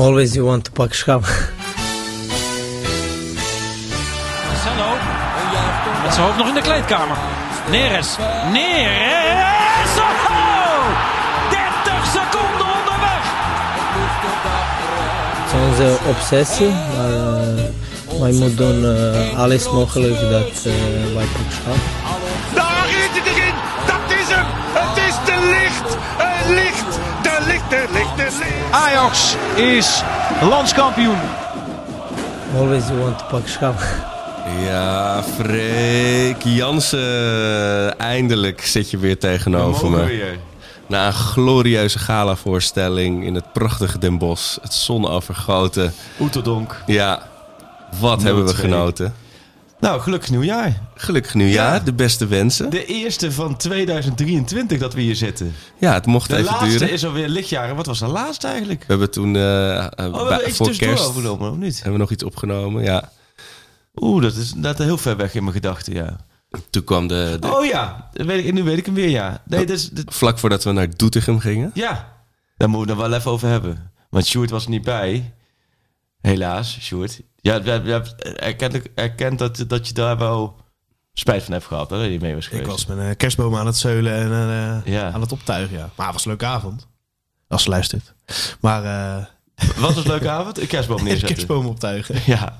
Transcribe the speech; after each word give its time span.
Always 0.00 0.34
you 0.34 0.46
want 0.46 0.64
to 0.64 0.72
pak 0.72 0.94
schap. 0.94 1.20
Marcelo. 4.46 4.88
Met 6.02 6.14
zijn 6.14 6.26
hoofd 6.26 6.36
nog 6.36 6.48
in 6.48 6.54
de 6.54 6.60
kleedkamer. 6.60 7.16
Neres. 7.70 8.16
Neres. 8.52 9.92
Oh! 9.98 10.86
30 11.50 12.06
seconden 12.06 12.66
onderweg. 12.78 13.24
Het 15.36 15.52
is 15.52 15.60
onze 15.68 15.98
obsessie, 16.08 16.68
maar 16.96 17.10
uh, 17.10 18.20
wij 18.20 18.32
moeten 18.32 18.56
doen 18.56 18.84
uh, 18.84 19.38
alles 19.38 19.70
mogelijk 19.70 20.20
dat 20.20 20.64
uh, 20.66 20.72
wij 21.14 21.24
pak 21.24 21.50
schap. 21.52 21.76
Daar 22.54 22.86
is 22.88 23.04
het 23.10 23.26
erin! 23.26 23.54
Dat 23.86 24.18
is 24.18 24.34
hem! 24.34 24.46
Het 24.72 24.96
is 25.08 25.14
de 25.24 25.38
licht! 25.56 25.96
Het 26.16 26.48
licht! 26.48 26.98
De 27.22 27.44
licht, 27.46 27.70
de 27.70 27.86
licht, 27.92 28.16
de 28.16 28.22
licht! 28.22 28.29
Ajax 28.70 29.36
is 29.56 30.02
landskampioen. 30.42 31.18
Always 32.56 32.86
you 32.88 32.98
want 33.00 33.18
to 33.18 33.24
pak 33.24 33.46
schap. 33.48 33.80
Ja, 34.64 35.22
Freek 35.22 36.42
Jansen. 36.42 37.98
Eindelijk 37.98 38.66
zit 38.66 38.90
je 38.90 38.98
weer 38.98 39.18
tegenover 39.18 39.90
me. 39.90 40.04
Weer. 40.04 40.38
Na 40.86 41.06
een 41.06 41.12
glorieuze 41.12 41.98
galavoorstelling 41.98 43.24
in 43.24 43.34
het 43.34 43.52
prachtige 43.52 43.98
Den 43.98 44.18
Bosch. 44.18 44.56
Het 44.62 44.74
zonovergoten. 44.74 45.92
Oeterdonk. 46.20 46.82
Ja, 46.86 47.22
wat 48.00 48.22
hebben 48.22 48.46
we 48.46 48.52
0-2. 48.52 48.56
genoten. 48.56 49.14
Nou, 49.80 50.00
gelukkig 50.00 50.30
nieuwjaar. 50.30 50.80
Gelukkig 50.94 51.34
nieuwjaar, 51.34 51.74
Ja. 51.74 51.80
de 51.80 51.92
beste 51.92 52.26
wensen. 52.26 52.70
De 52.70 52.84
eerste 52.86 53.32
van 53.32 53.56
2023 53.56 54.78
dat 54.78 54.94
we 54.94 55.00
hier 55.00 55.16
zitten. 55.16 55.54
Ja, 55.78 55.92
het 55.94 56.06
mocht 56.06 56.28
De 56.30 56.36
even 56.36 56.50
laatste 56.52 56.68
duren. 56.68 56.90
is 56.90 57.04
alweer 57.04 57.28
lichtjaren. 57.28 57.76
Wat 57.76 57.86
was 57.86 57.98
de 57.98 58.06
laatste 58.06 58.46
eigenlijk? 58.46 58.80
We 58.80 58.86
hebben 58.88 59.10
toen 59.10 59.36
eh, 59.36 59.42
Oh, 59.42 60.26
we 60.26 60.32
hebben 60.32 60.54
voor 60.54 60.76
kerst 60.76 61.06
overgenomen, 61.06 61.50
of 61.50 61.56
niet? 61.56 61.74
hebben 61.74 61.92
we 61.92 61.98
nog 61.98 62.10
iets 62.10 62.24
opgenomen. 62.24 62.82
Ja. 62.84 63.10
Oeh, 63.94 64.22
dat 64.22 64.34
is 64.36 64.52
dat 64.56 64.78
heel 64.78 64.98
ver 64.98 65.16
weg 65.16 65.34
in 65.34 65.42
mijn 65.42 65.54
gedachten, 65.54 65.92
ja. 65.94 66.16
Toen 66.70 66.84
kwam 66.84 67.06
de, 67.06 67.36
de- 67.40 67.54
Oh 67.56 67.64
ja, 67.64 68.08
weet 68.12 68.44
ik, 68.44 68.52
nu 68.52 68.62
weet 68.62 68.78
ik 68.78 68.86
hem 68.86 68.94
weer, 68.94 69.08
ja. 69.08 69.42
Nee, 69.46 69.66
dat 69.66 69.88
dat- 69.92 70.14
vlak 70.14 70.38
voordat 70.38 70.64
we 70.64 70.72
naar 70.72 70.96
Doetinchem 70.96 71.38
gingen. 71.38 71.70
ja, 71.74 72.12
daar 72.56 72.68
moeten 72.68 72.96
we 72.96 73.02
het 73.02 73.10
wel 73.10 73.18
even 73.18 73.30
over 73.30 73.48
hebben. 73.48 73.90
Want 74.10 74.26
Sjoerd 74.26 74.50
was 74.50 74.64
er 74.64 74.70
niet 74.70 74.84
bij. 74.84 75.32
Helaas, 76.20 76.78
Sjoerd. 76.80 77.20
Ja, 77.36 77.54
je 77.64 77.70
hebt- 77.70 78.22
erkend, 78.22 78.80
erkend 78.94 79.38
dat, 79.38 79.64
dat 79.66 79.88
je 79.88 79.94
daar 79.94 80.18
wel 80.18 80.56
spijt 81.12 81.42
van 81.42 81.52
hebt 81.52 81.64
gehad, 81.64 81.90
hè, 81.90 81.98
dat 81.98 82.10
je 82.10 82.20
mee 82.20 82.34
was 82.34 82.44
Ik 82.44 82.50
geweest. 82.50 82.68
was 82.70 82.86
met 82.86 82.98
een 82.98 83.16
kerstboom 83.16 83.56
aan 83.56 83.66
het 83.66 83.76
zeulen 83.76 84.12
en 84.14 84.30
eh, 84.84 84.92
Ja. 84.92 85.10
aan 85.12 85.20
het 85.20 85.32
optuigen, 85.32 85.76
ja. 85.76 85.90
Maar 85.96 86.06
het 86.06 86.14
was 86.14 86.24
een 86.24 86.30
leuke 86.30 86.46
avond. 86.46 86.88
Als 87.48 87.62
ze 87.62 87.68
luistert. 87.68 88.14
Maar 88.60 88.84
eh 88.84 89.24
Wat 89.76 89.94
was 89.94 90.04
een 90.04 90.10
leuke 90.10 90.30
avond? 90.38 90.60
Een 90.60 90.66
kerstboom 90.66 91.02
neerzetten. 91.04 91.28
kerstboom 91.34 91.66
optuigen. 91.66 92.14
Ja. 92.32 92.56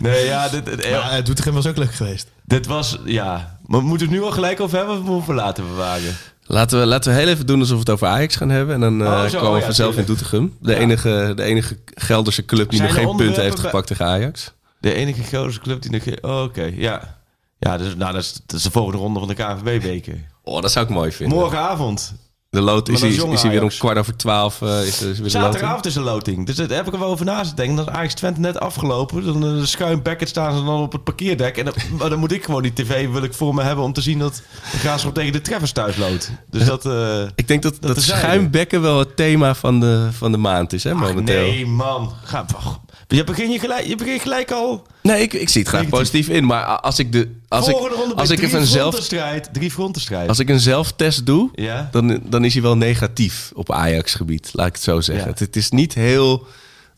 Nee, 0.00 0.24
ja, 0.24 0.48
dit, 0.48 0.64
dit, 0.64 0.90
Maar 0.90 1.18
uh, 1.18 1.24
Doetinchem 1.24 1.54
was 1.54 1.66
ook 1.66 1.76
leuk 1.76 1.94
geweest. 1.94 2.28
dit 2.44 2.66
was, 2.66 2.98
ja. 3.04 3.58
Maar 3.66 3.82
moeten 3.82 4.06
we 4.08 4.12
het 4.12 4.22
nu 4.22 4.26
al 4.28 4.34
gelijk 4.34 4.60
over 4.60 4.76
hebben 4.78 4.96
of 4.98 5.02
moeten 5.04 5.28
we 5.28 5.34
laten 5.34 5.66
bewagen? 5.66 6.16
Laten 6.46 6.80
we, 6.80 6.86
laten 6.86 7.12
we 7.12 7.18
heel 7.18 7.28
even 7.28 7.46
doen 7.46 7.58
alsof 7.60 7.74
we 7.74 7.80
het 7.80 7.90
over 7.90 8.06
Ajax 8.06 8.36
gaan 8.36 8.48
hebben. 8.50 8.74
En 8.74 8.80
dan 8.80 9.02
eh, 9.02 9.06
Oh, 9.12 9.24
zo, 9.26 9.38
komen 9.38 9.52
we 9.52 9.58
ja, 9.58 9.64
vanzelf 9.64 9.96
in. 9.96 10.04
Doetinchem. 10.04 10.56
De, 10.60 10.74
enige, 10.76 11.32
de 11.36 11.42
enige 11.42 11.78
Gelderse 11.94 12.44
club 12.44 12.68
die 12.70 12.78
Zijn 12.78 12.92
nog 12.92 12.98
geen 13.02 13.16
punten 13.16 13.42
heeft 13.42 13.54
bij- 13.56 13.64
gepakt 13.64 13.86
tegen 13.86 14.06
Ajax. 14.06 14.52
De 14.80 14.94
enige 14.94 15.22
Gelderse 15.22 15.60
club 15.60 15.82
die 15.82 15.90
nog... 15.90 16.02
geen- 16.02 16.18
Oh, 16.24 16.42
oké, 16.42 16.70
ja. 16.74 17.18
Ja, 17.58 17.78
dus, 17.78 17.94
nou, 17.96 18.12
dat, 18.12 18.22
is, 18.22 18.40
dat 18.46 18.56
is 18.58 18.62
de 18.62 18.70
volgende 18.70 18.98
ronde 18.98 19.18
van 19.18 19.28
de 19.28 19.34
KNVB-beker. 19.34 20.18
Oh, 20.42 20.62
dat 20.62 20.72
zou 20.72 20.84
ik 20.84 20.90
mooi 20.90 21.12
vinden. 21.12 21.38
Morgenavond. 21.38 22.14
De 22.54 22.60
lood 22.60 22.88
is, 22.88 23.02
is 23.02 23.42
hij 23.42 23.50
weer 23.50 23.62
om 23.62 23.68
kwart 23.68 23.98
over 23.98 24.16
twaalf. 24.16 24.62
eh, 24.62 24.86
is 24.86 25.00
er, 25.00 25.10
is 25.10 25.16
er 25.16 25.22
weer. 25.22 25.30
Zaterdagavond 25.30 25.86
is 25.86 25.94
een 25.94 26.02
loting. 26.02 26.46
Dus 26.46 26.56
daar 26.56 26.68
heb 26.68 26.86
ik 26.86 26.92
er 26.92 26.98
wel 26.98 27.08
over 27.08 27.24
naast 27.24 27.48
te 27.50 27.56
denken. 27.56 27.76
Dat 27.76 27.88
is 27.88 27.92
Ajax 27.94 28.14
Twente 28.14 28.40
net 28.40 28.60
afgelopen. 28.60 29.24
Dan 29.24 29.56
uh, 29.58 29.64
schuin 29.64 30.02
Beckett 30.02 30.30
staan 30.30 30.58
ze 30.58 30.64
dan 30.64 30.80
op 30.82 30.92
het 30.92 31.04
parkeerdek. 31.04 31.56
En 31.56 31.64
dan, 31.64 31.74
maar 31.98 32.10
dan 32.10 32.18
moet 32.18 32.32
ik 32.32 32.44
gewoon 32.44 32.62
die 32.62 32.72
tv 32.72 33.08
wil 33.08 33.22
ik 33.22 33.34
voor 33.34 33.54
me 33.54 33.62
hebben 33.62 33.84
om 33.84 33.92
te 33.92 34.00
zien 34.00 34.18
dat 34.18 34.42
de 34.72 34.78
Graafschap 34.78 35.14
tegen 35.14 35.32
de 35.32 35.40
Treffers 35.40 35.72
thuis 35.72 35.96
loopt. 35.96 36.30
Dus 36.50 36.64
dat... 36.66 36.86
eh, 36.86 37.22
Ik 37.34 37.48
denk 37.48 37.62
dat, 37.62 37.76
dat, 37.80 38.02
schuimbekken 38.02 38.82
wel 38.82 38.98
het 38.98 39.16
thema 39.16 39.54
van 39.54 39.80
de, 39.80 40.08
van 40.12 40.32
de 40.32 40.38
maand 40.38 40.72
is, 40.72 40.84
hè, 40.84 40.92
ach, 40.92 41.00
momenteel. 41.00 41.40
nee, 41.46 41.66
man. 41.66 42.12
Ga, 42.24 42.44
ach, 42.56 42.80
je, 43.08 43.24
begin 43.24 43.50
je, 43.50 43.58
gelijk, 43.58 43.86
je 43.86 43.96
begint 43.96 44.20
gelijk 44.22 44.50
al... 44.50 44.86
Nee, 45.02 45.22
ik, 45.22 45.32
ik 45.32 45.48
zie 45.48 45.60
het 45.60 45.70
graag 45.70 45.88
positief 45.88 46.28
in. 46.28 46.44
Maar 46.44 46.64
als 46.64 46.98
ik, 46.98 47.12
de, 47.12 47.28
als 47.48 47.66
ik, 47.68 47.72
volgende 47.72 47.96
ronde 47.96 48.14
als 48.14 48.30
ik 48.30 48.40
even 48.42 48.60
een 48.60 48.66
zelf. 48.66 49.08
Drie 49.52 49.70
frontenstrijd. 49.70 50.28
als 50.28 50.38
ik 50.38 50.48
een 50.48 50.60
zelftest 50.60 51.26
doe, 51.26 51.50
Ja? 51.54 51.88
dan, 51.92 52.20
dan 52.28 52.43
is 52.44 52.52
hij 52.52 52.62
wel 52.62 52.76
negatief 52.76 53.50
op 53.54 53.72
Ajax-gebied. 53.72 54.50
Laat 54.52 54.66
ik 54.66 54.72
het 54.72 54.82
zo 54.82 55.00
zeggen. 55.00 55.24
Ja. 55.24 55.30
Het, 55.30 55.38
het 55.38 55.56
is 55.56 55.70
niet 55.70 55.94
heel 55.94 56.46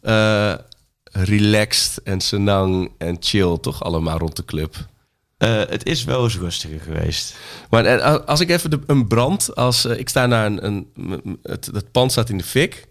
eh, 0.01 0.55
relaxed 1.13 2.03
en 2.05 2.21
senang 2.21 2.91
en 2.99 3.17
chill, 3.21 3.59
toch 3.61 3.83
allemaal 3.85 4.19
rond 4.19 4.37
de 4.37 4.45
club. 4.45 4.77
Eh, 5.39 5.55
het 5.69 5.87
is 5.87 6.05
wel 6.05 6.25
eens 6.25 6.39
rustiger 6.39 6.81
geweest. 6.81 7.37
Maar 7.71 7.85
eh, 7.85 8.27
als 8.27 8.41
ik 8.41 8.51
even 8.51 8.71
de, 8.71 8.81
een 8.87 9.07
brand, 9.07 9.57
als 9.57 9.85
ik 9.85 10.09
sta 10.09 10.27
naar 10.27 10.47
een, 10.47 10.89
het, 11.43 11.67
het 11.73 11.91
pand 11.93 12.13
staat 12.13 12.29
in 12.29 12.39
de 12.39 12.45
fik. 12.45 12.87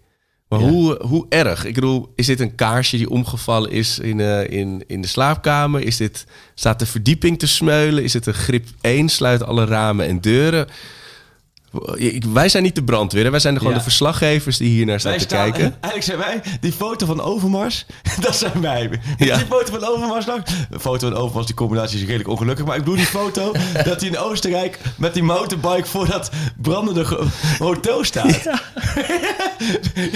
Maar 0.48 0.60
Ja. 0.60 0.68
hoe, 0.68 1.02
hoe 1.02 1.26
erg? 1.28 1.64
Ik 1.64 1.74
bedoel, 1.74 2.12
is 2.14 2.26
dit 2.26 2.40
een 2.40 2.54
kaarsje 2.54 2.96
die 2.96 3.10
omgevallen 3.10 3.70
is 3.70 3.98
in, 3.98 4.20
in, 4.50 4.84
in 4.86 5.00
de 5.00 5.08
slaapkamer? 5.08 5.80
Is 5.82 5.96
dit, 5.96 6.24
staat 6.54 6.78
de 6.78 6.86
verdieping 6.86 7.38
te 7.38 7.46
smeulen? 7.46 8.02
Is 8.02 8.12
het 8.12 8.26
een 8.26 8.34
grip 8.34 8.66
1? 8.80 9.08
Sluit 9.08 9.42
alle 9.42 9.64
ramen 9.64 10.06
en 10.06 10.20
deuren? 10.20 10.68
Ik- 11.94 12.24
wij 12.32 12.48
zijn 12.48 12.62
niet 12.62 12.74
de 12.74 12.84
brandweer, 12.84 13.24
hè. 13.24 13.30
wij 13.30 13.40
zijn 13.40 13.56
gewoon 13.56 13.72
Ja. 13.72 13.78
de 13.78 13.84
verslaggevers 13.84 14.56
die 14.56 14.68
hier 14.68 14.86
naar 14.86 15.00
staan 15.00 15.10
Wij 15.10 15.20
te 15.20 15.26
staan, 15.26 15.50
kijken. 15.52 15.76
eigenlijk 15.80 16.04
zijn 16.04 16.18
wij, 16.18 16.58
die 16.60 16.72
foto 16.72 17.06
van 17.06 17.20
Overmars, 17.20 17.86
dat 18.20 18.36
zijn 18.36 18.60
wij. 18.60 18.90
Ja. 19.18 19.36
Die 19.36 19.46
foto 19.46 19.78
van 19.78 19.84
Overmars 19.88 20.26
nog. 20.26 20.42
De 20.70 20.80
foto 20.80 21.08
van 21.08 21.16
Overmars, 21.18 21.46
die 21.46 21.54
combinatie 21.54 21.96
is 21.98 22.04
redelijk 22.04 22.28
ongelukkig. 22.28 22.64
Maar 22.66 22.76
ik 22.76 22.80
bedoel 22.84 22.96
die 22.98 23.06
foto 23.06 23.52
dat 23.84 24.00
hij 24.00 24.08
in 24.10 24.18
Oostenrijk 24.18 24.78
met 24.96 25.14
die 25.14 25.22
motorbike 25.22 25.86
voor 25.86 26.06
dat 26.06 26.30
brandende 26.62 27.06
hotel 27.58 28.04
staat. 28.04 28.42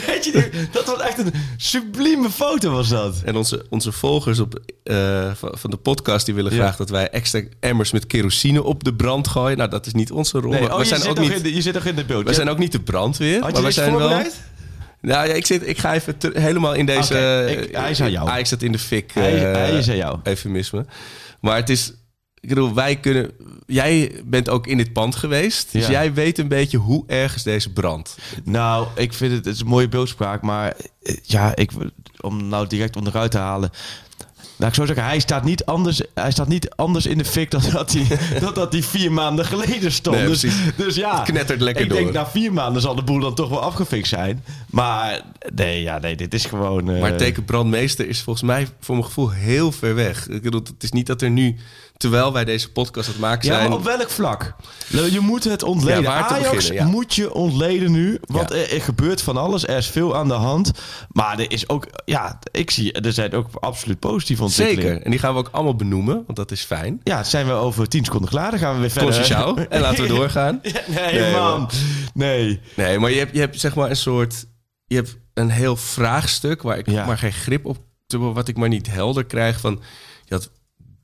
Weet 0.06 0.24
je, 0.24 0.50
dat 0.72 0.86
was 0.86 1.00
echt 1.00 1.18
een 1.18 1.32
sublieme 1.56 2.30
foto 2.30 2.70
was 2.70 2.88
dat. 2.88 3.14
En 3.24 3.36
onze, 3.36 3.66
onze 3.70 3.92
volgers 3.92 4.38
op, 4.38 4.60
eh, 4.84 5.30
van, 5.34 5.70
de 5.70 5.76
podcast 5.76 6.26
die 6.26 6.34
willen 6.34 6.52
graag 6.52 6.76
dat 6.76 6.90
wij 6.90 7.08
extra 7.10 7.40
emmers 7.60 7.90
met 7.92 8.06
kerosine 8.06 8.62
op 8.62 8.84
de 8.84 8.94
brand 8.94 9.28
gooien. 9.28 9.56
Nou, 9.58 9.70
dat 9.70 9.86
is 9.86 9.92
niet 9.92 10.10
onze 10.12 10.38
rol. 10.40 10.52
Nee, 10.52 10.72
oh, 10.72 10.78
we 10.78 10.84
zijn 10.84 11.06
ook 11.08 11.18
niet, 11.18 11.42
je 11.54 11.60
zit 11.62 11.74
nog 11.74 11.84
in 11.84 11.94
de 11.96 12.04
beeld. 12.04 12.26
we 12.26 12.34
zijn 12.34 12.48
ook 12.48 12.58
niet 12.58 12.72
de 12.72 12.80
brandweer. 12.80 13.32
Had 13.32 13.40
maar 13.42 13.50
je 13.50 13.56
we 13.58 13.64
dit 13.64 13.74
zijn 13.74 13.96
wel. 13.96 14.08
Nou 15.00 15.28
ja, 15.28 15.34
ik, 15.34 15.46
zit, 15.46 15.68
ik 15.68 15.78
ga 15.78 15.94
even 15.94 16.16
te- 16.18 16.30
helemaal 16.34 16.74
in 16.74 16.86
deze. 16.86 17.14
Oké, 17.14 17.46
ik- 17.50 17.76
hij 17.76 17.90
is 17.90 18.02
aan 18.02 18.10
jou. 18.10 18.28
Ajax 18.28 18.48
zit 18.48 18.62
in 18.62 18.72
de 18.72 18.78
fik. 18.78 19.10
Hij- 19.14 19.46
eh, 19.50 19.56
hij 19.56 19.78
is 19.78 19.88
aan 19.88 19.96
jou. 19.96 20.18
Eufemisme. 20.22 20.86
Maar 21.40 21.56
het 21.56 21.68
is. 21.70 21.92
Ik 22.40 22.48
bedoel, 22.48 22.74
wij 22.74 22.96
kunnen. 22.96 23.30
Jij 23.66 24.12
bent 24.24 24.48
ook 24.48 24.66
in 24.66 24.76
dit 24.76 24.92
pand 24.92 25.14
geweest. 25.16 25.72
Dus 25.72 25.84
Ja. 25.84 25.90
jij 25.90 26.14
weet 26.14 26.38
een 26.38 26.48
beetje 26.48 26.78
hoe 26.78 27.04
erg 27.06 27.34
is 27.34 27.42
deze 27.42 27.72
brand. 27.72 28.16
Nou, 28.44 28.86
ik 28.94 29.12
vind 29.12 29.32
het, 29.34 29.44
het 29.44 29.54
is 29.54 29.60
een 29.60 29.66
mooie 29.66 29.88
beeldspraak, 29.88 30.42
maar 30.42 30.74
eh, 31.02 31.16
ja, 31.22 31.56
ik, 31.56 31.70
om 32.20 32.48
nou 32.48 32.66
direct 32.66 32.96
onderuit 32.96 33.30
te 33.30 33.38
halen. 33.38 33.70
Nou, 34.60 34.72
ik 34.72 34.74
zou 34.78 34.86
zeggen, 34.86 35.06
hij 35.06 35.18
staat 35.20 35.44
niet 35.44 35.64
anders, 35.64 36.00
hij 36.14 36.30
staat 36.30 36.48
niet 36.48 36.70
anders 36.70 37.06
in 37.06 37.18
de 37.18 37.24
fik 37.24 37.50
dan 37.50 37.62
dat 37.72 37.92
hij, 37.92 38.06
dat, 38.40 38.54
dat 38.54 38.72
hij 38.72 38.82
vier 38.82 39.12
maanden 39.12 39.44
geleden 39.44 39.92
stond. 39.92 40.16
Nee, 40.16 40.26
dus, 40.26 40.44
dus 40.76 40.94
ja, 40.94 41.18
Het 41.20 41.30
knettert 41.30 41.60
lekker 41.60 41.82
ik 41.84 41.88
door. 41.90 41.98
denk 41.98 42.12
na 42.12 42.26
vier 42.26 42.52
maanden 42.52 42.82
zal 42.82 42.94
de 42.94 43.02
boel 43.02 43.20
dan 43.20 43.34
toch 43.34 43.48
wel 43.48 43.60
afgefikt 43.62 44.08
zijn. 44.08 44.44
Maar 44.70 45.20
nee, 45.54 45.82
ja, 45.82 45.98
nee, 45.98 46.16
dit 46.16 46.34
is 46.34 46.44
gewoon... 46.44 46.90
eh, 46.90 47.00
Maar 47.00 47.08
het 47.10 47.18
teken 47.18 47.44
brandmeester 47.44 48.08
is 48.08 48.20
volgens 48.22 48.44
mij 48.46 48.68
voor 48.80 48.94
mijn 48.94 49.06
gevoel 49.06 49.30
heel 49.30 49.72
ver 49.72 49.94
weg. 49.94 50.28
Ik 50.28 50.42
bedoel, 50.42 50.60
het 50.62 50.82
is 50.82 50.92
niet 50.92 51.06
dat 51.06 51.22
er 51.22 51.30
nu, 51.30 51.56
terwijl 52.00 52.32
wij 52.32 52.44
deze 52.44 52.72
podcast 52.72 53.06
aan 53.06 53.12
het 53.12 53.22
maken 53.22 53.48
Ja, 53.48 53.54
zijn. 53.56 53.68
maar 53.68 53.78
op 53.78 53.84
welk 53.84 54.10
vlak? 54.10 54.54
Je 54.88 55.20
moet 55.20 55.44
het 55.44 55.62
ontleden. 55.62 56.02
Ja, 56.02 56.28
Ajax 56.28 56.50
beginnen, 56.50 56.84
ja. 56.84 56.90
moet 56.90 57.14
je 57.14 57.32
ontleden 57.34 57.92
nu. 57.92 58.18
Want 58.20 58.48
Ja. 58.48 58.56
er, 58.56 58.72
er 58.74 58.80
gebeurt 58.82 59.22
van 59.22 59.36
alles. 59.36 59.66
Er 59.66 59.76
is 59.76 59.86
veel 59.86 60.16
aan 60.16 60.28
de 60.28 60.34
hand. 60.34 60.72
Maar 61.12 61.38
er 61.38 61.50
is 61.50 61.68
ook... 61.68 61.86
Ja, 62.04 62.38
ik 62.52 62.70
zie... 62.70 62.92
Er 62.92 63.12
zijn 63.12 63.32
ook 63.32 63.46
absoluut 63.54 63.98
positieve 63.98 64.42
ontwikkelingen. 64.42 64.88
Zeker. 64.88 65.04
En 65.04 65.10
die 65.10 65.20
gaan 65.20 65.32
we 65.32 65.38
ook 65.38 65.48
allemaal 65.52 65.76
benoemen, 65.76 66.14
want 66.26 66.36
dat 66.36 66.50
is 66.50 66.62
fijn. 66.64 67.00
Ja, 67.04 67.24
zijn 67.24 67.46
we 67.46 67.52
over 67.52 67.88
tien 67.88 68.04
seconden 68.04 68.30
klaar. 68.30 68.50
Dan 68.50 68.58
gaan 68.60 68.74
we 68.74 68.80
weer 68.80 68.90
verder. 68.90 69.14
Concecao. 69.14 69.54
En 69.68 69.80
laten 69.80 70.02
we 70.02 70.08
doorgaan. 70.16 70.58
Ja, 70.62 70.80
nee, 70.86 71.20
Nee, 71.20 71.32
man. 71.32 71.60
man. 71.60 71.70
Nee. 72.14 72.60
Nee, 72.76 72.98
maar 72.98 73.10
je 73.10 73.18
hebt, 73.18 73.32
je 73.34 73.40
hebt 73.40 73.60
zeg 73.60 73.74
maar 73.74 73.90
een 73.90 73.96
soort... 73.96 74.44
Je 74.86 74.96
hebt 74.96 75.16
een 75.34 75.50
heel 75.50 75.76
vraagstuk 75.76 76.62
waar 76.62 76.78
ik 76.78 76.90
Ja. 76.90 77.06
maar 77.06 77.18
geen 77.18 77.32
grip 77.32 77.66
op... 77.66 77.78
Wat 78.18 78.48
ik 78.48 78.56
maar 78.56 78.68
niet 78.68 78.90
helder 78.90 79.24
krijg 79.24 79.60
van... 79.60 79.82
Je 80.24 80.34
had 80.34 80.50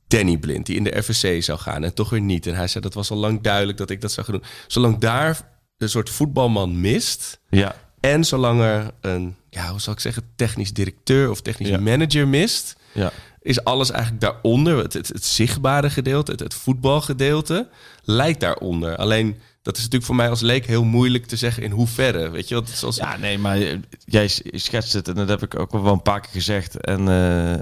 Danny 0.08 0.36
Blind, 0.38 0.66
die 0.66 0.76
in 0.76 0.84
de 0.84 1.02
FSC 1.02 1.42
zou 1.42 1.58
gaan 1.58 1.84
en 1.84 1.94
toch 1.94 2.10
weer 2.10 2.20
niet. 2.20 2.46
En 2.46 2.54
hij 2.54 2.68
zei, 2.68 2.84
dat 2.84 2.94
was 2.94 3.10
al 3.10 3.16
lang 3.16 3.40
duidelijk 3.40 3.78
dat 3.78 3.90
ik 3.90 4.00
dat 4.00 4.12
zou 4.12 4.26
gaan 4.26 4.34
doen. 4.34 4.44
Zolang 4.66 4.98
daar 4.98 5.40
een 5.78 5.88
soort 5.88 6.10
voetbalman 6.10 6.80
mist... 6.80 7.40
Ja. 7.50 7.74
en 8.00 8.24
zolang 8.24 8.60
er 8.60 8.90
een, 9.00 9.36
ja, 9.50 9.70
hoe 9.70 9.80
zal 9.80 9.92
ik 9.92 10.00
zeggen... 10.00 10.22
technisch 10.36 10.72
directeur 10.72 11.30
of 11.30 11.40
technisch 11.40 11.68
Ja. 11.68 11.78
manager 11.80 12.28
mist... 12.28 12.76
Ja. 12.92 13.12
is 13.40 13.64
alles 13.64 13.90
eigenlijk 13.90 14.20
daaronder. 14.22 14.78
Het, 14.78 14.92
het, 14.92 15.08
het 15.08 15.24
zichtbare 15.24 15.90
gedeelte, 15.90 16.30
het, 16.30 16.40
het 16.40 16.54
voetbalgedeelte, 16.54 17.68
lijkt 18.02 18.40
daaronder. 18.40 18.96
Alleen 18.96 19.36
Dat 19.66 19.76
is 19.76 19.82
natuurlijk 19.82 20.04
voor 20.04 20.14
mij 20.14 20.30
als 20.30 20.40
leek 20.40 20.66
heel 20.66 20.84
moeilijk 20.84 21.26
te 21.26 21.36
zeggen 21.36 21.62
in 21.62 21.70
hoeverre. 21.70 22.30
Weet 22.30 22.48
je, 22.48 22.54
want 22.54 22.66
het 22.66 22.76
is 22.76 22.84
als... 22.84 22.96
Ja, 22.96 23.16
nee, 23.16 23.38
maar 23.38 23.56
eh, 23.56 23.78
jij 24.04 24.28
schetst 24.44 24.92
het 24.92 25.08
en 25.08 25.14
dat 25.14 25.28
heb 25.28 25.42
ik 25.42 25.58
ook 25.58 25.72
wel 25.72 25.92
een 25.92 26.02
paar 26.02 26.20
keer 26.20 26.30
gezegd. 26.32 26.80
En, 26.80 27.08
eh, 27.08 27.52
eh, 27.54 27.60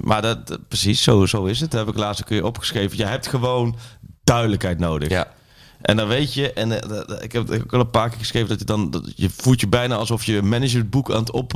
maar 0.00 0.22
dat, 0.22 0.58
precies, 0.68 1.02
zo, 1.02 1.26
zo 1.26 1.44
is 1.44 1.60
het. 1.60 1.70
Dat 1.70 1.86
heb 1.86 1.94
ik 1.94 2.00
laatst 2.00 2.22
ook 2.22 2.28
weer 2.28 2.44
opgeschreven. 2.44 2.96
Je 2.96 3.04
hebt 3.06 3.26
gewoon 3.26 3.76
duidelijkheid 4.24 4.78
nodig. 4.78 5.08
Ja. 5.08 5.32
En 5.80 5.96
dan 5.96 6.08
weet 6.08 6.34
je, 6.34 6.52
en 6.52 6.72
ik 7.22 7.32
heb 7.32 7.50
ook 7.50 7.72
al 7.72 7.80
een 7.80 7.90
paar 7.90 8.08
keer 8.08 8.18
geschreven 8.18 8.48
dat 8.48 8.58
je 8.58 8.64
dan, 8.64 8.90
dat 8.90 9.12
je 9.16 9.30
voelt 9.30 9.60
je 9.60 9.68
bijna 9.68 9.94
alsof 9.96 10.24
je 10.24 10.36
een 10.36 10.48
managementboek 10.48 11.10
aan 11.10 11.20
het 11.20 11.30
op, 11.30 11.54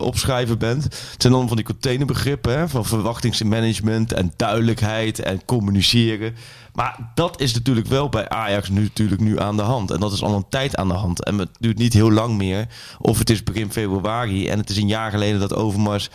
opschrijven 0.00 0.58
bent. 0.58 0.84
Het 0.84 1.14
zijn 1.18 1.32
dan 1.32 1.48
van 1.48 1.56
die 1.56 1.66
containerbegrippen, 1.66 2.58
hè, 2.58 2.68
van 2.68 2.84
verwachtingsmanagement 2.84 4.12
en 4.12 4.32
duidelijkheid 4.36 5.18
en 5.18 5.44
communiceren. 5.44 6.34
Maar 6.78 7.10
dat 7.14 7.40
is 7.40 7.54
natuurlijk 7.54 7.86
wel 7.86 8.08
bij 8.08 8.28
Ajax 8.28 8.68
nu, 8.68 8.82
natuurlijk 8.82 9.20
nu 9.20 9.40
aan 9.40 9.56
de 9.56 9.62
hand. 9.62 9.90
En 9.90 10.00
dat 10.00 10.12
is 10.12 10.22
al 10.22 10.34
een 10.34 10.48
tijd 10.48 10.76
aan 10.76 10.88
de 10.88 10.94
hand. 10.94 11.24
En 11.24 11.38
het 11.38 11.48
duurt 11.58 11.78
niet 11.78 11.92
heel 11.92 12.10
lang 12.12 12.36
meer. 12.36 12.66
Of 12.98 13.18
het 13.18 13.30
is 13.30 13.42
begin 13.42 13.72
februari 13.72 14.48
en 14.48 14.58
het 14.58 14.70
is 14.70 14.76
een 14.76 14.88
jaar 14.88 15.10
geleden 15.10 15.40
dat 15.40 15.54
Overmars 15.54 16.10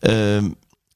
ehm, 0.00 0.50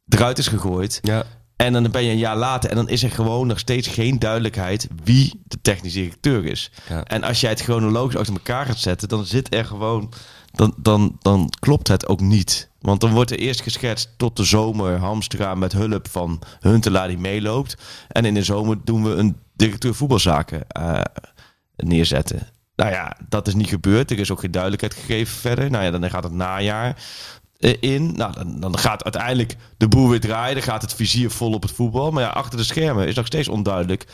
eruit 0.08 0.38
is 0.38 0.48
gegooid. 0.48 0.98
Ja. 1.02 1.24
En 1.56 1.72
dan 1.72 1.90
ben 1.90 2.04
je 2.04 2.10
een 2.10 2.18
jaar 2.18 2.36
later 2.36 2.70
en 2.70 2.76
dan 2.76 2.88
is 2.88 3.02
er 3.02 3.10
gewoon 3.10 3.46
nog 3.46 3.58
steeds 3.58 3.88
geen 3.88 4.18
duidelijkheid 4.18 4.88
wie 5.04 5.42
de 5.44 5.60
technisch 5.62 5.92
directeur 5.92 6.44
is. 6.44 6.70
Ja. 6.88 7.02
En 7.02 7.22
als 7.22 7.40
jij 7.40 7.50
het 7.50 7.60
chronologisch 7.60 8.16
achter 8.16 8.34
elkaar 8.34 8.66
gaat 8.66 8.78
zetten, 8.78 9.08
dan 9.08 9.24
zit 9.24 9.54
er 9.54 9.64
gewoon. 9.64 10.12
Dan, 10.54 10.74
dan, 10.76 11.16
dan 11.20 11.50
klopt 11.58 11.88
het 11.88 12.06
ook 12.06 12.20
niet. 12.20 12.70
Want 12.80 13.00
dan 13.00 13.12
wordt 13.12 13.30
er 13.30 13.38
eerst 13.38 13.62
geschetst 13.62 14.10
tot 14.16 14.36
de 14.36 14.44
zomer 14.44 14.98
Hamstra 14.98 15.54
met 15.54 15.72
hulp 15.72 16.08
van 16.10 16.40
Huntelaar 16.60 17.08
die 17.08 17.18
meeloopt. 17.18 17.76
En 18.08 18.24
in 18.24 18.34
de 18.34 18.42
zomer 18.42 18.76
doen 18.84 19.04
we 19.04 19.10
een 19.10 19.36
directeur 19.56 19.94
voetbalzaken 19.94 20.68
eh, 20.68 21.00
neerzetten. 21.76 22.48
Nou 22.76 22.90
ja, 22.90 23.16
dat 23.28 23.46
is 23.46 23.54
niet 23.54 23.68
gebeurd. 23.68 24.10
Er 24.10 24.18
is 24.18 24.30
ook 24.30 24.40
geen 24.40 24.50
duidelijkheid 24.50 24.94
gegeven 24.94 25.36
verder. 25.36 25.70
Nou 25.70 25.84
ja, 25.84 25.90
dan 25.90 26.10
gaat 26.10 26.24
het 26.24 26.32
najaar 26.32 26.96
eh, 27.58 27.74
in. 27.80 28.12
Nou, 28.16 28.32
dan, 28.32 28.60
dan 28.60 28.78
gaat 28.78 29.04
uiteindelijk 29.04 29.56
de 29.76 29.88
boel 29.88 30.08
weer 30.08 30.20
draaien. 30.20 30.54
Dan 30.54 30.64
gaat 30.64 30.82
het 30.82 30.94
vizier 30.94 31.30
vol 31.30 31.52
op 31.52 31.62
het 31.62 31.72
voetbal. 31.72 32.10
Maar 32.10 32.22
ja, 32.22 32.28
achter 32.28 32.58
de 32.58 32.64
schermen 32.64 33.06
is 33.06 33.14
nog 33.14 33.26
steeds 33.26 33.48
onduidelijk. 33.48 34.06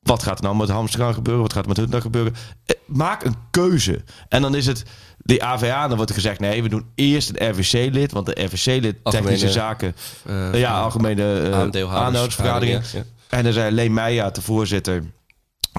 Wat 0.00 0.22
gaat 0.22 0.38
er 0.38 0.44
nou 0.44 0.56
met 0.56 0.68
Hamstra 0.68 1.12
gebeuren? 1.12 1.42
Wat 1.42 1.52
gaat 1.52 1.62
er 1.62 1.68
met 1.68 1.76
Huntelaar 1.76 2.02
gebeuren? 2.02 2.34
Eh, 2.66 2.76
Maak 2.86 3.24
een 3.24 3.34
keuze. 3.50 4.04
En 4.28 4.42
dan 4.42 4.54
is 4.54 4.66
het 4.66 4.84
de 5.18 5.42
AVA. 5.42 5.86
Dan 5.86 5.96
wordt 5.96 6.10
er 6.10 6.16
gezegd: 6.16 6.40
nee, 6.40 6.62
we 6.62 6.68
doen 6.68 6.86
eerst 6.94 7.30
een 7.34 7.50
RVC-lid. 7.50 8.12
Want 8.12 8.26
de 8.26 8.44
RVC-lid 8.44 8.96
technische 9.04 9.46
Algemene, 9.46 9.50
zaken. 9.50 9.96
eh, 10.26 10.60
ja, 10.60 10.80
algemene 10.80 11.22
uh, 11.48 11.50
ja, 12.68 12.80
ja. 12.92 13.04
En 13.28 13.44
dan 13.44 13.52
zei 13.52 13.70
Leen 13.74 13.92
Meijer, 13.92 14.32
de 14.32 14.42
voorzitter, 14.42 15.04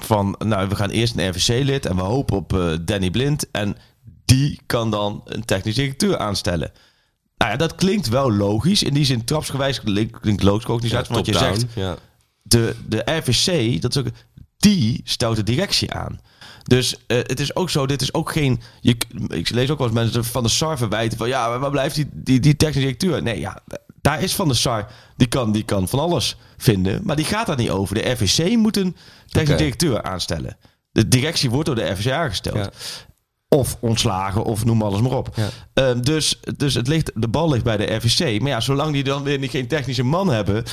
van 0.02 0.34
nou, 0.38 0.68
we 0.68 0.74
gaan 0.76 0.90
eerst 0.90 1.16
een 1.16 1.28
RVC-lid 1.28 1.86
en 1.86 1.96
we 1.96 2.02
hopen 2.02 2.36
op 2.36 2.52
eh, 2.52 2.70
Danny 2.80 3.10
Blind. 3.10 3.50
En 3.50 3.76
die 4.24 4.60
kan 4.66 4.90
dan 4.90 5.22
een 5.24 5.44
technisch 5.44 5.74
directeur 5.74 6.18
aanstellen. 6.18 6.70
Nou 7.36 7.50
ja, 7.50 7.56
dat 7.56 7.74
klinkt 7.74 8.08
wel 8.08 8.32
logisch. 8.32 8.82
In 8.82 8.94
die 8.94 9.04
zin, 9.04 9.24
trapsgewijs 9.24 9.80
klinkt, 9.80 10.20
klinkt 10.20 10.42
logisch 10.42 10.64
organisatie. 10.66 11.14
want 11.14 11.26
je 11.26 11.38
zegt, 11.38 11.66
Ja. 11.74 11.96
De, 12.42 12.76
de 12.86 13.02
RVC, 13.04 13.80
dat 13.82 13.96
is 13.96 14.02
ook, 14.02 14.08
die 14.56 15.00
stelt 15.04 15.36
de 15.36 15.42
directie 15.42 15.92
aan. 15.92 16.20
Dus 16.62 16.96
eh, 17.06 17.16
het 17.16 17.40
is 17.40 17.54
ook 17.54 17.70
zo, 17.70 17.86
dit 17.86 18.02
is 18.02 18.14
ook 18.14 18.32
geen... 18.32 18.60
Je, 18.80 18.96
ik 19.28 19.50
lees 19.50 19.70
ook 19.70 19.78
wel 19.78 19.86
eens 19.86 19.96
mensen 19.96 20.24
van 20.24 20.42
de 20.42 20.48
SAR 20.48 20.78
verwijten 20.78 21.18
van... 21.18 21.28
ja, 21.28 21.58
waar 21.58 21.70
blijft 21.70 21.94
die, 21.94 22.08
die, 22.12 22.40
die 22.40 22.56
technisch 22.56 22.82
directeur? 22.82 23.22
Nee, 23.22 23.40
ja, 23.40 23.58
daar 24.00 24.22
is 24.22 24.34
van 24.34 24.48
de 24.48 24.54
SAR, 24.54 24.90
die 25.16 25.26
kan, 25.28 25.52
die 25.52 25.62
kan 25.64 25.88
van 25.88 25.98
alles 25.98 26.36
vinden. 26.56 27.00
Maar 27.04 27.16
die 27.16 27.24
gaat 27.24 27.46
daar 27.46 27.56
niet 27.56 27.70
over. 27.70 27.94
De 27.94 28.10
RVC 28.10 28.56
moet 28.56 28.76
een 28.76 28.96
technisch 29.26 29.50
Oké. 29.54 29.62
directeur 29.62 30.02
aanstellen. 30.02 30.56
De 30.90 31.08
directie 31.08 31.50
wordt 31.50 31.66
door 31.66 31.74
de 31.76 31.90
RVC 31.90 32.10
aangesteld. 32.10 32.56
Ja. 32.56 32.70
Of 33.48 33.76
ontslagen, 33.80 34.44
of 34.44 34.64
noem 34.64 34.82
alles 34.82 35.00
maar 35.00 35.12
op. 35.16 35.28
Ja. 35.34 35.48
Ehm, 35.74 36.00
dus 36.00 36.40
dus 36.56 36.74
het 36.74 36.88
ligt, 36.88 37.10
de 37.14 37.28
bal 37.28 37.50
ligt 37.50 37.64
bij 37.64 37.76
de 37.76 37.94
RVC. 37.94 38.40
Maar 38.40 38.50
ja, 38.50 38.60
zolang 38.60 38.92
die 38.92 39.04
dan 39.04 39.22
weer 39.22 39.38
niet- 39.38 39.50
geen 39.50 39.66
technische 39.68 40.02
man 40.02 40.28
hebben... 40.28 40.64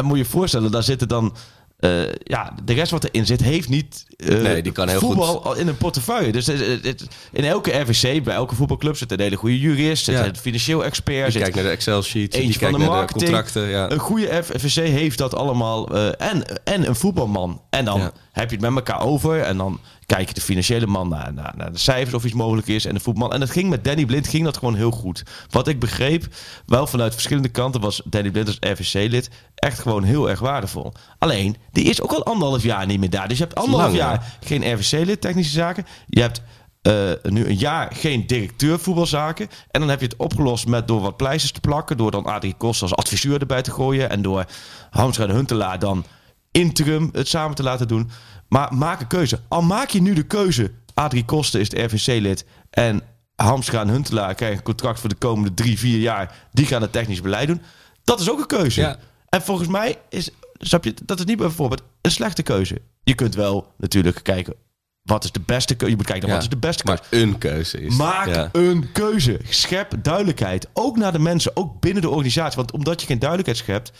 dan 0.00 0.08
moet 0.08 0.18
je 0.18 0.22
je 0.24 0.30
voorstellen, 0.30 0.70
daar 0.70 0.82
zitten 0.82 1.08
dan... 1.08 1.34
eh, 1.78 2.12
ja, 2.22 2.54
de 2.64 2.72
rest 2.72 2.90
wat 2.90 3.04
erin 3.04 3.26
zit, 3.26 3.40
heeft 3.40 3.68
niet 3.68 4.06
eh, 4.16 4.40
Nee, 4.40 4.62
die 4.62 4.72
kan 4.72 4.88
heel 4.88 5.00
voetbal 5.00 5.44
al 5.44 5.54
in 5.54 5.68
een 5.68 5.76
portefeuille. 5.76 6.32
Dus 6.32 6.46
het- 6.46 6.60
het- 6.66 6.84
het- 6.84 7.06
in 7.32 7.44
elke 7.44 7.70
RVC, 7.78 8.22
bij 8.24 8.34
elke 8.34 8.54
voetbalclub 8.54 8.96
zit 8.96 9.12
een 9.12 9.20
hele 9.20 9.36
goede 9.36 9.58
jurist, 9.58 10.04
zit 10.04 10.14
Ja. 10.14 10.24
een 10.26 10.36
financieel 10.36 10.84
expert, 10.84 11.32
kijkt 11.32 11.54
naar 11.54 11.64
de 11.64 11.70
Excel-sheet, 11.70 12.34
eentje 12.34 12.52
van 12.52 12.58
kijkt 12.60 12.72
de 12.74 12.78
naar 12.78 12.88
de 12.88 12.94
marketing. 12.94 13.24
contracten. 13.24 13.62
Ja. 13.68 13.90
Een 13.90 13.98
goede 13.98 14.42
FVC 14.44 14.86
heeft 14.86 15.18
dat 15.18 15.34
allemaal. 15.34 15.88
eh, 15.94 16.06
en, 16.30 16.42
en 16.64 16.88
een 16.88 16.96
voetbalman. 16.96 17.62
En 17.70 17.84
dan 17.84 18.00
Ja. 18.00 18.12
heb 18.32 18.50
je 18.50 18.56
het 18.56 18.64
met 18.64 18.74
elkaar 18.74 19.00
over. 19.06 19.40
En 19.40 19.56
dan 19.56 19.80
kijk 20.14 20.28
je 20.28 20.34
de 20.34 20.40
financiële 20.40 20.86
man 20.86 21.08
naar, 21.08 21.32
naar, 21.32 21.54
naar 21.56 21.72
de 21.72 21.78
cijfers 21.78 22.14
of 22.14 22.24
iets 22.24 22.34
mogelijk 22.34 22.66
is. 22.66 22.84
En 22.84 22.94
de 22.94 23.00
voetbalman. 23.00 23.34
En 23.34 23.40
dat 23.40 23.50
ging 23.50 23.68
met 23.68 23.84
Danny 23.84 24.04
Blind 24.04 24.28
ging 24.28 24.44
dat 24.44 24.56
gewoon 24.56 24.74
heel 24.74 24.90
goed. 24.90 25.22
Wat 25.50 25.68
ik 25.68 25.78
begreep, 25.78 26.26
wel 26.66 26.86
vanuit 26.86 27.12
verschillende 27.12 27.48
kanten, 27.48 27.80
was 27.80 28.02
Danny 28.04 28.30
Blind 28.30 28.46
als 28.46 28.56
RVC-lid 28.60 29.30
echt 29.54 29.78
gewoon 29.78 30.02
heel 30.02 30.30
erg 30.30 30.40
waardevol. 30.40 30.92
Alleen, 31.18 31.56
die 31.72 31.84
is 31.84 32.00
ook 32.00 32.12
al 32.12 32.24
anderhalf 32.24 32.62
jaar 32.62 32.86
niet 32.86 33.00
meer 33.00 33.10
daar. 33.10 33.28
Dus 33.28 33.38
je 33.38 33.44
hebt 33.44 33.56
anderhalf 33.56 33.92
lang, 33.92 33.98
jaar 33.98 34.36
geen 34.40 34.72
RVC-lid 34.74 35.20
technische 35.20 35.52
zaken. 35.52 35.86
Je 36.06 36.20
hebt 36.20 36.42
eh, 36.82 37.10
nu 37.22 37.46
een 37.46 37.56
jaar 37.56 37.90
geen 37.94 38.26
directeur 38.26 38.78
voetbalzaken. 38.78 39.48
En 39.70 39.80
dan 39.80 39.88
heb 39.88 40.00
je 40.00 40.06
het 40.06 40.16
opgelost 40.16 40.66
met 40.66 40.88
door 40.88 41.00
wat 41.00 41.16
pleisters 41.16 41.52
te 41.52 41.60
plakken. 41.60 41.96
Door 41.96 42.10
dan 42.10 42.24
Adrie 42.24 42.54
Kost 42.58 42.82
als 42.82 42.94
adviseur 42.94 43.40
erbij 43.40 43.62
te 43.62 43.70
gooien. 43.70 44.10
En 44.10 44.22
door 44.22 44.44
Hamstra 44.90 45.24
en 45.24 45.34
Huntelaar 45.34 45.78
dan 45.78 46.04
interim 46.50 47.08
het 47.12 47.28
samen 47.28 47.56
te 47.56 47.62
laten 47.62 47.88
doen. 47.88 48.10
Maar 48.48 48.74
maak 48.74 49.00
een 49.00 49.06
keuze. 49.06 49.40
Al 49.48 49.62
maak 49.62 49.88
je 49.90 50.00
nu 50.02 50.14
de 50.14 50.22
keuze. 50.26 50.70
Adrie 50.94 51.24
Kosten 51.24 51.60
is 51.60 51.68
de 51.68 51.82
RVC-lid. 51.82 52.44
En 52.70 53.02
Hamstra 53.34 53.80
en 53.80 53.88
Huntelaar 53.88 54.34
krijgen 54.34 54.58
een 54.58 54.64
contract 54.64 55.00
voor 55.00 55.08
de 55.08 55.14
komende 55.14 55.54
drie, 55.54 55.78
vier 55.78 55.98
jaar. 55.98 56.34
Die 56.52 56.66
gaan 56.66 56.82
het 56.82 56.92
technisch 56.92 57.20
beleid 57.20 57.46
doen. 57.48 57.62
Dat 58.04 58.20
is 58.20 58.30
ook 58.30 58.38
een 58.38 58.46
keuze. 58.46 58.80
Ja. 58.80 58.96
En 59.28 59.42
volgens 59.42 59.68
mij 59.68 59.96
is, 60.08 60.30
snap 60.58 60.84
je, 60.84 60.94
dat 61.04 61.18
is 61.18 61.24
niet 61.24 61.36
bijvoorbeeld 61.38 61.82
een 62.00 62.10
slechte 62.10 62.42
keuze. 62.42 62.80
Je 63.02 63.14
kunt 63.14 63.34
wel 63.34 63.72
natuurlijk 63.76 64.20
kijken, 64.22 64.54
wat 65.02 65.24
is 65.24 65.32
de 65.32 65.40
beste 65.46 65.74
keuze? 65.74 65.90
Je 65.92 65.96
moet 65.96 66.06
kijken 66.10 66.28
naar 66.28 66.36
Ja. 66.38 66.42
wat 66.44 66.52
is 66.52 66.60
de 66.60 66.66
beste 66.66 66.82
keuze. 66.84 67.02
Maar 67.10 67.20
een 67.20 67.38
keuze 67.38 67.80
is. 67.80 67.96
Maak 67.96 68.26
Ja. 68.26 68.48
een 68.52 68.92
keuze. 68.92 69.40
Schep 69.48 69.92
duidelijkheid. 70.02 70.68
Ook 70.72 70.96
naar 70.96 71.12
de 71.12 71.18
mensen, 71.18 71.56
ook 71.56 71.80
binnen 71.80 72.02
de 72.02 72.08
organisatie. 72.08 72.56
Want 72.56 72.72
omdat 72.72 73.00
je 73.00 73.06
geen 73.06 73.18
duidelijkheid 73.18 73.58
schept, 73.60 73.92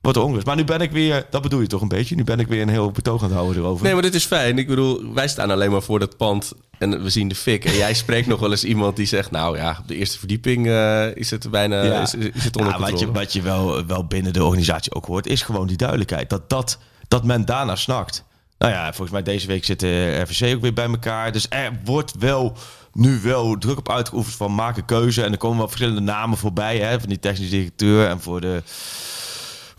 wordt 0.00 0.18
er 0.18 0.24
onrust. 0.24 0.46
Maar 0.46 0.56
nu 0.56 0.64
ben 0.64 0.80
ik 0.80 0.90
weer, 0.90 1.26
dat 1.30 1.42
bedoel 1.42 1.60
je 1.60 1.66
toch 1.66 1.80
een 1.80 1.88
beetje? 1.88 2.14
Nu 2.14 2.24
ben 2.24 2.40
ik 2.40 2.46
weer 2.46 2.62
een 2.62 2.68
heel 2.68 2.90
betoog 2.90 3.22
aan 3.22 3.28
het 3.28 3.36
houden 3.38 3.62
erover. 3.62 3.84
Nee, 3.84 3.92
maar 3.92 4.02
dit 4.02 4.14
is 4.14 4.24
fijn. 4.24 4.58
Ik 4.58 4.66
bedoel, 4.66 5.12
wij 5.14 5.28
staan 5.28 5.50
alleen 5.50 5.70
maar 5.70 5.82
voor 5.82 5.98
dat 5.98 6.16
pand 6.16 6.52
en 6.78 7.02
we 7.02 7.10
zien 7.10 7.28
de 7.28 7.34
fik. 7.34 7.64
En 7.64 7.76
jij 7.76 7.94
spreekt 7.94 8.26
nog 8.26 8.40
wel 8.40 8.50
eens 8.50 8.64
iemand 8.64 8.96
die 8.96 9.06
zegt... 9.06 9.30
nou 9.30 9.56
ja, 9.56 9.76
op 9.80 9.88
de 9.88 9.96
eerste 9.96 10.18
verdieping 10.18 10.66
eh, 10.66 11.16
is 11.16 11.30
het 11.30 11.50
bijna 11.50 11.82
Ja. 11.82 12.00
is, 12.02 12.14
is 12.14 12.44
het 12.44 12.56
onder 12.56 12.72
Ja, 12.72 12.78
wat 12.78 12.98
je, 13.00 13.12
wat 13.12 13.32
je 13.32 13.42
wel, 13.42 13.86
wel 13.86 14.04
binnen 14.06 14.32
de 14.32 14.44
organisatie 14.44 14.94
ook 14.94 15.06
hoort, 15.06 15.26
is 15.26 15.42
gewoon 15.42 15.66
die 15.66 15.76
duidelijkheid. 15.76 16.30
Dat, 16.30 16.48
dat, 16.50 16.78
dat 17.08 17.24
men 17.24 17.44
daarna 17.44 17.76
snakt. 17.76 18.24
Nou 18.58 18.72
ja, 18.72 18.84
volgens 18.84 19.10
mij 19.10 19.22
deze 19.22 19.46
week 19.46 19.64
zit 19.64 19.80
de 19.80 20.20
RVC 20.28 20.54
ook 20.54 20.60
weer 20.62 20.72
bij 20.72 20.86
elkaar. 20.88 21.32
Dus 21.32 21.46
er 21.48 21.72
wordt 21.84 22.12
wel 22.18 22.56
nu 22.92 23.20
wel 23.22 23.58
druk 23.58 23.78
op 23.78 23.90
uitgeoefend 23.90 24.36
van 24.36 24.54
maak 24.54 24.76
een 24.76 24.84
keuze. 24.84 25.22
En 25.22 25.32
er 25.32 25.38
komen 25.38 25.58
wel 25.58 25.68
verschillende 25.68 26.00
namen 26.00 26.38
voorbij. 26.38 26.78
Hè, 26.78 27.00
van 27.00 27.08
die 27.08 27.18
technisch 27.18 27.50
directeur 27.50 28.08
en 28.08 28.20
voor 28.20 28.40
de, 28.40 28.62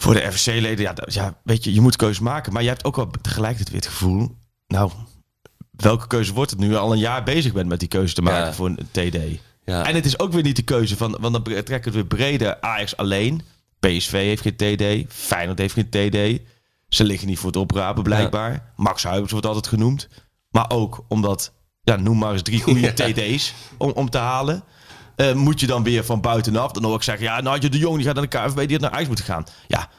voor 0.02 0.14
de 0.14 0.20
RVC-leden. 0.20 0.80
Ja, 0.86 0.94
dat- 0.94 1.14
ja, 1.14 1.40
weet 1.44 1.64
je, 1.64 1.74
je 1.74 1.82
moet 1.82 1.96
keuzes 1.96 2.20
maken. 2.20 2.54
Maar 2.54 2.62
je 2.62 2.68
hebt 2.68 2.84
ook 2.86 2.96
wel 2.96 3.10
tegelijkertijd 3.22 3.70
weer 3.70 3.80
het 3.82 3.90
gevoel... 3.90 4.36
Nou, 4.68 4.92
welke 5.72 6.08
keuze 6.08 6.34
wordt 6.34 6.52
het 6.52 6.60
nu? 6.60 6.76
Al 6.76 6.92
een 6.92 7.00
jaar 7.00 7.24
bezig 7.24 7.54
bent 7.54 7.68
met 7.70 7.80
die 7.80 7.88
keuze 7.90 8.14
te 8.14 8.22
maken 8.22 8.46
Ja. 8.46 8.54
voor 8.54 8.68
een 8.68 8.88
TD. 8.92 9.18
Ja. 9.66 9.86
En 9.86 9.96
het 9.96 10.06
is 10.06 10.20
ook 10.20 10.32
weer 10.32 10.44
niet 10.44 10.56
de 10.56 10.62
keuze 10.62 10.98
van, 10.98 11.18
want 11.20 11.34
dan 11.34 11.44
trekken 11.44 11.74
we 11.76 11.84
het 11.84 11.94
weer 11.94 12.06
breder. 12.06 12.62
Ajax 12.62 12.98
alleen. 12.98 13.42
PSV 13.80 14.12
heeft 14.12 14.42
geen 14.42 14.56
TD. 14.56 15.14
Feyenoord 15.14 15.60
heeft 15.60 15.74
geen 15.74 15.90
TD. 15.90 16.42
Ze 16.88 17.04
liggen 17.04 17.28
niet 17.28 17.38
voor 17.38 17.48
het 17.48 17.56
oprapen 17.60 18.04
blijkbaar. 18.04 18.72
Max 18.76 19.04
Huibers 19.04 19.32
wordt 19.32 19.46
altijd 19.48 19.68
genoemd. 19.68 20.08
Maar 20.52 20.70
ook 20.70 21.06
omdat, 21.08 21.54
ja, 21.82 21.96
noem 21.96 22.18
maar 22.18 22.32
eens 22.34 22.42
drie 22.42 22.62
goede. 22.62 22.94
TD's 23.14 23.54
om, 23.78 23.92
om 23.92 24.10
te 24.10 24.18
halen. 24.18 24.64
Eh, 25.20 25.34
moet 25.34 25.60
je 25.60 25.68
dan 25.68 25.84
weer 25.84 26.06
van 26.06 26.22
buitenaf. 26.22 26.72
Dan 26.72 26.84
hoor 26.84 26.96
ik 26.96 27.04
zeggen, 27.04 27.24
ja, 27.26 27.42
nou, 27.42 27.60
de 27.70 27.78
Jong 27.78 27.96
die 27.96 28.06
gaat 28.06 28.16
naar 28.16 28.30
de 28.30 28.38
KFB, 28.38 28.58
die 28.58 28.72
had 28.72 28.80
naar 28.80 28.92
Ajax 28.92 29.08
moeten 29.08 29.26
gaan. 29.26 29.44
Ja, 29.68 29.90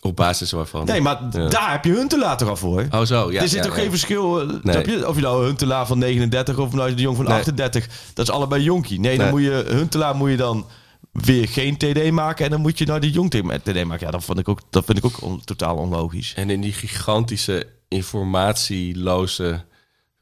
Op 0.00 0.16
basis 0.16 0.50
waarvan. 0.50 0.86
nee, 0.86 1.00
maar 1.00 1.18
Ja. 1.32 1.48
daar 1.48 1.70
heb 1.70 1.84
je 1.84 1.92
Huntelaar 1.92 2.36
toch 2.36 2.48
al 2.48 2.56
voor. 2.56 2.86
Oh 2.90 3.02
zo, 3.02 3.32
ja. 3.32 3.40
er 3.42 3.48
zit 3.48 3.58
ja, 3.58 3.64
toch 3.64 3.74
ja. 3.76 3.80
geen 3.80 3.90
verschil. 3.90 4.40
eh, 4.40 4.48
Nee. 4.62 4.90
je? 4.90 5.08
Of 5.08 5.14
je 5.16 5.22
nou 5.22 5.44
Huntelaar 5.44 5.86
van 5.86 5.98
39 5.98 6.58
of 6.58 6.72
nou 6.72 6.94
de 6.94 7.02
Jong 7.02 7.16
van 7.16 7.24
Nee. 7.24 7.34
38. 7.38 7.86
Dat 8.14 8.28
is 8.28 8.34
allebei 8.34 8.62
jonkie. 8.62 9.00
Nee, 9.00 9.18
dan 9.18 9.30
moet 9.30 9.42
je 9.42 9.64
Huntelaar 9.68 10.16
moet 10.16 10.30
je 10.30 10.36
dan 10.36 10.66
weer 11.12 11.48
geen 11.48 11.76
TD 11.76 12.10
maken 12.10 12.44
en 12.44 12.50
dan 12.50 12.60
moet 12.60 12.78
je 12.78 12.86
nou 12.86 13.00
die 13.00 13.10
Jong 13.10 13.30
TD 13.30 13.42
maken. 13.84 14.06
Ja, 14.06 14.10
dat 14.12 14.24
vind 14.24 14.38
ik 14.38 14.48
ook, 14.48 14.60
dat 14.70 14.84
vind 14.84 14.98
ik 14.98 15.04
ook 15.04 15.22
on- 15.22 15.44
totaal 15.44 15.76
onlogisch. 15.76 16.32
En 16.36 16.50
in 16.50 16.60
die 16.60 16.72
gigantische 16.72 17.66
informatieloze... 17.88 19.64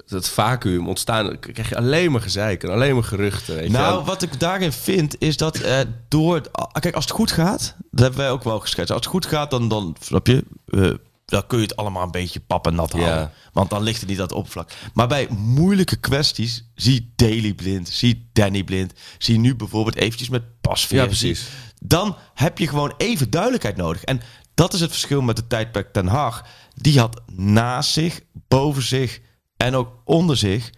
Dat 0.07 0.29
vacuüm 0.29 0.89
ontstaan, 0.89 1.39
krijg 1.41 1.69
je 1.69 1.77
alleen 1.77 2.11
maar 2.13 2.21
gezeik 2.21 2.63
en 2.63 2.71
alleen 2.71 2.95
maar 2.95 3.05
geruchten. 3.05 3.55
Weet 3.55 3.71
Nou, 3.71 4.05
wat 4.05 4.23
ik 4.23 4.41
daarin 4.41 4.73
vind, 4.73 5.17
is 5.19 5.37
dat 5.37 5.57
eh, 5.57 5.79
door... 6.09 6.41
ah, 6.53 6.73
Kijk, 6.81 6.95
als 6.95 7.05
het 7.05 7.13
goed 7.15 7.31
gaat, 7.31 7.75
dat 7.91 8.01
hebben 8.01 8.19
wij 8.19 8.31
ook 8.31 8.45
wel 8.45 8.61
geschetst. 8.61 8.91
Als 8.93 9.01
het 9.01 9.11
goed 9.11 9.27
gaat, 9.27 9.51
dan, 9.51 9.69
dan 9.69 9.97
snap 10.01 10.27
je... 10.27 10.45
eh, 10.67 10.91
dan 11.25 11.47
kun 11.47 11.59
je 11.59 11.65
het 11.65 11.77
allemaal 11.77 12.03
een 12.03 12.11
beetje 12.11 12.41
pap 12.41 12.67
en 12.67 12.75
nat 12.75 12.93
houden. 12.93 13.33
Want 13.53 13.71
dan 13.71 13.83
ligt 13.83 14.01
het 14.01 14.09
niet 14.09 14.19
het 14.19 14.33
oppervlak. 14.33 14.71
Maar 14.95 15.09
bij 15.09 15.29
moeilijke 15.31 15.97
kwesties, 15.97 16.65
zie 16.75 17.13
Daily 17.17 17.55
blind, 17.55 17.89
zie 17.89 18.29
Danny 18.33 18.65
blind, 18.65 18.93
zie 19.19 19.39
nu 19.39 19.55
bijvoorbeeld 19.55 19.97
eventjes 19.97 20.29
met 20.29 20.43
pasveer. 20.61 20.99
Ja, 20.99 21.07
precies. 21.07 21.49
Dan 21.81 22.17
heb 22.35 22.59
je 22.59 22.69
gewoon 22.69 22.95
even 22.97 23.31
duidelijkheid 23.31 23.77
nodig. 23.77 24.05
En 24.05 24.21
dat 24.55 24.75
is 24.75 24.81
het 24.81 24.91
verschil 24.91 25.21
met 25.23 25.37
de 25.37 25.47
tijdperk 25.47 25.93
Ten 25.93 26.07
Hag. 26.07 26.45
Die 26.75 26.99
had 26.99 27.21
naast 27.33 27.91
zich, 27.91 28.21
boven 28.49 28.83
zich 28.83 29.21
en 29.57 29.75
ook 29.75 29.89
onder 30.05 30.37
zich 30.37 30.71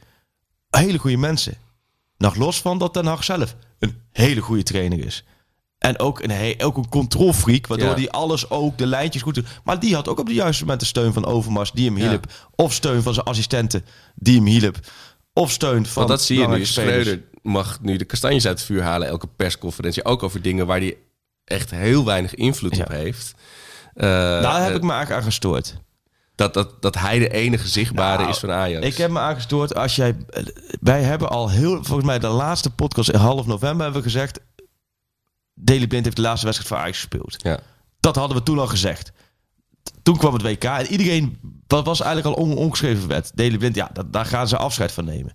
hele 0.70 0.98
goede 0.98 1.16
mensen. 1.16 1.54
Nog 2.16 2.34
los 2.34 2.60
van 2.60 2.78
dat 2.78 2.92
Ten 2.92 3.06
Hag 3.06 3.24
zelf 3.24 3.56
een 3.78 4.00
hele 4.12 4.40
goede 4.40 4.62
trainer 4.62 5.04
is. 5.04 5.24
En 5.78 5.98
ook 5.98 6.22
een, 6.22 6.54
ook 6.62 6.76
een 6.76 6.88
controlfreak, 6.88 7.66
waardoor 7.66 7.88
Ja. 7.88 7.94
hij 7.94 8.10
alles 8.10 8.50
ook, 8.50 8.78
de 8.78 8.86
lijntjes 8.86 9.22
goed 9.22 9.34
doet. 9.34 9.46
Maar 9.64 9.80
die 9.80 9.94
had 9.94 10.08
ook 10.08 10.18
op 10.18 10.26
de 10.26 10.34
juiste 10.34 10.62
moment 10.62 10.80
de 10.80 10.86
steun 10.86 11.12
van 11.12 11.24
Overmars, 11.24 11.72
die 11.72 11.86
hem 11.86 11.98
Ja. 11.98 12.08
hielp. 12.08 12.32
Of 12.54 12.72
steun 12.72 13.02
van 13.02 13.14
zijn 13.14 13.26
assistenten, 13.26 13.84
die 14.14 14.36
hem 14.36 14.46
hielp. 14.46 14.76
Of 15.32 15.50
steun 15.50 15.86
van 15.86 15.94
Want 15.94 16.08
dat 16.08 16.22
zie 16.22 16.38
je 16.38 16.48
nu. 16.48 16.64
Schreuder 16.64 17.22
mag 17.42 17.78
nu 17.80 17.96
de 17.96 18.04
kastanjes 18.04 18.46
uit 18.46 18.58
het 18.58 18.66
vuur 18.66 18.82
halen. 18.82 19.08
Elke 19.08 19.26
persconferentie. 19.26 20.04
Ook 20.04 20.22
over 20.22 20.42
dingen 20.42 20.66
waar 20.66 20.78
hij 20.78 20.96
echt 21.44 21.70
heel 21.70 22.04
weinig 22.04 22.34
invloed 22.34 22.76
Ja. 22.76 22.82
op 22.82 22.88
heeft. 22.90 23.34
Eh, 23.94 24.06
Daar 24.42 24.60
heb 24.60 24.70
eh, 24.70 24.76
ik 24.76 24.82
me 24.82 24.92
eigenlijk 24.92 25.20
aan 25.20 25.26
gestoord. 25.26 25.74
Dat, 26.38 26.54
dat, 26.54 26.82
dat 26.82 26.94
hij 26.94 27.18
de 27.18 27.28
enige 27.28 27.68
zichtbare 27.68 28.18
Nou, 28.18 28.30
is 28.30 28.38
van 28.38 28.50
Ajax. 28.50 28.86
Ik 28.86 28.96
heb 28.96 29.10
me 29.10 29.18
aangestoord 29.18 29.74
als 29.74 29.96
jij. 29.96 30.16
Wij 30.80 31.02
hebben 31.02 31.28
al 31.28 31.50
heel. 31.50 31.84
Volgens 31.84 32.06
mij 32.06 32.18
de 32.18 32.28
laatste 32.28 32.70
podcast 32.70 33.08
in 33.08 33.18
half 33.18 33.46
november 33.46 33.82
hebben 33.82 34.02
we 34.02 34.08
gezegd. 34.10 34.40
Daley 35.54 35.86
Blind 35.86 36.04
heeft 36.04 36.16
de 36.16 36.22
laatste 36.22 36.46
wedstrijd 36.46 36.72
voor 36.72 36.82
Ajax 36.82 36.98
gespeeld. 36.98 37.42
Ja. 37.42 37.60
Dat 38.00 38.16
hadden 38.16 38.36
we 38.36 38.42
toen 38.42 38.58
al 38.58 38.66
gezegd. 38.66 39.12
Toen 40.02 40.16
kwam 40.16 40.32
het 40.32 40.42
WK 40.42 40.64
en 40.64 40.86
iedereen. 40.86 41.38
Dat 41.66 41.84
was 41.84 42.00
eigenlijk 42.00 42.36
al 42.36 42.42
on, 42.44 42.56
ongeschreven 42.56 43.08
wet. 43.08 43.32
Daley 43.34 43.58
Blind, 43.58 43.74
ja, 43.74 43.90
dat, 43.92 44.12
daar 44.12 44.24
gaan 44.26 44.48
ze 44.48 44.56
afscheid 44.56 44.92
van 44.92 45.04
nemen. 45.04 45.32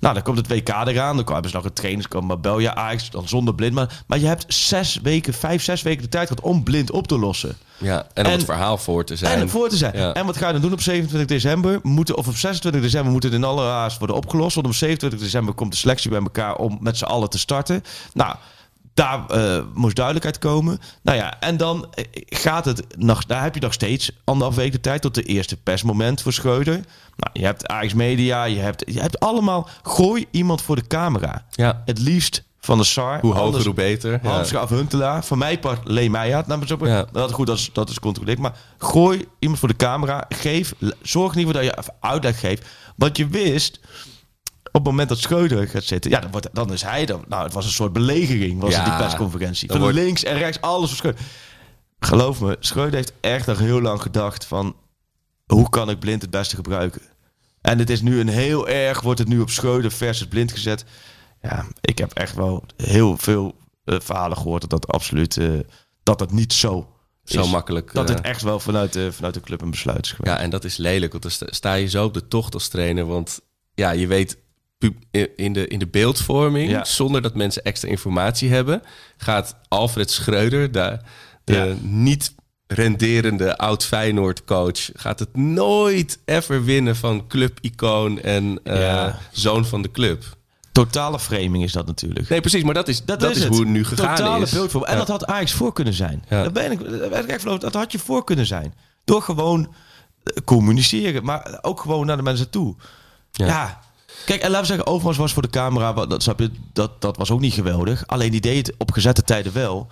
Nou, 0.00 0.14
dan 0.14 0.22
komt 0.22 0.36
het 0.36 0.48
WK 0.48 0.68
eraan. 0.68 1.16
Dan 1.16 1.32
hebben 1.32 1.50
ze 1.50 1.56
nog 1.56 1.64
een 1.64 1.72
trainingskamp 1.72 2.24
Marbella 2.28 2.74
Ajax. 2.74 3.10
Dan 3.10 3.28
zonder 3.28 3.54
blind. 3.54 3.74
Maar, 3.74 4.02
maar 4.06 4.18
je 4.18 4.26
hebt 4.26 4.54
zes 4.54 4.98
weken, 5.02 5.34
vijf, 5.34 5.62
zes 5.62 5.82
weken 5.82 6.02
de 6.02 6.08
tijd 6.08 6.28
gehad 6.28 6.44
om 6.44 6.62
blind 6.62 6.90
op 6.90 7.06
te 7.06 7.18
lossen. 7.18 7.56
ja, 7.78 8.06
en 8.14 8.24
om 8.24 8.30
En- 8.32 8.38
het 8.38 8.44
verhaal 8.46 8.78
voor 8.78 9.04
te 9.04 9.16
zijn. 9.16 9.38
En 9.40 9.48
voor 9.48 9.68
te 9.68 9.76
zijn. 9.76 9.96
Ja. 9.96 10.12
En 10.12 10.26
wat 10.26 10.36
ga 10.36 10.46
je 10.46 10.52
dan 10.52 10.62
doen 10.62 10.72
op 10.72 10.80
27 10.80 11.28
december? 11.28 11.78
Moeten, 11.82 12.16
of 12.16 12.26
op 12.28 12.36
26 12.36 12.82
december 12.82 13.12
moet 13.12 13.22
het 13.22 13.32
in 13.32 13.44
alle 13.44 13.62
haast 13.62 13.98
worden 13.98 14.16
opgelost. 14.16 14.54
Want 14.54 14.66
op 14.66 14.74
27 14.74 15.20
december 15.20 15.54
komt 15.54 15.72
de 15.72 15.78
selectie 15.78 16.10
bij 16.10 16.20
elkaar 16.20 16.56
om 16.56 16.78
met 16.80 16.96
z'n 16.98 17.04
allen 17.04 17.30
te 17.30 17.38
starten. 17.38 17.82
Nou, 18.12 18.34
daar 18.94 19.26
eh, 19.26 19.62
moest 19.74 19.96
duidelijkheid 19.96 20.38
komen. 20.38 20.80
Nou 21.02 21.18
ja, 21.18 21.40
en 21.40 21.56
dan 21.56 21.86
eh, 21.94 22.04
gaat 22.26 22.64
het 22.64 22.84
nog, 22.96 23.24
daar 23.26 23.42
heb 23.42 23.54
je 23.54 23.60
nog 23.60 23.72
steeds 23.72 24.10
anderhalf 24.24 24.56
week 24.56 24.72
de 24.72 24.80
tijd 24.80 25.02
tot 25.02 25.14
de 25.14 25.22
eerste 25.22 25.56
persmoment 25.56 26.22
voor 26.22 26.32
Schreuder. 26.32 26.74
Nou, 27.16 27.30
je 27.32 27.44
hebt 27.44 27.66
Ajax 27.66 27.94
Media, 27.94 28.44
je 28.44 28.58
hebt, 28.58 28.82
je 28.92 29.00
hebt 29.00 29.20
allemaal. 29.20 29.68
Gooi 29.82 30.26
iemand 30.30 30.62
voor 30.62 30.76
de 30.76 30.86
camera. 30.86 31.44
Ja. 31.50 31.82
Het 31.84 31.98
liefst 31.98 32.42
van 32.60 32.78
de 32.78 32.84
SAR. 32.84 33.20
Hoe 33.20 33.30
hoger, 33.30 33.46
anders- 33.46 33.64
hoe 33.64 33.74
beter. 33.74 34.20
Ja. 34.22 34.30
Hamstra 34.30 34.62
of 34.62 34.68
Huntelaar. 34.68 35.24
Van 35.24 35.38
mij 35.38 35.58
part 35.58 35.88
Lee 35.88 36.10
Meijert. 36.10 36.46
Nou, 36.46 36.76
maar 36.78 36.88
Ja. 36.88 37.06
Dat 37.12 37.28
is 37.28 37.34
goed, 37.34 37.46
dat 37.46 37.58
is, 37.58 37.70
dat 37.72 37.90
is 37.90 37.98
controleerd. 37.98 38.38
Maar 38.38 38.56
gooi 38.78 39.24
iemand 39.38 39.58
voor 39.60 39.68
de 39.68 39.76
camera. 39.76 40.24
Geef, 40.28 40.74
zorg 41.02 41.32
in 41.32 41.38
ieder 41.38 41.54
geval 41.54 41.74
dat 41.74 41.84
je 41.86 41.92
uitleg 42.00 42.40
geeft. 42.40 42.66
Want 42.96 43.16
je 43.16 43.26
wist, 43.26 43.80
op 44.72 44.80
het 44.80 44.90
moment 44.90 45.08
dat 45.08 45.18
Schreuder 45.18 45.68
gaat 45.68 45.84
zitten... 45.84 46.10
Ja, 46.10 46.20
dan, 46.20 46.30
wordt, 46.30 46.48
dan 46.52 46.72
is 46.72 46.82
hij... 46.82 47.06
Dan, 47.06 47.24
nou, 47.28 47.44
het 47.44 47.52
was 47.52 47.64
een 47.64 47.70
soort 47.70 47.92
belegering, 47.92 48.60
was 48.60 48.74
het 48.76 48.86
Ja. 48.86 48.96
die 48.96 49.04
persconferentie. 49.04 49.68
Van 49.70 49.80
wordt- 49.80 49.94
links 49.94 50.24
en 50.24 50.38
rechts, 50.38 50.60
alles 50.60 50.88
voor 50.88 50.96
Schreuder. 50.96 51.20
Geloof 52.00 52.40
me, 52.40 52.56
Schreuder 52.60 52.94
heeft 52.94 53.12
echt 53.20 53.46
nog 53.46 53.58
heel 53.58 53.80
lang 53.80 54.02
gedacht 54.02 54.44
van... 54.44 54.76
Hoe 55.46 55.68
kan 55.68 55.90
ik 55.90 55.98
blind 55.98 56.22
het 56.22 56.30
beste 56.30 56.54
gebruiken? 56.56 57.02
En 57.60 57.78
het 57.78 57.90
is 57.90 58.00
nu 58.00 58.20
een 58.20 58.28
heel 58.28 58.68
erg... 58.68 59.00
Wordt 59.00 59.18
het 59.18 59.28
nu 59.28 59.40
op 59.40 59.50
Schreuder 59.50 59.92
versus 59.92 60.26
blind 60.28 60.52
gezet. 60.52 60.84
Ja, 61.42 61.66
ik 61.80 61.98
heb 61.98 62.12
echt 62.12 62.34
wel 62.34 62.64
heel 62.76 63.16
veel 63.18 63.54
eh, 63.84 63.96
verhalen 64.00 64.36
gehoord... 64.36 64.60
dat 64.60 64.70
dat 64.70 64.86
absoluut... 64.86 65.36
eh, 65.36 65.50
dat 66.02 66.20
het 66.20 66.32
niet 66.32 66.52
zo 66.52 66.92
Zo 67.24 67.40
is. 67.40 67.50
makkelijk. 67.50 67.92
Dat 67.92 68.08
eh, 68.10 68.16
het 68.16 68.24
echt 68.24 68.42
wel 68.42 68.60
vanuit 68.60 68.92
de, 68.92 69.12
vanuit 69.12 69.34
de 69.34 69.40
club 69.40 69.60
een 69.60 69.70
besluit 69.70 70.04
is 70.04 70.10
geweest. 70.12 70.36
Ja, 70.36 70.42
en 70.42 70.50
dat 70.50 70.64
is 70.64 70.76
lelijk, 70.76 71.12
want 71.12 71.38
dan 71.38 71.48
sta- 71.50 71.72
je 71.74 71.86
zo 71.88 72.04
op 72.04 72.14
de 72.14 72.28
tocht 72.28 72.54
als 72.54 72.68
trainer. 72.68 73.06
Want 73.06 73.40
ja, 73.74 73.90
je 73.90 74.06
weet 74.06 74.36
in 75.36 75.52
de, 75.52 75.68
in 75.68 75.78
de 75.78 75.86
beeldvorming, 75.86 76.70
Ja. 76.70 76.84
zonder 76.84 77.22
dat 77.22 77.34
mensen 77.34 77.62
extra 77.62 77.88
informatie 77.88 78.50
hebben, 78.50 78.82
gaat 79.16 79.56
Alfred 79.68 80.10
Schreuder, 80.10 80.72
de, 80.72 80.98
de 81.44 81.54
Ja. 81.54 81.74
niet 81.80 82.34
renderende 82.66 83.56
oud 83.58 83.84
Feyenoord 83.84 84.44
coach, 84.44 84.90
gaat 84.94 85.18
het 85.18 85.36
nooit 85.36 86.18
ever 86.24 86.64
winnen 86.64 86.96
van 86.96 87.26
club-icoon 87.26 88.20
en 88.20 88.60
eh, 88.64 88.80
Ja. 88.80 89.18
zoon 89.32 89.64
van 89.66 89.82
de 89.82 89.90
club. 89.90 90.24
Totale 90.72 91.18
framing 91.18 91.62
is 91.64 91.72
dat 91.72 91.86
natuurlijk. 91.86 92.28
Nee, 92.28 92.40
precies, 92.40 92.62
maar 92.62 92.74
dat 92.74 92.88
is, 92.88 93.04
dat, 93.04 93.22
is, 93.22 93.38
het. 93.38 93.48
hoe 93.48 93.58
het 93.60 93.68
nu 93.68 93.84
gegaan 93.84 94.16
Totale 94.16 94.42
is. 94.44 94.50
beeldvorming. 94.52 94.92
En 94.92 94.98
dat 94.98 95.08
had 95.08 95.26
Ajax 95.26 95.52
voor 95.52 95.72
kunnen 95.72 95.94
zijn. 95.94 96.24
Dat 96.28 96.52
ben 96.52 96.72
ik. 96.72 97.60
Dat 97.60 97.74
had 97.74 97.92
je 97.92 97.98
voor 97.98 98.24
kunnen 98.24 98.46
zijn. 98.46 98.74
Door 99.04 99.22
gewoon 99.22 99.74
eh, 100.22 100.36
communiceren, 100.44 101.24
maar 101.24 101.58
ook 101.62 101.80
gewoon 101.80 102.06
naar 102.06 102.16
de 102.16 102.22
mensen 102.22 102.50
toe. 102.50 102.74
Ja. 103.32 103.80
Kijk, 104.26 104.40
en 104.42 104.50
laten 104.50 104.60
we 104.60 104.66
zeggen, 104.66 104.86
Overmars 104.86 105.16
was 105.16 105.32
voor 105.32 105.42
de 105.42 105.50
camera, 105.50 105.92
dat, 105.92 106.22
snap 106.22 106.38
je, 106.38 106.50
dat, 106.72 107.00
dat 107.00 107.16
was 107.16 107.30
ook 107.30 107.40
niet 107.40 107.52
geweldig. 107.54 108.06
Alleen 108.06 108.30
die 108.30 108.40
deed 108.40 108.66
het 108.66 108.76
op 108.78 108.90
gezette 108.92 109.22
tijden 109.22 109.52
wel. 109.52 109.88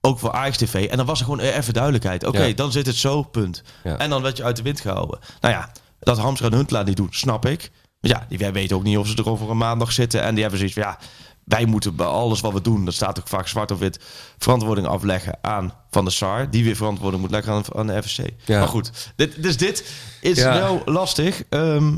Ook 0.00 0.18
voor 0.18 0.32
Ajax 0.32 0.56
TV. 0.56 0.86
En 0.86 0.96
dan 0.96 1.06
was 1.06 1.18
er 1.18 1.24
gewoon 1.24 1.40
even 1.40 1.72
duidelijkheid. 1.74 2.24
Oké, 2.26 2.42
Ja. 2.44 2.54
dan 2.54 2.72
zit 2.72 2.86
het 2.86 2.96
zo, 2.96 3.22
punt. 3.22 3.62
Ja. 3.84 3.96
En 3.98 4.10
dan 4.10 4.22
werd 4.22 4.36
je 4.36 4.44
uit 4.44 4.56
de 4.56 4.62
wind 4.62 4.80
gehouden. 4.80 5.18
Nou 5.40 5.54
ja, 5.54 5.72
dat 6.00 6.18
Hamstra 6.18 6.46
en 6.48 6.54
Huntelaar 6.54 6.84
niet 6.84 6.96
doen, 6.96 7.08
snap 7.10 7.46
ik. 7.46 7.70
Maar 8.00 8.10
ja, 8.10 8.26
die 8.28 8.38
wij 8.38 8.52
weten 8.52 8.76
ook 8.76 8.82
niet 8.82 8.98
of 8.98 9.08
ze 9.08 9.16
er 9.16 9.28
over 9.28 9.50
een 9.50 9.56
maand 9.56 9.78
nog 9.78 9.92
zitten. 9.92 10.22
En 10.22 10.30
die 10.32 10.40
hebben 10.40 10.58
zoiets 10.58 10.78
van, 10.78 10.86
ja, 10.88 10.98
wij 11.44 11.64
moeten 11.64 11.96
bij 11.96 12.06
alles 12.06 12.40
wat 12.40 12.52
we 12.52 12.60
doen... 12.60 12.84
dat 12.84 12.94
staat 12.94 13.18
ook 13.20 13.28
vaak 13.28 13.48
zwart 13.48 13.70
op 13.70 13.78
wit... 13.78 13.98
verantwoording 14.38 14.86
afleggen 14.86 15.38
aan 15.40 15.72
Van 15.90 16.04
der 16.04 16.12
Sar... 16.12 16.50
die 16.50 16.64
weer 16.64 16.76
verantwoording 16.76 17.22
moet 17.22 17.30
leggen 17.30 17.52
aan, 17.52 17.62
aan 17.76 17.86
de 17.86 18.02
FSC. 18.02 18.20
Ja. 18.44 18.58
Maar 18.58 18.68
goed, 18.68 19.12
dit, 19.16 19.42
dus 19.42 19.56
dit 19.56 19.84
is 20.20 20.38
Ja. 20.38 20.52
wel 20.52 20.82
lastig. 20.84 21.42
Ehm, 21.48 21.96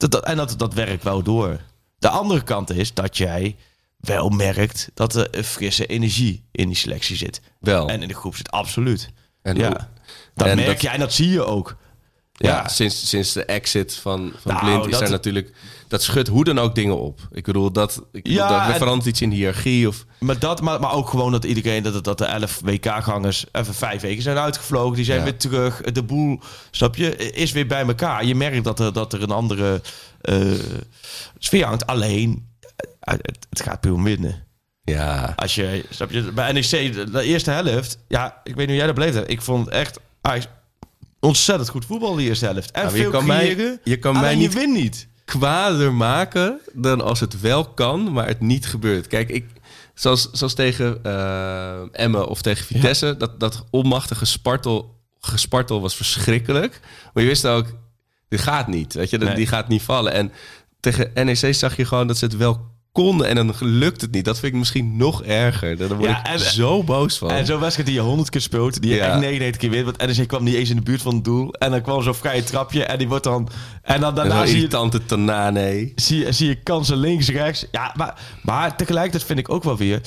dat, 0.00 0.10
dat- 0.10 0.24
en 0.24 0.36
dat, 0.36 0.54
dat 0.58 0.74
werkt 0.74 1.02
wel 1.04 1.22
door. 1.22 1.60
De 1.98 2.08
andere 2.08 2.42
kant 2.42 2.70
is 2.70 2.94
dat 2.94 3.16
jij 3.16 3.56
wel 3.96 4.28
merkt... 4.28 4.90
dat 4.94 5.14
er 5.14 5.28
een 5.30 5.44
frisse 5.44 5.86
energie 5.86 6.44
in 6.52 6.66
die 6.68 6.76
selectie 6.76 7.16
zit. 7.16 7.40
Wel. 7.60 7.88
En 7.88 8.02
in 8.02 8.08
de 8.08 8.14
groep 8.14 8.36
zit 8.36 8.50
absoluut. 8.50 9.10
En 9.42 9.56
ja, 9.56 9.66
hoe- 9.68 9.76
dat 10.34 10.46
en 10.46 10.56
merk 10.56 10.66
dat- 10.68 10.80
je 10.80 10.88
en 10.88 11.00
dat 11.00 11.12
zie 11.12 11.28
je 11.30 11.44
ook. 11.44 11.76
Ja, 12.32 12.48
Ja. 12.50 12.68
Sinds, 12.68 13.08
sinds 13.08 13.32
de 13.32 13.44
exit 13.44 13.94
van, 13.94 14.32
van 14.40 14.52
Nou, 14.54 14.64
Blind 14.64 14.84
is 14.84 14.90
dat- 14.92 15.02
er 15.02 15.10
natuurlijk... 15.10 15.52
Dat 15.90 16.02
schudt 16.02 16.28
hoe 16.28 16.44
dan 16.44 16.58
ook 16.58 16.74
dingen 16.74 16.98
op. 17.00 17.20
Ik 17.32 17.44
bedoel, 17.44 17.72
dat, 17.72 18.02
ik 18.12 18.22
bedoel, 18.22 18.38
Ja, 18.38 18.48
dat 18.48 18.66
er 18.66 18.72
en- 18.72 18.78
verandert 18.78 19.06
iets 19.08 19.20
in 19.20 19.30
de 19.30 19.36
hiërarchie. 19.36 19.88
Of, 19.88 20.04
Maar, 20.18 20.38
dat, 20.38 20.60
maar, 20.60 20.80
maar 20.80 20.92
ook 20.92 21.08
gewoon 21.08 21.32
dat 21.32 21.44
iedereen, 21.44 21.82
dat, 21.82 22.04
dat 22.04 22.18
de 22.18 22.24
11 22.24 22.60
WK-gangers 22.64 23.44
even 23.52 23.74
vijf 23.74 24.00
weken 24.00 24.22
zijn 24.22 24.36
uitgevlogen. 24.38 24.96
Die 24.96 25.04
zijn 25.04 25.18
Ja. 25.18 25.24
weer 25.24 25.36
terug. 25.36 25.80
De 25.80 26.02
boel, 26.02 26.40
snap 26.70 26.96
je, 26.96 27.16
is 27.16 27.52
weer 27.52 27.66
bij 27.66 27.86
elkaar. 27.86 28.24
Je 28.24 28.34
merkt 28.34 28.64
dat 28.64 28.80
er, 28.80 28.92
dat 28.92 29.12
er 29.12 29.22
een 29.22 29.30
andere 29.30 29.80
eh, 30.20 30.52
sfeer 31.38 31.64
hangt. 31.64 31.86
Alleen, 31.86 32.48
eh, 33.00 33.14
het, 33.14 33.46
het 33.50 33.62
gaat 33.62 33.80
puur 33.80 33.92
om 33.94 34.04
winnen. 34.04 34.46
ja, 34.84 35.32
Als 35.36 35.54
je, 35.54 35.84
snap 35.90 36.10
je, 36.10 36.22
bij 36.32 36.52
NEC, 36.52 36.70
de, 37.12 37.22
eerste 37.22 37.50
helft, 37.50 37.98
ja, 38.08 38.40
ik 38.44 38.54
weet 38.54 38.56
niet 38.56 38.66
hoe 38.66 38.76
jij 38.76 38.86
dat 38.86 38.94
beleefd 38.94 39.14
hebt. 39.14 39.30
Ik 39.30 39.42
vond 39.42 39.64
het 39.66 39.74
echt 39.74 39.98
ontzettend 41.20 41.68
goed 41.68 41.84
voetbal 41.84 42.14
die 42.14 42.28
eerste 42.28 42.44
helft. 42.44 42.70
En 42.70 42.84
je 42.84 42.90
veel 42.90 43.10
kan 43.10 43.26
mij- 43.26 43.78
je 43.84 43.96
kan 43.98 44.20
mij 44.20 44.34
niet- 44.34 44.52
je 44.52 44.58
wint 44.58 44.72
niet. 44.74 45.08
Kwader 45.38 45.92
maken 45.94 46.60
dan 46.72 47.00
als 47.00 47.20
het 47.20 47.40
wel 47.40 47.64
kan, 47.64 48.12
maar 48.12 48.26
het 48.26 48.40
niet 48.40 48.66
gebeurt. 48.66 49.06
Kijk, 49.06 49.28
ik, 49.28 49.46
zoals, 49.94 50.30
zoals 50.32 50.54
tegen 50.54 51.04
eh 51.04 51.80
Emmen 51.92 52.28
of 52.28 52.42
tegen 52.42 52.64
Vitesse, 52.64 53.16
dat, 53.18 53.40
dat 53.40 53.64
onmachtige 53.70 54.24
spartel, 54.24 54.98
gespartel 55.20 55.80
was 55.80 55.96
verschrikkelijk. 55.96 56.80
Maar 57.12 57.22
je 57.22 57.28
wist 57.28 57.46
ook, 57.46 57.66
dit 58.28 58.40
gaat 58.40 58.66
niet, 58.66 58.94
weet 58.94 59.10
je, 59.10 59.18
Nee. 59.18 59.34
die 59.34 59.46
gaat 59.46 59.68
niet 59.68 59.82
vallen. 59.82 60.12
En 60.12 60.32
tegen 60.80 61.10
NEC 61.14 61.54
zag 61.54 61.76
je 61.76 61.84
gewoon 61.84 62.06
dat 62.06 62.16
ze 62.18 62.24
het 62.24 62.36
wel 62.36 62.68
en 63.08 63.34
dan 63.34 63.54
lukt 63.60 64.00
het 64.00 64.10
niet. 64.10 64.24
Dat 64.24 64.38
vind 64.38 64.52
ik 64.52 64.58
misschien 64.58 64.96
nog 64.96 65.22
erger. 65.22 65.76
Daar 65.76 65.88
word 65.88 66.02
Ja, 66.10 66.18
ik 66.20 66.26
en- 66.26 66.38
zo 66.40 66.82
boos 66.82 67.18
van. 67.18 67.30
En 67.30 67.46
zo'n 67.46 67.60
wedstrijd 67.60 67.88
die 67.88 67.96
je 67.98 68.02
100 68.04 68.30
keer 68.30 68.40
speelt, 68.40 68.80
die 68.82 68.90
je 68.90 68.96
Ja. 68.96 69.06
echt 69.10 69.18
99 69.20 69.60
keer 69.60 69.70
wint. 69.70 69.84
Want 69.84 70.16
NEC 70.16 70.28
kwam 70.28 70.44
niet 70.44 70.54
eens 70.54 70.70
in 70.70 70.76
de 70.76 70.82
buurt 70.82 71.02
van 71.02 71.14
het 71.14 71.24
doel. 71.24 71.52
En 71.52 71.70
dan 71.70 71.82
kwam 71.82 72.02
zo'n 72.02 72.14
vrije 72.14 72.44
trapje 72.44 72.84
en 72.84 72.98
die 72.98 73.08
wordt 73.08 73.24
dan... 73.24 73.48
En 73.82 74.00
dan 74.00 74.14
daarna 74.14 74.40
zie 74.40 74.50
je, 74.50 74.56
irritante 74.56 75.04
Tanane. 75.04 75.92
zie, 75.94 76.32
zie 76.32 76.48
je 76.48 76.54
kansen 76.62 76.96
links, 76.96 77.28
rechts. 77.28 77.66
Ja, 77.70 77.92
maar, 77.96 78.20
maar 78.42 78.76
tegelijkertijd 78.76 79.24
vind 79.24 79.38
ik 79.38 79.48
ook 79.50 79.64
wel 79.64 79.76
weer... 79.76 80.00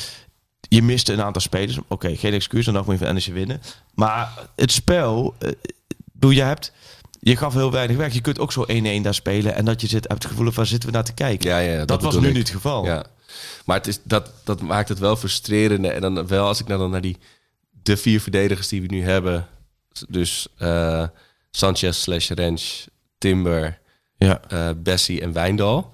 Je 0.69 0.81
miste 0.81 1.13
een 1.13 1.21
aantal 1.21 1.41
spelers. 1.41 1.77
Oké, 1.87 2.15
geen 2.15 2.33
excuus, 2.33 2.65
dan 2.65 2.73
nog 2.73 2.85
moet 2.85 2.99
je 2.99 3.05
van 3.05 3.13
NEC 3.13 3.25
winnen. 3.25 3.61
Maar 3.93 4.29
het 4.55 4.71
spel... 4.71 5.35
eh, 5.39 5.49
doe 6.13 6.35
je 6.35 6.41
hebt... 6.41 6.71
Je 7.23 7.35
gaf 7.37 7.53
heel 7.53 7.71
weinig 7.71 7.97
weg. 7.97 8.13
Je 8.13 8.21
kunt 8.21 8.39
ook 8.39 8.51
zo 8.51 8.65
1-1 8.71 9.01
daar 9.01 9.13
spelen. 9.13 9.55
En 9.55 9.65
dat 9.65 9.81
je 9.81 9.87
zit, 9.87 10.07
hebt 10.07 10.23
het 10.23 10.31
gevoel 10.31 10.51
van 10.51 10.65
zitten 10.65 10.89
we 10.89 10.95
naar 10.95 11.03
te 11.03 11.13
kijken. 11.13 11.49
Ja, 11.49 11.57
ja, 11.57 11.77
dat, 11.77 11.87
dat 11.87 12.01
was 12.01 12.15
nu 12.15 12.27
ik. 12.27 12.33
niet 12.33 12.37
het 12.43 12.49
geval. 12.55 12.85
Ja. 12.85 13.05
Maar 13.65 13.77
het 13.77 13.87
is, 13.87 13.99
dat, 14.03 14.31
dat 14.43 14.61
maakt 14.61 14.89
het 14.89 14.99
wel 14.99 15.15
frustrerende. 15.15 15.87
En 15.91 16.01
dan 16.01 16.27
wel 16.27 16.45
als 16.47 16.59
ik 16.59 16.67
nou 16.67 16.79
dan 16.79 16.89
naar 16.91 17.01
die 17.01 17.17
de 17.83 17.97
vier 17.97 18.21
verdedigers 18.21 18.67
die 18.67 18.81
we 18.81 18.87
nu 18.87 19.03
hebben. 19.03 19.47
Dus 20.09 20.47
eh 20.57 21.07
Sanchez 21.51 21.97
slash 22.01 22.29
Rens, 22.29 22.87
Timber, 23.17 23.79
Ja. 24.17 24.41
eh, 24.47 24.69
Bessie 24.77 25.21
en 25.21 25.33
Wijndal. 25.33 25.91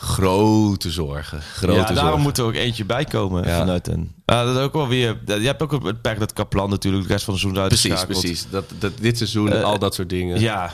Grote 0.00 0.90
zorgen. 0.90 1.40
Grote 1.42 1.72
ja, 1.74 1.82
daarom 1.84 1.96
zorgen. 2.04 2.20
moet 2.20 2.38
er 2.38 2.44
ook 2.44 2.54
eentje 2.54 2.84
bij 2.84 3.04
komen 3.04 3.46
Ja. 3.48 3.58
vanuit 3.58 3.88
een. 3.88 4.12
Ja, 4.26 4.44
dat 4.44 4.56
is 4.56 4.62
ook 4.62 4.72
wel 4.72 4.88
weer. 4.88 5.18
Je 5.26 5.32
hebt 5.32 5.62
ook 5.62 5.84
het 5.84 6.02
perk 6.02 6.18
dat 6.18 6.32
Kaplan 6.32 6.70
natuurlijk 6.70 7.06
de 7.06 7.12
rest 7.12 7.24
van 7.24 7.34
het 7.34 7.42
seizoen 7.42 7.66
Precies, 7.68 7.90
uitgeschakeld. 7.90 8.20
precies. 8.20 8.46
Dat, 8.50 8.64
dat, 8.78 8.92
dit 9.00 9.16
seizoen, 9.16 9.52
Eh, 9.52 9.62
al 9.62 9.78
dat 9.78 9.94
soort 9.94 10.08
dingen. 10.08 10.40
Ja, 10.40 10.72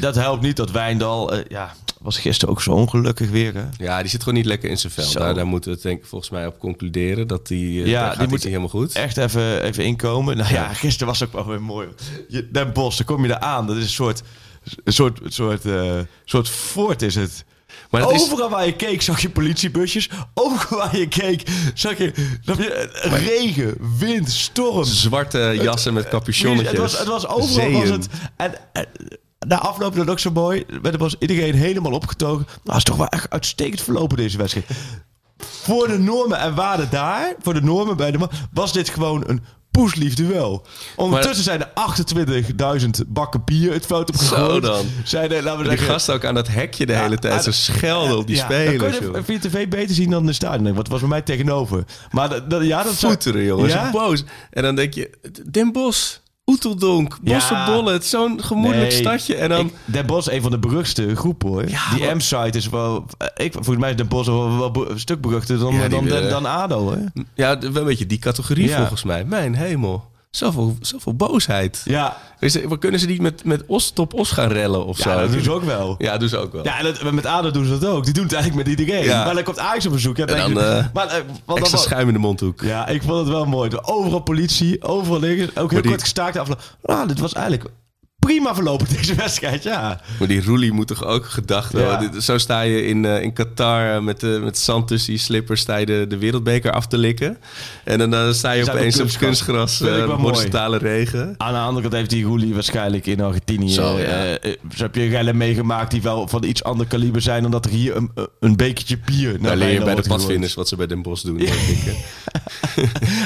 dat 0.00 0.14
helpt 0.14 0.42
niet 0.42 0.56
dat 0.56 0.70
Wijndal. 0.70 1.32
eh, 1.32 1.44
ja, 1.48 1.74
was 2.00 2.18
gisteren 2.18 2.54
ook 2.54 2.62
zo 2.62 2.70
ongelukkig 2.70 3.30
weer. 3.30 3.54
Hè? 3.54 3.62
Ja, 3.84 4.00
die 4.00 4.10
zit 4.10 4.20
gewoon 4.22 4.34
niet 4.38 4.46
lekker 4.46 4.70
in 4.70 4.78
zijn 4.78 4.92
vel. 4.92 5.12
Daar, 5.12 5.34
daar 5.34 5.46
moeten 5.46 5.72
we 5.72 5.78
denk 5.82 5.98
ik 5.98 6.06
volgens 6.06 6.30
mij 6.30 6.46
op 6.46 6.58
concluderen. 6.58 7.26
Dat 7.26 7.46
die, 7.46 7.82
eh, 7.82 7.88
Ja, 7.90 8.00
daar 8.06 8.10
die 8.18 8.20
moet 8.22 8.30
niet 8.30 8.42
helemaal 8.44 8.68
goed. 8.68 8.92
Echt 8.94 9.16
even, 9.16 9.62
even 9.62 9.84
inkomen. 9.84 10.36
Nou 10.36 10.52
ja, 10.52 10.74
gisteren 10.74 11.06
was 11.06 11.22
ook 11.24 11.32
wel 11.32 11.46
weer 11.46 11.62
mooi. 11.62 11.88
Je, 12.28 12.48
Den 12.50 12.72
Bosch, 12.72 12.96
dan 12.96 13.06
kom 13.06 13.24
je 13.26 13.32
er 13.32 13.38
aan. 13.40 13.66
Dat 13.66 13.76
is 13.76 13.82
een 13.82 13.88
soort. 13.88 14.22
Een 14.84 14.92
soort, 14.92 15.20
een 15.24 15.32
soort, 15.32 15.62
soort 16.24 16.48
fort 16.48 17.02
is 17.02 17.14
het. 17.14 17.44
Maar 17.90 18.12
is, 18.12 18.22
Overal 18.22 18.50
waar 18.50 18.66
je 18.66 18.76
keek 18.76 19.02
zag 19.02 19.20
je 19.20 19.30
politiebusjes. 19.30 20.10
Overal 20.34 20.78
waar 20.78 20.96
je 20.98 21.08
keek 21.08 21.42
zag 21.74 21.98
je, 21.98 22.12
zag 22.40 22.56
je 22.56 22.72
eh, 22.72 23.26
regen, 23.26 23.76
wind, 23.98 24.30
storm. 24.30 24.84
zwarte 24.84 25.58
jassen 25.62 25.94
met 25.94 26.08
capuchonnetjes. 26.08 26.70
Het 26.70 26.80
was, 26.80 26.98
het 26.98 27.08
was 27.08 27.26
overal 27.26 27.48
zeeën. 27.48 27.80
was 27.80 27.88
het. 27.88 28.08
En, 28.36 28.54
en 28.72 28.86
na 29.38 29.58
afloop 29.58 29.94
dat 29.94 30.10
ook 30.10 30.18
zo 30.18 30.30
mooi. 30.30 30.64
werd 30.82 30.94
er 30.94 31.00
was 31.00 31.16
iedereen 31.18 31.54
helemaal 31.54 31.92
opgetogen. 31.92 32.46
Nou, 32.46 32.58
het 32.64 32.76
is 32.76 32.84
toch 32.84 32.96
wel 32.96 33.08
echt 33.08 33.30
uitstekend 33.30 33.80
verlopen 33.80 34.16
deze 34.16 34.38
wedstrijd. 34.38 34.66
Voor 35.38 35.88
de 35.88 35.98
normen 35.98 36.38
en 36.38 36.54
waarden 36.54 36.90
daar, 36.90 37.34
voor 37.40 37.54
de 37.54 37.62
normen 37.62 37.96
bij 37.96 38.10
de 38.10 38.18
man, 38.18 38.30
was 38.52 38.72
dit 38.72 38.88
gewoon 38.88 39.22
een 39.26 39.42
poeslief 39.82 40.14
duel. 40.14 40.66
Ondertussen 40.96 41.44
zijn 41.44 41.60
er 41.60 41.70
28.000 42.80 42.88
bakken 43.06 43.42
bier 43.44 43.72
het 43.72 43.86
veld 43.86 44.08
opgegooid. 44.08 44.50
Zo 44.50 44.60
dan. 44.60 44.86
Zijn 45.04 45.32
er, 45.32 45.42
laten 45.42 45.56
we 45.62 45.68
Die 45.68 45.70
zeggen, 45.72 45.88
gasten 45.90 46.14
ook 46.14 46.24
aan 46.24 46.34
dat 46.34 46.48
hekje 46.48 46.86
de 46.86 46.92
hele 46.96 47.18
tijd. 47.18 47.42
Zo 47.44 47.50
schelden 47.50 48.18
op 48.18 48.26
die 48.26 48.36
ja, 48.36 48.44
spelers. 48.44 48.98
kun 48.98 49.06
je 49.06 49.12
joh. 49.14 49.24
via 49.24 49.38
tv 49.38 49.68
beter 49.68 49.94
zien 49.94 50.10
dan 50.10 50.26
de 50.26 50.32
stadion. 50.32 50.76
Het 50.76 50.88
was 50.88 51.00
bij 51.00 51.08
mij 51.08 51.22
tegenover. 51.22 51.84
Maar 52.10 52.28
dat, 52.28 52.50
dat- 52.50 52.64
ja, 52.64 52.82
dat 52.82 52.94
zou- 52.94 53.12
Voeteren, 53.12 53.44
jongens. 53.44 53.72
Ja? 53.72 53.90
Boos. 53.90 54.24
En 54.50 54.62
dan 54.62 54.74
denk 54.74 54.94
je, 54.94 55.10
Den 55.50 55.72
Bosch, 55.72 56.16
Oeteldonk, 56.48 57.18
Ja. 57.22 57.34
Bossenbolle. 57.34 57.92
Het 57.92 58.02
is 58.02 58.10
zo'n 58.10 58.42
gemoedelijk 58.42 58.90
Nee, 58.90 59.00
stadje. 59.00 59.34
En 59.34 59.48
dan... 59.48 59.66
Ik, 59.66 59.74
Den 59.84 60.06
Bosch 60.06 60.28
is 60.28 60.34
een 60.34 60.42
van 60.42 60.50
de 60.50 60.58
beruchtste 60.58 61.16
groepen 61.16 61.48
hoor. 61.48 61.68
Ja, 61.68 61.90
die 61.94 62.04
maar- 62.04 62.16
M-site 62.16 62.58
is 62.58 62.68
wel... 62.68 63.04
eh, 63.18 63.44
Ik, 63.46 63.52
volgens 63.52 63.76
mij 63.76 63.90
is 63.90 63.96
Den 63.96 64.08
Bosch 64.08 64.28
wel, 64.28 64.58
wel 64.58 64.90
een 64.90 65.00
stuk 65.00 65.20
beruchter 65.20 65.58
dan, 65.58 65.74
Ja, 65.74 65.80
die 65.80 65.88
dan, 65.88 66.06
dan, 66.06 66.28
dan 66.28 66.46
ADO 66.46 66.78
hoor. 66.80 66.98
Ja, 67.34 67.58
wel 67.58 67.76
een 67.76 67.84
beetje 67.84 68.06
die 68.06 68.18
categorie 68.18 68.68
Ja. 68.68 68.76
volgens 68.76 69.02
mij. 69.04 69.24
Mijn 69.24 69.54
hemel. 69.54 70.10
Zoveel, 70.30 70.76
zoveel 70.80 71.14
boosheid. 71.14 71.82
Ja, 71.84 72.16
we 72.38 72.78
kunnen 72.78 73.00
ze 73.00 73.06
niet 73.06 73.20
met, 73.20 73.44
met 73.44 73.62
Os 73.66 73.90
top 73.90 74.14
Os 74.14 74.30
gaan 74.30 74.48
rellen 74.48 74.84
of 74.86 74.96
zo? 74.98 75.10
ja 75.10 75.20
dat 75.20 75.32
doen 75.32 75.42
ze 75.42 75.50
ook 75.50 75.62
wel. 75.62 75.94
Ja. 75.98 76.12
Ja, 76.12 76.18
doen 76.18 76.28
ze 76.28 76.36
ook 76.36 76.52
wel. 76.52 76.62
en 76.64 76.84
dat- 76.84 77.12
met 77.12 77.26
ADO 77.26 77.50
doen 77.50 77.64
ze 77.64 77.78
dat 77.78 77.90
ook. 77.90 78.04
Die 78.04 78.12
doen 78.14 78.24
het 78.24 78.32
eigenlijk 78.32 78.68
met 78.68 78.78
iedereen. 78.78 79.04
Ja. 79.04 79.24
Maar 79.24 79.34
dan 79.34 79.42
komt 79.42 79.58
Ajax 79.58 79.86
op 79.86 79.92
bezoek. 79.92 80.16
Ja, 80.16 80.26
En 80.26 80.36
dan, 80.54 80.62
eh, 80.64 80.86
maar, 80.92 81.06
eh, 81.06 81.16
Extra 81.46 81.76
dan, 81.76 81.78
schuim 81.78 82.06
in 82.06 82.12
de 82.12 82.18
mondhoek. 82.20 82.60
Ja, 82.62 82.86
ik 82.86 83.02
vond 83.02 83.18
het 83.18 83.28
wel 83.28 83.44
mooi. 83.44 83.70
Overal 83.82 84.20
politie, 84.20 84.82
overal 84.82 85.20
liggen. 85.20 85.50
Ook 85.62 85.70
heel 85.70 85.80
die- 85.80 85.90
kort 85.90 86.02
gestaakt. 86.02 86.38
Ah, 86.82 87.08
dit 87.08 87.18
was 87.18 87.32
eigenlijk 87.32 87.70
prima 88.18 88.54
verlopen 88.54 88.86
deze 88.96 89.14
wedstrijd, 89.14 89.62
ja. 89.62 90.00
Maar 90.18 90.28
die 90.28 90.44
Roelie 90.44 90.72
moet 90.72 90.86
toch 90.86 91.04
ook 91.04 91.26
gedacht 91.26 91.72
Ja. 91.72 91.96
Dit- 91.96 92.22
Zo 92.24 92.38
sta 92.38 92.60
je 92.60 92.84
in, 92.86 93.04
eh, 93.04 93.22
in 93.22 93.32
Qatar 93.32 93.94
eh, 93.94 94.00
met, 94.00 94.20
de 94.20 94.40
met 94.42 94.58
zand 94.58 94.88
tussen 94.88 95.10
die 95.10 95.20
slippers 95.20 95.60
sta 95.60 95.76
je 95.76 95.86
de, 95.86 96.04
de 96.08 96.18
wereldbeker 96.18 96.72
af 96.72 96.86
te 96.86 96.98
likken. 96.98 97.38
En 97.84 98.10
dan 98.10 98.34
sta 98.34 98.52
je 98.52 98.70
opeens 98.70 99.00
op 99.00 99.08
kunstgras. 99.18 99.80
uh, 99.80 100.14
horizontale 100.14 100.78
regen. 100.78 101.34
Aan 101.36 101.52
de 101.52 101.58
andere 101.58 101.80
kant 101.80 101.92
heeft 101.94 102.10
die 102.10 102.24
Roelie 102.24 102.54
waarschijnlijk 102.54 103.06
in 103.06 103.20
Argentinië... 103.20 103.70
Zo, 103.70 103.98
ja. 103.98 104.38
zo 104.76 104.82
heb 104.82 104.94
je 104.94 105.08
rellen 105.08 105.36
meegemaakt 105.36 105.90
die 105.90 106.02
wel 106.02 106.28
van 106.28 106.44
iets 106.44 106.64
ander 106.64 106.86
kaliber 106.86 107.20
zijn... 107.22 107.42
dan 107.42 107.50
dat 107.50 107.64
er 107.64 107.70
hier 107.70 107.96
een, 107.96 108.10
een 108.40 108.56
bekertje 108.56 108.98
bier 108.98 109.30
naar 109.32 109.40
Daar 109.40 109.56
leer 109.56 109.72
je 109.72 109.84
bij 109.84 109.94
de 109.94 110.02
padvinders 110.08 110.54
wat 110.54 110.68
ze 110.68 110.76
bij 110.76 110.86
Den 110.86 111.02
Bosch 111.02 111.24
doen. 111.24 111.40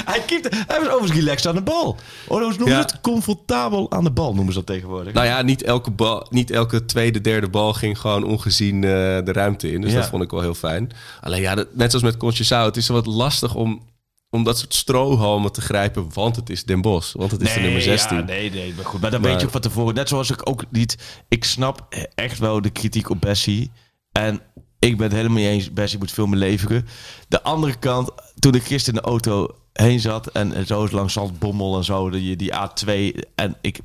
Hij, 0.05 0.23
keept, 0.27 0.49
hij 0.67 0.79
was 0.81 0.89
overigens 0.89 1.19
relaxed 1.21 1.47
aan 1.47 1.55
de 1.55 1.63
bal. 1.63 1.97
Oh, 2.27 2.39
hoe 2.39 2.41
noemen 2.41 2.67
ze 2.69 2.73
het? 2.75 3.01
Comfortabel 3.01 3.91
aan 3.91 4.05
de 4.05 4.11
bal 4.11 4.35
noemen 4.35 4.53
ze 4.53 4.59
dat 4.59 4.67
tegenwoordig. 4.67 4.91
Nou 4.93 5.27
ja, 5.27 5.43
niet 5.43 5.63
elke, 5.63 5.91
bal, 5.91 6.27
niet 6.31 6.51
elke 6.51 6.85
tweede, 6.85 7.21
derde 7.21 7.49
bal 7.49 7.73
ging 7.73 7.99
gewoon 7.99 8.25
ongezien 8.25 8.75
eh, 8.75 8.91
de 8.91 9.33
ruimte 9.33 9.73
in. 9.73 9.81
Dus 9.81 9.93
Ja. 9.93 9.99
dat 9.99 10.09
vond 10.09 10.23
ik 10.23 10.31
wel 10.31 10.41
heel 10.41 10.55
fijn. 10.55 10.91
Alleen 11.21 11.41
ja, 11.41 11.55
dat- 11.55 11.75
net 11.75 11.91
zoals 11.91 12.05
met 12.05 12.17
Conceição, 12.25 12.65
het 12.65 12.77
is 12.77 12.89
wat 12.89 13.07
lastig 13.07 13.55
om, 13.55 13.83
om 14.31 14.45
dat 14.45 14.59
soort 14.59 14.75
strohalmen 14.75 15.53
te 15.53 15.61
grijpen. 15.61 16.07
Want 16.15 16.37
het 16.37 16.51
is 16.51 16.65
Den 16.65 16.81
Bosch. 16.81 17.13
Want 17.17 17.31
het 17.31 17.41
is 17.43 17.55
de 17.55 17.61
nummer 17.61 17.83
16. 17.83 18.17
Ja, 18.17 18.23
nee, 18.25 18.51
nee, 18.51 18.75
maar 18.77 18.85
goed. 18.85 19.01
Maar 19.01 19.11
dan 19.11 19.21
Maar- 19.21 19.31
weet 19.31 19.41
je 19.41 19.47
ook 19.47 19.53
van 19.53 19.61
tevoren. 19.61 19.95
Net 19.95 20.09
zoals 20.09 20.31
ik 20.31 20.49
ook 20.49 20.65
niet... 20.71 20.97
Ik 21.29 21.45
snap 21.45 21.87
echt 22.15 22.39
wel 22.39 22.61
de 22.63 22.71
kritiek 22.71 23.11
op 23.11 23.21
Bessie. 23.21 23.71
En 24.13 24.41
ik 24.79 24.97
ben 24.97 25.07
het 25.07 25.17
helemaal 25.17 25.39
niet 25.39 25.47
eens. 25.49 25.73
Bessie 25.73 25.99
moet 25.99 26.13
veel 26.13 26.27
meer 26.27 26.39
leveren. 26.39 26.87
De 27.29 27.43
andere 27.43 27.77
kant, 27.79 28.11
toen 28.39 28.55
ik 28.55 28.63
gisteren 28.63 28.95
in 28.95 29.05
de 29.05 29.09
auto 29.11 29.49
heen 29.73 30.01
zat... 30.01 30.27
en, 30.27 30.67
zo 30.67 30.89
langs 30.91 31.13
Zandbommel 31.13 31.77
en 31.77 31.85
zo, 31.85 32.11
die, 32.11 32.37
die 32.37 32.53
A2... 32.53 32.91
en 33.35 33.57
ik, 33.61 33.79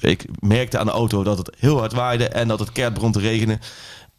ik 0.00 0.24
merkte 0.40 0.78
aan 0.78 0.86
de 0.86 0.92
auto 0.92 1.22
dat 1.22 1.38
het 1.38 1.56
heel 1.58 1.78
hard 1.78 1.92
waaide... 1.92 2.28
en 2.28 2.48
dat 2.48 2.58
het 2.58 2.72
keihard 2.72 2.94
begon 2.94 3.12
te 3.12 3.20
regenen. 3.20 3.60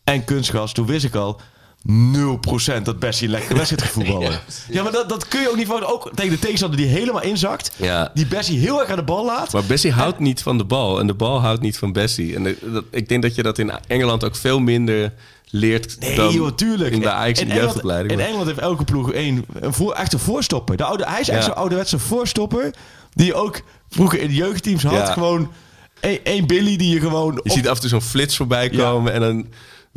En 0.03 0.25
kunstgas, 0.25 0.73
toen 0.73 0.85
wist 0.85 1.05
ik 1.05 1.15
al... 1.15 1.41
0% 1.91 2.81
dat 2.83 2.99
Bessie 2.99 3.25
een 3.27 3.33
lekkere 3.33 3.53
wedstrijd 3.55 3.81
gaat 3.83 3.91
voetballen. 3.91 4.39
Ja, 4.69 4.83
maar 4.83 4.91
dat, 4.91 5.09
dat 5.09 5.27
kun 5.27 5.41
je 5.41 5.49
ook 5.49 5.55
niet 5.55 5.67
van. 5.67 5.83
Ook 5.85 6.11
tegen 6.15 6.31
de 6.31 6.39
tegenstander 6.39 6.79
die 6.79 6.87
helemaal 6.87 7.21
inzakt. 7.21 7.71
Ja. 7.75 8.11
Die 8.13 8.25
Bessie 8.27 8.59
heel 8.59 8.79
erg 8.81 8.89
aan 8.89 8.95
de 8.95 9.03
bal 9.03 9.25
laat. 9.25 9.53
Maar 9.53 9.63
Bessie 9.63 9.91
houdt 9.91 10.19
niet 10.19 10.41
van 10.41 10.57
de 10.57 10.63
bal. 10.63 10.99
En 10.99 11.07
de 11.07 11.13
bal 11.13 11.41
houdt 11.41 11.61
niet 11.61 11.77
van 11.77 11.91
Bessie. 11.91 12.35
En 12.35 12.43
de- 12.43 12.57
dat, 12.73 12.83
ik 12.91 13.09
denk 13.09 13.21
dat 13.21 13.35
je 13.35 13.43
dat 13.43 13.57
in 13.57 13.71
Engeland 13.87 14.23
ook 14.23 14.35
veel 14.35 14.59
minder 14.59 15.13
leert 15.49 15.99
Nee, 15.99 16.15
dan 16.15 16.33
joh, 16.33 16.51
tuurlijk. 16.51 16.93
in 16.93 16.99
de 16.99 17.09
Ajax 17.11 17.39
Engeland- 17.39 17.61
jeugdopleiding. 17.63 18.11
In 18.19 18.25
Engeland 18.25 18.47
heeft 18.47 18.59
elke 18.59 18.83
ploeg 18.83 19.11
één, 19.11 19.45
een 19.53 19.73
voor, 19.73 19.93
echt 19.93 20.13
een 20.13 20.19
voorstopper. 20.19 20.77
De 20.77 20.83
oude, 20.83 21.05
hij 21.07 21.19
is 21.19 21.29
echt 21.29 21.39
Ja. 21.39 21.45
zo'n 21.45 21.55
ouderwetse 21.55 21.99
voorstopper. 21.99 22.71
Die 23.13 23.25
je 23.25 23.33
ook 23.33 23.61
vroeger 23.89 24.19
in 24.21 24.27
de 24.27 24.33
jeugdteams 24.33 24.83
had. 24.83 24.93
Ja. 24.93 25.05
Gewoon 25.13 25.51
één, 25.99 26.19
één 26.25 26.47
Billy 26.47 26.75
die 26.77 26.93
je 26.93 26.99
gewoon 26.99 27.33
Je 27.33 27.39
op 27.41 27.49
ziet 27.51 27.67
af 27.67 27.75
en 27.75 27.79
toe 27.81 27.89
zo'n 27.89 28.01
flits 28.01 28.35
voorbij 28.37 28.69
komen 28.69 29.13
en 29.13 29.19
dan 29.21 29.47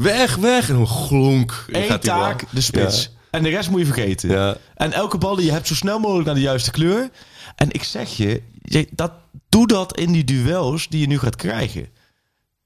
weg, 0.03 0.37
weg. 0.37 0.69
En 0.69 0.75
dan 0.75 0.87
glonk. 0.87 1.65
Één 1.73 1.85
gaat 1.85 2.03
die 2.03 2.11
taak, 2.11 2.45
de 2.51 2.61
spits. 2.61 3.03
Ja. 3.03 3.19
En 3.31 3.43
de 3.43 3.49
rest 3.49 3.71
moet 3.71 3.81
je 3.81 3.87
vergeten. 3.87 4.31
Ja. 4.31 4.57
En 4.75 4.93
elke 4.93 5.19
bal 5.19 5.37
die 5.37 5.45
je 5.45 5.53
hebt 5.53 5.67
zo 5.67 5.75
snel 5.75 5.99
mogelijk 5.99 6.27
naar 6.27 6.35
de 6.35 6.41
juiste 6.41 6.71
kleur. 6.71 7.11
En 7.57 7.71
ik 7.71 7.83
zeg 7.83 8.17
je, 8.17 8.43
dat, 8.91 9.13
doe 9.49 9.67
dat 9.67 9.99
in 9.99 10.13
die 10.13 10.25
duels 10.25 10.89
die 10.89 11.01
je 11.01 11.07
nu 11.07 11.19
gaat 11.19 11.37
krijgen. 11.37 11.89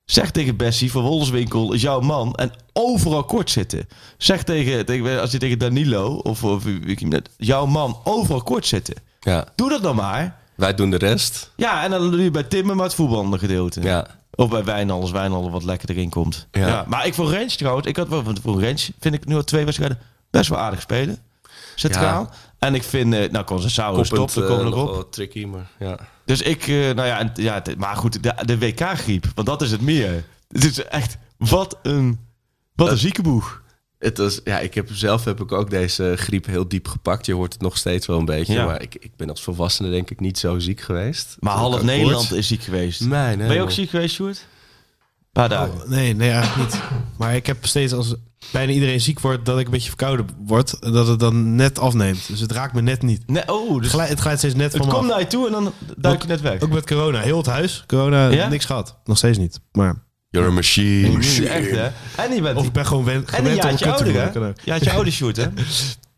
Zeg 0.05 0.31
tegen 0.31 0.57
Bessie 0.57 0.91
van 0.91 1.03
Wolfswinkel 1.03 1.73
is 1.73 1.83
jouw 1.83 2.01
man. 2.01 2.35
En 2.35 2.53
overal 2.73 3.25
kort 3.25 3.51
zitten. 3.51 3.89
Zeg 4.19 4.43
tegen, 4.43 4.87
tegen 4.87 5.21
als 5.21 5.31
je 5.31 5.39
tegen 5.39 5.59
Danilo 5.59 6.15
of, 6.15 6.45
of 6.45 6.65
jouw 7.37 7.67
man 7.67 8.01
overal 8.05 8.43
kort 8.43 8.67
zitten. 8.67 8.95
Ja. 9.21 9.47
Doe 9.55 9.69
dat 9.69 9.83
dan 9.83 9.97
maar. 9.97 10.39
Wij 10.57 10.75
doen 10.75 10.91
de 10.91 10.97
rest. 10.99 11.51
Ja, 11.57 11.83
en 11.83 11.91
dan 11.91 12.11
doe 12.11 12.23
je 12.23 12.31
bij 12.31 12.43
Timmer 12.43 12.77
maar 12.77 12.85
het 12.85 12.95
voetballende 12.95 13.39
gedeelte. 13.39 13.83
Ja. 13.83 14.07
Of 14.35 14.49
bij 14.49 14.65
Wijnal 14.65 15.01
als 15.01 15.11
Wijnal 15.11 15.51
wat 15.51 15.65
lekker 15.65 15.91
erin 15.91 16.11
komt. 16.11 16.47
Ja. 16.51 16.67
Ja. 16.67 16.85
maar 16.89 17.07
ik 17.07 17.15
voor 17.15 17.31
Range 17.33 17.47
trouwens, 17.57 17.87
ik 17.87 17.97
had 17.97 18.09
wel 18.09 18.23
voor 18.43 18.61
Range 18.63 18.87
vind 19.01 19.15
ik 19.15 19.27
nu 19.27 19.35
al 19.35 19.45
twee 19.45 19.65
wedstrijden 19.65 19.99
best 20.31 20.49
wel 20.49 20.59
aardig 20.59 20.81
spelen. 20.81 21.19
Centraal. 21.75 22.31
En 22.59 22.75
ik 22.75 22.83
vind, 22.83 23.15
eh, 23.15 23.31
nou, 23.31 23.65
is 23.65 23.75
top, 23.75 23.87
daar 23.87 24.09
komen 24.09 24.35
we 24.35 24.41
eh, 24.43 24.49
nog 24.65 24.75
nog 24.75 24.83
op. 24.89 24.91
wel 24.91 25.09
tricky, 25.09 25.45
maar 25.45 25.71
ja. 25.79 25.99
Dus 26.25 26.43
ik, 26.43 26.67
eh, 26.67 26.75
nou 26.77 27.05
ja, 27.07 27.19
en- 27.19 27.31
ja 27.35 27.63
maar 27.79 27.97
goed, 27.97 28.23
de, 28.23 28.35
de 28.45 28.59
WK-griep, 28.59 29.27
want 29.35 29.47
dat 29.47 29.63
is 29.63 29.71
het 29.71 29.81
meer. 29.81 30.25
Het 30.49 30.65
is 30.65 30.85
echt, 30.85 31.17
wat 31.37 31.79
een, 31.83 32.19
wat 32.75 32.91
een 32.91 32.99
zieke 32.99 33.23
boeg. 33.23 33.63
Het 34.05 34.19
was, 34.19 34.41
ja, 34.45 34.59
ik 34.59 34.75
heb 34.75 34.89
zelf 34.93 35.25
heb 35.25 35.41
ik 35.41 35.53
ook 35.53 35.71
deze 35.71 36.15
griep 36.17 36.47
heel 36.47 36.69
diep 36.69 36.89
gepakt. 36.89 37.27
Je 37.27 37.35
hoort 37.35 37.53
het 37.53 37.63
nog 37.63 37.77
steeds 37.77 38.07
wel 38.07 38.19
een 38.19 38.25
beetje. 38.25 38.53
Ja. 38.53 38.65
Maar 38.65 38.83
ik, 38.83 38.95
ik 38.95 39.17
ben 39.17 39.31
als 39.31 39.43
volwassene 39.43 39.91
denk 39.91 40.11
ik 40.11 40.21
niet 40.21 40.39
zo 40.39 40.59
ziek 40.59 40.81
geweest. 40.81 41.37
Maar 41.41 41.55
half. 41.55 41.83
Nederland 41.83 42.33
is 42.33 42.47
ziek 42.47 42.63
geweest. 42.63 43.01
Mijn 43.01 43.39
Ben 43.39 43.55
je 43.55 43.63
ook 43.63 43.71
ziek 43.71 43.91
geweest, 43.91 44.15
Sjoerd? 44.15 44.47
Paar 45.33 45.49
dagen. 45.49 45.83
Oh, 45.83 45.89
nee, 45.89 46.15
nee, 46.15 46.31
eigenlijk 46.31 46.71
niet. 46.73 46.81
Maar 47.19 47.35
ik 47.35 47.47
heb 47.47 47.67
steeds 47.67 47.93
als 47.93 48.15
bijna 48.53 48.73
iedereen 48.73 49.01
ziek 49.01 49.21
wordt, 49.21 49.45
dat 49.47 49.59
ik 49.59 49.65
een 49.65 49.71
beetje 49.71 49.89
verkouden 49.89 50.27
word, 50.47 50.93
dat 50.93 51.07
het 51.07 51.21
dan 51.21 51.55
net 51.55 51.79
afneemt. 51.79 52.29
Dus 52.29 52.41
het 52.41 52.53
raakt 52.53 52.75
me 52.75 52.83
net 52.83 53.03
niet. 53.03 53.23
Nee, 53.27 53.53
oh, 53.53 53.73
Het 53.75 53.83
dus 53.83 53.93
het 53.93 54.21
glijdt 54.21 54.39
steeds 54.39 54.55
net 54.55 54.73
het 54.73 54.77
van 54.83 54.87
me 54.87 54.93
komt 54.95 55.09
naar 55.09 55.19
je 55.21 55.27
toe 55.27 55.47
en 55.47 55.53
dan 55.53 55.73
duik 55.97 56.23
je 56.23 56.29
net 56.29 56.41
weg. 56.41 56.61
Ook 56.61 56.71
met 56.73 56.87
corona, 56.87 57.21
heel 57.21 57.37
het 57.37 57.47
huis. 57.47 57.85
Corona, 57.87 58.29
Ja? 58.29 58.49
niks 58.49 58.65
gehad. 58.65 58.99
Nog 59.05 59.17
steeds 59.17 59.39
niet. 59.39 59.61
Maar, 59.73 60.03
You're 60.35 60.49
a 60.49 60.53
machine. 60.53 61.09
Nu 61.09 61.45
echt, 61.45 61.71
hè? 61.71 61.89
En 62.23 62.35
je 62.35 62.41
bent 62.41 62.57
of 62.57 62.67
ik 62.67 62.73
ben 62.73 62.87
gewoon 62.87 63.05
wen, 63.05 63.15
En 63.15 63.21
een 63.21 63.27
gewend 63.29 63.47
om 63.47 63.55
jaartje 63.55 63.71
kut 63.71 63.79
te 63.79 63.89
ouder, 63.89 64.07
voelen, 64.07 64.33
kan 64.33 64.43
hè? 64.43 64.49
ouder? 64.49 64.63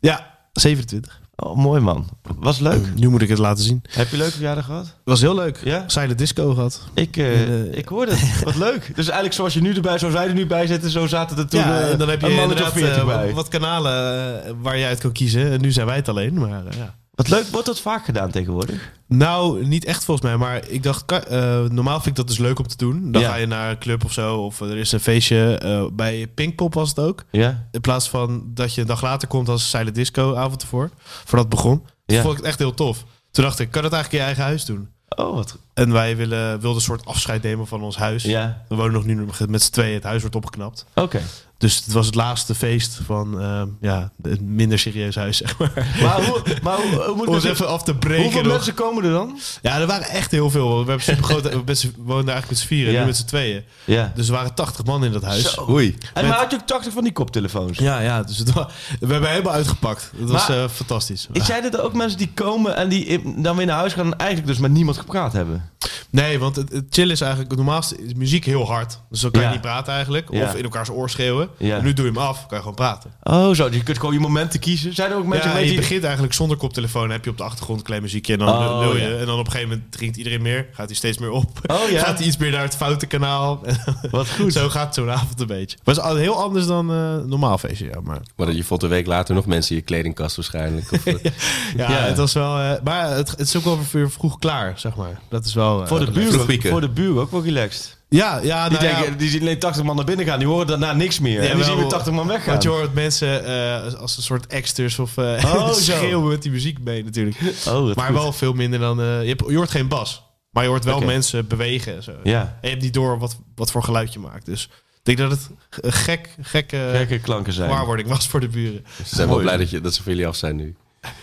Ja, 0.01 0.35
27. 0.53 1.21
Oh, 1.37 1.57
mooi 1.57 1.81
man. 1.81 2.09
Was 2.39 2.59
leuk. 2.59 2.95
Nu 2.95 3.09
moet 3.09 3.23
ik 3.23 3.29
het 3.29 3.39
laten 3.39 3.65
zien. 3.65 3.83
Heb 3.91 4.09
je 4.11 4.17
leuke 4.17 4.33
verjaardag 4.33 4.65
gehad? 4.65 4.95
Was 5.05 5.21
heel 5.21 5.35
leuk. 5.35 5.61
Ja? 5.65 5.85
Silent 5.87 6.19
disco 6.19 6.55
gehad. 6.55 6.81
Ik, 6.95 7.17
eh, 7.17 7.43
Eh, 7.43 7.79
ik 7.79 7.89
hoorde 7.89 8.15
het. 8.15 8.43
Wat 8.45 8.57
leuk. 8.57 8.87
Dus 8.95 9.05
eigenlijk 9.05 9.35
zoals 9.35 9.55
je 9.55 9.61
nu 9.61 9.75
erbij, 9.75 9.99
zoals 9.99 10.15
wij 10.15 10.27
er 10.27 10.35
nu 10.35 10.47
bij 10.47 10.67
zitten, 10.67 10.91
zo 10.91 11.07
zaten 11.07 11.39
er 11.39 11.47
toen 11.49 11.61
ja, 11.61 11.81
eh, 11.81 11.91
en 11.91 11.99
dan 11.99 12.09
heb 12.09 12.21
je 12.21 12.27
een 12.27 12.35
mannetje 12.35 12.65
of 12.65 12.75
inderdaad 12.77 13.05
40 13.05 13.17
bij. 13.25 13.35
wat 13.35 13.49
kanalen 13.49 14.63
waar 14.63 14.77
je 14.79 14.87
uit 14.87 15.01
kan 15.01 15.13
kiezen. 15.13 15.51
En 15.53 15.61
nu 15.61 15.73
zijn 15.73 15.87
wij 15.87 15.97
het 15.97 16.09
alleen, 16.09 16.35
maar 16.35 16.67
eh, 16.67 16.79
ja. 16.79 16.95
Wat 17.17 17.29
leuk, 17.29 17.47
wordt 17.47 17.67
dat 17.67 17.81
vaak 17.81 18.05
gedaan 18.05 18.31
tegenwoordig? 18.31 18.93
Nou, 19.09 19.67
niet 19.67 19.85
echt 19.85 20.05
volgens 20.05 20.27
mij, 20.27 20.37
maar 20.37 20.69
ik 20.69 20.83
dacht, 20.83 21.13
eh, 21.13 21.61
normaal 21.65 21.95
vind 21.95 22.07
ik 22.07 22.15
dat 22.17 22.29
dus 22.29 22.39
leuk 22.39 22.59
om 22.59 22.67
te 22.67 22.77
doen. 22.77 23.13
Dan 23.13 23.23
Ja. 23.23 23.29
ga 23.31 23.37
je 23.37 23.47
naar 23.47 23.71
een 23.71 23.79
club 23.79 24.05
of 24.05 24.13
zo, 24.13 24.37
of 24.37 24.61
er 24.61 24.77
is 24.77 24.93
een 24.93 25.01
feestje. 25.01 25.59
eh, 25.59 25.87
bij 25.93 26.27
Pinkpop 26.35 26.75
was 26.75 26.89
het 26.89 26.99
ook. 26.99 27.25
Ja. 27.31 27.69
In 27.73 27.81
plaats 27.81 28.09
van 28.09 28.43
dat 28.55 28.75
je 28.75 28.81
een 28.81 28.87
dag 28.87 29.03
later 29.03 29.29
komt 29.29 29.49
als 29.49 29.71
silent 29.71 29.95
disco 29.95 30.35
avond 30.35 30.63
ervoor, 30.63 30.91
voordat 31.03 31.47
het 31.47 31.49
begon. 31.49 31.79
Toen 31.79 32.17
Ja. 32.17 32.21
vond 32.21 32.33
ik 32.33 32.39
het 32.39 32.47
echt 32.49 32.59
heel 32.59 32.75
tof. 32.75 33.05
Toen 33.31 33.45
dacht 33.45 33.59
ik, 33.59 33.71
kan 33.71 33.83
dat 33.83 33.93
eigenlijk 33.93 34.13
in 34.23 34.29
je 34.29 34.35
eigen 34.35 34.45
huis 34.45 34.65
doen? 34.65 34.89
Oh, 35.09 35.35
wat. 35.35 35.57
En 35.75 35.93
wij 35.93 36.17
willen, 36.17 36.51
wilden 36.51 36.75
een 36.75 36.81
soort 36.81 37.05
afscheid 37.07 37.43
nemen 37.43 37.67
van 37.67 37.83
ons 37.83 37.97
huis. 37.97 38.23
Ja. 38.23 38.65
We 38.69 38.75
wonen 38.75 38.93
nog 38.93 39.05
nu 39.05 39.27
met 39.49 39.63
z'n 39.63 39.73
tweeën, 39.73 39.95
het 39.95 40.03
huis 40.03 40.21
wordt 40.21 40.37
opgeknapt. 40.37 40.87
Oké. 40.95 41.23
Dus 41.59 41.77
het 41.85 41.93
was 41.93 42.07
het 42.07 42.15
laatste 42.15 42.55
feest 42.55 43.01
van 43.07 43.41
eh, 43.41 43.63
ja, 43.81 44.11
een 44.23 44.55
minder 44.55 44.79
serieus 44.79 45.15
huis, 45.15 45.37
zeg 45.37 45.59
maar. 45.59 45.73
Maar 46.03 46.25
hoe, 46.25 46.43
maar 46.63 46.77
hoe, 46.77 46.85
hoe 47.03 47.15
moet 47.15 47.27
Om 47.27 47.29
ik 47.29 47.35
eens 47.35 47.43
dat- 47.43 47.53
even 47.53 47.69
af 47.69 47.83
te 47.83 47.95
breken. 47.95 48.23
Hoeveel 48.23 48.43
nog. 48.43 48.53
mensen 48.53 48.75
komen 48.75 49.05
er 49.05 49.11
dan? 49.11 49.39
Ja, 49.63 49.79
er 49.79 49.87
waren 49.87 50.09
echt 50.09 50.31
heel 50.31 50.51
veel. 50.51 50.71
We 50.71 50.77
hebben 50.91 51.01
super 51.01 51.27
we 51.43 51.91
woonden 51.97 52.35
eigenlijk 52.35 52.49
met 52.49 52.59
z'n 52.59 52.67
vieren, 52.67 52.93
Ja. 52.93 53.01
nu 53.01 53.07
met 53.07 53.17
z'n 53.17 53.25
tweeën. 53.27 53.63
Ja. 53.85 54.13
Dus 54.15 54.27
er 54.29 54.33
waren 54.35 54.55
80 54.55 54.85
man 54.85 55.05
in 55.05 55.13
dat 55.13 55.23
huis. 55.23 55.53
Zo. 55.55 55.67
Oei. 55.71 55.97
En 56.15 56.27
maar 56.29 56.39
had 56.39 56.51
je 56.51 56.57
ook 56.57 56.67
80 56.67 56.93
van 56.93 57.03
die 57.03 57.13
koptelefoons? 57.13 57.79
Ja, 57.79 57.99
ja, 58.01 58.23
dus 58.23 58.39
het 58.39 58.53
we 58.53 58.67
hebben 59.13 59.31
helemaal 59.31 59.53
uitgepakt. 59.53 60.11
Dat 60.19 60.31
was 60.31 60.49
eh, 60.49 60.65
fantastisch. 60.69 61.27
Ik 61.33 61.43
zei 61.43 61.63
dat 61.63 61.75
er 61.75 61.83
ook 61.83 61.93
mensen 61.95 62.19
die 62.19 62.31
komen 62.35 62.77
en 62.77 62.89
die 62.89 63.05
in- 63.05 63.43
dan 63.43 63.57
weer 63.57 63.67
naar 63.67 63.79
huis 63.79 63.93
gaan 63.93 64.07
en 64.13 64.19
eigenlijk 64.19 64.49
dus 64.49 64.59
met 64.59 64.71
niemand 64.71 64.99
gepraat 64.99 65.33
hebben. 65.33 65.71
Nee, 66.11 66.39
want 66.39 66.57
het, 66.57 66.73
het 66.73 66.85
chill 66.91 67.11
is 67.11 67.21
eigenlijk... 67.21 67.57
Normaal 67.57 67.83
is 67.99 68.15
muziek 68.15 68.45
heel 68.45 68.67
hard. 68.67 69.01
Dus 69.11 69.21
dan 69.21 69.31
kan 69.31 69.41
je 69.41 69.47
Ja. 69.47 69.53
niet 69.53 69.63
praten 69.63 69.93
eigenlijk. 69.93 70.29
Ja. 70.33 70.43
Of 70.43 70.55
in 70.55 70.63
elkaars 70.65 70.89
oor 70.91 71.11
schreeuwen. 71.11 71.49
Ja. 71.59 71.77
En 71.77 71.85
nu 71.85 71.93
doe 71.93 72.05
je 72.07 72.11
hem 72.11 72.21
af, 72.21 72.39
kan 72.41 72.49
je 72.51 72.59
gewoon 72.59 72.75
praten. 72.75 73.11
Oh, 73.23 73.51
zo. 73.55 73.67
Dus 73.69 73.77
je 73.77 73.83
kunt 73.83 73.99
gewoon 73.99 74.15
je 74.15 74.21
momenten 74.21 74.61
kiezen. 74.61 74.95
Zijn 74.95 75.11
er 75.11 75.17
ook 75.17 75.27
mensen 75.27 75.51
ja, 75.51 75.59
je 75.59 75.67
die... 75.67 75.77
begint 75.77 76.03
eigenlijk 76.05 76.35
zonder 76.35 76.57
koptelefoon. 76.57 77.03
Dan 77.03 77.11
heb 77.11 77.25
je 77.25 77.31
op 77.31 77.37
de 77.37 77.43
achtergrond 77.43 77.79
een 77.79 77.85
klein 77.87 78.03
muziekje 78.03 78.33
en 78.33 78.39
dan 78.39 78.49
Oh, 78.49 78.79
wil 78.79 78.97
je. 78.97 79.03
ja. 79.03 79.17
En 79.17 79.27
dan 79.27 79.39
op 79.39 79.47
een 79.47 79.53
gegeven 79.53 79.69
moment 79.75 79.93
drinkt 79.93 80.17
iedereen 80.17 80.43
meer. 80.43 80.67
Gaat 80.73 80.87
hij 80.87 80.95
steeds 80.97 81.19
meer 81.19 81.31
op. 81.31 81.61
Oh, 81.67 81.91
ja. 81.91 82.03
Gaat 82.05 82.19
hij 82.19 82.27
iets 82.27 82.37
meer 82.37 82.51
naar 82.51 82.63
het 82.63 82.77
foute 82.77 83.07
kanaal. 83.07 83.61
Wat 84.11 84.31
goed. 84.31 84.53
Zo 84.53 84.69
gaat 84.69 84.95
zo'n 84.95 85.11
avond 85.11 85.41
een 85.41 85.47
beetje. 85.47 85.77
Was 85.85 85.99
al 85.99 86.15
heel 86.17 86.43
anders 86.43 86.67
dan 86.67 86.91
eh, 86.93 87.17
normaal 87.27 87.59
feestje, 87.59 87.85
ja. 87.87 88.01
Maar 88.03 88.21
Maar 88.37 88.53
je 88.53 88.65
vond 88.65 88.83
een 88.83 88.89
week 88.89 89.07
later 89.07 89.35
nog 89.35 89.47
mensen 89.47 89.71
in 89.71 89.77
je 89.77 89.83
kledingkast 89.83 90.37
waarschijnlijk. 90.37 90.93
Of, 90.93 91.07
eh, 91.07 91.15
ja, 91.77 91.91
Ja. 91.91 91.99
het 91.99 92.17
was 92.17 92.33
wel... 92.33 92.59
eh, 92.59 92.73
maar 92.85 93.11
het, 93.11 93.31
het 93.31 93.41
is 93.41 93.57
ook 93.57 93.65
wel 93.65 93.79
weer 93.93 94.11
vroeg 94.11 94.39
klaar, 94.39 94.73
zeg 94.79 94.97
maar. 94.97 95.21
Dat 95.29 95.45
is 95.45 95.55
wel... 95.55 95.76
eh, 95.83 95.89
Voor 95.89 96.05
de, 96.05 96.11
buren, 96.11 96.47
pieken. 96.47 96.71
voor 96.71 96.81
de 96.81 96.89
buren 96.89 97.23
ook 97.23 97.31
wel 97.31 97.43
relaxed. 97.43 97.95
Ja, 98.09 98.39
ja, 98.43 98.69
Die, 98.69 98.79
nou 98.79 98.91
ja, 98.91 98.97
denken, 99.01 99.19
die 99.19 99.29
zien 99.29 99.41
alleen 99.41 99.59
80 99.59 99.85
man 99.85 99.97
naar 99.97 100.05
binnen 100.05 100.27
gaan. 100.27 100.39
Die 100.39 100.49
horen 100.49 100.67
daarna 100.67 100.93
niks 100.93 101.19
meer. 101.21 101.41
en 101.41 101.47
die 101.47 101.57
wel, 101.57 101.65
zien 101.65 101.77
weer 101.77 101.87
80 101.89 102.13
man 102.13 102.27
weggaan. 102.27 102.51
Want 102.51 102.63
je 102.63 102.69
hoort 102.69 102.95
mensen 102.95 103.45
eh, 103.45 103.95
als 103.95 104.17
een 104.17 104.23
soort 104.23 104.47
exters 104.47 104.99
of 104.99 105.17
eh 105.17 105.45
Oh, 105.55 105.73
schreeuwen 105.89 106.29
met 106.29 106.43
die 106.43 106.51
muziek 106.51 106.79
mee 106.81 107.05
natuurlijk. 107.05 107.37
Oh, 107.69 107.95
maar 107.95 108.07
goed. 108.07 108.15
wel 108.17 108.33
veel 108.33 108.53
minder 108.53 108.79
dan... 108.79 109.01
eh, 109.01 109.23
je, 109.23 109.29
hebt, 109.29 109.45
je 109.49 109.57
hoort 109.57 109.71
geen 109.71 109.89
bas. 109.89 110.23
Maar 110.51 110.63
je 110.65 110.69
hoort 110.71 110.85
wel 110.85 111.01
mensen 111.01 111.47
bewegen 111.47 111.97
en 111.97 112.03
zo. 112.03 112.13
Ja. 112.23 112.41
En 112.41 112.49
je 112.63 112.69
hebt 112.69 112.83
niet 112.83 112.95
door 112.95 113.19
wat, 113.19 113.39
wat 113.55 113.71
voor 113.71 113.83
geluid 113.83 114.13
je 114.13 114.19
maakt. 114.19 114.47
Dus 114.47 114.65
ik 115.05 115.17
denk 115.17 115.19
dat 115.19 115.31
het 115.31 115.51
een 115.81 115.93
gek, 115.93 116.29
gekke 116.41 116.91
Gekke 116.95 117.19
klanken 117.19 117.53
zijn. 117.53 117.71
waarwording 117.71 118.09
was 118.09 118.29
voor 118.29 118.41
de 118.41 118.49
buren. 118.49 118.85
ze 119.07 119.15
zijn 119.15 119.29
wel 119.29 119.39
blij 119.39 119.57
dat, 119.57 119.71
je, 119.71 119.81
dat 119.81 119.95
ze 119.95 120.03
van 120.03 120.13
jullie 120.13 120.27
af 120.29 120.37
zijn 120.37 120.57
nu. 120.57 120.77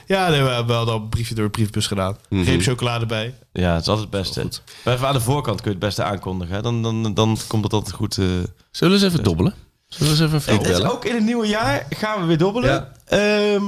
Ja, 0.06 0.30
nee, 0.30 0.42
we 0.44 0.50
hebben 0.50 0.86
wel 0.86 0.96
een 0.96 1.10
briefje 1.10 1.36
door 1.36 1.46
de 1.46 1.52
briefbus 1.52 1.88
gedaan. 1.88 2.18
Reep 2.30 2.62
chocolade 2.62 3.06
bij. 3.06 3.34
Ja, 3.54 3.74
het 3.74 3.82
is 3.82 3.88
altijd 3.88 4.12
het 4.12 4.22
beste. 4.22 4.62
Maar 4.84 4.94
even 4.94 5.08
aan 5.08 5.14
de 5.14 5.22
voorkant 5.22 5.62
kun 5.62 5.72
je 5.72 5.78
het 5.78 5.86
beste 5.86 6.04
aankondigen. 6.04 6.56
hè. 6.56 6.62
Dan, 6.62 6.82
dan, 6.84 7.14
dan 7.14 7.38
komt 7.48 7.64
het 7.64 7.74
altijd 7.74 7.96
goed. 7.96 8.18
eh. 8.18 8.26
Zullen 8.72 8.98
we 8.98 9.04
eens 9.04 9.14
even 9.14 9.24
dobbelen? 9.24 9.54
Zullen 9.88 10.16
we 10.16 10.24
eens 10.24 10.34
even 10.48 10.76
een 10.82 10.90
ook 10.90 11.06
in 11.06 11.16
het 11.16 11.24
nieuwe 11.24 11.48
jaar 11.48 11.86
gaan 11.90 12.22
we 12.22 12.26
weer 12.28 12.38
dobbelen. 12.38 12.70
Ja. 12.70 12.92
Ehm, 13.06 13.64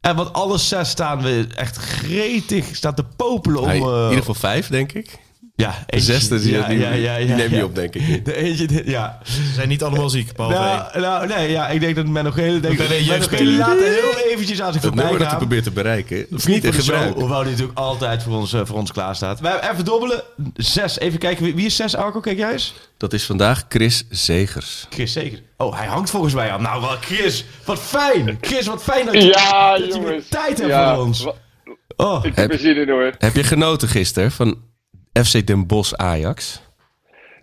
en 0.00 0.16
want 0.16 0.32
alle 0.32 0.58
zes 0.58 0.88
staan 0.90 1.22
we 1.22 1.46
echt 1.56 1.76
gretig 1.76 2.76
staan 2.76 2.94
te 2.94 3.04
popelen 3.16 3.60
om... 3.60 3.68
In 3.68 3.74
eh, 3.82 4.02
ieder 4.02 4.18
geval 4.18 4.34
vijf, 4.34 4.68
denk 4.68 4.92
ik. 4.92 5.18
Ja, 5.56 5.74
De 5.86 6.00
zesde, 6.00 6.40
die, 6.40 6.52
ja, 6.52 6.66
die, 6.68 6.78
ja, 6.78 6.92
ja, 6.92 7.16
die 7.18 7.26
neem 7.28 7.50
je 7.50 7.56
ja. 7.56 7.64
op, 7.64 7.74
denk 7.74 7.94
ik. 7.94 8.24
De 8.24 8.34
eentje, 8.36 8.82
ja. 8.84 9.18
Ze 9.22 9.52
zijn 9.54 9.68
niet 9.68 9.82
allemaal 9.82 10.08
ziek, 10.10 10.32
behalve 10.36 10.56
één. 10.56 11.02
Nou, 11.02 11.26
nou, 11.26 11.26
nee, 11.26 11.50
ja, 11.50 11.68
ik 11.68 11.80
denk 11.80 11.96
dat 11.96 12.06
men 12.06 12.24
nog 12.24 12.34
heel, 12.34 12.60
denk, 12.60 12.78
men 12.78 13.04
je 13.04 13.16
nog 13.18 13.30
heel 13.30 13.50
laat 13.50 13.78
heel 13.78 14.16
eventjes 14.32 14.62
aan 14.62 14.72
zich 14.72 14.82
Het 14.82 14.94
nummer 14.94 15.08
voorbij 15.08 15.10
dat 15.10 15.20
je 15.20 15.24
gaan. 15.24 15.36
probeert 15.38 15.64
te 15.64 15.70
bereiken. 15.70 16.26
Of 16.34 16.46
niet 16.46 16.64
in 16.64 16.72
gebruik. 16.72 17.14
Hoewel 17.14 17.42
die 17.42 17.50
natuurlijk 17.50 17.78
altijd 17.78 18.22
voor 18.22 18.36
ons, 18.36 18.52
eh, 18.52 18.60
voor 18.64 18.76
ons 18.76 18.92
klaar 18.92 19.16
staat. 19.16 19.40
We 19.40 19.48
hebben 19.48 19.70
even 19.70 19.84
dobbelen. 19.84 20.22
Zes. 20.54 20.98
Even 20.98 21.18
kijken. 21.18 21.44
Wie, 21.44 21.54
wie 21.54 21.66
is 21.66 21.76
zes, 21.76 21.94
Arco? 21.96 22.20
Kijk 22.20 22.38
jij 22.38 22.52
eens. 22.52 22.74
Dat 22.96 23.12
is 23.12 23.24
vandaag 23.24 23.64
Chris 23.68 24.04
Zegers. 24.10 24.86
Chris, 24.90 25.12
zeker. 25.12 25.38
Oh, 25.56 25.76
hij 25.78 25.86
hangt 25.86 26.10
volgens 26.10 26.34
mij 26.34 26.52
al. 26.52 26.58
Nou, 26.60 26.80
wel, 26.80 26.96
Chris. 27.00 27.44
Wat 27.64 27.78
fijn. 27.78 28.38
Chris, 28.40 28.66
wat 28.66 28.82
fijn 28.82 29.04
dat 29.04 29.14
je, 29.14 29.22
Ja, 29.22 29.78
dat 29.78 29.94
je 29.94 30.22
tijd 30.30 30.58
hebt 30.58 30.70
Ja, 30.70 30.94
voor 30.94 31.04
ons. 31.04 31.26
Oh, 31.96 32.24
Ik 32.24 32.34
heb 32.36 32.52
er 32.52 32.58
zin 32.58 32.76
in 32.76 32.88
hoor. 32.88 33.12
Heb 33.18 33.34
je 33.34 33.44
genoten 33.44 33.88
gisteren 33.88 34.32
van 34.32 34.72
FC 35.22 35.46
Den 35.46 35.66
Bosch 35.66 35.92
Ajax? 35.94 36.62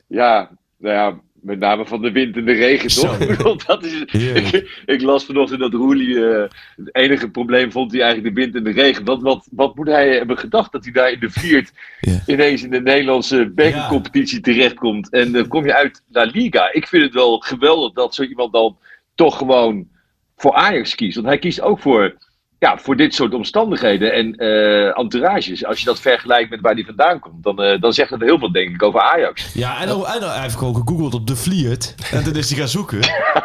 Ja, 0.08 0.50
nou 0.78 0.96
ja, 0.96 1.20
met 1.42 1.60
name 1.60 1.86
van 1.86 2.02
de 2.02 2.12
wind 2.12 2.38
en 2.38 2.46
de 2.46 2.52
regen, 2.52 2.90
toch? 2.90 3.18
Dat 3.66 3.84
is, 3.84 4.02
ik, 4.34 4.82
ik 4.86 5.02
las 5.02 5.26
vanochtend 5.26 5.60
dat 5.60 5.74
Roelie 5.74 6.30
eh, 6.30 6.50
het 6.76 6.96
enige 6.96 7.30
probleem 7.30 7.72
vond 7.72 7.92
hij 7.92 8.02
eigenlijk 8.02 8.36
de 8.36 8.42
wind 8.42 8.56
en 8.56 8.64
de 8.64 8.82
regen. 8.82 9.06
Wat, 9.06 9.22
wat, 9.22 9.48
wat 9.52 9.76
moet 9.76 9.88
hij 9.88 10.10
hebben 10.10 10.38
gedacht 10.38 10.72
dat 10.72 10.84
hij 10.84 10.94
daar 10.94 11.12
in 11.12 11.20
de 11.20 11.30
viert 11.30 11.72
Ja. 12.00 12.24
ineens 12.26 12.64
in 12.64 12.70
de 12.70 12.82
Nederlandse 12.82 13.52
bekercompetitie 13.56 14.40
terechtkomt? 14.40 15.10
En 15.10 15.32
dan 15.32 15.48
kom 15.48 15.66
je 15.66 15.76
uit 15.76 16.04
La 16.08 16.24
Liga. 16.24 16.74
Ik 16.74 16.88
vind 16.88 17.04
het 17.04 17.14
wel 17.14 17.40
geweldig 17.40 17.94
dat 17.94 18.16
zo 18.16 18.24
iemand 18.24 18.54
dan 18.54 18.78
toch 19.16 19.38
gewoon 19.38 19.88
voor 20.36 20.54
Ajax 20.54 20.96
kiest. 20.96 21.16
Want 21.16 21.28
hij 21.28 21.40
kiest 21.40 21.62
ook 21.62 21.80
voor, 21.80 22.16
ja, 22.66 22.78
voor 22.78 22.96
dit 22.96 23.14
soort 23.16 23.34
omstandigheden 23.34 24.14
en 24.14 24.36
eh 24.36 24.98
entourages. 25.00 25.66
Als 25.66 25.80
je 25.80 25.86
dat 25.86 26.00
vergelijkt 26.00 26.50
met 26.50 26.62
waar 26.62 26.74
hij 26.74 26.84
vandaan 26.84 27.20
komt, 27.20 27.44
dan, 27.44 27.62
eh, 27.62 27.82
dan 27.82 27.94
zegt 27.94 28.10
dat 28.10 28.20
heel 28.22 28.40
veel, 28.40 28.52
denk 28.52 28.70
ik, 28.70 28.84
over 28.84 29.02
Ajax. 29.02 29.54
Ja, 29.54 29.82
en, 29.82 29.88
dan- 29.88 30.06
en 30.08 30.30
hij 30.32 30.42
heeft 30.42 30.56
gewoon 30.56 30.76
gegoogeld 30.76 31.14
op 31.14 31.28
de 31.28 31.36
Vliert. 31.36 31.96
En 32.12 32.24
toen 32.24 32.36
is 32.36 32.50
hij 32.50 32.60
gaan 32.60 32.68
zoeken. 32.68 33.02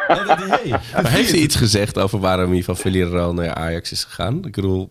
en 0.08 0.26
dan, 0.26 0.38
hey, 0.38 0.68
Maar 0.92 1.10
heeft 1.10 1.30
hij 1.30 1.40
iets 1.40 1.56
gezegd 1.56 1.98
over 1.98 2.18
waarom 2.20 2.50
hij 2.52 2.62
van 2.62 2.76
Villarreal 2.76 3.34
naar 3.34 3.54
Ajax 3.54 3.92
is 3.92 4.04
gegaan? 4.04 4.36
Ik 4.44 4.54
bedoel, 4.54 4.88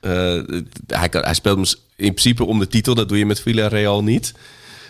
eh, 0.00 0.38
hij, 0.86 1.08
kan, 1.08 1.22
hij 1.22 1.34
speelt 1.34 1.58
in 1.96 2.14
principe 2.14 2.44
om 2.44 2.58
de 2.58 2.66
titel. 2.68 2.94
Dat 2.94 3.08
doe 3.08 3.18
je 3.18 3.26
met 3.26 3.40
Villarreal 3.40 4.02
niet. 4.02 4.32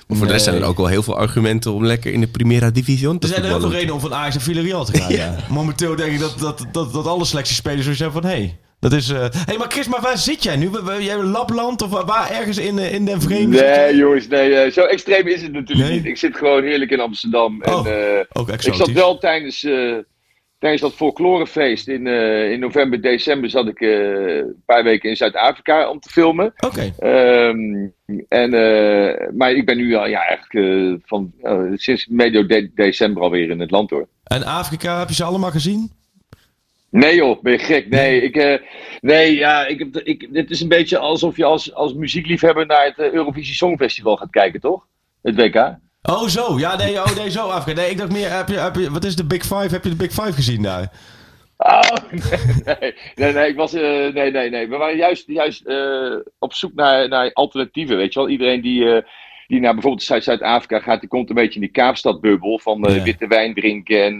Maar 0.06 0.16
voor 0.16 0.26
de 0.26 0.32
rest 0.32 0.44
zijn 0.44 0.56
er 0.56 0.64
ook 0.68 0.76
wel 0.76 0.86
heel 0.86 1.02
veel 1.02 1.16
argumenten 1.18 1.72
om 1.72 1.84
lekker 1.86 2.12
in 2.12 2.20
de 2.20 2.26
Primera 2.28 2.70
Division 2.70 3.18
te 3.18 3.26
Er 3.26 3.32
zijn 3.32 3.44
er 3.44 3.50
heel 3.50 3.60
veel 3.60 3.70
redenen 3.70 3.94
om 3.94 4.00
van 4.00 4.14
Ajax 4.14 4.34
naar 4.34 4.44
Villarreal 4.44 4.84
te 4.84 5.00
gaan. 5.00 5.12
ja. 5.12 5.36
Momenteel 5.48 5.96
denk 5.96 6.12
ik 6.12 6.18
dat, 6.20 6.38
dat, 6.38 6.66
dat, 6.72 6.92
dat 6.92 7.06
alle 7.06 7.24
selectiespelers 7.24 7.86
zo 7.86 7.92
zijn 7.94 8.12
van... 8.12 8.24
Hey, 8.24 8.58
dat 8.82 8.92
is... 8.92 9.10
eh 9.10 9.26
hey, 9.30 9.56
maar 9.58 9.70
Chris, 9.70 9.88
maar 9.88 10.00
waar 10.00 10.18
zit 10.18 10.42
jij 10.42 10.56
nu? 10.56 10.70
Jij 11.00 11.16
Lapland 11.22 11.82
of 11.82 11.90
waar, 12.04 12.30
ergens 12.30 12.58
in, 12.58 12.78
eh, 12.78 12.92
in 12.94 13.04
den 13.04 13.20
vreemde? 13.20 13.60
Nee, 13.60 13.96
jongens, 13.96 14.28
nee, 14.28 14.54
eh, 14.54 14.72
zo 14.72 14.80
extreem 14.80 15.26
is 15.26 15.42
het 15.42 15.52
natuurlijk 15.52 15.88
Nee? 15.88 15.98
niet. 15.98 16.06
Ik 16.06 16.16
zit 16.16 16.36
gewoon 16.36 16.62
heerlijk 16.62 16.90
in 16.90 17.00
Amsterdam. 17.00 17.62
Oh, 17.64 17.86
en, 17.86 18.26
Ook 18.32 18.48
ik 18.48 18.74
zat 18.74 18.92
wel 18.92 19.18
tijdens, 19.18 19.60
tijdens 20.58 20.82
dat 20.82 20.94
folklorefeest 20.94 21.88
in, 21.88 22.06
in 22.52 22.60
november, 22.60 23.00
december, 23.02 23.50
zat 23.50 23.68
ik 23.68 23.80
een 23.80 24.62
paar 24.66 24.84
weken 24.84 25.10
in 25.10 25.16
Zuid-Afrika 25.16 25.90
om 25.90 26.00
te 26.00 26.08
filmen. 26.08 26.54
Oké. 26.66 26.92
Ehm, 26.98 27.88
en, 28.28 28.50
maar 29.36 29.52
ik 29.52 29.66
ben 29.66 29.76
nu 29.76 29.94
al, 29.94 30.06
ja, 30.06 30.24
eigenlijk 30.26 31.00
van, 31.04 31.32
sinds 31.74 32.06
medio 32.06 32.46
de- 32.46 32.70
december 32.74 33.22
alweer 33.22 33.50
in 33.50 33.60
het 33.60 33.70
land 33.70 33.90
hoor. 33.90 34.08
En 34.24 34.44
Afrika, 34.44 34.98
heb 34.98 35.08
je 35.08 35.14
ze 35.14 35.24
allemaal 35.24 35.50
gezien? 35.50 35.90
Nee 36.92 37.14
joh, 37.14 37.42
ben 37.42 37.52
je 37.52 37.58
gek? 37.58 37.88
Nee, 37.88 38.22
ik, 38.22 38.36
eh, 38.36 38.58
nee 39.00 39.34
ja, 39.34 39.66
ik 39.66 39.78
heb, 39.78 39.96
ik, 39.96 40.28
dit 40.32 40.50
is 40.50 40.60
een 40.60 40.68
beetje 40.68 40.98
alsof 40.98 41.36
je 41.36 41.44
als, 41.44 41.74
als 41.74 41.94
muziekliefhebber 41.94 42.66
naar 42.66 42.84
het 42.84 42.98
eh, 42.98 43.10
Eurovisie 43.12 43.54
Songfestival 43.54 44.16
gaat 44.16 44.30
kijken, 44.30 44.60
toch? 44.60 44.86
Het 45.22 45.34
WK. 45.36 45.76
Oh, 46.02 46.26
zo. 46.28 46.58
Ja, 46.58 46.76
nee, 46.76 46.94
oh, 46.96 47.16
nee, 47.16 47.30
zo 47.30 47.46
Afrika. 47.48 47.80
Nee, 47.80 47.90
ik 47.90 47.98
dacht 47.98 48.12
meer, 48.12 48.30
heb 48.36 48.48
je, 48.48 48.58
heb 48.58 48.76
je, 48.76 48.90
wat 48.90 49.04
is 49.04 49.16
de 49.16 49.24
Big 49.26 49.42
Five? 49.42 49.68
Heb 49.70 49.84
je 49.84 49.90
de 49.90 49.96
Big 49.96 50.10
Five 50.10 50.32
gezien 50.32 50.62
daar? 50.62 50.92
Oh, 51.56 51.80
nee, 52.10 52.40
nee, 52.80 52.94
nee, 53.14 53.32
nee, 53.32 53.48
ik 53.48 53.56
was, 53.56 53.72
eh, 53.74 54.12
nee, 54.12 54.30
nee, 54.30 54.50
nee. 54.50 54.68
We 54.68 54.76
waren 54.76 54.96
juist, 54.96 55.26
juist 55.26 55.64
op 56.38 56.52
zoek 56.54 56.74
naar, 56.74 57.08
naar 57.08 57.32
alternatieven, 57.32 57.96
weet 57.96 58.12
je 58.12 58.18
wel. 58.20 58.28
Iedereen 58.28 58.60
die, 58.60 59.02
die 59.46 59.60
naar 59.60 59.72
bijvoorbeeld 59.72 60.02
Zuid- 60.04 60.24
Zuid-Afrika 60.24 60.80
gaat, 60.80 61.00
die 61.00 61.08
komt 61.08 61.28
een 61.28 61.34
beetje 61.34 61.54
in 61.54 61.60
die 61.60 61.70
Kaapstadbubbel 61.70 62.58
van 62.58 62.86
Ja. 62.88 63.02
witte 63.02 63.26
wijn 63.26 63.54
drinken 63.54 64.04
en 64.04 64.16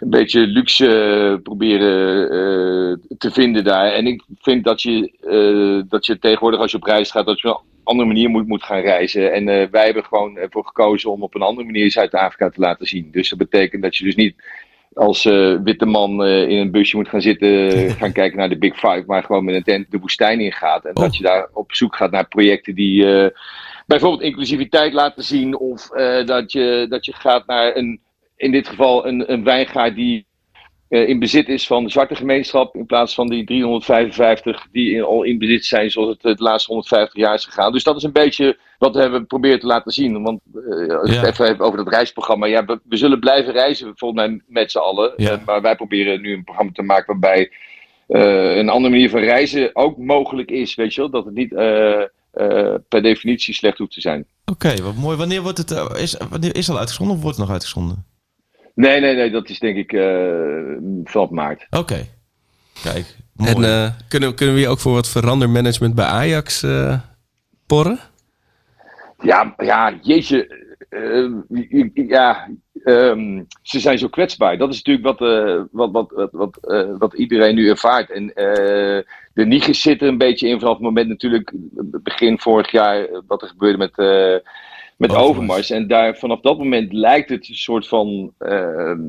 een 0.00 0.10
beetje 0.10 0.46
luxe 0.46 0.86
eh, 0.86 1.42
proberen 1.42 2.22
eh, 2.22 3.16
te 3.18 3.30
vinden 3.30 3.64
daar. 3.64 3.92
En 3.92 4.06
ik 4.06 4.22
vind 4.38 4.64
dat 4.64 4.82
je, 4.82 5.12
eh, 5.20 5.90
dat 5.90 6.06
je 6.06 6.18
tegenwoordig 6.18 6.60
als 6.60 6.70
je 6.70 6.76
op 6.76 6.84
reis 6.84 7.10
gaat, 7.10 7.26
dat 7.26 7.40
je 7.40 7.48
op 7.48 7.60
een 7.60 7.80
andere 7.84 8.08
manier 8.08 8.30
moet, 8.30 8.46
moet 8.46 8.62
gaan 8.62 8.80
reizen. 8.80 9.32
En 9.32 9.70
wij 9.70 9.84
hebben 9.84 10.04
gewoon 10.04 10.36
ervoor 10.36 10.64
gekozen 10.66 11.10
om 11.10 11.22
op 11.22 11.34
een 11.34 11.42
andere 11.42 11.66
manier 11.66 11.90
Zuid-Afrika 11.90 12.50
te 12.50 12.60
laten 12.60 12.86
zien. 12.86 13.08
Dus 13.10 13.28
dat 13.28 13.38
betekent 13.38 13.82
dat 13.82 13.96
je 13.96 14.04
dus 14.04 14.14
niet 14.14 14.34
als 14.94 15.24
witte 15.64 15.86
man 15.86 16.24
in 16.24 16.58
een 16.58 16.70
busje 16.70 16.96
moet 16.96 17.08
gaan 17.08 17.20
zitten, 17.20 17.70
gaan 18.00 18.12
kijken 18.12 18.38
naar 18.38 18.48
de 18.48 18.58
Big 18.58 18.74
Five, 18.74 19.02
maar 19.06 19.22
gewoon 19.22 19.44
met 19.44 19.54
een 19.54 19.62
tent 19.62 19.90
de 19.90 19.98
woestijn 19.98 20.40
ingaat. 20.40 20.84
En 20.84 20.96
Oh. 20.96 21.02
dat 21.02 21.16
je 21.16 21.22
daar 21.22 21.48
op 21.52 21.74
zoek 21.74 21.96
gaat 21.96 22.10
naar 22.10 22.28
projecten 22.28 22.74
die 22.74 23.04
bijvoorbeeld 23.86 24.22
inclusiviteit 24.22 24.92
laten 24.92 25.24
zien, 25.24 25.58
of 25.58 25.88
dat, 26.24 26.52
je, 26.52 26.86
dat 26.88 27.04
je 27.04 27.12
gaat 27.12 27.46
naar 27.46 27.76
een, 27.76 28.00
in 28.36 28.52
dit 28.52 28.68
geval 28.68 29.06
een, 29.06 29.32
een 29.32 29.44
wijngaard 29.44 29.94
die 29.94 30.26
eh, 30.88 31.08
in 31.08 31.18
bezit 31.18 31.48
is 31.48 31.66
van 31.66 31.84
de 31.84 31.90
zwarte 31.90 32.14
gemeenschap. 32.14 32.74
In 32.74 32.86
plaats 32.86 33.14
van 33.14 33.28
die 33.28 33.44
355 33.44 34.66
die 34.72 34.94
in- 34.94 35.02
al 35.02 35.22
in 35.22 35.38
bezit 35.38 35.64
zijn 35.64 35.90
zoals 35.90 36.08
het 36.08 36.36
de 36.38 36.42
laatste 36.44 36.70
150 36.72 37.16
jaar 37.20 37.34
is 37.34 37.44
gegaan. 37.44 37.72
Dus 37.72 37.82
dat 37.84 37.96
is 37.96 38.02
een 38.02 38.12
beetje 38.12 38.58
wat 38.78 38.94
we 38.94 39.00
hebben 39.00 39.26
proberen 39.26 39.60
te 39.60 39.66
laten 39.66 39.92
zien. 39.92 40.22
Want 40.22 40.40
eh, 40.54 40.96
als 40.98 41.10
Ja. 41.14 41.20
het 41.20 41.40
even 41.40 41.58
over 41.60 41.78
dat 41.84 41.88
reisprogramma. 41.88 42.46
Ja, 42.46 42.64
we, 42.64 42.80
we 42.88 42.96
zullen 42.96 43.20
blijven 43.20 43.52
reizen 43.52 43.92
volgens 43.96 44.26
mij 44.26 44.40
met 44.46 44.70
z'n 44.70 44.78
allen. 44.78 45.12
Ja. 45.16 45.30
Eh, 45.30 45.38
maar 45.46 45.62
wij 45.62 45.76
proberen 45.76 46.20
nu 46.20 46.32
een 46.32 46.44
programma 46.44 46.72
te 46.74 46.82
maken 46.82 47.06
waarbij 47.06 47.50
een 48.06 48.68
andere 48.68 48.90
manier 48.94 49.10
van 49.10 49.20
reizen 49.20 49.70
ook 49.72 49.98
mogelijk 49.98 50.50
is. 50.50 50.74
Weet 50.74 50.94
je 50.94 51.00
wel? 51.00 51.10
Dat 51.10 51.24
het 51.24 51.34
niet 51.34 51.48
per 52.88 53.02
definitie 53.02 53.54
slecht 53.54 53.78
hoeft 53.78 53.92
te 53.92 54.00
zijn. 54.00 54.26
Oké, 54.44 54.82
wat 54.82 54.94
mooi. 54.94 55.16
Wanneer 55.16 55.42
wordt 55.42 55.58
het, 55.58 55.70
is, 55.98 56.16
wanneer 56.30 56.56
is 56.56 56.66
het 56.66 56.74
al 56.74 56.78
uitgezonden 56.80 57.16
of 57.16 57.22
wordt 57.22 57.36
het 57.36 57.46
nog 57.46 57.54
uitgezonden? 57.54 58.04
Nee, 58.74 59.00
nee, 59.00 59.14
nee. 59.14 59.30
Dat 59.30 59.48
is 59.48 59.58
denk 59.58 59.76
ik 59.76 59.92
eh 59.92 60.76
vanaf 61.04 61.30
maart. 61.30 61.66
Oké. 61.70 62.06
Kijk, 62.82 63.16
mooi. 63.32 63.50
En 63.50 63.64
eh, 63.64 63.90
kunnen, 64.08 64.34
kunnen 64.34 64.54
we 64.54 64.60
je 64.60 64.68
ook 64.68 64.78
voor 64.78 64.92
wat 64.92 65.08
verandermanagement 65.08 65.94
bij 65.94 66.04
Ajax 66.04 66.62
eh, 66.62 66.98
porren? 67.66 67.98
Ja, 69.20 69.54
ja, 69.56 69.98
jeetje. 70.02 70.62
ja, 71.94 72.48
ehm, 72.84 73.42
ze 73.62 73.80
zijn 73.80 73.98
zo 73.98 74.08
kwetsbaar. 74.08 74.58
Dat 74.58 74.72
is 74.72 74.82
natuurlijk 74.82 75.18
wat, 75.18 75.28
eh, 75.28 75.62
wat, 75.70 75.90
wat, 75.92 76.10
wat, 76.10 76.32
wat, 76.32 76.56
eh, 76.56 76.96
wat 76.98 77.14
iedereen 77.14 77.54
nu 77.54 77.68
ervaart. 77.68 78.10
En 78.10 78.34
eh, 78.34 79.02
de 79.34 79.46
Nigers 79.46 79.80
zitten 79.80 80.08
een 80.08 80.18
beetje 80.18 80.48
in 80.48 80.58
vanaf 80.58 80.74
het 80.74 80.82
moment 80.82 81.08
natuurlijk, 81.08 81.52
begin 82.02 82.38
vorig 82.38 82.70
jaar, 82.70 83.08
wat 83.26 83.42
er 83.42 83.48
gebeurde 83.48 83.78
met, 83.78 83.98
eh, 83.98 84.36
met 84.96 85.10
Overmars. 85.10 85.30
Overmars. 85.30 85.70
En 85.70 85.86
daar, 85.88 86.16
vanaf 86.16 86.40
dat 86.40 86.58
moment 86.58 86.92
lijkt 86.92 87.28
het 87.28 87.48
een 87.48 87.54
soort 87.54 87.88
van 87.88 88.32
ehm, 88.38 89.00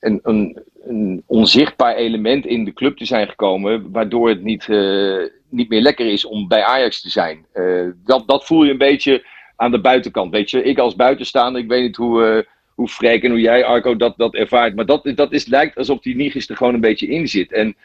een, 0.00 0.20
een, 0.22 0.62
een 0.84 1.22
onzichtbaar 1.26 1.94
element 1.94 2.46
in 2.46 2.64
de 2.64 2.72
club 2.72 2.96
te 2.96 3.04
zijn 3.04 3.28
gekomen, 3.28 3.90
waardoor 3.90 4.28
het 4.28 4.42
niet, 4.42 4.68
eh, 4.68 5.22
niet 5.48 5.68
meer 5.68 5.80
lekker 5.80 6.06
is 6.06 6.24
om 6.24 6.48
bij 6.48 6.62
Ajax 6.62 7.00
te 7.00 7.10
zijn. 7.10 7.46
Eh, 7.52 7.86
dat, 8.04 8.28
dat 8.28 8.46
voel 8.46 8.64
je 8.64 8.70
een 8.70 8.78
beetje 8.78 9.26
aan 9.56 9.70
de 9.70 9.80
buitenkant. 9.80 10.30
Weet 10.32 10.50
je, 10.50 10.62
ik 10.62 10.78
als 10.78 10.96
buitenstaander, 10.96 11.62
ik 11.62 11.68
weet 11.68 11.82
niet 11.82 11.96
hoe, 11.96 12.24
eh 12.24 12.54
hoe 12.76 12.88
Freek 12.88 13.22
en 13.22 13.30
hoe 13.30 13.40
jij, 13.40 13.64
Arco, 13.64 13.96
dat, 13.96 14.16
dat 14.16 14.34
ervaart. 14.34 14.74
Maar 14.74 14.86
dat, 14.86 15.12
dat 15.14 15.32
is, 15.32 15.46
lijkt 15.46 15.76
alsof 15.76 16.00
die 16.00 16.16
Nigis 16.16 16.48
er 16.48 16.56
gewoon 16.56 16.74
een 16.74 16.80
beetje 16.80 17.06
in 17.06 17.28
zit. 17.28 17.52
En 17.52 17.76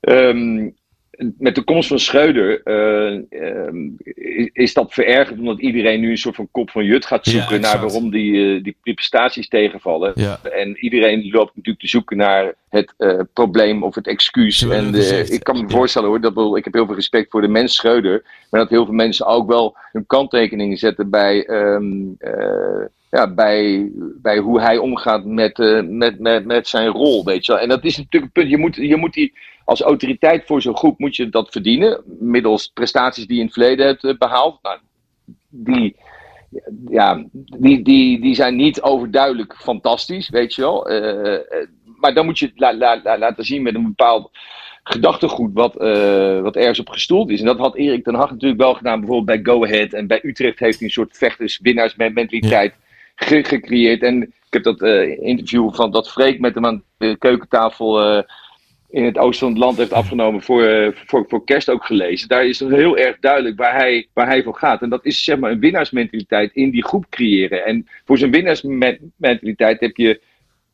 ehm, 0.00 0.68
met 1.38 1.54
de 1.54 1.62
komst 1.62 1.88
van 1.88 1.98
Schreuder 1.98 2.62
eh, 2.62 3.14
ehm, 3.30 3.88
is, 4.52 4.74
dat 4.74 4.92
verergerd 4.92 5.38
omdat 5.38 5.60
iedereen 5.60 6.00
nu 6.00 6.10
een 6.10 6.18
soort 6.18 6.34
van 6.34 6.48
kop 6.50 6.70
van 6.70 6.84
jut 6.84 7.06
gaat 7.06 7.24
Ja, 7.24 7.30
zoeken 7.30 7.60
naar 7.60 7.80
waarom 7.80 8.10
die, 8.10 8.56
eh, 8.56 8.62
die, 8.62 8.94
prestaties 8.94 9.48
tegenvallen. 9.48 10.12
Ja. 10.14 10.40
En 10.42 10.76
iedereen 10.76 11.30
loopt 11.30 11.56
natuurlijk 11.56 11.84
te 11.84 11.88
zoeken 11.88 12.16
naar 12.16 12.54
het 12.68 12.94
eh, 12.96 13.20
probleem 13.32 13.82
of 13.82 13.94
het 13.94 14.06
excuus. 14.06 14.62
En 14.62 14.94
eh, 14.94 15.30
ik 15.30 15.42
kan 15.42 15.60
me 15.60 15.70
voorstellen 15.70 16.08
hoor, 16.08 16.20
dat 16.20 16.34
wel, 16.34 16.56
ik 16.56 16.64
heb 16.64 16.72
heel 16.72 16.86
veel 16.86 16.94
respect 16.94 17.30
voor 17.30 17.40
de 17.40 17.48
mens 17.48 17.74
Schreuder. 17.74 18.24
Maar 18.50 18.60
dat 18.60 18.70
heel 18.70 18.84
veel 18.84 18.94
mensen 18.94 19.26
ook 19.26 19.48
wel 19.48 19.76
hun 19.92 20.06
kanttekeningen 20.06 20.76
zetten 20.76 21.10
bij, 21.10 21.46
ehm, 21.46 22.02
eh, 22.18 22.84
ja, 23.10 23.34
bij, 23.34 23.90
bij 24.22 24.38
hoe 24.38 24.60
hij 24.60 24.78
omgaat 24.78 25.24
met, 25.24 25.58
eh, 25.58 25.82
met, 25.82 26.18
met, 26.18 26.44
met 26.44 26.68
zijn 26.68 26.88
rol. 26.88 27.24
Weet 27.24 27.46
je 27.46 27.52
wel. 27.52 27.60
En 27.60 27.68
dat 27.68 27.84
is 27.84 27.96
natuurlijk 27.96 28.24
een 28.24 28.42
punt. 28.42 28.50
Je 28.50 28.58
moet, 28.58 28.74
je 28.76 28.96
moet 28.96 29.12
die, 29.12 29.32
als 29.64 29.80
autoriteit 29.80 30.46
voor 30.46 30.62
zo'n 30.62 30.76
groep 30.76 30.98
moet 30.98 31.16
je 31.16 31.28
dat 31.28 31.50
verdienen. 31.50 32.02
Middels 32.18 32.70
prestaties 32.74 33.26
die 33.26 33.34
je 33.34 33.40
in 33.40 33.46
het 33.46 33.54
verleden 33.54 33.86
hebt 33.86 34.04
eh, 34.04 34.18
behaald. 34.18 34.58
Nou, 34.62 34.78
die, 35.48 35.96
ja, 36.88 37.24
die, 37.58 37.82
die, 37.82 38.20
die 38.20 38.34
zijn 38.34 38.56
niet 38.56 38.82
overduidelijk 38.82 39.56
fantastisch, 39.56 40.28
weet 40.28 40.54
je 40.54 40.62
wel. 40.62 40.88
Eh, 40.88 41.38
maar 41.96 42.14
dan 42.14 42.24
moet 42.24 42.38
je 42.38 42.46
het 42.46 42.60
la, 42.60 42.74
la, 42.74 43.00
la- 43.02 43.18
laten 43.18 43.44
zien 43.44 43.62
met 43.62 43.74
een 43.74 43.84
bepaald 43.84 44.30
gedachtegoed 44.82 45.50
wat, 45.52 45.74
wat 46.42 46.56
ergens 46.56 46.80
op 46.80 46.88
gestoeld 46.88 47.30
is. 47.30 47.40
En 47.40 47.46
dat 47.46 47.58
had 47.58 47.76
Erik 47.76 48.04
ten 48.04 48.14
Hag 48.14 48.30
natuurlijk 48.30 48.60
wel 48.60 48.74
gedaan, 48.74 49.00
bijvoorbeeld 49.00 49.42
bij 49.42 49.54
Go 49.54 49.64
Ahead. 49.64 49.92
En 49.92 50.06
bij 50.06 50.20
Utrecht 50.22 50.58
heeft 50.58 50.78
hij 50.78 50.86
een 50.86 50.92
soort 50.92 51.16
vechters-winnaars-mentaliteit 51.16 52.74
ge- 53.18 53.44
gecreëerd. 53.44 54.02
En 54.02 54.22
ik 54.22 54.52
heb 54.54 54.62
dat 54.62 54.82
eh, 54.82 55.22
interview 55.22 55.74
van 55.74 55.90
dat 55.90 56.10
Freek 56.10 56.40
met 56.40 56.54
hem 56.54 56.66
aan 56.66 56.82
de 56.98 57.16
keukentafel 57.18 58.00
eh, 58.00 58.22
in 58.90 59.04
het 59.04 59.18
oosten 59.18 59.46
van 59.46 59.48
het 59.56 59.64
land 59.64 59.76
heeft 59.76 59.92
afgenomen 59.92 60.42
voor, 60.42 60.62
eh, 60.64 60.88
voor, 61.06 61.24
voor 61.28 61.44
kerst 61.44 61.70
ook 61.70 61.84
gelezen. 61.84 62.28
Daar 62.28 62.46
is 62.46 62.60
heel 62.60 62.96
erg 62.96 63.16
duidelijk 63.20 63.58
waar 63.58 63.74
hij, 63.76 64.08
waar 64.12 64.26
hij 64.26 64.42
voor 64.42 64.54
gaat. 64.56 64.82
En 64.82 64.88
dat 64.88 65.04
is 65.04 65.24
zeg 65.24 65.38
maar 65.38 65.50
een 65.50 65.60
winnaarsmentaliteit 65.60 66.54
in 66.54 66.70
die 66.70 66.84
groep 66.84 67.06
creëren. 67.10 67.64
En 67.64 67.88
voor 68.04 68.18
zo'n 68.18 68.30
winnaarsmentaliteit 68.30 69.80
heb 69.80 69.96
je 69.96 70.20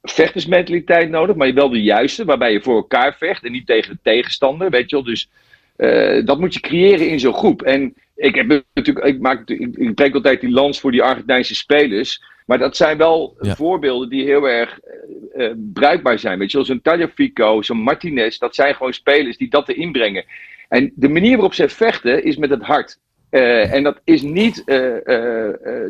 vechtersmentaliteit 0.03 1.11
nodig, 1.11 1.37
maar 1.37 1.55
wel 1.55 1.69
de 1.69 1.83
juiste, 1.83 2.25
waarbij 2.25 2.53
je 2.53 2.61
voor 2.61 2.77
elkaar 2.77 3.17
vecht 3.17 3.45
en 3.45 3.53
niet 3.53 3.67
tegen 3.67 3.93
de 3.93 3.99
tegenstander, 4.03 4.71
weet 4.71 4.91
je 4.91 4.97
wel. 4.97 5.05
Dus 5.05 5.29
dat 6.25 6.41
moet 6.41 6.55
je 6.55 6.61
creëren 6.61 7.09
in 7.09 7.21
zo'n 7.21 7.35
groep. 7.35 7.63
En 7.63 7.95
ik, 8.17 8.35
heb 8.35 8.63
natuurlijk, 8.75 9.07
ik, 9.07 9.21
maak, 9.21 9.49
ik, 9.49 9.77
ik 9.97 10.15
altijd 10.15 10.41
die 10.41 10.51
lans 10.51 10.81
voor 10.81 10.91
die 10.91 11.03
Argentijnse 11.03 11.55
spelers. 11.55 12.23
Maar 12.45 12.59
dat 12.59 12.77
zijn 12.77 12.97
wel 12.99 13.37
Ja. 13.41 13.55
voorbeelden 13.55 14.09
die 14.09 14.25
heel 14.25 14.49
erg 14.49 14.79
eh, 14.81 15.47
eh, 15.47 15.57
bruikbaar 15.73 16.19
zijn. 16.19 16.39
Weet 16.39 16.51
je 16.51 16.65
zo'n 16.65 16.83
Tagliafico, 16.83 17.63
zo'n 17.63 17.83
Martinez, 17.83 18.39
dat 18.39 18.55
zijn 18.55 18.75
gewoon 18.75 18.93
spelers 18.93 19.37
die 19.37 19.51
dat 19.51 19.69
erin 19.69 19.93
brengen. 19.93 20.25
En 20.69 20.93
de 20.95 21.09
manier 21.09 21.33
waarop 21.33 21.55
zij 21.55 21.69
vechten 21.69 22.25
is 22.25 22.37
met 22.37 22.51
het 22.51 22.63
hart. 22.63 22.99
Eh, 23.31 23.73
en 23.73 23.83
dat, 23.83 24.01
is 24.05 24.23
niet, 24.23 24.63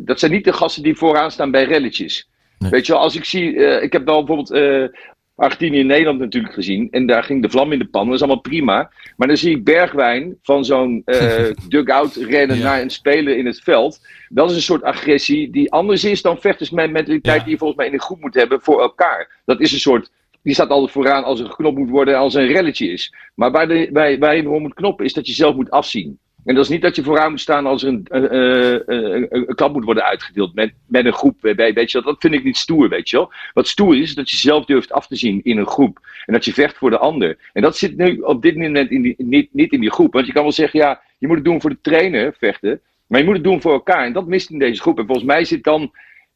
dat 0.01 0.19
zijn 0.19 0.31
niet 0.33 0.45
de 0.45 0.53
gasten 0.53 0.83
die 0.83 0.97
vooraan 0.97 1.31
staan 1.31 1.51
bij 1.51 1.65
relletjes. 1.65 2.29
Nee. 2.59 2.71
Weet 2.71 2.87
je 2.87 2.93
wel, 2.93 3.01
als 3.01 3.17
ik 3.17 3.25
zie, 3.25 3.55
ik 3.81 3.93
heb 3.93 4.05
wel 4.05 4.25
bijvoorbeeld 4.25 4.93
Argentinië 5.37 5.81
en 5.81 5.87
Nederland 5.87 6.19
natuurlijk 6.19 6.55
gezien. 6.55 6.89
En 6.91 7.07
daar 7.07 7.23
ging 7.25 7.43
de 7.43 7.51
vlam 7.51 7.73
in 7.73 7.79
de 7.79 7.85
pan, 7.87 8.07
dat 8.07 8.15
is 8.15 8.23
allemaal 8.23 8.41
prima. 8.41 8.91
Maar 9.17 9.29
dan 9.29 9.37
zie 9.37 9.57
ik 9.57 9.65
Bergwijn 9.65 10.39
van 10.43 10.65
zo'n 10.65 11.03
eh 11.05 11.45
dugout 11.69 12.15
rennen 12.15 12.57
Ja. 12.57 12.63
naar 12.63 12.81
een 12.81 12.91
speler 12.91 13.37
in 13.37 13.47
het 13.47 13.61
veld. 13.61 14.01
Dat 14.29 14.51
is 14.51 14.57
een 14.57 14.63
soort 14.63 14.83
agressie 14.83 15.51
die 15.51 15.73
anders 15.73 16.05
is 16.05 16.23
dan 16.23 16.39
vechtersmentaliteit 16.41 17.37
Ja. 17.37 17.43
die 17.43 17.53
je 17.53 17.59
volgens 17.59 17.79
mij 17.79 17.89
in 17.89 17.93
een 17.95 18.01
groep 18.01 18.21
moet 18.21 18.35
hebben 18.35 18.61
voor 18.61 18.81
elkaar. 18.81 19.41
Dat 19.45 19.61
is 19.61 19.73
een 19.73 19.79
soort, 19.79 20.11
die 20.43 20.55
staat 20.55 20.69
altijd 20.71 20.93
vooraan 20.93 21.25
als 21.25 21.41
er 21.41 21.47
geknopt 21.47 21.79
moet 21.79 21.91
worden, 21.91 22.17
als 22.19 22.35
er 22.35 22.43
een 22.43 22.53
relletje 22.53 22.87
is. 22.93 23.15
Maar 23.35 23.51
waar, 23.51 23.69
de, 23.69 23.89
waar, 23.93 24.19
waar 24.19 24.37
je 24.37 24.43
erom 24.43 24.63
moet 24.63 24.75
knoppen 24.75 25.05
is 25.05 25.13
dat 25.13 25.27
je 25.27 25.33
zelf 25.33 25.55
moet 25.55 25.71
afzien. 25.71 26.19
En 26.45 26.55
dat 26.55 26.65
is 26.65 26.71
niet 26.71 26.83
dat 26.83 26.97
je 26.97 27.03
vooraan 27.03 27.31
moet 27.31 27.41
staan 27.41 27.67
als 27.67 27.83
er 27.83 27.89
een, 27.89 28.07
eh, 28.07 29.29
een, 29.29 29.55
klap 29.55 29.73
moet 29.73 29.85
worden 29.85 30.05
uitgedeeld 30.05 30.55
met, 30.55 30.73
met 30.87 31.05
een 31.05 31.13
groep. 31.13 31.37
Weet 31.41 31.91
je, 31.91 32.03
dat 32.03 32.17
vind 32.19 32.35
ik 32.35 32.45
niet 32.45 32.57
stoer, 32.57 32.89
weet 32.89 33.11
je 33.11 33.17
wel. 33.17 33.33
Wat 33.53 33.69
stoer 33.69 33.95
is, 33.97 34.01
is 34.01 34.15
dat 34.15 34.31
je 34.31 34.37
zelf 34.37 34.65
durft 34.65 34.93
af 34.93 35.07
te 35.07 35.17
zien 35.17 35.41
in 35.43 35.59
een 35.59 35.67
groep. 35.67 35.99
En 36.27 36.33
dat 36.33 36.45
je 36.45 36.53
vecht 36.53 36.77
voor 36.77 36.91
de 36.91 36.99
ander. 36.99 37.39
En 37.53 37.63
dat 37.63 37.77
zit 37.77 37.97
nu 37.97 38.19
op 38.19 38.43
dit 38.43 38.57
moment 38.57 38.91
in 38.91 39.15
niet, 39.19 39.49
niet 39.53 39.73
in 39.73 39.81
die 39.81 39.91
groep. 39.91 40.13
Want 40.13 40.27
je 40.27 40.33
kan 40.33 40.43
wel 40.43 40.53
zeggen, 40.53 40.81
ja, 40.81 41.01
je 41.19 41.27
moet 41.27 41.37
het 41.37 41.45
doen 41.45 41.61
voor 41.61 41.71
de 41.71 41.81
trainer, 41.81 42.35
vechten. 42.39 42.81
Maar 43.07 43.21
je 43.21 43.27
moet 43.27 43.35
het 43.35 43.45
doen 43.45 43.61
voor 43.61 43.73
elkaar. 43.73 44.05
En 44.05 44.13
dat 44.13 44.27
mist 44.27 44.51
in 44.51 44.59
deze 44.59 44.81
groep. 44.81 44.99
En 44.99 45.07
volgens 45.07 45.27
mij 45.27 45.45
zit 45.45 45.65
dan, 45.65 45.93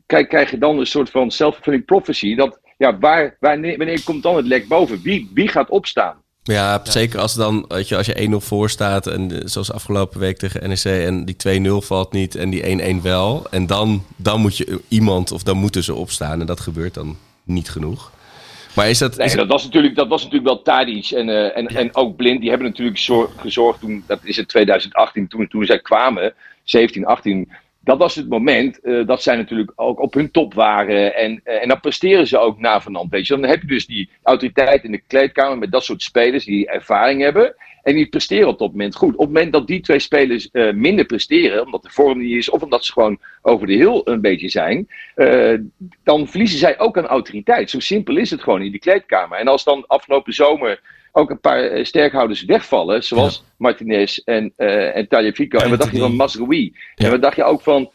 kijk, 0.06 0.28
krijg 0.28 0.50
je 0.50 0.58
dan 0.58 0.78
een 0.78 0.86
soort 0.86 1.10
van 1.10 1.30
self-fulfilling 1.30 1.84
prophecy. 1.84 2.34
Dat, 2.34 2.60
ja, 2.76 2.98
waar, 2.98 3.36
wanneer, 3.40 3.76
wanneer 3.76 4.04
komt 4.04 4.22
dan 4.22 4.36
het 4.36 4.46
lek 4.46 4.68
boven? 4.68 5.02
Wie, 5.02 5.30
wie 5.34 5.48
gaat 5.48 5.70
opstaan? 5.70 6.22
Ja, 6.54 6.80
zeker 6.82 7.20
als 7.20 7.34
dan, 7.34 7.64
weet 7.68 7.88
je, 7.88 7.96
als 7.96 8.06
je 8.06 8.28
1-0 8.30 8.34
voor 8.36 8.70
staat 8.70 9.06
en 9.06 9.42
zoals 9.44 9.72
afgelopen 9.72 10.20
week 10.20 10.38
tegen 10.38 10.68
NEC 10.68 10.84
en 10.84 11.24
die 11.24 11.36
2-0 11.82 11.86
valt 11.86 12.12
niet 12.12 12.34
en 12.34 12.50
die 12.50 12.96
1-1 12.98 13.02
wel. 13.02 13.46
En 13.50 13.66
dan, 13.66 14.04
dan 14.16 14.40
moet 14.40 14.56
je 14.56 14.80
iemand 14.88 15.32
of 15.32 15.42
dan 15.42 15.56
moeten 15.56 15.84
ze 15.84 15.94
opstaan 15.94 16.40
en 16.40 16.46
dat 16.46 16.60
gebeurt 16.60 16.94
dan 16.94 17.16
niet 17.44 17.70
genoeg. 17.70 18.12
Maar 18.74 18.88
is 18.88 18.98
dat... 18.98 19.16
Nee, 19.16 19.26
is 19.26 19.34
dat 19.34 19.46
was 19.46 19.64
natuurlijk, 19.64 19.94
dat 19.94 20.08
was 20.08 20.22
natuurlijk 20.22 20.48
wel 20.48 20.62
Tadic 20.62 21.10
en, 21.10 21.28
eh, 21.28 21.56
en, 21.56 21.66
en 21.66 21.94
ook 21.94 22.16
Blind. 22.16 22.40
Die 22.40 22.48
hebben 22.48 22.68
natuurlijk 22.68 22.98
zor- 22.98 23.30
gezorgd 23.36 23.80
toen, 23.80 24.04
dat 24.06 24.20
is 24.22 24.36
het 24.36 24.48
2018, 24.48 25.28
toen, 25.28 25.48
toen 25.48 25.64
zij 25.64 25.78
kwamen, 25.78 26.34
17, 26.64 27.06
18. 27.06 27.48
Dat 27.80 27.98
was 27.98 28.14
het 28.14 28.28
moment 28.28 28.80
eh, 28.80 29.06
dat 29.06 29.22
zij 29.22 29.36
natuurlijk 29.36 29.72
ook 29.76 30.00
op 30.00 30.14
hun 30.14 30.30
top 30.30 30.54
waren. 30.54 31.14
En, 31.14 31.40
eh, 31.44 31.62
en 31.62 31.68
dan 31.68 31.80
presteren 31.80 32.26
ze 32.26 32.38
ook 32.38 32.58
na. 32.58 32.82
Weet 33.10 33.26
je. 33.26 33.34
Dan 33.34 33.50
heb 33.50 33.60
je 33.60 33.66
dus 33.66 33.86
die 33.86 34.10
autoriteit 34.22 34.84
in 34.84 34.90
de 34.92 35.02
kleedkamer 35.06 35.58
met 35.58 35.72
dat 35.72 35.84
soort 35.84 36.02
spelers 36.02 36.44
die 36.44 36.68
ervaring 36.68 37.22
hebben. 37.22 37.54
En 37.82 37.94
die 37.94 38.08
presteren 38.08 38.48
op 38.48 38.58
dat 38.58 38.70
moment 38.70 38.94
goed. 38.94 39.14
Op 39.14 39.18
het 39.18 39.28
moment 39.28 39.52
dat 39.52 39.66
die 39.66 39.80
twee 39.80 39.98
spelers 39.98 40.50
eh, 40.50 40.72
minder 40.72 41.04
presteren, 41.04 41.64
omdat 41.64 41.82
de 41.82 41.90
vorm 41.90 42.18
niet 42.18 42.36
is, 42.36 42.50
of 42.50 42.62
omdat 42.62 42.84
ze 42.84 42.92
gewoon 42.92 43.20
over 43.42 43.66
de 43.66 43.74
heel 43.74 44.08
een 44.08 44.20
beetje 44.20 44.48
zijn, 44.48 44.88
dan 46.04 46.28
verliezen 46.28 46.58
zij 46.58 46.78
ook 46.78 46.98
aan 46.98 47.06
autoriteit. 47.06 47.70
Zo 47.70 47.80
simpel 47.80 48.16
is 48.16 48.30
het 48.30 48.42
gewoon 48.42 48.62
in 48.62 48.70
die 48.70 48.80
kleedkamer. 48.80 49.38
En 49.38 49.48
als 49.48 49.64
dan 49.64 49.86
afgelopen 49.86 50.32
zomer 50.32 50.80
ook 51.12 51.30
een 51.30 51.40
paar 51.40 51.62
eh, 51.62 51.84
sterkhouders 51.84 52.44
wegvallen, 52.44 53.04
zoals 53.04 53.44
Martinez 53.56 54.18
en, 54.18 54.52
eh 54.56 54.96
en 54.96 55.08
Tagliafico. 55.08 55.58
En 55.58 55.70
wat 55.70 55.78
dacht 55.80 55.92
je 55.92 55.98
van 55.98 56.16
Masroui? 56.16 56.72
Ja. 56.94 57.04
En 57.04 57.10
wat 57.10 57.22
dacht 57.22 57.36
je 57.36 57.44
ook 57.44 57.62
van, 57.62 57.90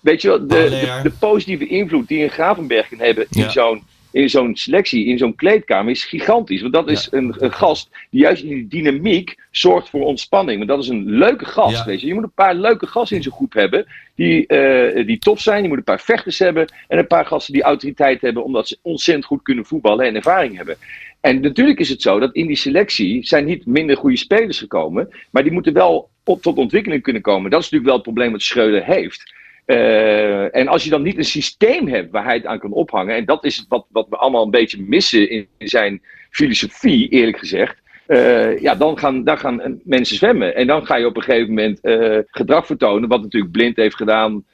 weet 0.00 0.22
je 0.22 0.28
wel, 0.28 0.38
de, 0.38 0.46
de, 0.46 1.00
de 1.02 1.12
positieve 1.18 1.66
invloed 1.66 2.08
die 2.08 2.22
een 2.22 2.30
Gravenberg 2.30 2.88
kan 2.88 2.98
hebben 2.98 3.26
in 3.30 3.50
zo'n 3.50 3.82
in 4.10 4.30
zo'n 4.30 4.56
selectie, 4.56 5.06
in 5.06 5.18
zo'n 5.18 5.34
kleedkamer, 5.34 5.90
is 5.90 6.04
gigantisch. 6.04 6.60
Want 6.60 6.72
dat 6.72 6.88
is 6.88 7.08
een, 7.10 7.34
een 7.38 7.52
gast 7.52 7.90
die 8.10 8.20
juist 8.20 8.42
in 8.42 8.48
die 8.48 8.68
dynamiek 8.68 9.36
zorgt 9.50 9.88
voor 9.90 10.04
ontspanning. 10.04 10.56
Want 10.58 10.70
dat 10.70 10.82
is 10.82 10.88
een 10.88 11.04
leuke 11.10 11.44
gast, 11.44 11.76
Ja. 11.76 11.84
weet 11.84 12.00
je. 12.00 12.06
Je 12.06 12.14
moet 12.14 12.22
een 12.22 12.30
paar 12.34 12.54
leuke 12.54 12.86
gasten 12.86 13.16
in 13.16 13.22
zo'n 13.22 13.32
groep 13.32 13.52
hebben 13.52 13.86
die, 14.14 14.46
eh, 14.46 15.06
die 15.06 15.18
tof 15.18 15.40
zijn. 15.40 15.62
Je 15.62 15.68
moet 15.68 15.78
een 15.78 15.84
paar 15.84 16.00
vechters 16.00 16.38
hebben 16.38 16.72
en 16.88 16.98
een 16.98 17.06
paar 17.06 17.26
gasten 17.26 17.52
die 17.52 17.62
autoriteit 17.62 18.20
hebben 18.20 18.44
omdat 18.44 18.68
ze 18.68 18.78
ontzettend 18.82 19.26
goed 19.26 19.42
kunnen 19.42 19.64
voetballen 19.64 20.06
en 20.06 20.14
ervaring 20.14 20.56
hebben. 20.56 20.76
En 21.20 21.40
natuurlijk 21.40 21.78
is 21.78 21.88
het 21.88 22.02
zo 22.02 22.18
dat 22.18 22.34
in 22.34 22.46
die 22.46 22.56
selectie 22.56 23.26
zijn 23.26 23.44
niet 23.44 23.66
minder 23.66 23.96
goede 23.96 24.16
spelers 24.16 24.58
gekomen, 24.58 25.08
maar 25.30 25.42
die 25.42 25.52
moeten 25.52 25.72
wel 25.72 26.10
op, 26.24 26.42
tot 26.42 26.56
ontwikkeling 26.56 27.02
kunnen 27.02 27.22
komen. 27.22 27.50
Dat 27.50 27.60
is 27.60 27.70
natuurlijk 27.70 27.90
wel 27.90 27.94
het 27.94 28.12
probleem 28.12 28.32
wat 28.32 28.42
Schreuder 28.42 28.84
heeft. 28.84 29.36
Eh, 29.64 30.56
en 30.56 30.68
als 30.68 30.84
je 30.84 30.90
dan 30.90 31.02
niet 31.02 31.16
een 31.16 31.24
systeem 31.24 31.88
hebt 31.88 32.10
waar 32.10 32.24
hij 32.24 32.34
het 32.34 32.46
aan 32.46 32.58
kan 32.58 32.72
ophangen, 32.72 33.16
en 33.16 33.24
dat 33.24 33.44
is 33.44 33.64
wat, 33.68 33.86
wat 33.88 34.06
we 34.08 34.16
allemaal 34.16 34.44
een 34.44 34.50
beetje 34.50 34.82
missen 34.82 35.30
in 35.30 35.48
zijn 35.58 36.02
filosofie, 36.30 37.08
eerlijk 37.08 37.38
gezegd. 37.38 37.76
eh, 38.06 38.58
ja, 38.58 38.74
dan 38.74 38.98
gaan, 38.98 39.24
dan 39.24 39.38
gaan 39.38 39.80
mensen 39.84 40.16
zwemmen. 40.16 40.54
En 40.54 40.66
dan 40.66 40.86
ga 40.86 40.96
je 40.96 41.06
op 41.06 41.16
een 41.16 41.22
gegeven 41.22 41.48
moment 41.48 41.80
eh, 41.80 42.18
gedrag 42.26 42.66
vertonen, 42.66 43.08
wat 43.08 43.22
natuurlijk 43.22 43.52
Blind 43.52 43.76
heeft 43.76 43.96
gedaan 43.96 44.44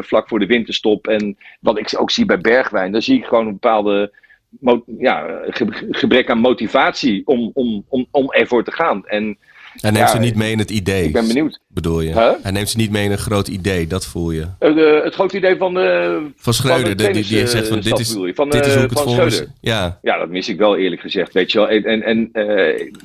vlak 0.00 0.28
voor 0.28 0.38
de 0.38 0.46
winterstop. 0.46 1.06
En 1.06 1.36
wat 1.60 1.78
ik 1.78 1.94
ook 1.96 2.10
zie 2.10 2.24
bij 2.24 2.40
Bergwijn, 2.40 2.92
dan 2.92 3.02
zie 3.02 3.18
ik 3.18 3.24
gewoon 3.24 3.46
een 3.46 3.52
bepaalde 3.52 4.12
ja, 4.98 5.40
ge- 5.46 5.86
gebrek 5.90 6.30
aan 6.30 6.38
motivatie 6.38 7.22
om, 7.26 7.50
om, 7.54 7.84
om, 7.88 8.06
om 8.10 8.32
ervoor 8.32 8.64
te 8.64 8.72
gaan. 8.72 9.06
En 9.06 9.38
Hij 9.72 9.90
neemt 9.90 9.96
Ja, 10.08 10.12
ze 10.14 10.18
niet 10.18 10.36
mee 10.36 10.52
in 10.52 10.58
het 10.58 10.70
idee. 10.70 11.04
ik 11.04 11.12
ben 11.12 11.26
benieuwd. 11.26 11.60
Bedoel 11.68 12.00
je? 12.00 12.12
Huh? 12.12 12.30
Hij 12.42 12.50
neemt 12.52 12.68
ze 12.68 12.76
niet 12.76 12.90
mee 12.90 13.04
in 13.04 13.10
een 13.10 13.18
groot 13.18 13.48
idee, 13.48 13.86
dat 13.86 14.06
voel 14.06 14.30
je. 14.30 14.46
Eh, 14.58 14.74
de- 14.74 15.00
het 15.04 15.14
grote 15.14 15.36
idee 15.36 15.56
van, 15.56 15.78
eh, 15.78 16.16
Van 16.36 16.54
Schreuder, 16.54 16.96
de 16.96 17.04
die, 17.10 17.24
die, 17.24 17.46
zegt 17.46 17.68
van 17.68 17.76
eh, 17.78 17.82
dit 17.84 17.98
is? 17.98 18.16
Van, 18.34 18.50
dit 18.50 18.66
is 18.66 18.72
eh, 18.72 18.74
hoe 18.76 18.84
ik 18.84 18.90
het 18.90 19.00
van 19.00 19.30
zie. 19.30 19.46
Ja, 19.60 19.98
Ja, 20.02 20.18
dat 20.18 20.28
mis 20.28 20.48
ik 20.48 20.58
wel 20.58 20.76
eerlijk 20.76 21.00
gezegd, 21.00 21.32
weet 21.32 21.52
je 21.52 21.58
wel. 21.58 21.68
En, 21.68 21.84
en, 21.84 22.02
en 22.02 22.30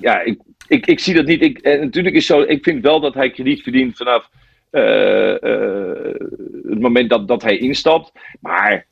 ja, 0.02 0.22
ik, 0.22 0.40
ik, 0.68 0.86
ik 0.86 1.00
zie 1.00 1.14
dat 1.14 1.26
niet. 1.26 1.42
Ik, 1.42 1.58
en 1.58 1.80
natuurlijk 1.80 2.16
is 2.16 2.26
zo, 2.26 2.42
ik 2.42 2.64
vind 2.64 2.84
wel 2.84 3.00
dat 3.00 3.14
hij 3.14 3.30
krediet 3.30 3.62
verdient 3.64 3.98
vanaf 3.98 4.30
het 6.70 6.80
moment 6.80 7.10
dat, 7.10 7.28
dat 7.28 7.42
hij 7.42 7.58
instapt. 7.58 8.12
Maar 8.42 8.86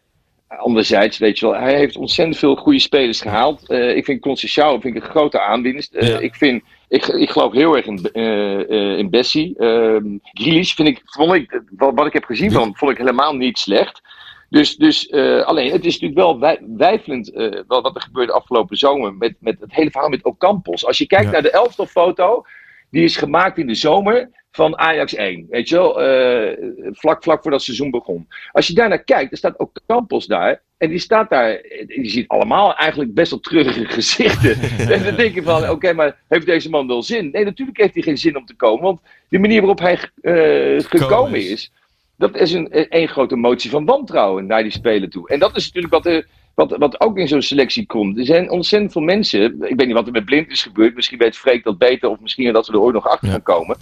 anderzijds, 0.47 1.17
weet 1.17 1.39
je 1.39 1.45
wel, 1.45 1.59
hij 1.59 1.75
heeft 1.75 1.95
ontzettend 1.97 2.37
veel 2.37 2.55
goede 2.55 2.79
spelers 2.79 3.21
gehaald. 3.21 3.69
Eh, 3.69 3.95
ik 3.95 4.05
vind 4.05 4.19
Conceição 4.27 4.81
vind 4.81 4.95
ik 4.95 4.95
een 4.95 5.09
grote 5.09 5.39
aanwinst. 5.41 5.93
Eh, 5.93 6.07
Ja. 6.07 6.19
Ik 6.19 6.35
vind, 6.35 6.63
ik, 6.87 7.05
ik 7.05 7.29
geloof 7.29 7.53
heel 7.53 7.75
erg 7.75 7.85
in, 7.85 8.09
eh, 8.13 8.97
in 8.97 9.09
Bessie. 9.09 9.57
Ehm 9.57 10.17
Grealish 10.23 10.73
vind 10.73 10.87
ik, 10.87 11.01
vond 11.05 11.33
ik, 11.33 11.61
wat, 11.77 11.91
wat 11.95 12.05
ik 12.05 12.13
heb 12.13 12.23
gezien 12.23 12.51
van 12.51 12.75
vond 12.75 12.91
ik 12.91 12.97
helemaal 12.97 13.35
niet 13.35 13.57
slecht. 13.57 14.01
Dus, 14.49 14.75
dus 14.75 15.11
alleen, 15.43 15.71
het 15.71 15.85
is 15.85 15.93
natuurlijk 15.99 16.19
wel 16.19 16.39
wij, 16.39 16.59
wijfelend 16.77 17.31
wat, 17.67 17.83
wat 17.83 17.95
er 17.95 18.01
gebeurde 18.01 18.31
afgelopen 18.33 18.77
zomer 18.77 19.13
met, 19.13 19.35
met 19.39 19.59
het 19.59 19.73
hele 19.73 19.91
verhaal 19.91 20.09
met 20.09 20.23
Ocampos. 20.23 20.85
Als 20.85 20.97
je 20.97 21.07
kijkt 21.07 21.25
Ja. 21.25 21.31
naar 21.31 21.41
de 21.41 21.51
elftalfoto, 21.51 22.43
die 22.91 23.03
is 23.03 23.17
gemaakt 23.17 23.57
in 23.57 23.67
de 23.67 23.75
zomer 23.75 24.29
van 24.55 24.77
Ajax 24.77 25.15
1. 25.15 25.45
Weet 25.49 25.69
je 25.69 25.75
wel, 25.75 26.01
eh, 26.01 26.67
vlak, 26.91 27.23
vlak 27.23 27.41
voordat 27.41 27.59
het 27.59 27.61
seizoen 27.61 27.91
begon. 27.91 28.27
Als 28.51 28.67
je 28.67 28.73
daar 28.73 28.89
naar 28.89 29.03
kijkt, 29.03 29.31
er 29.31 29.37
staat 29.37 29.57
Ocampos 29.57 30.25
daar. 30.25 30.61
En 30.77 30.89
die 30.89 30.99
staat 30.99 31.29
daar, 31.29 31.49
je 31.87 32.09
ziet 32.09 32.27
allemaal 32.27 32.75
eigenlijk 32.75 33.13
best 33.13 33.29
wel 33.29 33.39
treurige 33.39 33.85
gezichten. 33.99 34.55
en 34.91 35.03
dan 35.03 35.15
denk 35.15 35.35
je 35.35 35.43
van, 35.43 35.69
oké, 35.69 35.93
maar 35.93 36.17
heeft 36.27 36.45
deze 36.45 36.69
man 36.69 36.87
wel 36.87 37.03
zin? 37.03 37.29
Nee, 37.31 37.43
natuurlijk 37.43 37.77
heeft 37.77 37.93
hij 37.93 38.03
geen 38.03 38.17
zin 38.17 38.37
om 38.37 38.45
te 38.45 38.55
komen. 38.55 38.83
Want 38.83 38.99
de 39.29 39.39
manier 39.39 39.59
waarop 39.59 39.79
hij 39.79 39.99
eh, 40.21 40.83
gekomen 40.83 41.49
is. 41.49 41.71
dat 42.17 42.35
is 42.35 42.51
een, 42.53 42.67
een 42.99 43.07
grote 43.07 43.35
motie 43.35 43.69
van 43.69 43.85
wantrouwen 43.85 44.45
naar 44.45 44.63
die 44.63 44.71
speler 44.71 45.09
toe. 45.09 45.29
En 45.29 45.39
dat 45.39 45.55
is 45.55 45.65
natuurlijk 45.65 45.93
wat, 45.93 46.05
er, 46.05 46.27
wat, 46.53 46.77
wat 46.77 47.01
ook 47.01 47.17
in 47.17 47.27
zo'n 47.27 47.41
selectie 47.41 47.85
komt. 47.85 48.17
Er 48.17 48.25
zijn 48.25 48.49
ontzettend 48.49 48.91
veel 48.91 49.01
mensen. 49.01 49.41
Ik 49.43 49.75
weet 49.75 49.85
niet 49.85 49.95
wat 49.95 50.05
er 50.05 50.11
met 50.11 50.25
Blind 50.25 50.51
is 50.51 50.63
gebeurd. 50.63 50.95
Misschien 50.95 51.17
weet 51.17 51.37
Freek 51.37 51.63
dat 51.63 51.77
beter. 51.77 52.09
Of 52.09 52.19
misschien 52.19 52.53
dat 52.53 52.67
we 52.67 52.73
er 52.73 52.81
ooit 52.81 52.93
nog 52.93 53.07
achter 53.07 53.29
gaan 53.29 53.43
komen. 53.43 53.77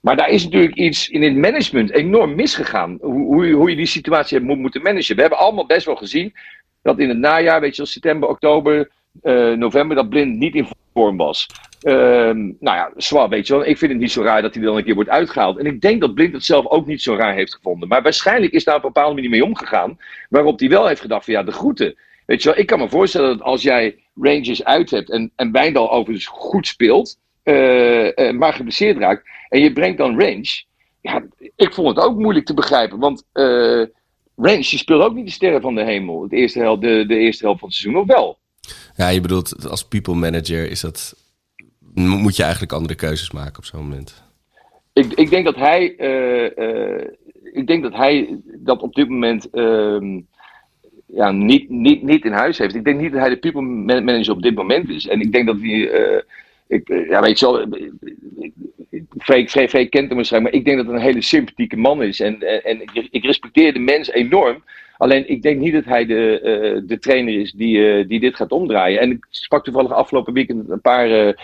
Maar 0.00 0.16
daar 0.16 0.28
is 0.28 0.44
natuurlijk 0.44 0.74
iets 0.74 1.08
in 1.08 1.22
het 1.22 1.36
management 1.36 1.90
enorm 1.90 2.34
misgegaan. 2.34 2.98
Hoe, 3.00 3.34
hoe, 3.34 3.50
hoe 3.50 3.70
je 3.70 3.76
die 3.76 3.86
situatie 3.86 4.36
hebt 4.36 4.48
moet, 4.48 4.58
moeten 4.58 4.82
managen. 4.82 5.14
We 5.14 5.20
hebben 5.20 5.38
allemaal 5.38 5.66
best 5.66 5.86
wel 5.86 5.96
gezien 5.96 6.34
dat 6.82 6.98
in 6.98 7.08
het 7.08 7.18
najaar, 7.18 7.60
weet 7.60 7.70
je 7.70 7.82
wel, 7.82 7.90
september, 7.90 8.28
oktober, 8.28 8.90
eh, 9.22 9.52
november, 9.52 9.96
dat 9.96 10.08
Blind 10.08 10.38
niet 10.38 10.54
in 10.54 10.68
vorm 10.94 11.16
was. 11.16 11.46
Ehm, 11.82 12.38
nou 12.38 12.76
ja, 12.76 12.90
zwaar, 12.96 13.28
weet 13.28 13.46
je 13.46 13.52
wel. 13.52 13.66
Ik 13.66 13.78
vind 13.78 13.92
het 13.92 14.00
niet 14.00 14.12
zo 14.12 14.22
raar 14.22 14.42
dat 14.42 14.54
hij 14.54 14.62
dan 14.62 14.76
een 14.76 14.84
keer 14.84 14.94
wordt 14.94 15.10
uitgehaald. 15.10 15.58
En 15.58 15.66
ik 15.66 15.80
denk 15.80 16.00
dat 16.00 16.14
Blind 16.14 16.32
het 16.32 16.44
zelf 16.44 16.66
ook 16.66 16.86
niet 16.86 17.02
zo 17.02 17.14
raar 17.14 17.34
heeft 17.34 17.54
gevonden. 17.54 17.88
Maar 17.88 18.02
waarschijnlijk 18.02 18.52
is 18.52 18.64
daar 18.64 18.76
op 18.76 18.84
een 18.84 18.92
bepaalde 18.92 19.14
manier 19.14 19.30
mee 19.30 19.44
omgegaan. 19.44 19.98
Waarop 20.28 20.58
hij 20.58 20.68
wel 20.68 20.86
heeft 20.86 21.00
gedacht 21.00 21.24
van 21.24 21.34
ja, 21.34 21.42
de 21.42 21.52
groeten. 21.52 21.96
Weet 22.26 22.42
je 22.42 22.48
wel, 22.48 22.58
ik 22.58 22.66
kan 22.66 22.78
me 22.78 22.88
voorstellen 22.88 23.28
dat 23.28 23.46
als 23.46 23.62
jij 23.62 23.96
Rangers 24.14 24.64
uit 24.64 24.90
hebt 24.90 25.10
en, 25.10 25.32
en 25.36 25.52
Wijndal 25.52 25.90
overigens 25.90 26.26
goed 26.26 26.66
speelt, 26.66 27.18
maar 28.38 28.52
geblesseerd 28.52 28.98
raakt, 28.98 29.28
en 29.48 29.60
je 29.60 29.72
brengt 29.72 29.98
dan 29.98 30.20
Range. 30.20 30.62
Ja, 31.00 31.22
ik 31.56 31.72
vond 31.72 31.96
het 31.96 32.04
ook 32.04 32.18
moeilijk 32.18 32.46
te 32.46 32.54
begrijpen, 32.54 32.98
want 32.98 33.24
eh 33.32 33.82
Range 34.36 34.56
die 34.56 34.78
speelt 34.78 35.02
ook 35.02 35.14
niet 35.14 35.26
de 35.26 35.32
sterren 35.32 35.60
van 35.60 35.74
de 35.74 35.84
hemel. 35.84 36.22
Het 36.22 36.32
eerste 36.32 36.58
helft, 36.58 36.82
de, 36.82 37.04
de 37.06 37.16
eerste 37.18 37.44
helft 37.44 37.60
van 37.60 37.68
het 37.68 37.76
seizoen, 37.78 38.00
of 38.02 38.06
wel? 38.06 38.38
ja, 38.96 39.08
je 39.08 39.20
bedoelt 39.20 39.68
als 39.68 39.88
people 39.88 40.14
manager 40.14 40.70
is 40.70 40.80
dat, 40.80 41.14
mo- 41.94 42.16
moet 42.16 42.36
je 42.36 42.42
eigenlijk 42.42 42.72
andere 42.72 42.94
keuzes 42.94 43.30
maken 43.30 43.58
op 43.58 43.64
zo'n 43.64 43.80
moment. 43.82 44.22
Ik, 44.92 45.12
ik 45.12 45.30
denk 45.30 45.44
dat 45.44 45.56
hij, 45.56 45.96
eh, 45.96 46.58
eh, 46.58 47.06
ik 47.52 47.66
denk 47.66 47.82
dat 47.82 47.94
hij 47.94 48.38
dat 48.44 48.82
op 48.82 48.94
dit 48.94 49.08
moment 49.08 49.50
ehm, 49.50 50.20
ja, 51.06 51.30
niet, 51.30 51.68
niet, 51.68 52.02
niet 52.02 52.24
in 52.24 52.32
huis 52.32 52.58
heeft. 52.58 52.74
Ik 52.74 52.84
denk 52.84 53.00
niet 53.00 53.12
dat 53.12 53.20
hij 53.20 53.30
de 53.30 53.38
people 53.38 53.62
man- 53.62 54.04
manager 54.04 54.32
op 54.32 54.42
dit 54.42 54.54
moment 54.54 54.88
is. 54.88 55.06
En 55.08 55.20
ik 55.20 55.32
denk 55.32 55.46
dat 55.46 55.56
hij, 55.60 55.90
eh, 55.90 56.22
ik, 56.68 56.88
eh, 56.88 57.08
ja, 57.08 57.20
weet 57.20 57.38
je 57.38 57.46
wel, 57.46 57.60
eh, 57.60 57.90
Freek, 59.18 59.50
Freek, 59.50 59.90
kent 59.90 60.06
hem 60.08 60.16
waarschijnlijk, 60.16 60.52
maar 60.52 60.60
ik 60.60 60.64
denk 60.66 60.76
dat 60.76 60.86
het 60.86 60.94
een 60.94 61.08
hele 61.08 61.22
sympathieke 61.22 61.76
man 61.76 62.02
is. 62.02 62.20
En, 62.20 62.62
en, 62.64 62.80
ik, 63.10 63.24
respecteer 63.24 63.72
de 63.72 63.78
mens 63.78 64.10
enorm. 64.10 64.62
Alleen 64.98 65.30
ik 65.30 65.42
denk 65.42 65.60
niet 65.60 65.72
dat 65.72 65.84
hij 65.84 66.06
de, 66.06 66.40
eh, 66.40 66.82
de 66.84 66.98
trainer 66.98 67.40
is 67.40 67.52
die, 67.52 67.92
eh, 67.92 68.08
die 68.08 68.20
dit 68.20 68.36
gaat 68.36 68.52
omdraaien. 68.52 69.00
En 69.00 69.10
ik 69.10 69.26
sprak 69.30 69.64
toevallig 69.64 69.92
afgelopen 69.92 70.32
weekend 70.32 70.70
een 70.70 70.80
paar 70.80 71.10
eh, 71.10 71.34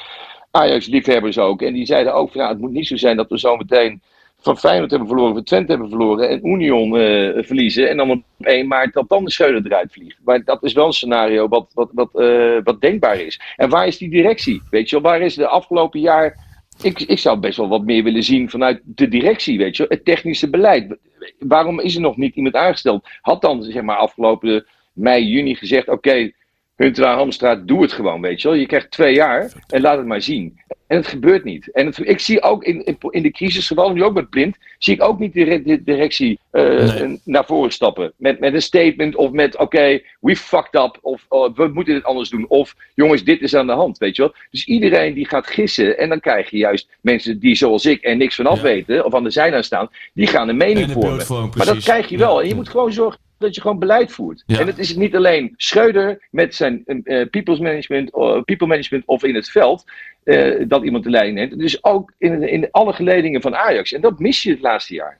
Ajax-liefhebbers 0.50 1.38
ook. 1.38 1.62
En 1.62 1.72
die 1.72 1.86
zeiden 1.86 2.14
ook 2.14 2.32
van 2.32 2.40
ja, 2.40 2.48
het 2.48 2.58
moet 2.58 2.72
niet 2.72 2.86
zo 2.86 2.96
zijn 2.96 3.16
dat 3.16 3.30
we 3.30 3.38
zometeen 3.38 4.02
van 4.44 4.58
Feyenoord 4.58 4.90
hebben 4.90 5.08
verloren, 5.08 5.34
van 5.34 5.44
Twente 5.44 5.70
hebben 5.70 5.88
verloren 5.88 6.28
en 6.28 6.46
Union 6.46 6.96
eh, 6.96 7.44
verliezen. 7.44 7.88
En 7.88 7.96
dan 7.96 8.10
op 8.10 8.22
1 8.38 8.66
maart 8.66 8.92
dat 8.92 9.08
dan 9.08 9.24
de 9.24 9.30
Schreuder 9.30 9.66
eruit 9.66 9.92
vliegt. 9.92 10.18
Maar 10.24 10.44
dat 10.44 10.62
is 10.62 10.72
wel 10.72 10.86
een 10.86 10.92
scenario 10.92 11.48
wat, 11.48 11.70
wat, 11.74 11.90
wat, 11.92 12.14
eh, 12.14 12.56
wat 12.64 12.80
denkbaar 12.80 13.20
is. 13.20 13.40
En 13.56 13.68
waar 13.68 13.86
is 13.86 13.98
die 13.98 14.10
directie? 14.10 14.62
Weet 14.70 14.90
je 14.90 15.00
wel, 15.00 15.10
waar 15.10 15.20
is 15.20 15.34
de 15.34 15.46
afgelopen 15.46 16.00
jaar... 16.00 16.52
Ik, 16.82 17.00
ik 17.00 17.18
zou 17.18 17.38
best 17.38 17.56
wel 17.56 17.68
wat 17.68 17.84
meer 17.84 18.02
willen 18.02 18.22
zien 18.22 18.50
vanuit 18.50 18.80
de 18.84 19.08
directie, 19.08 19.58
weet 19.58 19.76
je 19.76 19.86
wel. 19.86 19.96
Het 19.96 20.04
technische 20.04 20.50
beleid. 20.50 20.96
Waarom 21.38 21.80
is 21.80 21.94
er 21.94 22.00
nog 22.00 22.16
niet 22.16 22.34
iemand 22.34 22.54
aangesteld? 22.54 23.08
Had 23.20 23.42
dan, 23.42 23.62
zeg 23.62 23.82
maar, 23.82 23.96
afgelopen 23.96 24.66
mei, 24.92 25.24
juni 25.24 25.54
gezegd... 25.54 25.88
Oké, 25.88 26.32
Huntelaar, 26.76 27.16
Hamstra, 27.16 27.56
doe 27.56 27.82
het 27.82 27.92
gewoon, 27.92 28.20
weet 28.20 28.42
je 28.42 28.48
wel. 28.48 28.56
Je 28.56 28.66
krijgt 28.66 28.90
twee 28.90 29.14
jaar 29.14 29.52
en 29.66 29.80
laat 29.80 29.96
het 29.96 30.06
maar 30.06 30.22
zien. 30.22 30.62
En 30.86 30.96
het 30.96 31.06
gebeurt 31.06 31.44
niet. 31.44 31.70
En 31.70 31.86
het, 31.86 32.08
ik 32.08 32.20
zie 32.20 32.42
ook 32.42 32.64
in, 32.64 32.84
in, 32.84 32.96
in 33.10 33.22
de 33.22 33.30
crisisgevallen, 33.30 33.94
nu 33.94 34.04
ook 34.04 34.14
met 34.14 34.30
Blind, 34.30 34.56
zie 34.78 34.94
ik 34.94 35.02
ook 35.02 35.18
niet 35.18 35.32
de, 35.32 35.62
de 35.62 35.82
directie 35.82 36.38
eh, 36.50 37.10
naar 37.24 37.44
voren 37.44 37.72
stappen. 37.72 38.12
Met, 38.16 38.40
met 38.40 38.54
een 38.54 38.62
statement 38.62 39.16
of 39.16 39.30
met, 39.30 39.56
oké, 39.56 40.00
we 40.20 40.36
fucked 40.36 40.74
up. 40.74 40.98
Of 41.02 41.24
oh, 41.28 41.56
we 41.56 41.68
moeten 41.68 41.94
dit 41.94 42.04
anders 42.04 42.28
doen. 42.28 42.48
Of, 42.48 42.74
jongens, 42.94 43.24
dit 43.24 43.40
is 43.40 43.54
aan 43.54 43.66
de 43.66 43.72
hand, 43.72 43.98
weet 43.98 44.16
je 44.16 44.22
wel. 44.22 44.34
Dus 44.50 44.66
iedereen 44.66 45.14
die 45.14 45.28
gaat 45.28 45.46
gissen, 45.46 45.98
en 45.98 46.08
dan 46.08 46.20
krijg 46.20 46.50
je 46.50 46.56
juist 46.56 46.88
mensen 47.00 47.38
die 47.38 47.54
zoals 47.54 47.86
ik 47.86 48.04
er 48.04 48.16
niks 48.16 48.34
van 48.34 48.46
af 48.46 48.60
weten, 48.60 49.04
of 49.04 49.14
aan 49.14 49.24
de 49.24 49.30
zijlijn 49.30 49.64
staan, 49.64 49.88
die 50.14 50.26
gaan 50.26 50.48
een 50.48 50.56
mening 50.56 50.90
vormen. 50.90 51.50
Maar 51.56 51.66
dat 51.66 51.82
krijg 51.82 52.08
je 52.08 52.18
wel. 52.18 52.36
Ja. 52.36 52.42
En 52.42 52.48
je 52.48 52.54
moet 52.54 52.68
gewoon 52.68 52.92
zorgen 52.92 53.20
dat 53.44 53.54
je 53.54 53.60
gewoon 53.60 53.78
beleid 53.78 54.12
voert. 54.12 54.42
Ja. 54.46 54.58
En 54.58 54.66
het 54.66 54.78
is 54.78 54.96
niet 54.96 55.16
alleen 55.16 55.54
Schreuder 55.56 56.26
met 56.30 56.54
zijn 56.54 56.84
eh, 56.84 57.28
people's 57.30 57.58
management, 57.58 58.14
eh, 58.14 58.42
people 58.42 58.66
management 58.66 59.02
of 59.06 59.24
in 59.24 59.34
het 59.34 59.50
veld 59.50 59.84
eh, 60.24 60.64
dat 60.68 60.84
iemand 60.84 61.04
de 61.04 61.10
leiding 61.10 61.36
neemt. 61.36 61.58
Dus 61.58 61.84
ook 61.84 62.12
in, 62.18 62.48
in 62.48 62.68
alle 62.70 62.92
geledingen 62.92 63.40
van 63.40 63.56
Ajax. 63.56 63.92
En 63.92 64.00
dat 64.00 64.18
mis 64.18 64.42
je 64.42 64.50
het 64.50 64.60
laatste 64.60 64.94
jaar. 64.94 65.18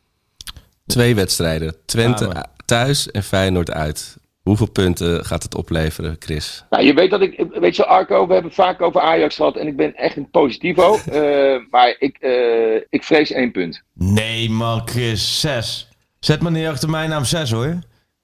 Twee 0.87 1.15
wedstrijden. 1.15 1.77
Twente 1.87 2.47
thuis 2.65 3.11
en 3.11 3.23
Feyenoord 3.23 3.71
uit. 3.71 4.17
Hoeveel 4.45 4.71
punten 4.71 5.25
gaat 5.25 5.43
het 5.43 5.55
opleveren, 5.55 6.17
Chris? 6.19 6.65
Nou, 6.71 6.85
je 6.85 6.95
weet 6.95 7.11
dat 7.11 7.21
ik, 7.21 7.47
weet 7.53 7.77
je, 7.77 7.87
Arco, 7.87 8.27
we 8.27 8.33
hebben 8.33 8.51
het 8.51 8.61
vaak 8.61 8.83
over 8.83 9.01
Ajax 9.01 9.37
gehad 9.37 9.57
en 9.57 9.67
ik 9.67 9.77
ben 9.77 9.95
echt 9.95 10.17
een 10.17 10.31
positivo. 10.31 10.97
Eh, 11.15 11.57
maar 11.71 11.97
ik, 11.99 12.17
eh, 12.21 12.75
ik 12.89 13.03
vrees 13.03 13.33
één 13.33 13.53
punt. 13.53 13.83
Nee 13.95 14.51
man, 14.51 14.89
Chris, 14.89 15.41
6. 15.41 15.89
Zet 16.21 16.43
maar 16.43 16.53
neer 16.53 16.69
achter 16.69 16.91
mijn 16.91 17.09
naam 17.09 17.25
6 17.25 17.51
hoor. 17.51 17.79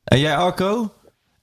En 0.04 0.18
jij 0.20 0.36
Arco? 0.36 0.92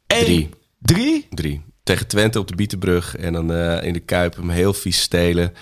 Eén. 0.07 0.23
Drie. 0.23 0.49
Drie? 0.81 1.27
Drie. 1.29 1.65
Tegen 1.83 2.07
Twente 2.07 2.39
op 2.39 2.47
de 2.47 2.55
Bietenbrug 2.55 3.15
en 3.17 3.33
dan 3.33 3.53
eh, 3.53 3.83
in 3.87 3.93
de 3.93 3.99
Kuip 3.99 4.35
hem 4.35 4.49
heel 4.49 4.73
vies 4.73 5.01
stelen. 5.01 5.53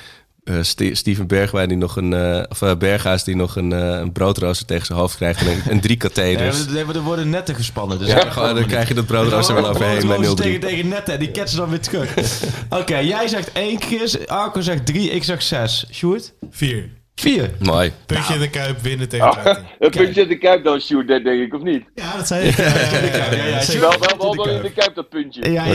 eh, 0.43 0.57
Ste- 0.61 0.95
Steven 0.95 1.27
Bergwijn 1.27 1.67
die 1.69 1.77
nog 1.77 1.95
een... 1.95 2.13
eh, 2.13 2.43
of 2.49 2.77
Berghuis 2.77 3.23
die 3.23 3.35
nog 3.35 3.55
een, 3.55 3.71
een 3.71 4.11
broodrooster 4.11 4.65
tegen 4.65 4.85
zijn 4.85 4.99
hoofd 4.99 5.15
krijgt. 5.15 5.41
En, 5.41 5.47
een- 5.47 5.61
en 5.61 5.79
drie 5.79 5.87
Nee, 5.89 5.97
katheders. 5.97 6.67
maar 6.67 6.95
er- 6.95 7.01
worden 7.01 7.29
netten 7.29 7.55
gespannen. 7.55 7.99
Dus 7.99 8.07
Ja, 8.07 8.29
gewoon, 8.31 8.55
dan 8.55 8.65
krijg 8.65 8.87
je 8.87 8.93
dat 8.93 9.05
broodrooster 9.05 9.55
wel 9.55 9.67
overheen 9.69 10.07
bij 10.07 10.17
0-3. 10.17 10.33
Tegen, 10.33 10.59
tegen 10.59 10.87
netten 10.87 11.13
en 11.13 11.19
die 11.19 11.31
ketsen 11.31 11.57
dan 11.59 11.69
weer 11.69 11.79
terug. 11.79 12.13
Oké, 12.79 12.97
jij 12.97 13.27
zegt 13.27 13.51
één 13.51 13.81
Chris. 13.81 14.27
Arco 14.27 14.61
zegt 14.61 14.85
drie, 14.85 15.09
ik 15.09 15.23
zeg 15.23 15.41
zes. 15.41 15.85
Sjoerd? 15.91 16.33
Vier. 16.49 16.89
Vier. 17.15 17.51
Mooi. 17.59 17.91
Puntje 18.05 18.23
Nou. 18.29 18.33
in 18.33 18.39
de 18.39 18.49
kuip, 18.49 18.79
winnen 18.81 19.09
tegen 19.09 19.25
Ah, 19.25 19.57
een 19.79 19.89
puntje 19.89 20.21
in 20.21 20.27
de 20.27 20.37
kuip 20.37 20.63
dan, 20.63 20.79
Sjoerd, 20.79 21.07
denk 21.07 21.25
ik, 21.25 21.53
of 21.53 21.61
niet? 21.61 21.83
Ja, 21.95 22.15
dat 22.17 22.27
zei 22.27 22.47
ik. 22.47 22.55
Ja, 22.57 22.63
ja, 22.65 23.45
ja. 23.45 23.79
Wel, 23.79 23.99
wel, 23.99 24.17
wel, 24.17 24.35
wel 24.35 24.49
in 24.49 24.61
de 24.61 24.71
kuip 24.71 24.95
dat 24.95 25.09
puntje. 25.09 25.51
Ja, 25.51 25.65
ja, 25.65 25.73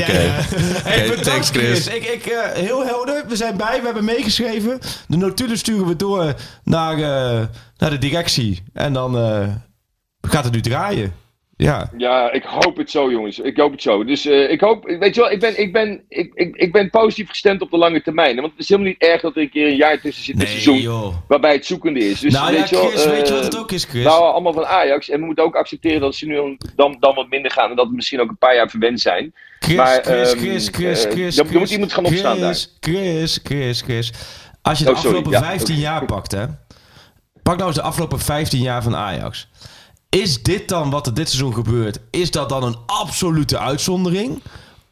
Oké. 1.06 1.20
thanks, 1.20 1.48
Chris. 1.50 1.86
Ik, 1.86 2.04
ik, 2.04 2.26
eh, 2.26 2.52
heel 2.52 2.84
helder. 2.86 3.24
We 3.28 3.36
zijn 3.36 3.56
bij. 3.56 3.78
We 3.78 3.84
hebben 3.84 4.04
meegeschreven. 4.04 4.78
De 5.08 5.16
notulen 5.16 5.58
sturen 5.58 5.86
we 5.86 5.96
door 5.96 6.34
naar, 6.64 6.94
eh, 6.94 7.46
naar 7.76 7.90
de 7.90 7.98
directie. 7.98 8.62
En 8.72 8.92
dan 8.92 9.16
eh, 9.18 9.48
gaat 10.20 10.44
het 10.44 10.52
nu 10.52 10.60
draaien. 10.60 11.12
Ja. 11.62 11.90
Ja, 11.96 12.32
ik 12.32 12.42
hoop 12.44 12.76
het 12.76 12.90
zo, 12.90 13.10
jongens. 13.10 13.38
Ik 13.38 13.56
hoop 13.56 13.72
het 13.72 13.82
zo. 13.82 14.04
Dus 14.04 14.26
eh, 14.26 14.50
ik 14.50 14.60
hoop, 14.60 14.84
weet 14.98 15.14
je 15.14 15.20
wel, 15.20 15.30
ik 15.30 15.40
ben, 15.40 15.60
ik, 15.60 15.72
ben, 15.72 16.02
ik, 16.08 16.30
ik, 16.34 16.56
ik 16.56 16.72
ben 16.72 16.90
positief 16.90 17.28
gestemd 17.28 17.62
op 17.62 17.70
de 17.70 17.76
lange 17.76 18.02
termijn. 18.02 18.36
Want 18.36 18.50
het 18.50 18.60
is 18.60 18.68
helemaal 18.68 18.90
niet 18.90 19.02
erg 19.02 19.20
dat 19.20 19.36
er 19.36 19.42
een 19.42 19.50
keer 19.50 19.66
een 19.66 19.76
jaar 19.76 20.00
tussen 20.00 20.24
zit, 20.24 20.40
een 20.40 20.46
seizoen, 20.46 20.80
joh. 20.80 21.14
waarbij 21.28 21.52
het 21.52 21.66
zoekende 21.66 22.00
is. 22.08 22.20
Dus 22.20 22.32
nou 22.32 22.52
ja, 22.52 22.58
weet 22.58 22.68
je 22.68 22.76
wel, 22.76 22.86
Chris, 22.88 23.04
weet 23.04 23.26
je 23.28 23.32
wat 23.34 23.42
eh, 23.42 23.48
het 23.48 23.58
ook 23.58 23.72
is, 23.72 23.84
Chris? 23.84 24.02
We 24.02 24.08
houden 24.08 24.32
allemaal 24.32 24.52
van 24.52 24.66
Ajax. 24.66 25.08
En 25.10 25.20
we 25.20 25.26
moeten 25.26 25.44
ook 25.44 25.54
accepteren 25.56 26.00
dat 26.00 26.14
ze 26.14 26.26
nu 26.26 26.56
dan, 26.76 26.96
dan 27.00 27.14
wat 27.14 27.28
minder 27.28 27.50
gaan. 27.50 27.70
En 27.70 27.76
dat 27.76 27.88
we 27.88 27.94
misschien 27.94 28.20
ook 28.20 28.28
een 28.28 28.38
paar 28.38 28.54
jaar 28.54 28.70
verwend 28.70 29.00
zijn. 29.00 29.34
Chris, 29.58 29.76
maar, 29.76 30.00
Chris, 30.02 30.30
ehm, 30.32 30.38
Chris, 30.40 30.68
Chris, 30.72 31.04
eh, 31.04 31.10
Chris, 31.12 31.38
er- 31.38 31.44
er 31.44 31.50
moet 31.50 31.56
Chris, 31.60 31.72
iemand 31.72 31.92
gaan 31.92 32.04
opstaan 32.04 32.36
Chris, 32.36 32.76
Chris, 32.80 33.40
Chris, 33.44 33.80
Chris. 33.82 34.12
Als 34.62 34.78
je 34.78 34.84
de 34.84 34.90
Oh, 34.90 34.96
afgelopen 34.96 35.30
ja. 35.30 35.42
15 35.42 35.76
jaar 35.76 36.04
pakt, 36.04 36.30
hè. 36.32 36.44
Pak 37.42 37.56
nou 37.56 37.66
eens 37.68 37.76
de 37.78 37.82
afgelopen 37.84 38.18
15 38.20 38.60
jaar 38.62 38.82
van 38.82 38.96
Ajax. 38.96 39.48
Is 40.16 40.42
dit 40.42 40.68
dan 40.68 40.90
wat 40.90 41.06
er 41.06 41.14
dit 41.14 41.28
seizoen 41.28 41.54
gebeurt? 41.54 42.00
Is 42.10 42.30
dat 42.30 42.48
dan 42.48 42.62
een 42.62 42.76
absolute 42.86 43.58
uitzondering? 43.58 44.42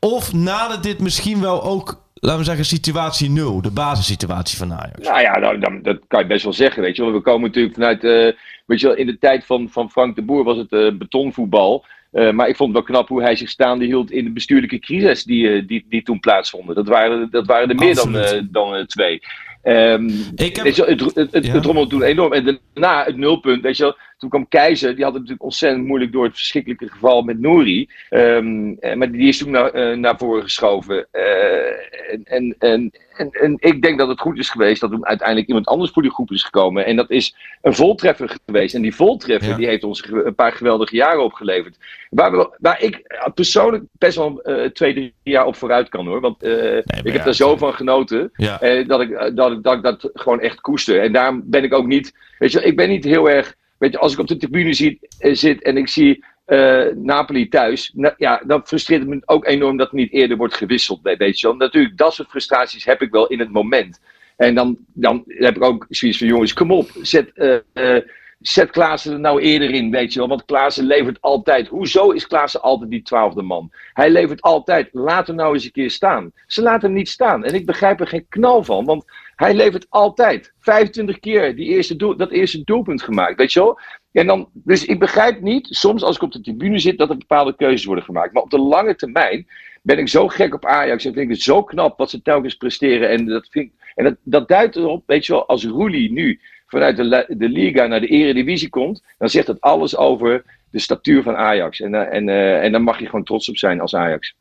Of 0.01 0.33
nadert 0.33 0.83
dit 0.83 0.99
misschien 1.01 1.41
wel 1.41 1.63
ook, 1.63 2.03
laten 2.15 2.39
we 2.39 2.45
zeggen, 2.45 2.65
situatie 2.65 3.31
0, 3.31 3.63
de 3.63 3.71
basissituatie 3.71 4.59
van 4.59 4.73
Ajax? 4.73 5.09
Nou 5.09 5.21
ja, 5.21 5.39
nou, 5.39 5.59
dan, 5.59 5.83
dat 5.83 5.99
kan 6.07 6.21
je 6.21 6.27
best 6.27 6.45
wel 6.45 6.53
zeggen, 6.53 6.83
weet 6.83 6.97
je 6.97 7.03
wel. 7.03 7.13
We 7.13 7.21
komen 7.21 7.43
natuurlijk 7.43 7.75
vanuit, 7.75 8.05
eh, 8.05 8.41
weet 8.67 8.81
je 8.81 8.87
wel, 8.87 8.97
in 8.97 9.07
de 9.07 9.19
tijd 9.19 9.47
van, 9.47 9.69
van 9.71 9.91
Frank 9.91 10.17
de 10.17 10.23
Boer 10.23 10.45
was 10.45 10.57
het 10.57 10.73
eh, 10.73 10.93
betonvoetbal. 10.93 11.85
Eh, 12.11 12.31
maar 12.31 12.49
ik 12.49 12.57
vond 12.57 12.75
het 12.75 12.79
wel 12.85 12.95
knap 12.95 13.09
hoe 13.09 13.23
hij 13.23 13.37
zich 13.37 13.49
staande 13.49 13.85
hield 13.85 14.11
in 14.11 14.25
de 14.25 14.31
bestuurlijke 14.31 14.79
crisis 14.79 15.25
die, 15.25 15.65
die, 15.65 15.87
die 15.89 16.03
toen 16.03 16.21
plaatsvonden. 16.21 16.75
Dat 16.75 16.89
waren, 16.89 17.29
dat 17.31 17.47
waren 17.47 17.69
er 17.69 17.75
meer 17.75 17.95
dan, 17.95 18.17
Absoluut. 18.17 18.53
dan 18.53 18.87
twee. 18.87 19.21
Ehm, 19.69 20.09
Ik 20.35 20.57
heb- 20.57 20.65
weet 20.65 20.77
je 20.77 20.85
wel, 20.85 20.91
het, 20.97 21.15
het, 21.15 21.33
het, 21.33 21.47
Ja. 21.47 21.53
het 21.53 21.65
rommelde 21.65 21.91
toen 21.91 22.03
enorm. 22.03 22.33
En 22.33 22.61
daarna 22.75 23.05
het 23.05 23.17
nulpunt, 23.17 23.63
weet 23.63 23.77
je 23.77 23.83
wel. 23.83 23.97
Toen 24.19 24.29
kwam 24.31 24.49
Keizer, 24.49 24.95
die 24.95 25.05
had 25.05 25.13
het 25.13 25.23
natuurlijk 25.23 25.45
ontzettend 25.49 25.87
moeilijk 25.87 26.13
door 26.13 26.25
het 26.25 26.35
verschrikkelijke 26.35 26.89
geval 26.89 27.23
met 27.23 27.41
Nouri. 27.41 27.89
Ehm, 28.09 28.73
eh, 28.81 28.95
maar 28.95 29.11
die 29.13 29.29
is 29.29 29.39
toen 29.39 29.51
naar, 29.51 29.71
eh, 29.71 29.97
naar 29.97 30.19
voren 30.19 30.43
geschoven. 30.43 31.07
Eh, 31.11 32.13
en, 32.13 32.23
en, 32.25 32.55
en, 32.59 32.93
en, 33.19 33.31
en 33.31 33.55
ik 33.59 33.83
denk 33.83 33.99
dat 33.99 34.09
het 34.09 34.21
goed 34.21 34.39
is 34.39 34.51
geweest 34.51 34.81
dat 34.81 34.93
er 34.93 34.99
uiteindelijk 35.01 35.49
iemand 35.49 35.67
anders 35.67 35.91
voor 35.91 36.03
die 36.03 36.11
groep 36.11 36.31
is 36.31 36.43
gekomen. 36.43 36.87
En 36.87 36.97
dat 36.97 37.11
is 37.11 37.35
een 37.63 37.75
voltreffer 37.75 38.37
geweest. 38.47 38.75
En 38.75 38.83
die 38.83 38.95
voltreffer 38.95 39.51
Ja. 39.51 39.57
die 39.57 39.67
heeft 39.67 39.85
ons 39.85 40.09
een 40.09 40.35
paar 40.35 40.53
geweldige 40.53 40.97
jaren 40.97 41.25
opgeleverd. 41.25 41.77
Waar, 42.11 42.31
we, 42.31 42.57
waar 42.59 42.83
ik 42.83 43.21
persoonlijk 43.35 43.85
best 43.93 44.17
wel 44.17 44.43
eh, 44.43 44.71
twee, 44.71 44.93
drie 44.93 45.15
jaar 45.23 45.47
op 45.47 45.57
vooruit 45.57 45.89
kan 45.89 46.07
hoor. 46.07 46.21
Want 46.21 46.43
eh, 46.43 46.77
ik 46.77 47.13
heb 47.13 47.25
daar 47.25 47.35
zo 47.35 47.57
van 47.57 47.75
genoten. 47.75 48.31
Ja. 48.37 48.61
Eh, 48.61 48.89
dat, 48.89 49.01
ik, 49.01 49.37
dat, 49.37 49.53
ik, 49.53 49.63
dat 49.63 49.77
ik 49.77 49.83
dat 49.83 50.11
gewoon 50.15 50.41
echt 50.41 50.61
koester. 50.61 51.01
En 51.01 51.13
daarom 51.13 51.43
ben 51.45 51.65
ik 51.65 51.75
ook 51.75 51.87
niet. 51.87 52.13
Weet 52.39 52.53
je, 52.53 52.63
ik 52.63 52.77
ben 52.77 52.89
niet 52.89 53.05
heel 53.05 53.31
erg. 53.31 53.55
Weet 53.79 53.93
je, 53.93 53.99
als 53.99 54.13
ik 54.13 54.19
op 54.19 54.27
de 54.27 54.37
tribune 54.37 54.75
zie, 54.75 54.99
zit 55.19 55.63
en 55.63 55.77
ik 55.77 55.89
zie 55.89 56.25
eh, 56.49 56.87
Napoli 56.95 57.49
thuis. 57.49 57.93
Nou, 57.95 58.15
ja, 58.17 58.43
dan 58.47 58.67
frustreert 58.67 59.07
me 59.07 59.23
ook 59.25 59.47
enorm 59.47 59.77
dat 59.77 59.89
er 59.89 59.95
niet 59.95 60.13
eerder 60.13 60.37
wordt 60.37 60.55
gewisseld. 60.55 61.01
Je 61.03 61.39
wel. 61.41 61.57
Natuurlijk, 61.57 61.97
dat 61.97 62.15
soort 62.15 62.29
frustraties 62.29 62.85
heb 62.85 63.03
ik 63.03 63.11
wel 63.11 63.27
in 63.27 63.39
het 63.39 63.53
moment. 63.53 64.01
En 64.37 64.55
dan, 64.55 64.79
dan 64.93 65.25
heb 65.27 65.57
ik 65.57 65.65
ook 65.65 65.87
zoiets 65.89 66.19
van: 66.19 66.27
jongens, 66.27 66.53
kom 66.53 66.71
op. 66.71 66.91
Zet, 67.03 67.33
eh, 67.73 67.97
zet 68.41 68.71
Klaassen 68.71 69.13
er 69.13 69.21
nou 69.21 69.41
eerder 69.41 69.71
in, 69.71 69.91
weet 69.91 70.13
je 70.13 70.19
wel. 70.19 70.29
Want 70.29 70.45
Klaassen 70.45 70.85
levert 70.85 71.21
altijd. 71.21 71.69
Hoezo 71.69 72.11
is 72.11 72.27
Klaassen 72.27 72.63
altijd 72.63 72.91
die 72.91 73.03
twaalfde 73.03 73.43
man? 73.43 73.73
Hij 73.93 74.11
levert 74.11 74.41
altijd. 74.41 74.89
Laat 74.93 75.27
hem 75.27 75.37
nou 75.37 75.55
eens 75.55 75.65
een 75.65 75.73
keer 75.73 75.91
staan. 75.91 76.33
Ze 76.47 76.63
laten 76.63 76.89
hem 76.89 76.97
niet 76.99 77.09
staan. 77.09 77.45
En 77.45 77.55
ik 77.55 77.67
begrijp 77.67 78.01
er 78.01 78.07
geen 78.07 78.27
knal 78.29 78.65
van. 78.65 78.85
Want 78.85 79.05
hij 79.39 79.55
levert 79.55 79.87
altijd. 79.89 80.53
25 80.61 81.19
keer 81.19 81.57
die 81.57 81.67
eerste 81.67 81.97
doel, 81.97 82.17
dat 82.17 82.31
eerste 82.31 82.65
doelpunt 82.65 83.03
gemaakt, 83.03 83.37
weet 83.37 83.53
je 83.53 83.61
wel. 83.61 83.81
En 84.13 84.27
dan, 84.27 84.49
dus 84.53 84.85
ik 84.85 84.99
begrijp 84.99 85.41
niet, 85.41 85.67
soms 85.71 86.03
als 86.03 86.17
ik 86.17 86.23
op 86.23 86.33
de 86.33 86.41
tribune 86.41 86.79
zit, 86.79 86.99
dat 86.99 87.11
er 87.11 87.17
bepaalde 87.17 87.57
keuzes 87.57 87.85
worden 87.85 88.05
gemaakt. 88.05 88.33
Maar 88.33 88.43
op 88.43 88.51
de 88.51 88.59
lange 88.59 88.95
termijn 88.95 89.47
ben 89.83 89.99
ik 89.99 90.09
zo 90.09 90.29
gek 90.29 90.55
op 90.55 90.67
Ajax 90.67 91.05
en 91.05 91.13
vind 91.13 91.25
ik 91.25 91.35
het 91.35 91.43
zo 91.43 91.63
knap 91.63 91.99
wat 91.99 92.11
ze 92.11 92.23
telkens 92.23 92.55
presteren. 92.55 93.11
En 93.11 93.27
dat, 93.27 93.49
vind 93.51 93.73
en 93.95 94.05
dat, 94.05 94.17
dat 94.23 94.49
duidt 94.49 94.77
erop, 94.77 95.03
weet 95.07 95.27
je 95.27 95.33
wel, 95.33 95.47
als 95.47 95.65
Roelie 95.65 96.13
nu 96.13 96.41
vanuit 96.67 96.97
de, 96.97 97.25
de 97.29 97.49
Liga 97.49 97.87
naar 97.87 98.01
de 98.01 98.07
Eredivisie 98.07 98.69
komt, 98.69 99.03
dan 99.19 99.29
zegt 99.29 99.47
dat 99.47 99.61
alles 99.61 99.97
over 99.97 100.45
de 100.71 100.79
statuur 100.79 101.23
van 101.23 101.37
Ajax. 101.37 101.81
En, 101.81 101.95
eh, 101.95 102.17
en, 102.17 102.29
eh, 102.29 102.65
en 102.65 102.73
daar 102.73 102.83
mag 102.83 102.99
je 102.99 103.05
gewoon 103.05 103.25
trots 103.25 103.49
op 103.49 103.57
zijn 103.57 103.81
als 103.81 103.95
Ajax. 103.95 104.35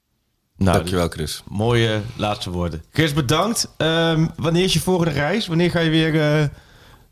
Nou, 0.58 0.78
Dankjewel, 0.78 1.08
Chris. 1.08 1.44
mooie 1.50 2.02
laatste 2.18 2.52
woorden. 2.52 2.84
Chris, 2.92 3.14
bedankt. 3.14 3.74
Ehm, 3.78 4.28
wanneer 4.36 4.64
is 4.64 4.74
je 4.74 4.80
volgende 4.80 5.12
reis? 5.12 5.48
Wanneer 5.48 5.70
ga 5.70 5.80
je 5.80 5.90
weer 5.90 6.20
eh, 6.20 6.44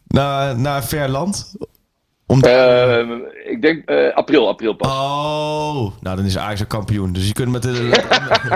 naar, 0.07 0.59
naar 0.59 0.75
een 0.75 0.83
ver 0.83 1.09
land? 1.09 1.55
Om 2.27 2.41
daar- 2.41 2.99
Eh, 2.99 3.07
ik 3.51 3.61
denk 3.61 3.89
eh, 3.89 4.13
april, 4.15 4.47
april 4.47 4.73
pas. 4.73 4.87
Oh, 4.91 5.91
nou 6.01 6.15
dan 6.15 6.25
is 6.25 6.37
Ajax 6.37 6.59
een 6.59 6.67
kampioen. 6.67 7.13
Dus 7.13 7.27
je 7.27 7.33
kunt 7.33 7.51
met 7.51 7.61
de, 7.61 7.71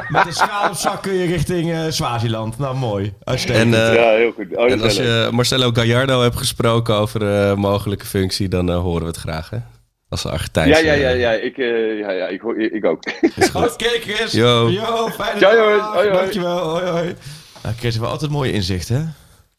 met 0.10 0.24
de 0.24 0.32
schaal 0.34 0.70
op 0.70 0.76
zak 0.76 1.02
kun 1.02 1.14
je 1.14 1.26
richting 1.26 1.72
eh 1.72 1.80
Swaziland. 1.90 2.58
Nou, 2.58 2.76
mooi. 2.76 3.14
Uitstekend. 3.24 3.74
En, 3.76 3.88
eh, 3.90 3.94
ja, 3.96 4.10
heel 4.10 4.32
goed. 4.32 4.58
Oh, 4.58 4.72
en 4.72 4.82
als 4.82 4.96
je 4.96 5.30
Marcelo 5.32 5.72
Gallardo 5.74 6.22
hebt 6.22 6.38
gesproken 6.38 6.96
over 6.96 7.60
mogelijke 7.60 8.06
functie, 8.06 8.48
dan 8.48 8.70
horen 8.72 9.02
we 9.02 9.08
het 9.08 9.18
graag, 9.18 9.50
hè? 9.50 9.58
Als 10.10 10.22
de 10.24 10.30
Argentijnse... 10.30 10.86
Ja, 10.86 10.94
ja, 10.94 11.10
ja, 11.10 11.16
ja. 11.16 11.32
Ik, 11.32 11.58
eh, 11.58 12.00
ja, 12.00 12.12
ja, 12.12 12.28
ik, 12.28 12.42
hoor- 12.42 12.60
ik 12.60 12.86
ook. 12.86 13.04
Oké, 13.54 13.86
Chris. 14.00 14.32
Yo. 14.32 14.70
Yo, 14.70 15.08
fijne 15.10 15.40
Ciao, 15.40 15.56
dag. 15.56 15.66
jongens. 15.66 15.88
Hoi, 15.94 16.08
hoi. 16.08 16.20
Dankjewel. 16.20 16.70
Hoi, 16.70 16.86
hoi. 16.86 17.16
Nou, 17.64 17.76
Chris 17.76 17.82
heeft 17.82 18.00
wel 18.00 18.10
altijd 18.10 18.32
mooie 18.32 18.52
inzicht, 18.52 18.90
hè? 18.90 19.00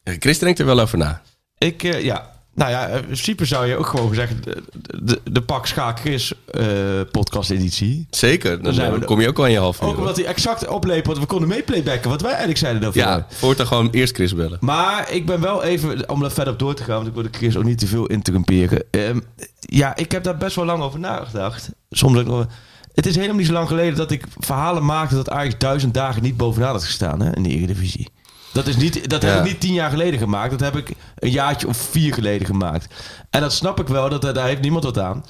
Chris 0.03 0.39
denkt 0.39 0.59
er 0.59 0.65
wel 0.65 0.79
over 0.79 0.97
na. 0.97 1.21
Ik, 1.57 1.83
eh, 1.83 2.03
ja. 2.03 2.30
Nou 2.53 2.71
ja, 2.71 2.87
in 2.87 3.03
principe 3.03 3.45
zou 3.45 3.67
je 3.67 3.75
ook 3.75 3.85
gewoon 3.85 4.13
zeggen... 4.13 4.41
de, 4.43 4.63
de, 5.03 5.19
de 5.31 5.41
Pak 5.41 5.65
Schaak 5.65 5.99
Chris 5.99 6.33
eh, 6.45 6.65
podcast 7.11 7.49
editie. 7.49 8.07
Zeker, 8.09 8.61
dan, 8.63 8.79
er. 8.79 9.05
kom 9.05 9.21
je 9.21 9.27
ook 9.27 9.39
al 9.39 9.45
in 9.45 9.51
je 9.51 9.57
half 9.57 9.81
uur. 9.81 9.87
Ook 9.87 9.97
omdat 9.97 10.15
hij 10.15 10.25
exact 10.25 10.67
opleep 10.67 11.05
wat 11.05 11.19
we 11.19 11.25
konden 11.25 11.47
meeplaybacken. 11.47 12.09
Wat 12.09 12.21
wij 12.21 12.29
eigenlijk 12.29 12.59
zeiden 12.59 12.81
daarvoor. 12.81 13.01
Ja, 13.01 13.27
voortaan 13.29 13.67
gewoon 13.67 13.89
eerst 13.91 14.15
Chris 14.15 14.35
bellen. 14.35 14.57
Maar 14.61 15.11
ik 15.11 15.25
ben 15.25 15.41
wel 15.41 15.63
even, 15.63 16.09
om 16.09 16.23
er 16.23 16.31
verder 16.31 16.53
op 16.53 16.59
door 16.59 16.73
te 16.73 16.83
gaan, 16.83 16.95
want 16.95 17.07
ik 17.07 17.13
wil 17.13 17.23
de 17.23 17.37
Chris 17.37 17.57
ook 17.57 17.63
niet 17.63 17.79
te 17.79 17.87
veel 17.87 18.05
interrumperen. 18.05 18.83
Ehm, 18.91 19.19
ja, 19.59 19.95
ik 19.95 20.11
heb 20.11 20.23
daar 20.23 20.37
best 20.37 20.55
wel 20.55 20.65
lang 20.65 20.83
over 20.83 20.99
nagedacht. 20.99 21.69
Soms 21.89 22.17
ook 22.17 22.25
nog. 22.25 22.47
Het 22.93 23.05
is 23.05 23.15
helemaal 23.15 23.37
niet 23.37 23.47
zo 23.47 23.53
lang 23.53 23.67
geleden 23.67 23.95
dat 23.95 24.11
ik 24.11 24.23
verhalen 24.37 24.85
maakte 24.85 25.15
dat 25.15 25.29
Ajax 25.29 25.55
duizend 25.57 25.93
dagen 25.93 26.21
niet 26.21 26.37
bovenaan 26.37 26.71
had 26.71 26.83
gestaan 26.83 27.21
hè, 27.21 27.35
in 27.35 27.43
de 27.43 27.49
Eredivisie. 27.49 28.07
Dat, 28.53 28.67
is 28.67 28.75
niet, 28.75 29.09
dat 29.09 29.21
heb 29.21 29.31
ik 29.37 29.43
niet 29.43 29.59
tien 29.59 29.73
jaar 29.73 29.89
geleden 29.89 30.19
gemaakt. 30.19 30.51
Dat 30.51 30.59
heb 30.59 30.75
ik 30.75 30.95
een 31.15 31.31
jaartje 31.31 31.67
of 31.67 31.77
vier 31.77 32.13
geleden 32.13 32.45
gemaakt. 32.47 32.93
En 33.29 33.41
dat 33.41 33.53
snap 33.53 33.79
ik 33.79 33.87
wel, 33.87 34.09
dat, 34.09 34.21
daar 34.21 34.47
heeft 34.47 34.61
niemand 34.61 34.83
wat 34.83 34.99
aan. 34.99 35.25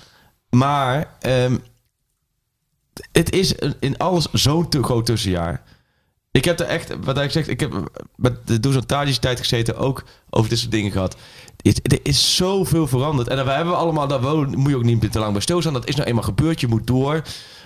Maar 0.49 1.15
ehm, 1.19 1.57
het 3.11 3.31
is 3.33 3.53
in 3.79 3.97
alles 3.97 4.27
zo'n 4.31 4.69
te 4.69 4.83
groot 4.83 5.05
tussenjaar. 5.05 5.63
Ik 6.31 6.45
heb 6.45 6.59
er 6.59 6.65
echt, 6.65 6.93
wat 7.03 7.17
ik 7.19 7.31
zeg, 7.31 7.47
ik 7.47 7.59
heb 7.59 7.73
met 8.15 8.47
de 8.47 8.59
Doezan 8.59 8.85
Tadic 8.85 9.15
tijd 9.15 9.39
gezeten, 9.39 9.77
ook 9.77 10.03
over 10.29 10.49
dit 10.49 10.59
soort 10.59 10.71
dingen 10.71 10.91
gehad. 10.91 11.15
Het- 11.61 11.91
Er 11.93 11.99
is 12.03 12.35
zoveel 12.35 12.87
veranderd. 12.87 13.27
En 13.27 13.45
we 13.45 13.51
hebben 13.51 13.77
allemaal, 13.77 14.07
daar 14.07 14.21
moet 14.37 14.69
je 14.69 14.75
ook 14.75 14.83
niet 14.83 15.11
te 15.11 15.19
lang 15.19 15.31
bij 15.31 15.41
stilstaan. 15.41 15.73
Dat 15.73 15.87
is 15.87 15.95
nou 15.95 16.07
eenmaal 16.07 16.23
gebeurd, 16.23 16.59
je 16.59 16.67
moet 16.67 16.87
door. 16.87 17.21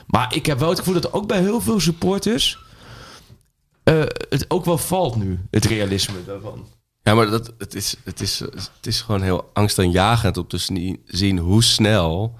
Maar 0.07 0.35
ik 0.35 0.45
heb 0.45 0.59
wel 0.59 0.69
het 0.69 0.77
gevoel 0.79 0.93
dat 0.93 1.13
ook 1.13 1.27
bij 1.27 1.39
heel 1.39 1.61
veel 1.61 1.79
supporters 1.79 2.57
eh, 3.85 3.99
het 4.29 4.45
ook 4.47 4.65
wel 4.65 4.77
valt 4.77 5.15
nu, 5.15 5.39
het 5.51 5.65
realisme 5.65 6.15
daarvan. 6.25 6.67
Ja, 7.03 7.13
maar 7.15 7.29
dat, 7.29 7.53
het, 7.57 7.75
is, 7.75 7.95
het, 8.03 8.21
is, 8.21 8.39
het 8.39 8.69
is 8.87 9.01
gewoon 9.01 9.21
heel 9.21 9.49
angstaanjagend 9.53 10.37
om 10.37 10.47
te 10.47 10.97
zien 11.05 11.37
hoe 11.37 11.63
snel... 11.63 12.35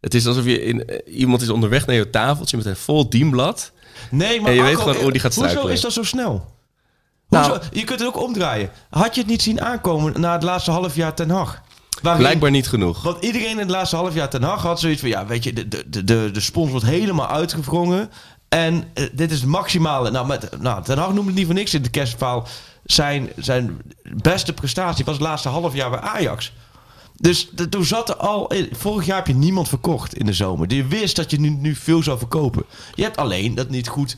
Het 0.00 0.14
is 0.14 0.26
alsof 0.26 0.44
je 0.44 0.62
in, 0.64 0.86
eh, 0.86 1.18
iemand 1.18 1.42
is 1.42 1.48
onderweg 1.48 1.86
naar 1.86 1.96
je 1.96 2.10
tafeltje 2.10 2.56
met 2.56 2.66
een 2.66 2.76
vol 2.76 3.08
dienblad. 3.10 3.72
Nee, 4.10 4.40
maar 4.40 4.50
En 4.50 4.56
je 4.56 4.62
weet 4.62 4.76
gewoon 4.76 4.96
hoe 4.96 5.12
die 5.12 5.20
gaat 5.20 5.34
Hoezo 5.34 5.66
is 5.66 5.80
dat 5.80 5.92
zo 5.92 6.02
snel? 6.02 6.56
Nou- 7.28 7.60
je 7.70 7.84
kunt 7.84 7.98
het 7.98 8.08
ook 8.08 8.22
omdraaien. 8.22 8.70
Had 8.90 9.14
je 9.14 9.20
het 9.20 9.30
niet 9.30 9.42
zien 9.42 9.60
aankomen 9.60 10.20
na 10.20 10.32
het 10.32 10.42
laatste 10.42 10.70
half 10.70 10.94
jaar 10.94 11.14
Ten 11.14 11.30
Hag? 11.30 11.62
Waarin- 12.02 12.22
Blijkbaar 12.22 12.50
niet 12.50 12.68
genoeg. 12.68 13.02
Want 13.02 13.24
iedereen 13.24 13.50
in 13.50 13.58
het 13.58 13.70
laatste 13.70 13.96
half 13.96 14.14
jaar 14.14 14.28
Ten 14.28 14.42
Hag 14.42 14.62
had 14.62 14.80
zoiets 14.80 15.00
van... 15.00 15.08
ja, 15.08 15.26
weet 15.26 15.44
je, 15.44 15.52
de, 15.52 15.68
de, 15.68 15.84
de- 15.88 16.04
de, 16.04 16.30
de 16.32 16.40
spons 16.40 16.70
wordt 16.70 16.86
helemaal 16.86 17.28
uitgevrongen. 17.28 18.10
En 18.48 18.84
eh, 18.94 19.04
dit 19.12 19.30
is 19.30 19.40
het 19.40 19.48
maximale. 19.48 20.10
Nou, 20.10 20.26
met, 20.26 20.60
nou, 20.60 20.82
Ten 20.84 20.98
Hag 20.98 21.06
noemde 21.12 21.24
het 21.26 21.34
niet 21.34 21.46
voor 21.46 21.54
niks 21.54 21.74
in 21.74 21.82
de 21.82 21.88
kerstverhaal. 21.90 22.46
zijn, 22.84 23.28
zijn 23.36 23.78
beste 24.22 24.52
prestatie 24.52 25.04
was 25.04 25.14
het 25.14 25.24
laatste 25.24 25.48
half 25.48 25.74
jaar 25.74 25.90
bij 25.90 26.00
Ajax. 26.00 26.52
Dus 27.16 27.48
de- 27.50 27.68
toen 27.68 27.84
zat 27.84 28.08
er 28.08 28.16
al... 28.16 28.52
Vorig 28.72 29.06
jaar 29.06 29.16
heb 29.16 29.26
je 29.26 29.34
niemand 29.34 29.68
verkocht 29.68 30.14
in 30.14 30.26
de 30.26 30.32
zomer. 30.32 30.72
Je 30.74 30.86
wist 30.86 31.16
dat 31.16 31.30
je 31.30 31.40
nu, 31.40 31.48
nu 31.48 31.74
veel 31.74 32.02
zou 32.02 32.18
verkopen. 32.18 32.64
Je 32.94 33.02
hebt 33.02 33.16
alleen 33.16 33.54
dat 33.54 33.68
niet 33.70 33.88
goed... 33.88 34.16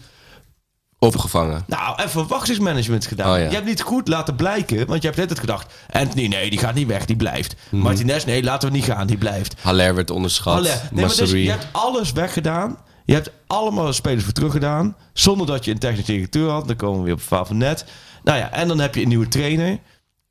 Opgevangen. 0.99 1.65
Nou, 1.67 2.03
en 2.03 2.11
verwachtingsmanagement 2.11 3.07
gedaan. 3.07 3.33
Oh, 3.33 3.39
ja. 3.39 3.45
Je 3.45 3.55
hebt 3.55 3.67
niet 3.67 3.81
goed 3.83 4.09
laten 4.09 4.35
blijken, 4.37 4.87
want 4.87 5.01
je 5.03 5.07
hebt 5.07 5.21
net 5.21 5.31
het 5.31 5.39
gedacht... 5.39 5.73
Anthony, 5.91 6.27
nee, 6.27 6.51
die 6.51 6.59
gaat 6.59 6.75
niet 6.75 6.87
weg, 6.87 7.05
die 7.05 7.17
blijft. 7.17 7.55
Mhm. 7.69 7.83
Martinez, 7.83 8.25
nee, 8.25 8.43
laten 8.43 8.69
we 8.71 8.75
niet 8.77 8.85
gaan, 8.85 9.07
die 9.07 9.19
blijft. 9.19 9.55
Haller 9.61 9.95
werd 9.95 10.11
onderschat. 10.11 10.63
Nee, 10.63 11.05
maar 11.07 11.17
dus, 11.17 11.31
je 11.31 11.51
hebt 11.51 11.67
alles 11.73 12.13
weggedaan. 12.13 12.79
Je 13.11 13.17
hebt 13.17 13.31
allemaal 13.47 13.93
spelers 13.93 14.25
voor 14.25 14.33
teruggedaan. 14.33 14.97
Zonder 15.13 15.47
dat 15.47 15.65
je 15.65 15.71
een 15.71 15.79
technische 15.79 16.13
directeur 16.13 16.51
had. 16.51 16.67
Dan 16.67 16.77
komen 16.77 16.99
we 16.99 17.05
weer 17.05 17.13
op 17.13 17.19
het 17.29 17.47
van 17.49 17.57
net. 17.57 17.85
Nou 18.23 18.39
ja, 18.39 18.53
en 18.53 18.69
dan 18.69 18.79
heb 18.79 18.95
je 18.95 19.03
een 19.03 19.09
nieuwe 19.09 19.29
trainer. 19.29 19.79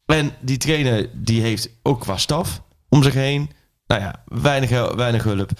En 0.06 0.32
die 0.40 0.58
trainer 0.58 1.10
die 1.14 1.42
heeft 1.42 1.70
ook 1.84 2.00
qua 2.00 2.18
staf 2.18 2.62
om 2.90 3.04
zich 3.04 3.14
heen. 3.14 3.50
Nou 3.88 4.02
ja, 4.02 4.24
weinig, 4.26 4.94
weinig 4.96 5.24
hulp. 5.24 5.52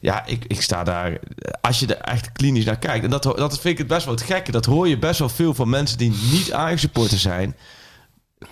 Ja, 0.00 0.26
ik, 0.26 0.44
ik 0.44 0.62
sta 0.62 0.84
daar. 0.84 1.18
Als 1.60 1.80
je 1.80 1.86
er 1.86 2.00
echt 2.00 2.32
klinisch 2.32 2.64
naar 2.64 2.78
kijkt. 2.78 3.04
En 3.04 3.10
dat, 3.10 3.22
dat 3.22 3.60
vind 3.60 3.72
ik 3.72 3.78
het 3.78 3.86
best 3.86 4.04
wel 4.04 4.14
het 4.14 4.24
gekke. 4.24 4.50
Dat 4.50 4.64
hoor 4.64 4.88
je 4.88 4.98
best 4.98 5.18
wel 5.18 5.28
veel 5.28 5.54
van 5.54 5.68
mensen 5.68 5.98
die 5.98 6.10
niet 6.10 6.52
Ajax 6.52 6.80
supporter 6.80 7.18
zijn. 7.18 7.56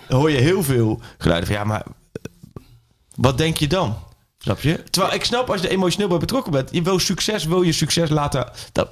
Hoor 0.07 0.31
je 0.31 0.37
heel 0.37 0.63
veel 0.63 1.01
geluiden 1.17 1.47
van 1.49 1.57
ja, 1.57 1.63
maar 1.63 1.85
wat 3.15 3.37
denk 3.37 3.57
je 3.57 3.67
dan? 3.67 3.97
Snap 4.45 4.61
je? 4.61 4.83
Terwijl 4.89 5.13
ik 5.13 5.23
snap 5.23 5.49
als 5.49 5.61
je 5.61 5.67
er 5.67 5.73
emotioneel 5.73 6.07
bij 6.07 6.17
betrokken 6.17 6.51
bent. 6.51 6.69
Je 6.71 6.81
wil 6.81 6.99
succes, 6.99 7.45
wil 7.45 7.61
je 7.61 7.71
succes 7.71 8.09
laten. 8.09 8.51
Dat, 8.71 8.89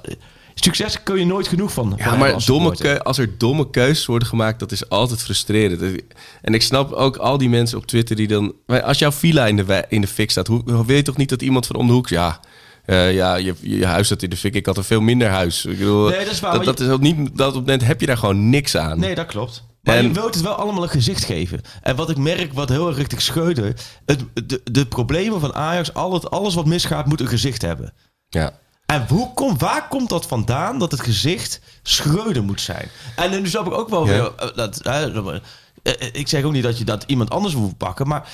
succes 0.54 1.02
kun 1.02 1.18
je 1.18 1.26
nooit 1.26 1.48
genoeg 1.48 1.72
van. 1.72 1.94
Ja, 1.96 2.08
van 2.08 2.18
maar 2.18 2.32
als 2.32 2.46
domme 2.46 2.76
keu- 2.76 2.98
als 2.98 3.18
er 3.18 3.38
domme 3.38 3.70
keuzes 3.70 4.06
worden 4.06 4.28
gemaakt, 4.28 4.58
dat 4.58 4.72
is 4.72 4.88
altijd 4.88 5.22
frustrerend. 5.22 6.02
En 6.42 6.54
ik 6.54 6.62
snap 6.62 6.92
ook 6.92 7.16
al 7.16 7.38
die 7.38 7.48
mensen 7.48 7.78
op 7.78 7.86
Twitter 7.86 8.16
die 8.16 8.26
dan... 8.26 8.54
Als 8.66 8.98
jouw 8.98 9.12
villa 9.12 9.46
in 9.46 9.56
de, 9.56 9.84
in 9.88 10.00
de 10.00 10.06
fik 10.06 10.30
staat, 10.30 10.46
hoe, 10.46 10.62
wil 10.86 10.96
je 10.96 11.02
toch 11.02 11.16
niet 11.16 11.28
dat 11.28 11.42
iemand 11.42 11.66
van 11.66 11.76
om 11.76 11.86
de 11.86 11.92
hoek... 11.92 12.08
Ja, 12.08 12.40
eh, 12.84 13.14
ja 13.14 13.34
je, 13.34 13.54
je 13.60 13.86
huis 13.86 14.06
staat 14.06 14.22
in 14.22 14.30
de 14.30 14.36
fik, 14.36 14.54
ik 14.54 14.66
had 14.66 14.76
een 14.76 14.84
veel 14.84 15.00
minder 15.00 15.28
huis. 15.28 15.64
Ik 15.64 15.78
bedoel, 15.78 16.08
Nee, 16.08 16.24
dat 16.24 16.32
is 16.32 16.40
waar, 16.40 16.64
dat 16.64 16.80
is 16.80 16.88
ook 16.88 17.00
niet, 17.00 17.16
dat 17.16 17.48
op 17.48 17.54
het 17.54 17.66
moment 17.66 17.84
heb 17.84 18.00
je 18.00 18.06
daar 18.06 18.18
gewoon 18.18 18.50
niks 18.50 18.76
aan. 18.76 18.98
Nee, 18.98 19.14
dat 19.14 19.26
klopt. 19.26 19.64
Maar 19.84 19.96
En- 19.96 20.02
je 20.02 20.12
wilt 20.12 20.34
het 20.34 20.42
wel 20.42 20.54
allemaal 20.54 20.82
een 20.82 20.88
gezicht 20.88 21.24
geven. 21.24 21.60
En 21.82 21.96
wat 21.96 22.10
ik 22.10 22.16
merk, 22.16 22.52
wat 22.52 22.68
heel 22.68 22.88
erg 22.88 22.96
richting 22.96 23.20
Schreuder... 23.20 23.74
Het, 24.06 24.24
de, 24.34 24.60
de 24.64 24.86
problemen 24.86 25.40
van 25.40 25.54
Ajax, 25.54 25.94
al 25.94 26.12
het, 26.12 26.30
alles 26.30 26.54
wat 26.54 26.66
misgaat, 26.66 27.06
moet 27.06 27.20
een 27.20 27.28
gezicht 27.28 27.62
hebben. 27.62 27.92
Ja. 28.28 28.58
En 28.86 29.06
hoe 29.08 29.32
kom, 29.34 29.58
waar 29.58 29.88
komt 29.88 30.08
dat 30.08 30.26
vandaan 30.26 30.78
dat 30.78 30.90
het 30.90 31.00
gezicht 31.00 31.60
Schreuder 31.82 32.44
moet 32.44 32.60
zijn? 32.60 32.88
En 33.16 33.30
nu 33.42 33.48
snap 33.48 33.66
ik 33.66 33.72
ook 33.72 33.88
wel 33.88 34.06
Ja. 34.06 34.12
weer... 34.12 34.34
eh, 34.34 34.56
Dat, 34.56 34.80
eh, 34.80 36.08
ik 36.12 36.28
zeg 36.28 36.42
ook 36.44 36.52
niet 36.52 36.62
dat 36.62 36.78
je 36.78 36.84
dat 36.84 37.04
iemand 37.06 37.30
anders 37.30 37.54
moet 37.54 37.76
pakken... 37.76 38.08
maar 38.08 38.28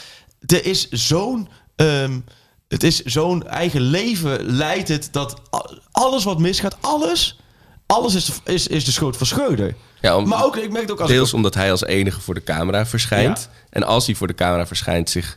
er 0.46 0.64
is 0.64 0.88
zo'n... 0.90 1.48
ehm, 1.76 2.18
het 2.68 2.82
is 2.82 3.02
zo'n 3.02 3.46
eigen 3.46 3.80
leven 3.80 4.42
leidt 4.44 4.88
het 4.88 5.08
dat 5.12 5.40
alles 5.90 6.24
wat 6.24 6.38
misgaat, 6.38 6.76
alles... 6.80 7.38
Alles 7.86 8.14
is, 8.14 8.24
de- 8.24 8.52
is, 8.52 8.66
is 8.66 8.84
de 8.84 8.92
schuld 8.92 9.16
van 9.16 9.26
Schreuder. 9.26 9.74
Ja, 10.00 10.16
om- 10.16 10.28
maar 10.28 10.44
ook, 10.44 10.56
ik 10.56 10.70
merk 10.70 10.82
het 10.82 10.90
ook 10.92 11.00
als 11.00 11.10
ik 11.10 11.16
Deels 11.16 11.34
omdat 11.34 11.54
hij 11.54 11.70
als 11.70 11.84
enige 11.84 12.20
voor 12.20 12.34
de 12.34 12.42
camera 12.44 12.86
verschijnt. 12.86 13.38
Ja. 13.52 13.58
En 13.70 13.82
als 13.82 14.06
hij 14.06 14.14
voor 14.14 14.26
de 14.26 14.34
camera 14.34 14.66
verschijnt, 14.66 15.10
zich 15.10 15.36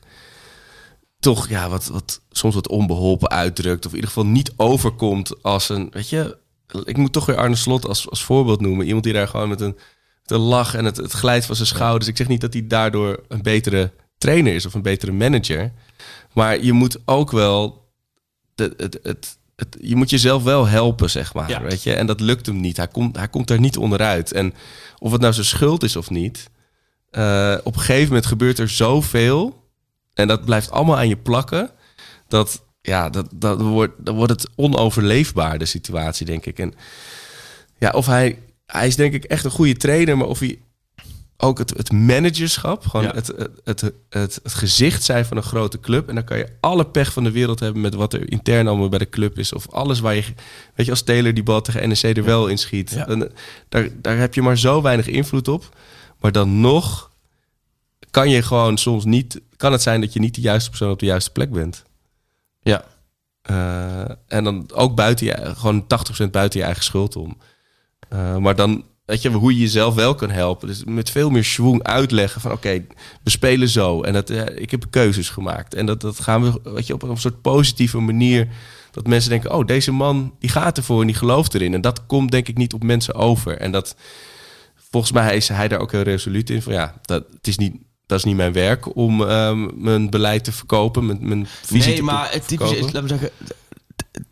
toch 1.19 1.49
ja, 1.49 1.69
wat, 1.69 1.85
wat, 1.87 2.21
soms 2.31 2.55
wat 2.55 2.67
onbeholpen 2.67 3.29
uitdrukt. 3.29 3.85
Of 3.85 3.91
in 3.91 3.95
ieder 3.95 4.11
geval 4.11 4.25
niet 4.29 4.53
overkomt 4.57 5.43
als 5.43 5.69
een. 5.69 5.87
Weet 5.91 6.09
je, 6.09 6.37
ik 6.85 6.97
moet 6.97 7.13
toch 7.13 7.25
weer 7.25 7.37
Arne 7.37 7.55
Slot 7.55 7.87
als, 7.87 8.09
als 8.09 8.23
voorbeeld 8.23 8.61
noemen. 8.61 8.85
Iemand 8.85 9.03
die 9.03 9.13
daar 9.13 9.27
gewoon 9.27 9.49
met 9.49 9.61
een, 9.61 9.75
met 10.21 10.31
een 10.31 10.39
lach 10.39 10.75
en 10.75 10.85
het, 10.85 10.97
het 10.97 11.11
glijdt 11.11 11.45
van 11.45 11.55
zijn 11.55 11.67
schouders. 11.67 12.07
Ik 12.07 12.17
zeg 12.17 12.27
niet 12.27 12.41
dat 12.41 12.53
hij 12.53 12.67
daardoor 12.67 13.23
een 13.27 13.41
betere 13.41 13.91
trainer 14.17 14.53
is 14.53 14.65
of 14.65 14.73
een 14.73 14.81
betere 14.81 15.11
manager. 15.11 15.71
Maar 16.33 16.63
je 16.63 16.73
moet 16.73 16.97
ook 17.05 17.31
wel. 17.31 17.81
Het, 18.55 18.73
het, 18.77 18.99
het, 19.03 19.37
het- 19.55 19.77
je 19.81 19.95
moet 19.95 20.09
jezelf 20.09 20.43
wel 20.43 20.67
helpen, 20.67 21.09
zeg 21.09 21.33
maar. 21.33 21.49
Ja. 21.49 21.61
Weet 21.61 21.83
je? 21.83 21.93
En 21.93 22.05
dat 22.05 22.19
lukt 22.19 22.45
hem 22.45 22.59
niet. 22.59 22.77
Hij 22.77 22.87
komt, 22.87 23.15
hij 23.17 23.27
komt 23.27 23.47
daar 23.47 23.59
niet 23.59 23.77
onderuit. 23.77 24.31
En 24.31 24.53
of 24.99 25.11
het 25.11 25.21
nou 25.21 25.33
zijn 25.33 25.45
schuld 25.45 25.83
is 25.83 25.95
of 25.95 26.09
niet. 26.09 26.49
eh, 27.09 27.57
op 27.63 27.73
een 27.73 27.79
gegeven 27.79 28.07
moment 28.07 28.25
gebeurt 28.25 28.59
er 28.59 28.69
zoveel. 28.69 29.63
En 30.13 30.27
dat 30.27 30.45
blijft 30.45 30.71
allemaal 30.71 30.97
aan 30.97 31.07
je 31.07 31.17
plakken. 31.17 31.69
Dat, 32.27 32.63
ja, 32.81 33.09
dat, 33.09 33.27
dat 33.33 33.61
wordt, 33.61 33.93
dan 34.05 34.15
wordt 34.15 34.31
het 34.31 34.49
onoverleefbaar, 34.55 35.57
de 35.59 35.65
situatie, 35.65 36.25
denk 36.25 36.45
ik. 36.45 36.59
En 36.59 36.73
ja, 37.77 37.89
of 37.89 38.05
hij, 38.05 38.39
hij 38.65 38.87
is 38.87 38.95
denk 38.95 39.13
ik 39.13 39.23
echt 39.23 39.45
een 39.45 39.51
goede 39.51 39.75
trainer, 39.77 40.17
maar 40.17 40.27
of 40.27 40.39
hij 40.39 40.59
ook 41.43 41.57
het, 41.57 41.69
het 41.77 41.91
managerschap, 41.91 42.85
gewoon 42.85 43.05
Ja. 43.05 43.13
het, 43.13 43.27
het, 43.63 43.81
het, 44.09 44.39
het, 44.43 44.53
gezicht 44.53 45.03
zijn 45.03 45.25
van 45.25 45.37
een 45.37 45.43
grote 45.43 45.79
club. 45.79 46.09
En 46.09 46.15
dan 46.15 46.23
kan 46.23 46.37
je 46.37 46.49
alle 46.59 46.85
pech 46.85 47.13
van 47.13 47.23
de 47.23 47.31
wereld 47.31 47.59
hebben 47.59 47.81
met 47.81 47.93
wat 47.93 48.13
er 48.13 48.31
intern 48.31 48.67
allemaal 48.67 48.89
bij 48.89 48.99
de 48.99 49.09
club 49.09 49.37
is. 49.37 49.53
Of 49.53 49.69
alles 49.69 49.99
waar 49.99 50.15
je, 50.15 50.23
weet 50.75 50.85
je, 50.85 50.91
als 50.91 51.01
Taylor 51.01 51.33
die 51.33 51.43
bal 51.43 51.61
tegen 51.61 51.89
NEC 51.89 52.17
er 52.17 52.23
wel 52.23 52.47
in 52.47 52.57
schiet. 52.57 52.91
Ja. 52.91 53.05
Dan, 53.05 53.29
daar, 53.69 53.89
daar 54.01 54.17
heb 54.17 54.33
je 54.33 54.41
maar 54.41 54.57
zo 54.57 54.81
weinig 54.81 55.07
invloed 55.07 55.47
op. 55.47 55.77
Maar 56.19 56.31
dan 56.31 56.61
nog 56.61 57.11
kan 58.11 58.29
je 58.29 58.41
gewoon 58.41 58.77
soms 58.77 59.05
niet, 59.05 59.41
kan 59.57 59.71
het 59.71 59.81
zijn 59.81 60.01
dat 60.01 60.13
je 60.13 60.19
niet 60.19 60.35
de 60.35 60.41
juiste 60.41 60.69
persoon 60.69 60.91
op 60.91 60.99
de 60.99 61.05
juiste 61.05 61.31
plek 61.31 61.51
bent. 61.51 61.83
Ja. 62.61 62.85
Eh, 63.41 64.15
en 64.27 64.43
dan 64.43 64.69
ook 64.73 64.95
buiten 64.95 65.25
je, 65.25 65.53
gewoon 65.55 65.85
80% 66.25 66.29
buiten 66.31 66.59
je 66.59 66.65
eigen 66.65 66.83
schuld 66.83 67.15
om. 67.15 67.37
Eh, 68.09 68.37
maar 68.37 68.55
dan, 68.55 68.83
weet 69.05 69.21
je, 69.21 69.29
hoe 69.29 69.53
je 69.53 69.59
jezelf 69.59 69.95
wel 69.95 70.15
kan 70.15 70.29
helpen. 70.29 70.67
Dus 70.67 70.83
met 70.83 71.09
veel 71.09 71.29
meer 71.29 71.43
schwung 71.43 71.83
uitleggen 71.83 72.41
van 72.41 72.51
oké, 72.51 72.85
we 73.23 73.29
spelen 73.29 73.69
zo. 73.69 74.01
En 74.01 74.13
dat, 74.13 74.29
eh, 74.29 74.61
ik 74.61 74.71
heb 74.71 74.85
keuzes 74.89 75.29
gemaakt. 75.29 75.73
En 75.73 75.85
dat, 75.85 76.01
dat 76.01 76.19
gaan 76.19 76.43
we, 76.43 76.71
weet 76.71 76.87
je, 76.87 76.93
op 76.93 77.03
een 77.03 77.17
soort 77.17 77.41
positieve 77.41 77.99
manier. 77.99 78.47
Dat 78.91 79.07
mensen 79.07 79.29
denken, 79.29 79.53
oh, 79.53 79.65
deze 79.65 79.91
man, 79.91 80.35
die 80.39 80.49
gaat 80.49 80.77
ervoor 80.77 81.01
en 81.01 81.07
die 81.07 81.15
gelooft 81.15 81.53
erin. 81.53 81.73
En 81.73 81.81
dat 81.81 82.05
komt 82.05 82.31
denk 82.31 82.47
ik 82.47 82.57
niet 82.57 82.73
op 82.73 82.83
mensen 82.83 83.13
over. 83.13 83.57
En 83.57 83.71
dat, 83.71 83.95
volgens 84.89 85.11
mij 85.11 85.35
is 85.35 85.47
hij 85.47 85.67
daar 85.67 85.79
ook 85.79 85.91
heel 85.91 86.01
resoluut 86.01 86.49
in. 86.49 86.61
Van 86.61 86.73
ja, 86.73 86.99
dat, 87.01 87.23
het 87.33 87.47
is 87.47 87.57
niet, 87.57 87.75
dat 88.05 88.17
is 88.17 88.23
niet 88.23 88.35
mijn 88.35 88.53
werk 88.53 88.95
om 88.95 89.21
ehm, 89.21 89.83
mijn 89.83 90.09
beleid 90.09 90.43
te 90.43 90.51
verkopen, 90.51 91.05
mijn, 91.05 91.27
mijn 91.27 91.47
visie 91.47 91.87
Nee, 91.87 91.95
te 91.95 92.03
maar 92.03 92.31
het 92.31 92.47
typische 92.47 92.77
is, 92.77 92.83
laten 92.83 93.01
we 93.01 93.07
zeggen, 93.07 93.29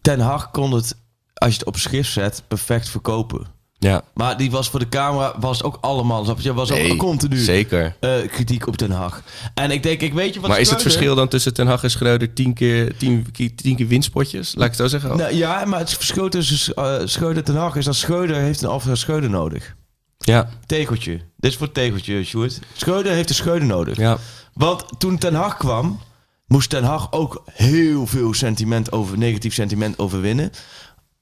Ten 0.02 0.20
Hag 0.20 0.52
kon 0.52 0.74
het, 0.74 0.96
als 1.34 1.52
je 1.52 1.58
het 1.58 1.68
op 1.68 1.78
schrift 1.78 2.12
zet, 2.12 2.44
perfect 2.48 2.90
verkopen. 2.90 3.48
Ja, 3.84 4.04
Maar 4.14 4.38
die 4.38 4.52
was 4.52 4.70
voor 4.70 4.80
de 4.80 4.90
camera, 4.90 5.36
was 5.40 5.64
ook 5.64 5.78
allemaal, 5.82 6.24
snap 6.24 6.40
je, 6.40 6.54
was 6.54 6.72
ook 6.72 6.98
continu 6.98 7.38
zeker. 7.38 7.96
eh, 8.00 8.12
kritiek 8.32 8.68
op 8.68 8.78
Ten 8.78 8.92
Hag. 8.92 9.22
En 9.54 9.72
ik 9.72 9.84
denk, 9.84 10.02
ik 10.02 10.14
weet 10.14 10.34
je 10.34 10.40
wat 10.40 10.50
Maar 10.50 10.60
is 10.60 10.70
het 10.70 10.82
verschil 10.82 11.16
dan 11.16 11.28
tussen 11.28 11.54
Ten 11.54 11.68
Hag 11.68 11.84
en 11.84 11.92
Schreuder 11.92 12.34
tien 12.34 12.54
keer, 12.54 12.98
tien, 12.98 13.26
tien 13.56 13.76
keer 13.76 13.88
winstpotjes? 13.88 14.56
Laat 14.56 14.64
ik 14.72 14.78
het 14.78 14.80
zo 14.80 14.88
zeggen. 15.00 15.18
Nou, 15.18 15.34
ja, 15.36 15.66
maar 15.66 15.80
het 15.80 15.94
verschil 15.94 16.30
tussen 16.30 16.76
eh 16.76 16.96
Schreuder 17.06 17.38
en 17.38 17.44
Ten 17.44 17.56
Hag 17.56 17.76
is 17.76 17.86
dat 17.86 17.96
Schreuder 17.96 18.36
heeft 18.36 18.62
een 18.62 18.70
Alfred 18.70 18.98
Schreuder 18.98 19.30
nodig. 19.30 19.76
Ja, 20.18 20.50
Tegeltje. 20.66 21.12
Dit 21.38 21.52
is 21.52 21.58
voor 21.58 21.66
het 21.66 21.76
tegeltje, 21.76 22.24
Sjoerd. 22.24 22.60
Schreuder 22.74 23.12
heeft 23.12 23.30
een 23.30 23.36
Schreuder 23.36 23.68
nodig. 23.68 23.98
ja. 23.98 24.18
Want 24.54 24.86
toen 24.98 25.18
Ten 25.18 25.34
Hag 25.34 25.58
kwam, 25.58 26.00
moest 26.48 26.70
Ten 26.70 26.84
Hag 26.84 27.12
ook 27.12 27.44
heel 27.52 28.06
veel 28.08 28.34
sentiment 28.34 28.92
over, 28.92 29.18
negatief 29.18 29.54
sentiment 29.54 30.00
overwinnen. 30.00 30.52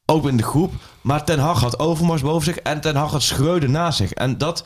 Ook 0.10 0.28
in 0.28 0.38
de 0.38 0.44
groep. 0.44 0.74
Maar 1.02 1.24
Ten 1.26 1.40
Hag 1.40 1.62
had 1.62 1.80
Overmars 1.80 2.22
boven 2.22 2.46
zich 2.46 2.58
en 2.58 2.82
Ten 2.82 2.96
Hag 2.96 3.12
had 3.12 3.22
Schreuder 3.22 3.70
naast 3.70 3.98
zich. 3.98 4.12
En 4.12 4.38
dat 4.38 4.66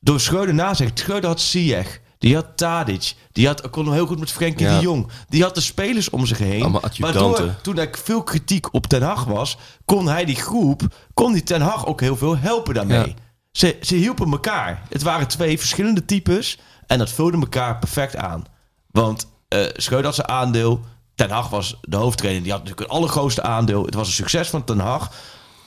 door 0.00 0.20
Schreuder 0.20 0.54
naast 0.54 0.76
zich. 0.80 0.90
Schreuder 0.94 1.28
had 1.30 1.40
Ziyech. 1.40 2.00
Die 2.18 2.34
had 2.34 2.46
Tadic. 2.56 3.14
Die 3.32 3.46
had, 3.46 3.70
kon 3.70 3.92
heel 3.92 4.06
goed 4.06 4.18
met 4.18 4.30
Frenkie 4.32 4.66
Ja. 4.66 4.76
de 4.76 4.82
Jong. 4.82 5.08
Die 5.28 5.42
had 5.42 5.54
de 5.54 5.60
spelers 5.60 6.10
om 6.10 6.26
zich 6.26 6.38
heen. 6.38 6.78
Waardoor, 6.98 7.54
toen 7.62 7.78
er 7.78 7.88
veel 8.04 8.22
kritiek 8.22 8.74
op 8.74 8.86
Ten 8.86 9.02
Hag 9.02 9.24
was, 9.24 9.56
kon 9.84 10.08
hij 10.08 10.24
die 10.24 10.36
groep, 10.36 10.80
kon 11.14 11.32
die 11.32 11.42
Ten 11.42 11.60
Hag 11.60 11.86
ook 11.86 12.00
heel 12.00 12.16
veel 12.16 12.36
helpen 12.36 12.74
daarmee. 12.74 13.06
Ja. 13.06 13.14
Ze, 13.52 13.76
ze 13.80 13.94
hielpen 13.94 14.30
elkaar. 14.30 14.82
Het 14.88 15.02
waren 15.02 15.28
twee 15.28 15.58
verschillende 15.58 16.04
types 16.04 16.58
en 16.86 16.98
dat 16.98 17.10
vulde 17.10 17.36
elkaar 17.38 17.78
perfect 17.78 18.16
aan. 18.16 18.44
Want 18.90 19.26
eh 19.48 19.60
Schreuder 19.76 20.06
had 20.06 20.14
zijn 20.14 20.28
aandeel. 20.28 20.80
Ten 21.14 21.30
Hag 21.30 21.48
was 21.48 21.78
de 21.80 21.96
hoofdtrainer. 21.96 22.42
Die 22.42 22.52
had 22.52 22.60
natuurlijk 22.60 22.88
het 22.88 22.98
allergrootste 22.98 23.42
aandeel. 23.42 23.84
Het 23.84 23.94
was 23.94 24.06
een 24.06 24.12
succes 24.12 24.48
van 24.48 24.64
Ten 24.64 24.78
Hag. 24.78 25.12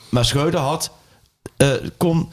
Maar 0.10 0.26
Schreuder 0.26 0.60
had, 0.60 0.92
eh, 1.58 1.72
kon 1.98 2.32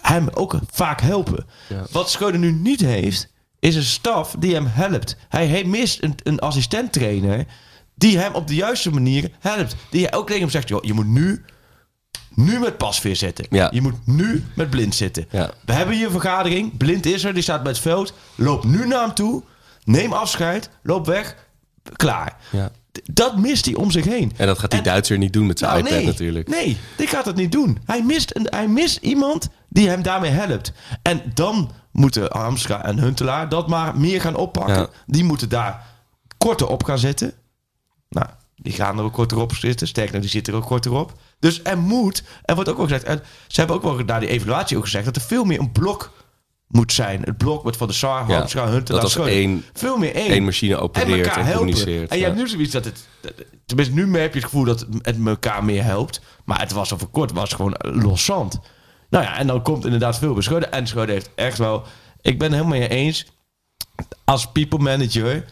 hem 0.00 0.28
ook 0.34 0.58
vaak 0.70 1.00
helpen. 1.00 1.46
Ja. 1.68 1.86
Wat 1.90 2.10
Schreuder 2.10 2.40
nu 2.40 2.52
niet 2.52 2.80
heeft, 2.80 3.32
is 3.58 3.76
een 3.76 3.82
staf 3.82 4.34
die 4.38 4.54
hem 4.54 4.66
helpt. 4.66 5.16
Hij, 5.28 5.46
hij 5.46 5.64
mist 5.64 6.02
een, 6.02 6.14
een 6.22 6.38
assistent-trainer 6.38 7.46
die 7.94 8.18
hem 8.18 8.34
op 8.34 8.46
de 8.46 8.54
juiste 8.54 8.90
manier 8.90 9.30
helpt. 9.40 9.76
Die 9.90 10.12
ook 10.12 10.26
tegen 10.26 10.42
hem 10.42 10.50
zegt, 10.50 10.68
joh, 10.68 10.84
je 10.84 10.92
moet 10.92 11.06
nu, 11.06 11.44
nu 12.34 12.58
met 12.58 12.76
pasveer 12.76 13.16
zitten. 13.16 13.46
Ja. 13.50 13.68
Je 13.72 13.80
moet 13.80 14.06
nu 14.06 14.44
met 14.54 14.70
blind 14.70 14.94
zitten. 14.94 15.26
Ja. 15.30 15.50
We 15.64 15.72
hebben 15.72 15.94
hier 15.94 16.04
een 16.04 16.10
vergadering. 16.10 16.76
Blind 16.76 17.06
is 17.06 17.24
er, 17.24 17.34
die 17.34 17.42
staat 17.42 17.62
bij 17.62 17.72
het 17.72 17.80
veld. 17.80 18.14
Loop 18.34 18.64
nu 18.64 18.86
naar 18.86 19.00
hem 19.00 19.14
toe. 19.14 19.42
Neem 19.84 20.12
afscheid. 20.12 20.70
Loop 20.82 21.06
weg. 21.06 21.36
Klaar. 21.96 22.36
Ja. 22.50 22.70
Dat 23.12 23.36
mist 23.36 23.64
hij 23.64 23.74
om 23.74 23.90
zich 23.90 24.04
heen. 24.04 24.32
En 24.36 24.46
dat 24.46 24.58
gaat 24.58 24.70
die 24.70 24.78
En- 24.78 24.84
Duitser 24.84 25.18
niet 25.18 25.32
doen 25.32 25.46
met 25.46 25.58
zijn 25.58 25.70
Nou, 25.70 25.82
iPad 25.84 25.96
nee, 25.98 26.06
natuurlijk. 26.06 26.48
Nee, 26.48 26.76
die 26.96 27.06
gaat 27.06 27.24
het 27.24 27.36
niet 27.36 27.52
doen. 27.52 27.78
Hij 27.84 28.02
mist, 28.02 28.36
een, 28.36 28.46
hij 28.50 28.68
mist 28.68 28.96
iemand 28.96 29.48
die 29.68 29.88
hem 29.88 30.02
daarmee 30.02 30.30
helpt. 30.30 30.72
En 31.02 31.22
dan 31.34 31.70
moeten 31.92 32.26
Hamstra 32.36 32.84
en 32.84 32.98
Huntelaar 32.98 33.48
dat 33.48 33.68
maar 33.68 33.96
meer 33.98 34.20
gaan 34.20 34.36
oppakken. 34.36 34.74
Ja. 34.76 34.88
Die 35.06 35.24
moeten 35.24 35.48
daar 35.48 35.86
korter 36.38 36.68
op 36.68 36.84
gaan 36.84 36.98
zitten. 36.98 37.32
Nou, 38.08 38.26
die 38.56 38.72
gaan 38.72 38.98
er 38.98 39.04
ook 39.04 39.12
korter 39.12 39.38
op 39.38 39.54
zitten. 39.54 39.86
Sterker 39.86 40.12
nog, 40.12 40.22
die 40.22 40.30
zitten 40.30 40.52
er 40.52 40.58
ook 40.58 40.66
korter 40.66 40.92
op. 40.92 41.12
Dus 41.38 41.60
er 41.62 41.78
moet, 41.78 42.22
er 42.44 42.54
wordt 42.54 42.70
ook 42.70 42.76
wel 42.76 42.86
gezegd... 42.86 43.04
En 43.04 43.22
ze 43.46 43.58
hebben 43.60 43.76
ook 43.76 43.82
wel 43.82 43.96
na 43.96 44.18
die 44.18 44.28
evaluatie 44.28 44.76
ook 44.76 44.84
gezegd... 44.84 45.04
dat 45.04 45.16
er 45.16 45.22
veel 45.22 45.44
meer 45.44 45.60
een 45.60 45.72
blok 45.72 46.12
moet 46.72 46.92
zijn. 46.92 47.22
Het 47.22 47.36
blok 47.36 47.64
met 47.64 47.76
Van 47.76 47.88
de 47.88 47.94
Sar, 47.94 48.28
Ja, 48.28 48.46
Huntelaar, 48.68 49.00
dat 49.02 49.10
Schreuder. 49.10 49.34
één- 49.34 49.64
Veel 49.72 49.96
meer 49.96 50.14
één. 50.14 50.30
één 50.30 50.44
machine 50.44 50.74
en 50.74 50.80
opereert 50.80 51.26
en 51.26 51.32
helpen. 51.44 51.52
communiceert, 51.54 52.10
En 52.10 52.16
je 52.16 52.22
ja. 52.22 52.28
hebt 52.28 52.40
nu 52.40 52.48
zoiets 52.48 52.72
dat 52.72 52.84
het... 52.84 53.06
Tenminste, 53.66 53.94
nu 53.94 54.18
heb 54.18 54.32
je 54.34 54.38
het 54.40 54.48
gevoel 54.48 54.64
dat 54.64 54.86
het, 55.02 55.16
elkaar 55.26 55.64
meer 55.64 55.84
helpt. 55.84 56.20
Maar 56.44 56.60
het 56.60 56.72
was 56.72 56.92
over 56.94 57.06
kort, 57.06 57.32
was 57.32 57.52
gewoon 57.52 57.74
loszand. 57.78 58.60
Nou 59.10 59.24
ja, 59.24 59.38
en 59.38 59.46
dan 59.46 59.62
komt 59.62 59.84
inderdaad 59.84 60.18
veel 60.18 60.32
bij 60.32 60.42
Schreuder. 60.42 60.68
En 60.68 60.86
Schreuder 60.86 61.14
heeft 61.14 61.30
echt 61.34 61.58
wel... 61.58 61.82
Ik 62.20 62.38
ben 62.38 62.52
het 62.52 62.56
helemaal 62.60 62.78
mee 62.78 62.88
eens. 62.88 63.26
Als 64.24 64.46
people 64.52 64.78
manager 64.78 65.44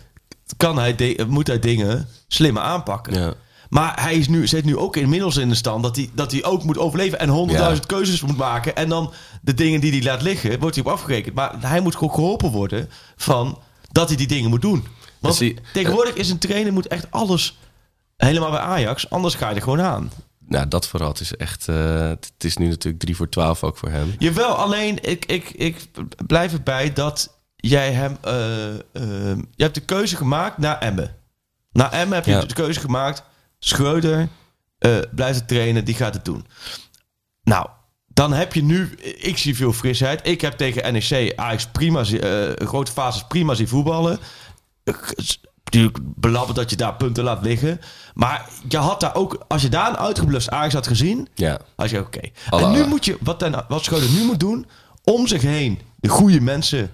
kan 0.57 0.79
hij 0.79 0.95
de- 0.95 1.25
moet 1.29 1.47
hij 1.47 1.59
dingen 1.59 2.09
slimmer 2.29 2.63
aanpakken. 2.63 3.21
Ja. 3.21 3.33
Maar 3.69 4.03
hij 4.03 4.15
is 4.15 4.29
nu, 4.29 4.47
zit 4.47 4.65
nu 4.65 4.77
ook 4.77 4.97
inmiddels 4.97 5.37
in 5.37 5.49
de 5.49 5.55
stand 5.55 5.83
dat 5.83 5.97
hij, 5.97 6.11
dat 6.15 6.33
hij 6.33 6.45
ook 6.45 6.65
moet 6.65 6.79
overleven 6.79 7.19
en 7.19 7.29
honderdduizend 7.29 7.91
Ja. 7.91 7.97
keuzes 7.97 8.23
moet 8.23 8.37
maken. 8.37 8.77
En 8.77 8.89
dan 8.89 9.13
de 9.41 9.55
dingen 9.55 9.81
die 9.81 9.91
hij 9.93 10.03
laat 10.03 10.23
liggen, 10.23 10.59
wordt 10.61 10.77
hij 10.77 10.85
op 10.85 10.91
afgerekend. 10.93 11.35
Maar 11.35 11.55
hij 11.61 11.81
moet 11.81 11.95
gewoon 11.97 12.15
geholpen 12.15 12.51
worden 12.51 12.91
van 13.17 13.59
dat 13.93 14.09
hij 14.09 14.17
die 14.17 14.27
dingen 14.27 14.51
moet 14.51 14.63
doen. 14.63 14.87
Want 15.19 15.39
Dus 15.39 15.49
die- 15.49 15.59
tegenwoordig 15.73 16.15
is 16.15 16.31
een 16.31 16.39
trainer 16.39 16.73
moet 16.73 16.87
echt 16.87 17.11
alles 17.11 17.59
helemaal 18.17 18.51
bij 18.51 18.61
Ajax. 18.61 19.11
Anders 19.11 19.35
ga 19.35 19.49
je 19.49 19.55
er 19.55 19.63
gewoon 19.63 19.81
aan. 19.81 20.11
Nou, 20.47 20.69
dat 20.69 20.87
vooral. 20.89 21.09
Het 21.09 21.21
is 21.21 21.37
echt... 21.37 21.69
eh, 21.69 22.09
het 22.09 22.33
is 22.39 22.57
nu 22.57 22.69
natuurlijk 22.69 23.03
3 23.03 23.17
voor 23.17 23.29
12 23.29 23.65
ook 23.65 23.77
voor 23.77 23.89
hem. 23.89 24.15
Jawel, 24.19 24.55
alleen 24.55 24.99
ik, 25.09 25.25
ik, 25.25 25.51
ik 25.51 25.77
blijf 26.27 26.53
erbij 26.53 26.93
dat 26.93 27.39
jij 27.57 27.93
hem... 27.93 28.17
eh, 28.21 28.75
eh, 28.75 28.81
je 29.55 29.63
hebt 29.63 29.75
de 29.75 29.81
keuze 29.81 30.17
gemaakt 30.17 30.59
naar 30.59 30.79
Emmen. 30.79 31.17
Na 31.73 31.93
Emmen 31.93 32.15
heb 32.15 32.25
je 32.25 32.31
Ja. 32.31 32.41
de 32.41 32.55
keuze 32.55 32.81
gemaakt. 32.81 33.23
Schreuder 33.59 34.29
blijft 35.15 35.39
het 35.39 35.49
trainen, 35.49 35.85
die 35.85 35.95
gaat 35.95 36.15
het 36.15 36.25
doen. 36.25 36.47
Nou, 37.43 37.67
dan 38.21 38.33
heb 38.33 38.55
je 38.55 38.63
nu... 38.63 38.95
Ik 39.17 39.39
zie 39.39 39.57
veel 39.57 39.73
frisheid. 39.73 40.21
Ik 40.27 40.41
heb 40.41 40.53
tegen 40.53 40.93
NEC 40.93 41.33
Ajax 41.37 41.67
prima... 41.67 42.05
eh, 42.05 42.67
grote 42.67 42.93
fases 42.93 43.25
prima 43.29 43.55
zien 43.55 43.69
voetballen. 43.69 44.19
Natuurlijk 45.65 45.99
belabberd 46.03 46.57
dat 46.57 46.71
je 46.71 46.77
daar 46.77 46.95
punten 46.95 47.25
laat 47.25 47.43
liggen. 47.43 47.81
Maar 48.15 48.49
je 48.69 48.77
had 48.77 49.01
daar 49.01 49.15
ook... 49.15 49.45
Als 49.49 49.63
je 49.63 49.69
daar 49.69 49.89
een 49.89 49.97
uitgeblust 49.97 50.51
Ajax 50.51 50.75
had 50.75 50.87
gezien... 50.87 51.29
Ja. 51.35 51.61
Als 51.77 51.91
je 51.91 51.99
oké. 51.99 52.21
En 52.51 52.71
nu 52.71 52.87
moet 52.87 53.05
je, 53.05 53.17
wat, 53.21 53.39
ten, 53.39 53.65
wat 53.69 53.85
Schreuder 53.85 54.11
nu 54.11 54.25
moet 54.25 54.41
doen, 54.41 54.67
om 55.05 55.27
zich 55.27 55.43
heen 55.43 55.81
de 55.97 56.09
goede 56.09 56.41
mensen 56.41 56.91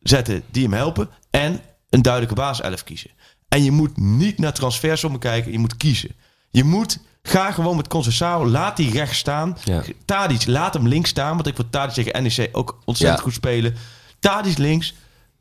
zetten 0.00 0.42
die 0.50 0.62
hem 0.62 0.72
helpen 0.72 1.08
en 1.30 1.60
een 1.90 2.02
duidelijke 2.02 2.34
basiself 2.34 2.84
kiezen. 2.84 3.10
En 3.48 3.64
je 3.64 3.70
moet 3.70 3.96
niet 3.96 4.38
naar 4.38 4.52
transfersommen 4.52 5.20
kijken, 5.20 5.52
je 5.52 5.58
moet 5.58 5.76
kiezen. 5.76 6.10
Je 6.50 6.64
moet, 6.64 6.98
ga 7.28 7.50
gewoon 7.52 7.76
met 7.76 7.88
Concessao, 7.88 8.46
laat 8.46 8.76
die 8.76 8.90
rechts 8.92 9.18
staan. 9.18 9.56
Ja. 9.64 9.82
Tadic, 10.04 10.46
laat 10.46 10.74
hem 10.74 10.88
links 10.88 11.10
staan, 11.10 11.34
want 11.34 11.46
ik 11.46 11.56
wil 11.56 11.66
Tadic 11.70 11.94
tegen 11.94 12.22
NEC 12.22 12.48
ook 12.52 12.78
ontzettend 12.84 13.18
Ja. 13.18 13.24
goed 13.24 13.34
spelen. 13.34 13.74
Tadic 14.20 14.58
links, 14.58 14.94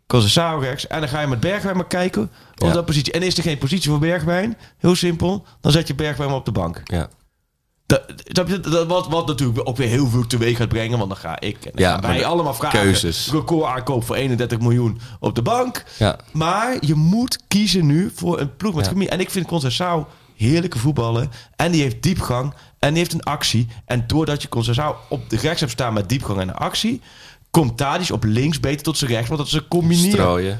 Concessao 0.07 0.59
rechts. 0.59 0.87
En 0.87 0.99
dan 0.99 1.09
ga 1.09 1.21
je 1.21 1.27
met 1.27 1.39
Bergwijn 1.39 1.75
maar 1.75 1.87
kijken 1.87 2.21
op 2.55 2.67
Ja. 2.67 2.71
dat 2.73 2.85
positie. 2.85 3.13
En 3.13 3.21
is 3.21 3.37
er 3.37 3.43
geen 3.43 3.57
positie 3.57 3.89
voor 3.89 3.99
Bergwijn, 3.99 4.57
heel 4.77 4.95
simpel, 4.95 5.45
dan 5.61 5.71
zet 5.71 5.87
je 5.87 5.95
Bergwijn 5.95 6.29
maar 6.29 6.37
op 6.37 6.45
de 6.45 6.51
bank. 6.51 6.81
Ja. 6.83 7.09
Dat? 7.85 8.01
Dat, 8.23 8.87
wat, 8.87 9.07
wat 9.07 9.27
natuurlijk 9.27 9.67
ook 9.69 9.77
weer 9.77 9.87
heel 9.87 10.07
veel 10.07 10.27
teweeg 10.27 10.57
gaat 10.57 10.69
brengen. 10.69 10.97
Want 10.97 11.09
dan 11.09 11.19
ga 11.19 11.39
ik 11.39 11.55
en 11.65 11.71
dan 11.73 11.81
Ja, 11.83 11.91
gaan 11.91 12.01
maar 12.01 12.11
wij 12.11 12.25
allemaal 12.25 12.53
vragen. 12.53 12.79
keuzes. 12.79 13.29
Record 13.31 13.65
aankoop 13.75 14.03
voor 14.05 14.15
31 14.15 14.59
miljoen 14.59 14.99
op 15.19 15.35
de 15.35 15.41
bank. 15.41 15.83
Ja. 15.97 16.19
Maar 16.31 16.77
je 16.79 16.93
moet 16.95 17.39
kiezen 17.47 17.85
nu 17.85 18.11
voor 18.15 18.39
een 18.39 18.55
ploeg 18.55 18.73
met 18.75 18.85
Ja. 18.85 18.91
chemie. 18.91 19.09
En 19.09 19.19
ik 19.19 19.29
vind 19.29 19.47
Concessao 19.47 20.07
heerlijke 20.35 20.79
voetballen. 20.79 21.31
En 21.55 21.71
die 21.71 21.81
heeft 21.81 22.03
diepgang. 22.03 22.53
En 22.79 22.89
die 22.89 22.97
heeft 22.97 23.13
een 23.13 23.23
actie. 23.23 23.67
En 23.85 24.07
doordat 24.07 24.41
je 24.41 24.49
Concessao 24.49 24.95
op 25.09 25.29
de 25.29 25.37
rechts 25.37 25.59
hebt 25.59 25.71
staan 25.71 25.93
met 25.93 26.09
diepgang 26.09 26.39
en 26.39 26.47
een 26.47 26.55
actie... 26.55 27.01
komt 27.55 27.77
Tadic 27.77 28.11
op 28.11 28.23
links 28.23 28.59
beter 28.59 28.83
tot 28.83 28.97
zijn 28.97 29.11
rechts. 29.11 29.27
Want 29.27 29.39
dat 29.39 29.47
is 29.47 29.53
een 29.53 29.67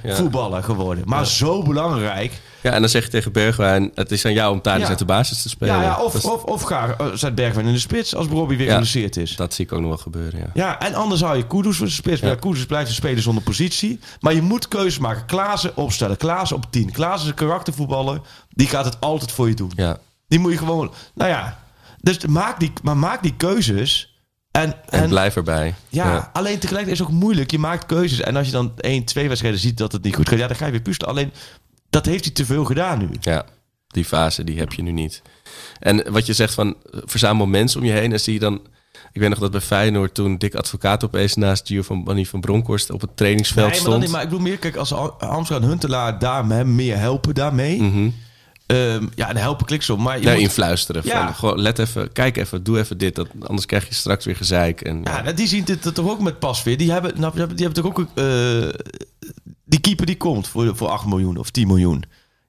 ja. 0.04 0.16
voetballer 0.16 0.64
geworden. 0.64 1.04
Maar 1.08 1.28
zo 1.28 1.64
belangrijk. 1.64 2.42
ja, 2.62 2.72
en 2.72 2.80
dan 2.80 2.90
zeg 2.90 3.04
je 3.04 3.10
tegen 3.10 3.32
Bergwijn... 3.32 3.92
het 3.96 4.12
is 4.12 4.26
aan 4.26 4.34
jou 4.34 4.54
om 4.54 4.60
Ja. 4.64 4.88
uit 4.88 5.00
de 5.00 5.06
basis 5.06 5.42
te 5.42 5.50
spelen. 5.50 5.76
Ja, 5.76 5.82
ja, 5.82 6.02
of, 6.02 6.16
is- 6.16 6.26
of, 6.26 6.44
of 6.44 6.62
ga 6.62 6.96
uh, 7.02 7.08
zet 7.14 7.36
Bergwijn 7.36 7.68
in 7.68 7.74
de 7.74 7.80
spits 7.80 8.16
als 8.16 8.28
Robbie 8.28 8.58
weer 8.58 8.70
geblesseerd 8.70 9.18
is. 9.18 9.36
dat 9.36 9.54
zie 9.54 9.66
ik 9.66 9.72
ook 9.72 9.80
nog 9.80 9.90
wel 9.90 9.98
gebeuren, 9.98 10.40
ja. 10.40 10.50
Ja, 10.54 10.80
en 10.80 10.94
anders 10.94 11.22
hou 11.22 11.38
je 11.38 11.48
Kudus 11.48 11.78
voor 11.78 11.86
de 11.86 11.92
spits. 11.92 12.22
Maar 12.22 12.30
Ja. 12.30 12.36
Kudus 12.36 12.66
blijft 12.66 12.90
een 12.90 12.96
speler 12.96 13.22
zonder 13.22 13.44
positie. 13.44 14.00
Maar 14.20 14.34
je 14.34 14.42
moet 14.42 14.68
keuzes 14.68 15.00
maken. 15.00 15.26
Klaassen 15.26 15.78
opstellen. 15.78 16.18
Klaassen 16.18 16.58
op 16.58 16.66
10. 16.70 16.92
Klaassen 16.92 17.22
is 17.24 17.28
een 17.30 17.48
karaktervoetballer. 17.48 18.22
Die 18.50 18.68
gaat 18.68 18.86
het 18.86 19.00
altijd 19.00 19.32
voor 19.32 19.48
je 19.48 19.56
doen. 19.56 19.72
Ja. 19.76 19.98
Die 20.28 20.40
moet 20.40 20.52
je 20.52 20.58
gewoon... 20.58 20.94
Nou 21.14 21.30
ja. 21.30 21.60
Dus 22.02 22.26
maak 22.26 22.60
die, 22.60 22.74
maar 22.84 22.98
maak 22.98 23.24
die 23.24 23.34
keuzes. 23.38 24.15
En, 24.62 24.74
En, 24.90 25.02
en, 25.02 25.10
blijf 25.10 25.36
erbij. 25.36 25.74
ja, 25.90 26.30
alleen 26.34 26.60
tegelijkertijd 26.60 26.88
is 26.92 27.00
het 27.00 27.08
ook 27.08 27.22
moeilijk. 27.22 27.52
Je 27.52 27.60
maakt 27.60 27.86
keuzes. 27.86 28.20
En 28.22 28.36
als 28.36 28.46
je 28.46 28.52
dan 28.52 28.74
één, 28.78 29.04
twee 29.04 29.28
wedstrijden 29.28 29.60
ziet 29.60 29.78
dat 29.78 29.92
het 29.92 30.04
niet 30.04 30.16
goed 30.16 30.30
gaat... 30.30 30.40
Ja, 30.40 30.48
dan 30.48 30.56
ga 30.56 30.66
je 30.66 30.72
weer 30.72 30.82
puzzelen. 30.82 31.10
Alleen, 31.10 31.32
dat 31.90 32.06
heeft 32.06 32.24
hij 32.26 32.34
te 32.34 32.46
veel 32.46 32.66
gedaan 32.66 33.00
nu. 33.00 33.10
Ja, 33.20 33.46
die 33.88 34.06
fase 34.06 34.44
die 34.44 34.60
heb 34.60 34.74
je 34.74 34.82
nu 34.82 34.92
niet. 34.92 35.22
En 35.80 36.12
wat 36.12 36.26
je 36.26 36.34
zegt 36.34 36.54
van 36.54 36.76
eh, 36.92 37.00
verzamel 37.06 37.46
mensen 37.46 37.80
om 37.80 37.86
je 37.86 37.92
heen 37.92 38.12
en 38.12 38.20
zie 38.20 38.34
je 38.34 38.40
dan... 38.40 38.62
Ik 39.12 39.22
weet 39.22 39.30
nog 39.30 39.40
dat 39.40 39.52
bij 39.52 39.62
Feyenoord 39.62 40.14
toen 40.14 40.38
Dick 40.38 40.56
Advocaat 40.56 41.04
opeens 41.04 41.36
naast 41.36 41.68
Giovanni 41.68 42.26
van 42.26 42.40
Bronckhorst 42.40 42.90
op 42.90 43.02
het 43.02 43.18
trainingsveld 43.18 43.72
Nee, 43.72 43.76
maar, 43.76 43.86
stond. 43.88 44.02
niet, 44.02 44.12
maar 44.12 44.22
ik 44.22 44.30
bedoel 44.30 44.44
meer... 44.44 44.58
Kijk, 44.58 44.76
als 44.76 44.94
Amsterdam 45.18 45.70
Huntelaar 45.70 46.20
daar 46.20 46.46
hem 46.48 46.76
meer 46.76 46.98
helpen 46.98 47.34
daarmee... 47.36 47.82
Mhm. 47.82 48.10
Ehm, 48.66 49.06
ja, 49.16 49.30
en 49.30 49.38
helpen 49.38 49.66
klinkt 49.66 49.86
zo. 49.86 49.98
Maar 49.98 50.20
je 50.20 50.26
Nee, 50.26 50.34
moet- 50.34 50.44
influisteren. 50.44 51.02
Ja. 51.06 51.26
Van, 51.26 51.36
gewoon, 51.36 51.60
let 51.62 51.80
even, 51.80 52.12
kijk 52.12 52.38
even, 52.38 52.64
doe 52.64 52.80
even 52.80 52.98
dit. 52.98 53.16
Dat, 53.16 53.28
anders 53.40 53.66
krijg 53.66 53.88
je 53.88 53.94
straks 53.94 54.26
weer 54.26 54.36
gezeik. 54.36 54.82
En, 54.82 55.02
Ja, 55.04 55.22
nou, 55.22 55.36
die 55.36 55.48
zien 55.48 55.64
dit 55.64 55.94
toch 55.96 56.10
ook 56.10 56.20
met 56.22 56.40
pas 56.40 56.64
weer. 56.64 56.78
Die 56.78 56.92
hebben, 56.92 57.12
nou, 57.20 57.30
die 57.32 57.40
hebben, 57.40 57.58
die 57.58 57.66
hebben 57.66 57.84
toch 57.84 57.94
ook... 57.94 58.08
eh, 58.16 58.70
die 59.66 59.80
keeper 59.80 60.06
die 60.06 60.18
komt 60.18 60.48
voor, 60.48 60.76
voor 60.76 60.88
8 60.90 61.06
miljoen 61.06 61.38
of 61.38 61.50
10 61.50 61.68
miljoen. 61.68 62.04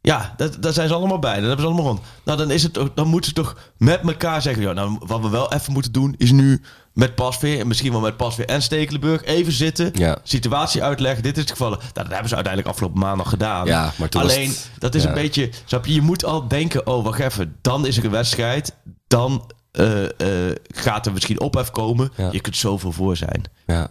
Ja, 0.06 0.34
dat, 0.36 0.56
daar 0.62 0.72
zijn 0.72 0.88
ze 0.88 0.94
allemaal 0.94 1.18
bij. 1.18 1.34
Dat 1.34 1.42
hebben 1.46 1.60
ze 1.60 1.66
allemaal 1.66 1.84
rond. 1.84 2.00
Nou, 2.24 2.38
dan, 2.38 2.50
is 2.50 2.62
het, 2.62 2.72
toch- 2.72 2.90
dan 2.94 3.06
moeten 3.08 3.28
ze 3.30 3.34
toch 3.36 3.56
met 3.78 4.00
elkaar 4.00 4.42
zeggen... 4.42 4.62
Ja, 4.62 4.72
nou, 4.72 4.96
wat 5.00 5.20
we 5.20 5.28
wel 5.28 5.52
even 5.52 5.72
moeten 5.72 5.92
doen 5.92 6.14
is 6.18 6.30
nu 6.32 6.62
met 6.92 7.14
Pasveer... 7.14 7.60
en 7.60 7.66
misschien 7.66 7.92
wel 7.92 8.00
met 8.00 8.16
Pasveer 8.16 8.46
en 8.46 8.62
Stekelenburg 8.62 9.24
even 9.24 9.52
zitten... 9.52 9.90
Ja. 9.94 10.18
situatie 10.22 10.82
uitleggen. 10.82 11.22
Dit 11.22 11.34
is 11.36 11.42
het 11.42 11.50
geval. 11.50 11.70
Nou, 11.70 11.80
dat 11.92 12.08
hebben 12.08 12.28
ze 12.28 12.34
uiteindelijk 12.34 12.72
afgelopen 12.74 13.00
maandag 13.00 13.28
gedaan. 13.28 13.66
Ja, 13.66 13.92
maar 13.96 14.08
toen 14.08 14.22
was 14.22 14.32
Alleen, 14.32 14.48
het- 14.48 14.70
dat 14.78 14.94
is 14.94 15.02
ja. 15.02 15.08
een 15.08 15.14
beetje... 15.14 15.50
Snap 15.64 15.86
je, 15.86 15.94
je 15.94 16.02
moet 16.02 16.24
al 16.24 16.48
denken... 16.48 16.86
Oh, 16.86 17.04
wacht 17.04 17.20
even. 17.20 17.56
Dan 17.60 17.86
is 17.86 17.96
er 17.96 18.04
een 18.04 18.10
wedstrijd. 18.10 18.74
Dan 19.06 19.50
eh, 19.72 20.04
eh, 20.48 20.56
gaat 20.74 21.06
er 21.06 21.12
misschien 21.12 21.40
ophef 21.40 21.70
komen. 21.70 22.12
Ja. 22.16 22.28
Je 22.32 22.40
kunt 22.40 22.56
zoveel 22.56 22.92
voor 22.92 23.16
zijn. 23.16 23.42
ja. 23.66 23.90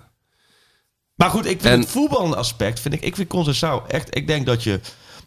Maar 1.16 1.30
goed, 1.30 1.46
ik 1.46 1.62
vind 1.62 1.74
En- 1.74 1.80
het. 1.80 2.80
Vind 2.80 2.94
ik, 2.94 3.02
ik 3.02 3.16
vind 3.16 3.28
Concessao 3.30 3.84
echt... 3.88 4.16
Ik 4.18 4.28
denk 4.28 4.46
dat 4.46 4.64
je... 4.64 4.80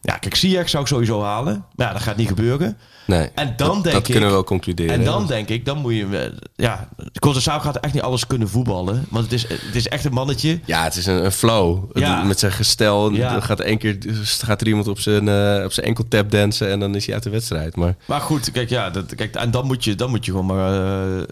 Ja, 0.03 0.17
kijk, 0.17 0.35
Ziyech 0.35 0.69
zou 0.69 0.83
ik 0.83 0.89
sowieso 0.89 1.23
halen. 1.23 1.65
Maar 1.75 1.87
ja, 1.87 1.93
dat 1.93 2.03
gaat 2.03 2.17
niet 2.17 2.29
gebeuren. 2.29 2.79
Nee, 3.07 3.31
En 3.35 3.55
dan 3.57 3.69
dat, 3.75 3.83
denk 3.83 3.85
dat 3.95 3.95
ik- 4.07 4.11
kunnen 4.13 4.29
we 4.29 4.35
wel 4.35 4.45
concluderen. 4.45 4.95
En 4.95 5.05
dan 5.05 5.27
denk 5.27 5.49
ik, 5.49 5.65
dan 5.65 5.79
moet 5.79 5.95
je... 5.95 6.19
eh, 6.19 6.33
Ja, 6.57 6.89
Concessao 7.19 7.59
gaat 7.61 7.77
echt 7.77 7.95
niet 7.95 8.03
alles 8.03 8.27
kunnen 8.27 8.49
voetballen. 8.49 9.05
Want 9.11 9.25
het 9.25 9.33
is, 9.33 9.49
het 9.49 9.75
is 9.75 9.89
echt 9.89 10.05
een 10.05 10.13
mannetje... 10.13 10.61
Ja, 10.65 10.85
het 10.85 10.97
is 10.97 11.07
een, 11.07 11.25
een 11.25 11.33
flow. 11.33 11.85
Ja. 11.99 12.23
Met 12.23 12.39
zijn 12.39 12.53
gestel. 12.53 13.11
Ja. 13.13 13.33
Dan 13.33 13.43
gaat 13.43 13.61
één 13.61 13.79
keer 13.79 13.97
gaat 14.25 14.61
er 14.61 14.67
iemand 14.67 14.89
op 14.89 14.99
zijn, 15.01 15.29
eh, 15.29 15.65
op 15.65 15.73
zijn 15.73 15.87
enkel 15.87 16.05
tap 16.09 16.31
dansen 16.31 16.71
en 16.71 16.81
dan 16.81 16.95
is 16.95 17.05
hij 17.07 17.15
uit 17.15 17.23
de 17.25 17.31
wedstrijd. 17.31 17.77
Maar 17.77 17.97
Maar 18.05 18.21
goed, 18.21 18.51
kijk, 18.51 18.69
ja, 18.69 18.91
dat, 18.91 19.15
kijk, 19.15 19.35
en 19.35 19.51
dan 19.51 19.67
moet 19.67 19.85
je, 19.85 19.95
dan 19.95 20.11
moet 20.11 20.25
je 20.25 20.31
gewoon 20.31 20.47
maar... 20.47 20.73
eh, 21.17 21.23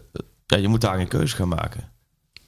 ja, 0.46 0.56
je 0.56 0.68
moet 0.68 0.80
daar 0.80 0.98
een 1.00 1.08
keuze 1.08 1.36
gaan 1.36 1.48
maken. 1.48 1.88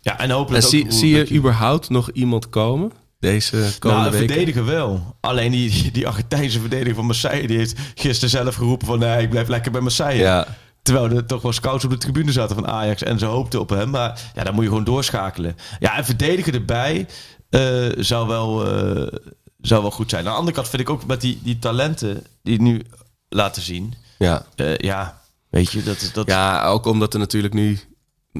Ja, 0.00 0.12
en 0.18 0.18
en 0.18 0.30
hopelijk 0.30 0.64
ook 0.64 0.70
zie, 0.70 0.92
zie 0.92 1.16
je 1.16 1.30
überhaupt 1.34 1.90
nog 1.90 2.10
iemand 2.10 2.48
komen 2.48 2.92
deze 3.18 3.70
Nou, 3.80 4.14
verdediger 4.14 4.64
wel. 4.64 5.16
Alleen 5.20 5.50
die, 5.50 5.90
die, 5.90 6.06
Argentijnse 6.06 6.60
verdediger 6.60 6.94
van 6.94 7.06
Marseille... 7.06 7.46
die 7.46 7.56
heeft 7.56 7.78
gisteren 7.94 8.30
zelf 8.30 8.54
geroepen 8.54 8.86
van... 8.86 8.98
nee, 8.98 9.22
ik 9.22 9.30
blijf 9.30 9.48
lekker 9.48 9.72
bij 9.72 9.80
Marseille. 9.80 10.22
Ja, 10.22 10.46
Terwijl 10.82 11.10
er 11.10 11.26
toch 11.26 11.42
wel 11.42 11.52
scouts 11.52 11.84
op 11.84 11.90
de 11.90 11.98
tribune 11.98 12.32
zaten 12.32 12.56
van 12.56 12.66
Ajax... 12.66 13.02
en 13.02 13.18
ze 13.18 13.24
hoopten 13.24 13.60
op 13.60 13.68
hem. 13.68 13.90
Maar 13.90 14.20
ja, 14.34 14.44
dan 14.44 14.54
moet 14.54 14.62
je 14.62 14.68
gewoon 14.68 14.84
doorschakelen. 14.84 15.56
Ja, 15.78 15.96
en 15.96 16.04
verdediger 16.04 16.54
erbij 16.54 17.06
eh, 17.50 17.86
zou, 17.96 18.28
wel, 18.28 18.66
eh, 18.66 19.18
zou 19.60 19.82
wel 19.82 19.90
goed 19.90 20.10
zijn. 20.10 20.24
Aan 20.24 20.32
de 20.32 20.38
andere 20.38 20.56
kant 20.56 20.68
vind 20.68 20.82
ik 20.82 20.90
ook 20.90 21.06
met 21.06 21.20
die, 21.20 21.40
die 21.42 21.58
talenten... 21.58 22.26
die 22.42 22.60
nu 22.60 22.82
laten 23.28 23.62
zien... 23.62 23.94
ja. 24.18 24.46
eh, 24.54 24.76
ja, 24.76 25.20
weet 25.50 25.72
je, 25.72 25.82
dat. 25.82 26.10
Dat, 26.12 26.26
ja, 26.26 26.64
ook 26.64 26.86
omdat 26.86 27.12
er 27.12 27.18
natuurlijk 27.20 27.54
nu, 27.54 27.78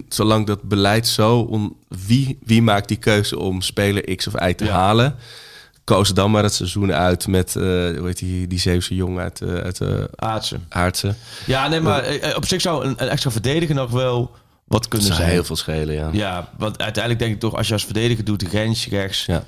zolang 0.09 0.47
dat 0.47 0.63
beleid 0.63 1.07
zo, 1.07 1.39
on, 1.41 1.77
wie, 2.07 2.39
wie 2.45 2.63
maakt 2.63 2.89
die 2.89 2.97
keuze 2.97 3.39
om 3.39 3.61
speler 3.63 4.17
X 4.17 4.27
of 4.27 4.35
Y 4.49 4.53
te 4.55 4.65
Ja. 4.65 4.73
halen, 4.73 5.15
koos 5.85 6.15
dan 6.15 6.31
maar 6.31 6.43
het 6.43 6.55
seizoen 6.55 6.93
uit 6.93 7.27
met, 7.27 7.57
eh, 7.57 7.63
hoe 7.63 8.03
heet 8.05 8.19
die, 8.19 8.47
die 8.47 8.59
Zeeuwse 8.59 8.95
jongen 8.95 9.23
uit, 9.23 9.41
eh, 9.41 9.55
uit 9.55 9.81
uh, 9.81 9.89
Aartsen. 10.15 10.67
Aartsen. 10.69 11.17
Ja, 11.47 11.69
nee, 11.69 11.81
maar 11.81 12.03
eh, 12.03 12.37
op 12.37 12.47
zich 12.47 12.61
zou 12.61 12.85
een, 12.85 12.95
een 12.97 13.09
extra 13.09 13.31
verdediger 13.31 13.75
nog 13.75 13.91
wel 13.91 14.31
wat 14.65 14.89
kunnen 14.89 15.07
zou 15.07 15.19
zijn. 15.19 15.31
heel 15.33 15.45
veel 15.45 15.57
schelen, 15.57 15.95
ja. 15.95 16.09
Ja, 16.13 16.51
want 16.59 16.79
uiteindelijk 16.83 17.23
denk 17.25 17.35
ik 17.35 17.41
toch, 17.41 17.55
als 17.57 17.67
je 17.67 17.73
als 17.73 17.85
verdediger 17.85 18.25
doet, 18.25 18.41
de 18.41 18.47
grens 18.49 18.87
rechts. 18.89 19.25
Ja. 19.27 19.35
En 19.35 19.45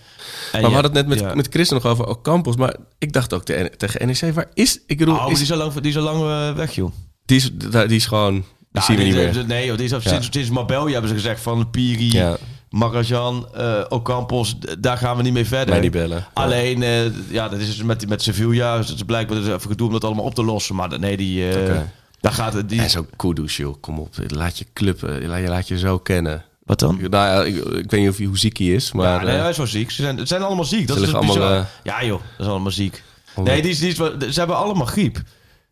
Maar 0.52 0.60
we 0.70 0.76
hadden 0.76 0.82
het 0.82 0.92
net 0.92 1.06
met, 1.06 1.18
ja. 1.28 1.34
met 1.34 1.46
Chris 1.50 1.68
nog 1.70 1.86
over 1.86 2.06
Ocampos. 2.06 2.56
Maar 2.56 2.76
ik 2.98 3.12
dacht 3.12 3.32
ook 3.34 3.44
te- 3.44 3.70
tegen 3.76 4.06
NEC, 4.06 4.34
waar 4.34 4.48
is... 4.54 4.80
Ik 4.86 4.98
bedoel, 4.98 5.14
Oh, 5.16 5.30
is, 5.30 5.34
die 5.34 5.42
is 5.42 5.52
al 5.52 5.58
lang, 5.58 5.72
die 5.72 5.90
is 5.90 5.96
al 5.96 6.02
lang 6.02 6.20
eh, 6.20 6.56
weg, 6.56 6.74
joh. 6.74 6.92
die, 7.24 7.36
is, 7.36 7.50
die 7.70 7.86
is 7.96 8.06
gewoon... 8.06 8.44
Zien 8.72 8.96
we 8.96 9.02
niet 9.02 9.14
meer. 9.14 9.44
Nee, 9.46 9.72
is 9.72 9.90
Ja. 9.90 10.00
sinds, 10.00 10.28
sinds 10.30 10.50
Marbella 10.50 10.88
hebben 10.90 11.08
ze 11.08 11.14
gezegd 11.16 11.40
van 11.42 11.70
Piri, 11.70 12.12
Ja, 12.12 12.36
Marajan, 12.70 13.48
eh 13.54 13.84
Ocampos, 13.88 14.56
daar 14.78 14.96
gaan 14.98 15.16
we 15.16 15.22
niet 15.22 15.32
mee 15.32 15.46
verder. 15.46 15.68
mij 15.68 15.80
niet 15.80 15.90
bellen. 15.90 16.16
Ja. 16.16 16.28
Alleen, 16.32 16.82
eh, 16.82 17.30
ja, 17.30 17.48
dat 17.48 17.58
is 17.58 17.66
dus 17.66 17.82
met, 17.82 18.08
met 18.08 18.22
Sevilla. 18.22 18.76
Dus 18.76 18.86
het 18.88 18.96
is 18.96 19.02
blijkbaar 19.02 19.36
dus 19.38 19.46
even 19.46 19.60
gedoe 19.70 19.86
om 19.86 19.92
dat 19.92 20.04
allemaal 20.04 20.24
op 20.24 20.34
te 20.34 20.44
lossen. 20.44 20.74
Maar 20.74 20.98
nee, 20.98 21.16
die, 21.16 21.50
eh, 21.50 21.78
daar 22.20 22.32
gaat 22.32 22.52
het. 22.52 22.68
Die, 22.68 22.80
En 22.80 22.90
zo 22.90 23.06
Kudus, 23.16 23.56
joh. 23.56 23.74
Kom 23.80 23.98
op. 23.98 24.14
Laat 24.28 24.58
je 24.58 24.66
club... 24.72 25.02
Laat 25.02 25.40
je, 25.40 25.48
laat 25.48 25.68
je 25.68 25.78
zo 25.78 25.98
kennen. 25.98 26.44
wat 26.64 26.78
dan? 26.78 26.98
Nou 27.00 27.10
ja, 27.10 27.42
ik, 27.44 27.56
ik 27.64 27.90
weet 27.90 28.00
niet 28.00 28.08
of 28.10 28.16
hij, 28.16 28.26
hoe 28.26 28.38
ziek 28.38 28.56
hij 28.58 28.66
is, 28.66 28.92
maar... 28.92 29.20
ja, 29.20 29.22
nee, 29.30 29.36
hij 29.40 29.50
is 29.50 29.56
wel 29.56 29.66
ziek. 29.66 29.90
Ze 29.90 30.02
zijn, 30.02 30.18
ze 30.18 30.26
zijn 30.26 30.42
allemaal 30.42 30.64
ziek. 30.64 30.86
Dat 30.86 30.96
Ze 30.98 31.02
is 31.02 31.14
allemaal, 31.14 31.34
bizar. 31.34 31.66
Ja, 31.82 32.04
joh, 32.04 32.20
dat 32.36 32.46
is 32.46 32.52
allemaal 32.52 32.70
ziek. 32.70 33.02
allemaal- 33.34 33.54
Nee, 33.54 33.62
die 33.62 33.70
is, 33.70 33.78
die 33.78 33.88
is, 33.88 33.96
ze 34.34 34.38
hebben 34.38 34.56
allemaal 34.56 34.86
griep. 34.86 35.22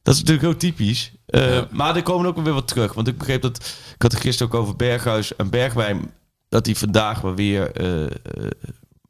Dat 0.03 0.15
is 0.15 0.21
natuurlijk 0.21 0.49
ook 0.49 0.59
typisch. 0.59 1.13
Eh, 1.29 1.55
Ja. 1.55 1.67
Maar 1.71 1.97
er 1.97 2.03
komen 2.03 2.27
ook 2.27 2.39
weer 2.45 2.53
wat 2.53 2.69
terug. 2.69 2.93
Want 2.93 3.09
ik 3.09 3.19
begreep 3.19 3.43
dat... 3.43 3.57
Ik 3.95 4.03
had 4.03 4.13
het 4.13 4.21
gisteren 4.21 4.53
ook 4.53 4.61
over 4.61 4.77
Berghuis 4.77 5.37
en 5.37 5.51
Bergwijn. 5.51 6.11
Dat 6.49 6.65
die 6.65 6.77
vandaag 6.79 7.21
wel 7.21 7.35
weer... 7.35 7.73
eh, 7.73 8.05
eh, 8.05 8.11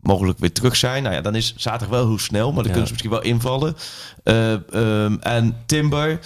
mogelijk 0.01 0.39
weer 0.39 0.53
terug 0.53 0.77
zijn. 0.77 1.03
Nou 1.03 1.15
ja, 1.15 1.21
dan 1.21 1.35
is 1.35 1.55
zaterdag 1.57 1.89
wel 1.99 2.07
hoe 2.07 2.21
snel. 2.21 2.47
Maar 2.47 2.55
dan 2.55 2.65
Ja. 2.65 2.71
kunnen 2.71 2.87
ze 2.87 2.93
misschien 2.93 3.11
wel 3.11 3.23
invallen. 3.23 3.77
Eh, 4.25 4.53
ehm, 4.75 5.17
en 5.21 5.57
Timber... 5.67 6.19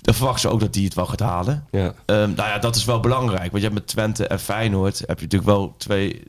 Dan 0.00 0.14
verwachten 0.14 0.40
ze 0.40 0.54
ook 0.54 0.60
dat 0.60 0.72
die 0.72 0.84
het 0.84 0.94
wel 0.94 1.06
gaat 1.06 1.20
halen. 1.20 1.66
ja. 1.70 1.94
Ehm, 2.06 2.18
nou 2.34 2.48
ja, 2.48 2.58
dat 2.58 2.76
is 2.76 2.84
wel 2.84 3.00
belangrijk. 3.00 3.50
Want 3.50 3.62
je 3.62 3.68
hebt 3.68 3.74
met 3.74 3.86
Twente 3.86 4.26
en 4.26 4.40
Feyenoord... 4.40 4.98
heb 4.98 5.18
je 5.18 5.24
natuurlijk 5.24 5.50
wel 5.50 5.74
twee... 5.78 6.22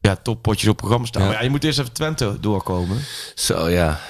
Ja, 0.00 0.16
toppotjes 0.16 0.68
op 0.68 0.76
programma 0.76 1.06
staan. 1.06 1.22
Ja. 1.22 1.28
Maar 1.28 1.36
ja, 1.36 1.42
je 1.44 1.50
moet 1.50 1.64
eerst 1.64 1.78
even 1.78 1.92
Twente 1.92 2.36
doorkomen. 2.40 2.98
Zo, 3.34 3.68
ja. 3.68 4.00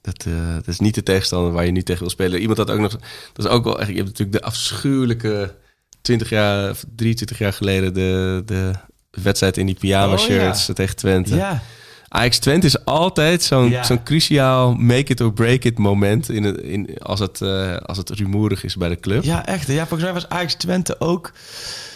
Dat, 0.00 0.24
eh, 0.26 0.54
dat 0.54 0.66
is 0.68 0.78
niet 0.78 0.94
de 0.94 1.02
tegenstander 1.02 1.52
waar 1.52 1.64
je 1.64 1.70
nu 1.70 1.82
tegen 1.82 2.00
wil 2.00 2.10
spelen. 2.10 2.40
Iemand 2.40 2.58
had 2.58 2.70
ook 2.70 2.78
nog... 2.78 2.96
Dat 3.32 3.44
is 3.44 3.50
ook 3.50 3.64
wel 3.64 3.80
echt... 3.80 3.88
Je 3.88 3.94
hebt 3.94 4.06
natuurlijk 4.06 4.38
de 4.38 4.44
afschuwelijke... 4.44 5.54
20 6.02 6.28
jaar, 6.28 6.70
of 6.70 6.84
23 6.96 7.38
jaar 7.38 7.52
geleden... 7.52 7.94
de, 7.94 8.42
de 8.46 8.72
wedstrijd 9.10 9.56
in 9.56 9.66
die 9.66 9.74
pyjama 9.74 10.12
Oh, 10.12 10.18
shirts 10.18 10.70
tegen 10.74 10.96
Twente. 10.96 11.34
Ja, 11.34 11.62
Ajax 12.08 12.38
Twente 12.38 12.66
is 12.66 12.84
altijd 12.84 13.42
zo'n 13.42 13.68
Ja. 13.70 13.82
zo'n 13.84 14.02
cruciaal 14.02 14.74
make 14.74 15.12
it 15.12 15.20
or 15.20 15.32
break 15.32 15.64
it 15.64 15.78
moment... 15.78 16.28
In 16.28 16.44
het, 16.44 16.56
in, 16.60 16.98
als, 16.98 17.20
het, 17.20 17.40
eh, 17.40 17.76
als 17.76 17.98
het 17.98 18.10
rumoerig 18.10 18.64
is 18.64 18.76
bij 18.76 18.88
de 18.88 19.00
club. 19.00 19.24
Ja, 19.24 19.34
ja 19.34 19.46
echt. 19.46 19.66
Ja, 19.66 19.78
volgens 19.86 20.02
mij 20.02 20.12
was 20.12 20.28
Ajax 20.28 20.54
Twente 20.54 21.00
ook. 21.00 21.32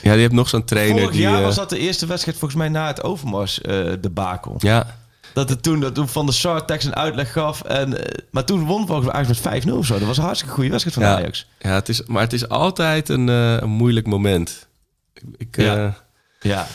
die 0.02 0.10
hebt 0.10 0.32
nog 0.32 0.48
zo'n 0.48 0.64
trainer 0.64 0.98
Vorig 1.00 1.12
die... 1.16 1.20
jaar 1.22 1.38
eh, 1.38 1.44
was 1.44 1.54
dat 1.56 1.70
de 1.70 1.78
eerste 1.78 2.06
wedstrijd 2.06 2.38
volgens 2.38 2.60
mij 2.60 2.68
na 2.68 2.86
het 2.86 3.02
Overmars 3.02 3.60
eh 3.60 3.92
de 4.00 4.10
bakel. 4.10 4.54
Ja, 4.58 4.96
Dat 5.32 5.48
het 5.48 5.62
toen, 5.62 5.80
dat 5.80 5.94
toen 5.94 6.08
Van 6.08 6.26
de 6.26 6.32
Sar 6.32 6.64
tekst 6.64 6.86
een 6.86 6.94
uitleg 6.96 7.32
gaf. 7.32 7.62
En, 7.62 8.04
eh, 8.04 8.24
maar 8.30 8.44
toen 8.44 8.64
won 8.64 8.86
volgens 8.86 9.06
mij 9.06 9.14
Ajax 9.16 9.28
met 9.42 9.64
5-0 9.64 9.76
of 9.76 9.86
zo. 9.86 9.98
Dat 9.98 10.06
was 10.06 10.16
een 10.16 10.22
hartstikke 10.24 10.54
goede 10.54 10.70
wedstrijd 10.70 10.96
van 10.96 11.06
Ja. 11.06 11.16
Ajax. 11.16 11.46
ja 11.58 11.70
het 11.74 11.88
is, 11.88 12.02
maar 12.02 12.22
het 12.22 12.32
is 12.32 12.48
altijd 12.48 13.08
een, 13.08 13.28
eh, 13.28 13.56
een 13.56 13.68
moeilijk 13.70 14.06
moment. 14.06 14.68
Ik, 15.14 15.22
ik, 15.36 15.56
Ja. 15.56 15.76
eh, 15.86 15.92
Ja. 16.40 16.66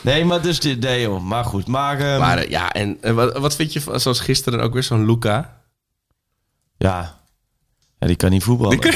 Nee, 0.00 0.24
maar 0.24 0.42
dus... 0.42 0.60
dit- 0.60 0.80
Nee 0.80 1.00
joh, 1.00 1.22
maar 1.22 1.44
goed. 1.44 1.66
Maar, 1.66 2.00
ehm, 2.00 2.18
Maar 2.20 2.38
eh, 2.38 2.48
ja, 2.50 2.72
en 2.72 2.98
eh, 3.00 3.12
wat, 3.12 3.38
wat 3.38 3.56
vind 3.56 3.72
je 3.72 3.80
van, 3.80 4.00
zoals 4.00 4.20
gisteren 4.20 4.60
ook 4.60 4.72
weer 4.72 4.82
zo'n 4.82 5.06
Luca? 5.06 5.60
ja. 6.76 7.15
Ja, 7.98 8.06
die 8.06 8.16
kan 8.16 8.30
niet 8.30 8.42
voetballen. 8.42 8.78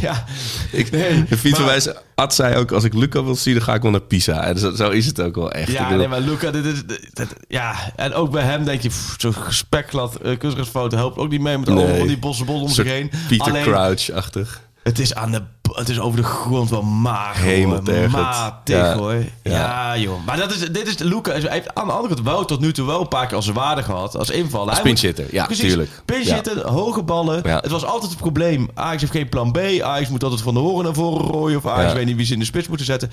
ja, 0.00 0.24
Ik, 0.72 0.90
Nee, 0.90 1.24
de 1.24 1.36
fiets 1.38 1.58
maar- 1.58 2.02
Ad 2.14 2.34
zei 2.34 2.56
ook, 2.56 2.72
als 2.72 2.84
ik 2.84 2.94
Luca 2.94 3.24
wil 3.24 3.34
zien, 3.34 3.54
dan 3.54 3.62
ga 3.62 3.74
ik 3.74 3.82
wel 3.82 3.90
naar 3.90 4.00
Pisa. 4.00 4.42
En 4.42 4.58
zo, 4.58 4.74
zo 4.74 4.88
is 4.90 5.06
het 5.06 5.20
ook 5.20 5.34
wel 5.34 5.52
echt. 5.52 5.70
Ja, 5.72 5.82
bedoel, 5.82 5.98
nee, 5.98 6.08
maar 6.08 6.20
Luca, 6.20 6.50
dit 6.50 6.64
is, 6.64 6.86
dit- 6.86 7.08
dit- 7.12 7.34
ja, 7.48 7.92
en 7.96 8.12
ook 8.14 8.30
bij 8.30 8.42
hem 8.44 8.64
denk 8.64 8.80
je, 8.82 8.90
zo'n 9.18 9.34
spekglad 9.48 10.18
uh, 10.24 10.38
kunstgrasfoto 10.38 10.96
helpt 10.96 11.18
ook 11.18 11.30
niet 11.30 11.40
mee 11.40 11.58
met 11.58 11.68
Nee. 11.68 11.76
allemaal 11.76 11.96
van 11.98 12.06
die 12.06 12.18
bosse 12.18 12.44
bol 12.44 12.60
om 12.62 12.68
zich 12.68 12.86
heen. 12.86 13.10
Peter 13.28 13.46
Alleen, 13.46 13.62
Crouch-achtig. 13.62 14.60
Het 14.82 14.98
is, 14.98 15.14
aan 15.14 15.30
de, 15.30 15.42
het 15.72 15.88
is 15.88 16.00
over 16.00 16.16
de 16.20 16.24
grond 16.26 16.70
wel 16.70 16.82
mager. 16.82 17.44
Hemeltergend. 17.44 18.12
hoor. 18.12 18.20
Matig 18.22 18.76
Ja. 18.76 18.94
hoor. 18.96 19.14
Ja. 19.14 19.24
Ja. 19.42 19.96
joh. 19.98 20.24
Maar 20.26 20.36
dat 20.36 20.50
is, 20.50 20.58
dit 20.58 20.86
is, 20.86 20.98
Luca 20.98 21.30
hij 21.32 21.50
heeft 21.50 21.74
aan 21.74 21.86
de 21.86 21.92
andere 21.92 22.14
kant 22.14 22.26
wel 22.26 22.44
tot 22.44 22.60
nu 22.60 22.72
toe 22.72 22.86
wel 22.86 23.00
een 23.00 23.08
paar 23.08 23.26
keer 23.26 23.36
als 23.36 23.48
waarde 23.48 23.82
gehad. 23.82 24.16
Als 24.16 24.30
invaller. 24.30 24.70
Als 24.70 24.80
pinchitter, 24.82 25.26
ja, 25.30 25.44
Precies. 25.44 25.64
tuurlijk. 25.68 25.90
Pinchitter, 26.04 26.66
hoge 26.68 27.02
ballen. 27.02 27.48
Het 27.50 27.70
was 27.70 27.84
altijd 27.84 28.10
het 28.10 28.20
probleem. 28.20 28.68
Ajax 28.74 29.00
heeft 29.00 29.12
geen 29.12 29.28
plan 29.28 29.52
B. 29.52 29.58
Ajax 29.82 30.08
moet 30.08 30.22
altijd 30.24 30.42
van 30.42 30.54
de 30.54 30.60
horen 30.60 30.84
naar 30.84 30.94
voren 30.94 31.26
rooien. 31.26 31.56
Of 31.58 31.66
Ajax 31.66 31.88
Ja. 31.90 31.94
weet 31.96 32.06
niet 32.06 32.16
wie 32.16 32.26
ze 32.26 32.32
in 32.32 32.38
de 32.38 32.44
spits 32.44 32.68
moeten 32.68 32.86
zetten. 32.86 33.10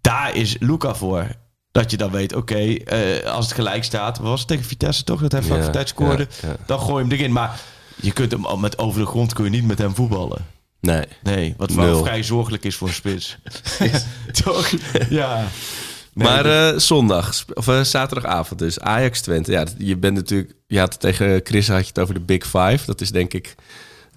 Daar 0.00 0.34
is 0.36 0.56
Luca 0.60 0.94
voor. 0.94 1.26
Dat 1.72 1.90
je 1.90 1.96
dan 1.96 2.10
weet, 2.10 2.34
oké, 2.34 2.54
eh, 2.74 3.30
als 3.32 3.44
het 3.44 3.54
gelijk 3.54 3.84
staat. 3.84 4.18
Was 4.18 4.38
het 4.38 4.48
tegen 4.48 4.64
Vitesse 4.64 5.04
toch? 5.04 5.20
Dat 5.20 5.32
hij 5.32 5.42
van 5.42 5.70
tijd 5.70 5.88
scoorde. 5.88 6.28
Dan 6.66 6.78
gooi 6.80 7.04
je 7.04 7.10
hem 7.10 7.18
erin. 7.18 7.32
Maar 7.32 7.60
je 7.96 8.12
kunt 8.12 8.32
hem 8.32 8.60
met 8.60 8.78
over 8.78 9.00
de 9.00 9.06
grond 9.06 9.32
kun 9.32 9.44
je 9.44 9.50
niet 9.50 9.66
met 9.66 9.78
hem 9.78 9.94
voetballen. 9.94 10.46
Nee. 10.82 11.04
Nee, 11.22 11.54
wat 11.56 11.72
wel 11.72 11.84
Nul. 11.84 12.04
vrij 12.04 12.22
zorgelijk 12.22 12.64
is 12.64 12.76
voor 12.76 12.88
een 12.88 12.94
spits. 12.94 13.38
Toch? 14.44 14.70
Ja. 15.08 15.46
Nee, 16.14 16.28
maar 16.28 16.46
eh, 16.46 16.78
zondag, 16.78 17.44
of 17.54 17.68
eh, 17.68 17.80
zaterdagavond 17.80 18.58
dus, 18.60 18.80
Ajax 18.80 19.20
Twente. 19.20 19.52
Ja, 19.52 19.64
je 19.78 19.96
bent 19.96 20.14
natuurlijk, 20.14 20.52
je 20.66 20.78
had 20.78 20.92
het 20.92 21.00
tegen 21.00 21.40
Chris 21.44 21.68
had 21.68 21.80
je 21.80 21.86
het 21.86 21.98
over 21.98 22.14
de 22.14 22.20
Big 22.20 22.42
Five. 22.44 22.78
Dat 22.86 23.00
is 23.00 23.10
denk 23.10 23.32
ik, 23.32 23.54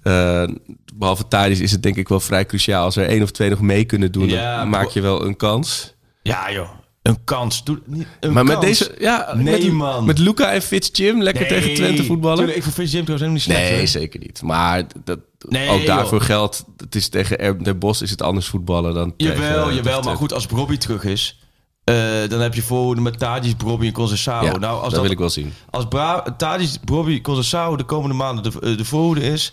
eh, 0.02 0.48
behalve 0.94 1.28
Thadis 1.28 1.60
is 1.60 1.72
het 1.72 1.82
denk 1.82 1.96
ik 1.96 2.08
wel 2.08 2.20
vrij 2.20 2.46
cruciaal. 2.46 2.84
Als 2.84 2.96
er 2.96 3.06
één 3.08 3.22
of 3.22 3.30
twee 3.30 3.50
nog 3.50 3.60
mee 3.60 3.84
kunnen 3.84 4.12
doen, 4.12 4.28
Ja, 4.28 4.56
dan 4.58 4.68
maak 4.68 4.88
je 4.88 5.00
wel 5.00 5.24
een 5.24 5.36
kans. 5.36 5.94
ja, 6.22 6.52
joh. 6.52 6.70
Een 7.06 7.24
kans. 7.24 7.64
Doe, 7.64 7.80
niet, 7.86 8.06
een 8.20 8.32
maar 8.32 8.44
met 8.44 8.60
deze, 8.60 8.94
ja, 8.98 9.34
Nee, 9.34 9.64
met, 9.64 9.72
man. 9.72 10.04
met 10.04 10.18
Luca 10.18 10.52
en 10.52 10.62
Fitz 10.62 10.88
Jim 10.92 11.22
lekker 11.22 11.50
Nee. 11.50 11.60
tegen 11.60 11.74
Twente 11.74 12.04
voetballen. 12.04 12.36
Tuurlijk, 12.36 12.56
ik 12.56 12.62
vind 12.62 12.74
Vince 12.74 12.92
Jim 12.96 13.04
trouwens 13.04 13.30
helemaal 13.30 13.32
niet 13.32 13.42
slecht. 13.56 13.70
Nee, 13.70 13.78
hoor. 13.78 13.86
zeker 13.88 14.20
niet. 14.20 14.42
Maar 14.42 14.84
dat, 15.04 15.18
Nee, 15.48 15.68
ook 15.68 15.78
joh. 15.78 15.86
daarvoor 15.86 16.20
geldt, 16.20 16.64
het 16.76 16.94
is 16.94 17.08
tegen 17.08 17.38
Er- 17.38 17.64
Den 17.64 17.78
Bosch 17.78 18.02
is 18.02 18.10
het 18.10 18.22
anders 18.22 18.46
voetballen 18.46 18.94
dan 18.94 19.14
Jawel, 19.16 19.36
tegen, 19.36 19.54
jawel. 19.74 19.74
tegen 19.82 20.04
Maar 20.04 20.16
goed, 20.16 20.32
als 20.32 20.46
Brobby 20.46 20.76
terug 20.76 21.04
is... 21.04 21.40
eh, 21.84 21.94
dan 22.28 22.40
heb 22.40 22.54
je 22.54 22.62
voor 22.62 23.00
met 23.02 23.18
Tadis, 23.18 23.54
Brobby 23.54 23.86
en 23.86 23.92
Concessao. 23.92 24.44
Ja, 24.44 24.56
nou, 24.56 24.72
als 24.74 24.82
dat, 24.82 24.90
dat, 24.90 25.00
wil 25.02 25.10
ik 25.10 25.18
wel 25.18 25.30
zien. 25.30 25.52
Als 25.70 25.88
Bra 25.88 26.22
Tadis, 26.36 26.78
Brobby, 26.84 27.20
Concessao 27.20 27.76
de 27.76 27.84
komende 27.84 28.14
maanden 28.16 28.52
de, 28.52 28.60
eh, 28.60 28.76
de 28.76 28.84
voorhoede 28.84 29.22
is... 29.22 29.52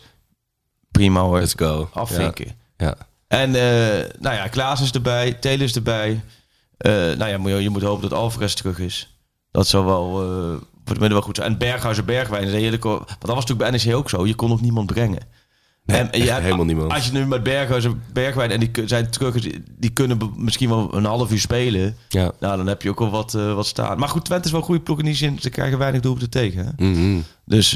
Prima 0.92 1.22
hoor. 1.22 1.40
Let's 1.40 1.54
go. 1.56 1.90
Afvinken. 1.94 2.46
Ja. 2.78 2.86
ja. 2.86 2.96
En 3.28 3.56
eh, 3.56 4.10
nou 4.20 4.36
ja, 4.36 4.48
Klaas 4.48 4.82
is 4.82 4.92
erbij, 4.92 5.34
Taylor 5.34 5.64
is 5.66 5.76
erbij. 5.76 6.24
Eh, 6.78 6.92
nou 6.92 7.26
ja, 7.26 7.56
je, 7.56 7.64
je 7.64 7.70
moet 7.70 7.82
hopen 7.82 8.10
dat 8.10 8.20
Alvarez 8.20 8.54
terug 8.54 8.80
is. 8.80 9.18
Dat 9.52 9.68
zou 9.68 9.86
wel 9.86 10.22
eh, 10.22 10.50
voor 10.60 10.62
het 10.86 11.00
midden 11.00 11.12
wel 11.12 11.22
goed 11.22 11.36
zijn. 11.36 11.52
En 11.52 11.58
Berghuis 11.58 11.98
en 11.98 12.06
Bergwijn, 12.06 12.44
is 12.44 12.54
eerlijk, 12.54 12.84
want 12.84 13.08
dat 13.08 13.36
was 13.36 13.46
natuurlijk 13.46 13.72
bij 13.72 13.84
NEC 13.84 13.96
ook 13.96 14.10
zo. 14.10 14.26
Je 14.26 14.36
kon 14.36 14.50
nog 14.50 14.62
niemand 14.62 14.86
brengen. 14.86 15.28
Nee, 15.86 16.00
en, 16.00 16.42
helemaal 16.44 16.66
niemand. 16.66 16.92
Als 16.92 17.06
je 17.06 17.12
nu 17.12 17.26
met 17.26 17.44
Berghuis 17.44 17.86
en 17.86 18.04
Bergwijn 18.14 18.52
en 18.52 18.60
die 18.60 18.72
zijn 18.86 19.10
terug, 19.10 19.36
die 19.78 19.90
kunnen 19.90 20.34
misschien 20.36 20.70
wel 20.70 20.96
een 20.96 21.06
half 21.06 21.32
uur 21.32 21.40
spelen. 21.40 21.98
Ja. 22.10 22.32
Nou, 22.40 22.58
dan 22.58 22.68
heb 22.68 22.82
je 22.82 22.90
ook 22.90 23.00
wel 23.00 23.10
wat, 23.10 23.34
eh, 23.34 23.54
wat 23.54 23.66
staan. 23.66 24.00
Maar 24.00 24.10
goed, 24.10 24.26
Twente 24.26 24.46
is 24.46 24.52
wel 24.52 24.60
een 24.60 24.66
goede 24.66 24.82
ploeg 24.82 25.00
in 25.00 25.06
die 25.06 25.16
zin. 25.16 25.40
Ze 25.40 25.50
krijgen 25.50 25.78
weinig 25.78 26.02
doelpunten 26.02 26.30
tegen. 26.30 26.66
Hè? 26.66 26.86
Mhm. 26.86 27.20
Dus, 27.46 27.74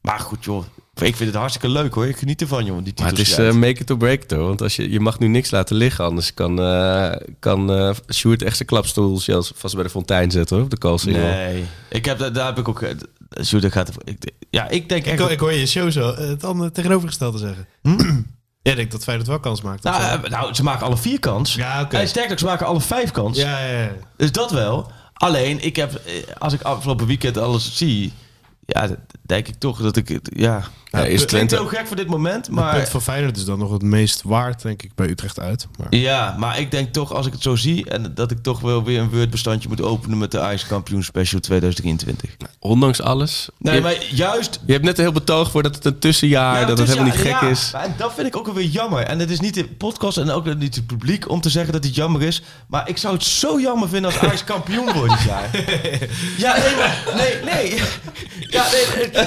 maar 0.00 0.18
goed 0.18 0.44
joh. 0.44 0.64
Ik 1.08 1.16
vind 1.16 1.28
het 1.30 1.38
hartstikke 1.38 1.68
leuk 1.68 1.94
hoor. 1.94 2.06
Ik 2.06 2.16
geniet 2.16 2.40
ervan 2.40 2.64
joh. 2.64 2.84
Die 2.84 2.92
Maar 3.00 3.08
het 3.08 3.18
is 3.18 3.38
eh, 3.38 3.52
make 3.52 3.80
it 3.80 3.90
or 3.90 3.96
break 3.96 4.22
it 4.22 4.30
hoor. 4.30 4.46
Want 4.46 4.62
als 4.62 4.76
je, 4.76 4.90
je 4.90 5.00
mag 5.00 5.18
nu 5.18 5.26
niks 5.28 5.50
laten 5.50 5.76
liggen. 5.76 6.04
Anders 6.04 6.34
kan, 6.34 6.60
eh 6.60 7.12
kan 7.38 7.72
eh 7.72 7.90
Sjoerd 8.12 8.42
echt 8.42 8.56
zijn 8.56 8.68
klapstoel 8.68 9.18
zelfs 9.18 9.52
vast 9.56 9.74
bij 9.74 9.82
de 9.84 9.90
fontein 9.90 10.30
zetten 10.30 10.56
hoor. 10.56 10.64
Op 10.64 10.70
de 10.70 10.78
koolsingel. 10.78 11.20
Nee, 11.20 11.64
ik 11.88 12.04
heb, 12.04 12.18
daar 12.18 12.32
daar 12.32 12.46
heb 12.46 12.58
ik 12.58 12.68
ook... 12.68 12.84
Zo, 13.30 13.58
dat 13.58 13.72
gaat, 13.72 13.90
ik, 14.04 14.30
ja, 14.50 14.68
ik 14.68 14.88
denk 14.88 15.04
Ik, 15.04 15.10
echt... 15.10 15.20
hoor- 15.20 15.30
ik 15.30 15.40
hoor 15.40 15.52
je 15.52 15.66
show 15.66 15.90
zo 15.90 16.14
het 16.14 16.44
andere 16.44 16.70
tegenovergestelde 16.70 17.38
zeggen. 17.38 17.66
Ja, 18.62 18.70
ik 18.70 18.76
denk 18.76 18.90
dat 18.90 19.02
Feyenoord 19.02 19.28
wel 19.28 19.40
kans 19.40 19.62
maakt. 19.62 19.82
nou, 19.82 20.28
nou, 20.28 20.54
ze 20.54 20.62
maken 20.62 20.86
alle 20.86 20.96
vier 20.96 21.18
kans. 21.20 21.54
ja, 21.54 21.80
oké. 21.82 21.96
En 21.96 22.08
sterker 22.08 22.38
ze 22.38 22.44
maken 22.44 22.66
alle 22.66 22.80
vijf 22.80 23.10
kans. 23.10 23.38
Ja, 23.38 23.64
ja, 23.66 23.78
ja. 23.82 23.92
Dus 24.16 24.32
dat 24.32 24.50
wel. 24.50 24.90
Alleen, 25.12 25.64
ik 25.64 25.76
heb, 25.76 26.00
als 26.38 26.52
ik 26.52 26.62
afgelopen 26.62 27.06
weekend 27.06 27.38
alles 27.38 27.76
zie... 27.76 28.12
ja, 28.72 28.86
dat 28.86 28.96
denk 29.22 29.48
ik 29.48 29.54
toch 29.58 29.80
dat 29.82 29.96
ik... 29.96 30.08
het- 30.08 30.30
Ja, 30.36 30.62
Ja, 30.92 30.98
is 30.98 31.20
Het 31.20 31.30
klinkt 31.30 31.48
Twente... 31.48 31.54
heel 31.54 31.66
gek 31.78 31.86
voor 31.86 31.96
dit 31.96 32.06
moment, 32.06 32.48
Maar 32.50 32.74
het 32.74 32.88
van 32.88 33.02
Feyenoord 33.02 33.36
is 33.36 33.44
dan 33.44 33.58
nog 33.58 33.72
het 33.72 33.82
meest 33.82 34.22
waard, 34.22 34.62
denk 34.62 34.82
ik, 34.82 34.94
bij 34.94 35.08
Utrecht 35.08 35.38
uit. 35.40 35.66
Maar 35.78 35.86
Ja, 35.94 36.34
maar 36.38 36.58
ik 36.58 36.70
denk 36.70 36.92
toch, 36.92 37.12
als 37.14 37.26
ik 37.26 37.32
het 37.32 37.42
zo 37.42 37.56
zie... 37.56 37.90
en 37.90 38.12
dat 38.14 38.30
ik 38.30 38.38
toch 38.42 38.60
wel 38.60 38.84
weer 38.84 39.00
een 39.00 39.10
Word-bestandje 39.10 39.68
moet 39.68 39.82
openen... 39.82 40.18
met 40.18 40.30
de 40.30 40.50
Ice 40.52 40.66
Kampioen 40.66 41.02
Special 41.02 41.40
2023. 41.40 42.30
Ondanks 42.58 43.00
alles. 43.02 43.48
Nee, 43.58 43.74
je, 43.74 43.80
maar 43.80 44.04
juist... 44.10 44.60
je 44.66 44.72
hebt 44.72 44.84
net 44.84 44.98
een 44.98 45.04
heel 45.04 45.12
betoog 45.12 45.50
voor 45.50 45.62
dat 45.62 45.74
het 45.74 45.84
een 45.84 45.98
tussenjaar, 45.98 46.60
Ja, 46.60 46.66
dat 46.66 46.78
het 46.78 46.88
helemaal 46.88 47.10
niet 47.10 47.20
gek 47.20 47.40
ja, 47.40 47.42
is. 47.42 47.70
En 47.74 47.94
dat 47.96 48.14
vind 48.14 48.26
ik 48.26 48.36
ook 48.36 48.46
alweer 48.48 48.64
jammer. 48.66 49.02
En 49.02 49.18
het 49.18 49.30
is 49.30 49.40
niet 49.40 49.54
de 49.54 49.64
podcast 49.64 50.18
en 50.18 50.30
ook 50.30 50.54
niet 50.54 50.74
het 50.74 50.86
publiek 50.86 51.28
om 51.28 51.40
te 51.40 51.50
zeggen 51.50 51.72
dat 51.72 51.84
het 51.84 51.94
jammer 51.94 52.22
is. 52.22 52.42
Maar 52.68 52.88
ik 52.88 52.96
zou 52.96 53.14
het 53.14 53.24
zo 53.24 53.60
jammer 53.60 53.88
vinden 53.88 54.10
als 54.12 54.20
Ajax 54.20 54.44
kampioen 54.44 54.92
wordt 54.92 55.12
dit 55.12 55.22
jaar. 55.22 55.50
Ja, 56.38 56.56
nee, 56.56 56.76
maar, 56.76 57.02
nee, 57.16 57.54
nee. 57.54 57.80
Ja, 58.50 58.59
nee, 58.72 59.10
eh, 59.10 59.26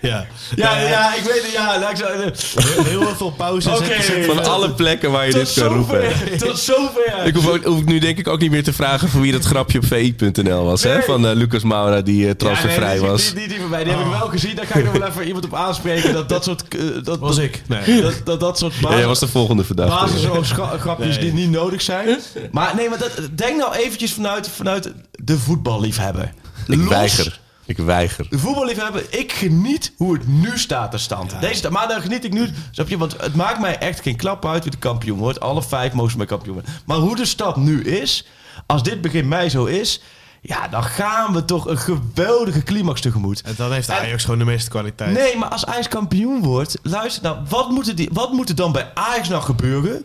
ja, 0.10 0.26
ja, 0.56 0.78
ja, 0.80 1.14
ik 1.14 1.22
weet 1.22 1.42
het, 1.42 1.52
ja. 1.52 1.78
laat 1.80 1.90
ik 1.90 1.96
zo- 1.96 2.62
heel, 2.62 2.84
heel 2.84 3.16
veel 3.16 3.30
pauze. 3.30 3.70
Oké, 3.70 3.84
zetten. 4.02 4.24
Van 4.24 4.44
alle 4.44 4.70
plekken 4.72 5.10
waar 5.10 5.26
je 5.26 5.32
Tot 5.32 5.54
dit 5.54 5.64
kan 5.64 5.74
roepen. 5.76 6.02
tot 6.38 6.58
zover. 6.58 7.24
Ik 7.24 7.34
hoef, 7.34 7.48
ook, 7.48 7.64
hoef 7.64 7.78
ik 7.78 7.84
nu 7.84 7.98
denk 7.98 8.18
ik 8.18 8.28
ook 8.28 8.40
niet 8.40 8.50
meer 8.50 8.62
te 8.62 8.72
vragen 8.72 9.08
van 9.08 9.20
wie 9.20 9.32
dat 9.32 9.44
grapje 9.44 9.78
op 9.78 9.84
vi.nl 9.86 10.64
was. 10.64 10.82
Hè? 10.82 10.92
Nee. 10.94 11.02
Van 11.02 11.26
eh, 11.26 11.34
Lucas 11.34 11.62
Maura 11.62 12.00
die 12.00 12.26
eh, 12.28 12.30
transfervrij 12.34 12.94
Ja, 12.94 13.00
nee, 13.00 13.10
was. 13.10 13.24
Die, 13.24 13.34
die, 13.34 13.48
die 13.48 13.60
van 13.60 13.68
mij, 13.68 13.84
die 13.84 13.92
heb 13.92 14.04
ik 14.06 14.10
wel 14.12 14.28
gezien. 14.28 14.56
Daar 14.56 14.66
ga 14.66 14.78
ik 14.78 14.84
nog 14.84 14.92
wel 14.96 15.08
even 15.08 15.26
iemand 15.26 15.44
op 15.44 15.54
aanspreken. 15.54 16.12
Dat 16.12 16.28
dat 16.28 16.44
soort... 16.44 16.64
eh, 16.68 16.80
dat, 17.02 17.18
was 17.18 17.36
dat, 17.36 17.44
ik. 17.44 17.62
Nee. 17.66 18.02
Dat, 18.02 18.14
dat, 18.24 18.40
dat 18.40 18.58
soort 18.58 18.74
Ja, 18.74 18.80
basis, 18.80 18.98
jij 18.98 19.06
was 19.06 19.18
de 19.18 19.28
volgende 19.28 19.64
verdachte. 19.64 20.04
basisgrapjes 20.30 21.16
Nee. 21.16 21.18
die 21.18 21.32
niet 21.32 21.50
nodig 21.50 21.82
zijn. 21.82 22.18
Maar 22.50 22.72
nee, 22.76 22.88
maar 22.88 22.98
dat, 22.98 23.10
denk 23.34 23.56
nou 23.56 23.74
eventjes 23.74 24.12
vanuit, 24.12 24.48
vanuit 24.56 24.92
de 25.10 25.38
voetballiefhebber. 25.38 26.32
Ik 26.68 26.78
Los 26.78 26.88
weiger. 26.88 27.40
Ik 27.66 27.76
weiger. 27.76 28.26
De 28.30 28.38
voetballiefhebber, 28.38 29.02
ik 29.10 29.32
geniet 29.32 29.92
hoe 29.96 30.12
het 30.12 30.26
nu 30.26 30.58
staat 30.58 30.90
te 30.90 30.98
stand. 30.98 31.40
Deze, 31.40 31.70
maar 31.70 31.88
daar 31.88 32.00
geniet 32.00 32.24
ik 32.24 32.32
nu, 32.32 32.48
snap 32.70 32.88
je? 32.88 32.98
Want 32.98 33.20
het 33.20 33.34
maakt 33.34 33.60
mij 33.60 33.78
echt 33.78 34.00
geen 34.00 34.16
klap 34.16 34.46
uit 34.46 34.62
wie 34.62 34.72
de 34.72 34.78
kampioen 34.78 35.18
wordt. 35.18 35.40
Alle 35.40 35.62
vijf 35.62 35.92
mogen 35.92 36.16
mij 36.16 36.26
kampioen 36.26 36.54
worden. 36.54 36.72
Maar 36.86 36.96
hoe 36.96 37.16
de 37.16 37.24
stad 37.24 37.56
nu 37.56 37.82
is, 37.82 38.26
als 38.66 38.82
dit 38.82 39.00
begin 39.00 39.28
mei 39.28 39.48
zo 39.48 39.64
is... 39.64 40.00
Ja, 40.46 40.68
dan 40.68 40.84
gaan 40.84 41.32
we 41.32 41.44
toch 41.44 41.66
een 41.66 41.78
geweldige 41.78 42.62
climax 42.62 43.00
tegemoet. 43.00 43.42
En 43.42 43.54
dan 43.56 43.72
heeft 43.72 43.90
Ajax 43.90 44.24
gewoon 44.24 44.38
de 44.38 44.44
meeste 44.44 44.70
kwaliteit. 44.70 45.12
Nee, 45.12 45.36
maar 45.36 45.48
als 45.48 45.66
Ajax 45.66 45.88
kampioen 45.88 46.42
wordt... 46.42 46.78
Luister 46.82 47.22
nou, 47.22 47.38
wat 47.48 47.70
moet, 47.70 47.88
er 47.88 47.94
die, 47.94 48.08
wat 48.12 48.32
moet 48.32 48.48
er 48.48 48.54
dan 48.54 48.72
bij 48.72 48.90
Ajax 48.94 49.28
nou 49.28 49.42
gebeuren? 49.42 50.04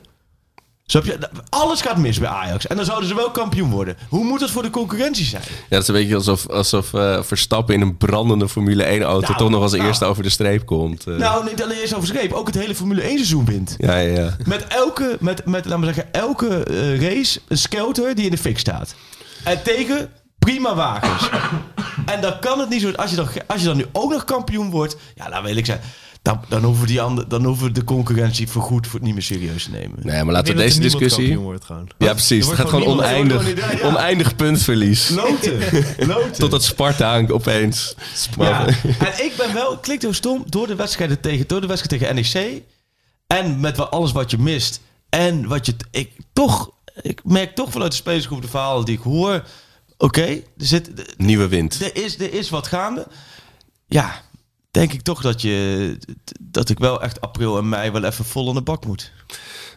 Snap 0.91 1.05
je? 1.05 1.17
Alles 1.49 1.81
gaat 1.81 1.97
mis 1.97 2.19
bij 2.19 2.29
Ajax. 2.29 2.67
En 2.67 2.75
dan 2.75 2.85
zouden 2.85 3.07
ze 3.09 3.15
wel 3.15 3.31
kampioen 3.31 3.69
worden. 3.69 3.97
Hoe 4.09 4.23
moet 4.23 4.39
dat 4.39 4.49
voor 4.51 4.61
de 4.63 4.69
concurrentie 4.69 5.25
zijn? 5.25 5.41
Ja, 5.47 5.55
dat 5.69 5.81
is 5.81 5.87
een 5.87 5.93
beetje 5.93 6.15
alsof, 6.15 6.47
alsof 6.49 6.93
eh, 6.93 7.23
Verstappen 7.23 7.75
in 7.75 7.81
een 7.81 7.97
brandende 7.97 8.49
Formule 8.49 8.83
1 8.83 9.01
auto 9.01 9.25
Nou, 9.27 9.37
toch 9.37 9.49
nog 9.49 9.61
als 9.61 9.71
nou. 9.71 9.83
eerste 9.87 10.05
over 10.05 10.23
de 10.23 10.29
streep 10.29 10.65
komt. 10.65 11.07
eh. 11.07 11.15
Nou, 11.15 11.49
niet 11.49 11.63
alleen 11.63 11.79
eens 11.79 11.95
over 11.95 12.07
scheep. 12.07 12.31
Ook 12.33 12.47
het 12.47 12.55
hele 12.55 12.75
Formule 12.75 13.01
1 13.01 13.11
seizoen 13.11 13.45
wint. 13.45 13.75
ja, 13.77 13.97
ja, 13.97 14.19
ja. 14.19 14.35
Met 14.45 14.67
elke, 14.67 15.17
met, 15.19 15.45
met, 15.45 15.65
laten 15.65 15.79
we 15.79 15.85
zeggen, 15.85 16.13
elke 16.13 16.63
eh, 16.63 17.01
race 17.01 17.39
een 17.47 17.57
scouter 17.57 18.15
die 18.15 18.25
in 18.25 18.31
de 18.31 18.37
fik 18.37 18.59
staat. 18.59 18.95
En 19.43 19.63
tegen 19.63 20.09
prima 20.39 20.75
wagens. 20.75 21.29
en 22.05 22.21
dan 22.21 22.39
kan 22.39 22.59
het 22.59 22.69
niet 22.69 22.81
zo... 22.81 22.91
Als 22.91 23.09
je 23.09 23.15
dan, 23.15 23.27
als 23.47 23.59
je 23.61 23.67
dan 23.67 23.77
nu 23.77 23.85
ook 23.91 24.11
nog 24.11 24.23
kampioen 24.23 24.69
wordt... 24.69 24.95
Ja, 25.15 25.29
dan 25.29 25.43
wil 25.43 25.55
ik 25.55 25.65
zeggen... 25.65 25.85
Dan, 26.21 26.41
dan, 26.47 26.63
hoeven 26.63 26.87
die 26.87 27.01
andere, 27.01 27.27
dan 27.27 27.43
hoeven 27.45 27.65
we 27.67 27.71
de 27.71 27.83
concurrentie 27.83 28.47
voorgoed 28.47 28.85
voor 28.87 28.95
het 28.95 29.03
niet 29.03 29.13
meer 29.13 29.23
serieus 29.23 29.63
te 29.63 29.71
nemen. 29.71 29.99
Nee, 30.01 30.23
maar 30.23 30.33
laten 30.33 30.55
we 30.55 30.61
deze 30.61 30.79
discussie... 30.79 31.23
kampioen 31.23 31.43
wordt 31.43 31.65
gewoon. 31.65 31.89
Ja, 31.97 32.11
precies. 32.11 32.45
Het 32.47 32.55
gaat 32.55 32.69
gewoon 32.69 32.85
oneindig, 32.85 33.43
wordt 33.43 33.59
gewoon 33.59 33.69
niet- 33.69 33.79
ja. 33.79 33.87
oneindig 33.87 34.35
puntverlies. 34.35 35.09
Loten. 35.23 35.59
Loten. 36.07 36.31
Totdat 36.31 36.63
Sparta 36.63 37.23
opeens... 37.27 37.95
Ja. 38.37 38.65
En 38.67 39.23
ik 39.25 39.33
ben 39.37 39.53
wel, 39.53 39.77
klinkt 39.77 40.03
heel 40.03 40.13
stom, 40.13 40.43
door 40.47 40.67
de 40.67 40.75
wedstrijden 40.75 41.19
tegen, 41.19 41.47
door 41.47 41.61
de 41.61 41.67
wedstrijd 41.67 42.01
tegen 42.01 42.15
NEC. 42.15 42.61
En 43.27 43.59
met 43.59 43.77
wel 43.77 43.89
alles 43.89 44.11
wat 44.11 44.31
je 44.31 44.37
mist. 44.37 44.81
En 45.09 45.47
wat 45.47 45.65
je, 45.65 45.75
ik 45.91 46.11
toch, 46.33 46.71
ik 47.01 47.23
merk 47.23 47.55
toch 47.55 47.71
vanuit 47.71 47.91
de 47.91 47.97
spelersgroep 47.97 48.41
de 48.41 48.47
verhalen 48.47 48.85
die 48.85 48.97
ik 48.97 49.03
hoor. 49.03 49.43
Oké, 49.97 50.21
er 50.27 50.41
zit, 50.57 50.91
Nieuwe 51.17 51.47
wind. 51.47 51.81
er 51.81 52.03
is, 52.03 52.19
er 52.19 52.33
is 52.33 52.49
wat 52.49 52.67
gaande. 52.67 53.07
Ja, 53.87 54.21
denk 54.71 54.93
ik 54.93 55.01
toch 55.01 55.21
dat 55.21 55.41
je, 55.41 55.97
dat 56.39 56.69
ik 56.69 56.79
wel 56.79 57.01
echt 57.01 57.21
april 57.21 57.57
en 57.57 57.69
mei 57.69 57.91
wel 57.91 58.03
even 58.03 58.25
vol 58.25 58.49
aan 58.49 58.55
de 58.55 58.61
bak 58.61 58.85
moet. 58.85 59.11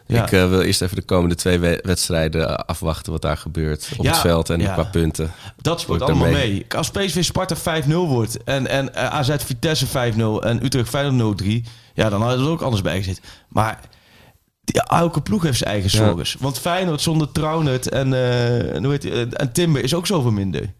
Ja. 0.07 0.23
Ik 0.23 0.31
eh, 0.31 0.49
wil 0.49 0.61
eerst 0.61 0.81
even 0.81 0.95
de 0.95 1.01
komende 1.01 1.35
twee 1.35 1.59
we- 1.59 1.79
wedstrijden 1.83 2.47
eh, 2.49 2.53
afwachten 2.53 3.11
wat 3.11 3.21
daar 3.21 3.37
gebeurt 3.37 3.89
op 3.97 4.03
Ja, 4.05 4.11
het 4.11 4.19
veld 4.19 4.49
en 4.49 4.59
ja. 4.59 4.73
qua 4.73 4.83
punten. 4.83 5.31
Dat 5.61 5.79
speelt 5.81 6.01
allemaal 6.01 6.31
mee. 6.31 6.65
Als 6.75 6.89
PSV 6.89 7.23
Sparta 7.23 7.83
5-0 7.83 7.87
wordt 7.87 8.43
en, 8.43 8.67
en 8.67 8.95
eh, 8.95 9.07
AZ 9.07 9.35
Vitesse 9.37 9.87
5-0 9.87 9.91
en 10.43 10.65
Utrecht 10.65 10.89
Feyenoord 10.89 11.43
0-3... 11.43 11.47
Ja, 11.93 12.09
dan 12.09 12.21
had 12.21 12.39
er 12.39 12.49
ook 12.49 12.61
anders 12.61 12.81
bij 12.81 12.97
gezeten. 12.97 13.23
Maar 13.47 13.79
die, 14.63 14.81
elke 14.83 15.21
ploeg 15.21 15.43
heeft 15.43 15.57
zijn 15.57 15.69
eigen 15.69 15.89
zorgen. 15.89 16.39
Want 16.39 16.59
Feyenoord 16.59 17.01
zonder 17.01 17.31
Traunet 17.31 17.89
en, 17.89 18.13
en, 18.73 18.83
hoe 18.83 18.91
heet 18.91 19.01
die, 19.01 19.11
en, 19.11 19.33
en 19.33 19.51
Timber 19.51 19.83
is 19.83 19.93
ook 19.93 20.07
zoveel 20.07 20.31
minder. 20.31 20.73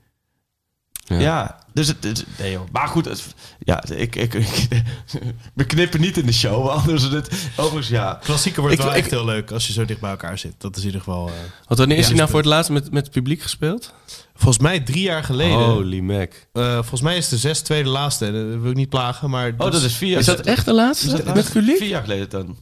Ja. 1.05 1.19
Ja, 1.19 1.59
dus 1.73 1.87
het, 1.87 2.03
het- 2.03 2.25
nee 2.39 2.51
joh. 2.51 2.67
Maar 2.71 2.87
goed, 2.87 3.05
het, 3.05 3.23
ja, 3.59 3.83
ik, 3.89 4.15
ik, 4.15 4.33
ik, 4.33 4.67
we 5.53 5.63
knippen 5.65 6.01
niet 6.01 6.17
in 6.17 6.25
de 6.25 6.33
show, 6.33 6.67
anders 6.67 7.03
is 7.03 7.11
het 7.11 7.29
overigens 7.55 7.87
ja. 7.87 8.19
Klassieker 8.23 8.61
wordt 8.61 8.75
Ik- 8.77 8.81
wel 8.81 8.91
ik- 8.91 8.97
echt 8.97 9.09
heel 9.09 9.25
leuk 9.25 9.51
als 9.51 9.67
je 9.67 9.73
zo 9.73 9.85
dicht 9.85 9.99
bij 9.99 10.09
elkaar 10.09 10.37
zit. 10.37 10.53
Dat 10.57 10.71
is 10.75 10.79
in 10.81 10.85
ieder 10.85 11.01
geval... 11.01 11.27
eh, 11.27 11.33
Want 11.65 11.79
wanneer 11.79 11.97
is 11.97 12.07
hij 12.07 12.15
nou 12.15 12.29
voor 12.29 12.39
het 12.39 12.47
laatst 12.47 12.71
met, 12.71 12.91
met 12.91 13.03
het 13.03 13.11
publiek 13.11 13.41
gespeeld? 13.41 13.93
volgens 14.35 14.63
mij 14.63 14.79
drie 14.79 15.01
jaar 15.01 15.23
geleden. 15.23 15.57
Holy 15.57 15.99
mac. 15.99 16.33
Eh, 16.53 16.73
volgens 16.73 17.01
mij 17.01 17.17
is 17.17 17.29
de 17.29 17.37
zes 17.37 17.61
tweede 17.61 17.89
laatste. 17.89 18.25
Dat 18.31 18.61
wil 18.61 18.69
ik 18.71 18.75
niet 18.77 18.89
plagen, 18.89 19.29
maar... 19.29 19.53
Oh, 19.57 19.71
dat 19.71 19.81
is 19.83 19.95
vier 19.95 20.09
jaar 20.09 20.19
Is 20.19 20.25
dat 20.25 20.39
echt 20.39 20.65
de 20.65 20.73
laatste? 20.73 21.05
Is 21.05 21.11
dat 21.11 21.25
met 21.25 21.43
het 21.43 21.53
publiek? 21.53 21.77
Vier 21.77 21.87
jaar 21.87 22.01
geleden 22.01 22.29
dan. 22.29 22.57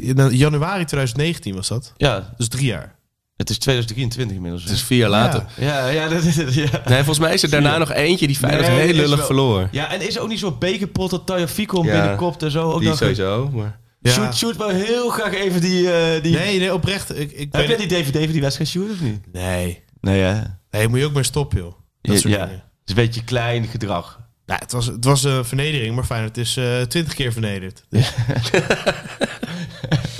in 0.00 0.36
januari 0.36 0.84
2019 0.84 1.54
was 1.54 1.68
dat. 1.68 1.92
Ja, 1.96 2.34
Dus 2.36 2.48
drie 2.48 2.64
jaar. 2.66 2.94
Het 3.36 3.50
is 3.50 3.58
2023 3.58 4.36
inmiddels. 4.36 4.62
Het 4.62 4.72
is 4.72 4.82
vier 4.82 4.98
jaar 4.98 5.08
later. 5.10 5.44
Ja, 5.56 5.88
ja, 5.88 6.08
dat 6.08 6.22
is 6.22 6.36
het. 6.36 6.54
Ja. 6.54 6.68
Nee, 6.84 6.96
volgens 6.96 7.18
mij 7.18 7.32
is 7.34 7.42
er 7.42 7.50
daarna 7.50 7.78
nog 7.78 7.92
eentje 7.92 8.26
die 8.26 8.36
Feyenoord 8.36 8.66
Nee, 8.68 8.78
heel 8.80 8.94
lullig 8.94 9.16
wel- 9.16 9.26
verloor. 9.26 9.68
ja, 9.70 9.92
en 9.92 10.06
is 10.06 10.16
er 10.16 10.22
ook 10.22 10.28
niet 10.28 10.38
zo'n 10.38 10.58
bekerpot 10.58 11.10
dat 11.10 11.26
Taya 11.26 11.48
Fico 11.48 11.84
Ja, 11.84 11.92
binnenkopt 12.00 12.42
en 12.42 12.50
zo? 12.50 12.70
Ook 12.72 12.78
Die 12.80 12.88
nog 12.88 12.98
sowieso, 12.98 13.50
maar... 13.52 13.78
Ja. 14.00 14.10
Shoot, 14.12 14.36
shoot 14.36 14.56
wel 14.56 14.68
heel 14.68 15.08
graag 15.10 15.34
even 15.34 15.60
die... 15.60 15.92
eh, 15.92 16.22
die... 16.22 16.36
Nee, 16.36 16.58
nee, 16.58 16.74
oprecht. 16.74 17.18
Ik, 17.18 17.32
ik 17.32 17.48
Heb 17.52 17.66
jij 17.68 17.76
die 17.76 17.86
DVD 17.86 18.22
van 18.22 18.32
die 18.32 18.40
wedstrijd, 18.40 18.70
Shoot, 18.70 18.90
of 18.90 19.00
niet? 19.00 19.32
Nee. 19.32 19.82
Nee, 20.00 20.18
ja. 20.18 20.60
Nee, 20.70 20.88
moet 20.88 20.98
je 20.98 21.04
ook 21.04 21.12
maar 21.12 21.24
stoppen, 21.24 21.58
joh. 21.58 21.72
Dat 22.00 22.14
Ja, 22.14 22.20
soort 22.20 22.34
ja. 22.34 22.40
dingen. 22.44 22.54
Het 22.60 22.62
is 22.84 22.94
een 22.94 23.04
beetje 23.04 23.24
klein 23.24 23.66
gedrag. 23.66 24.20
Nou, 24.46 24.60
het 24.62 24.72
was, 24.72 24.86
het 24.86 25.04
was 25.04 25.24
een 25.24 25.44
vernedering, 25.44 25.94
maar 25.94 26.04
fijn, 26.04 26.22
het 26.22 26.36
is 26.36 26.56
eh, 26.56 26.80
twintig 26.80 27.14
keer 27.14 27.32
vernederd. 27.32 27.84
Dus- 27.88 28.12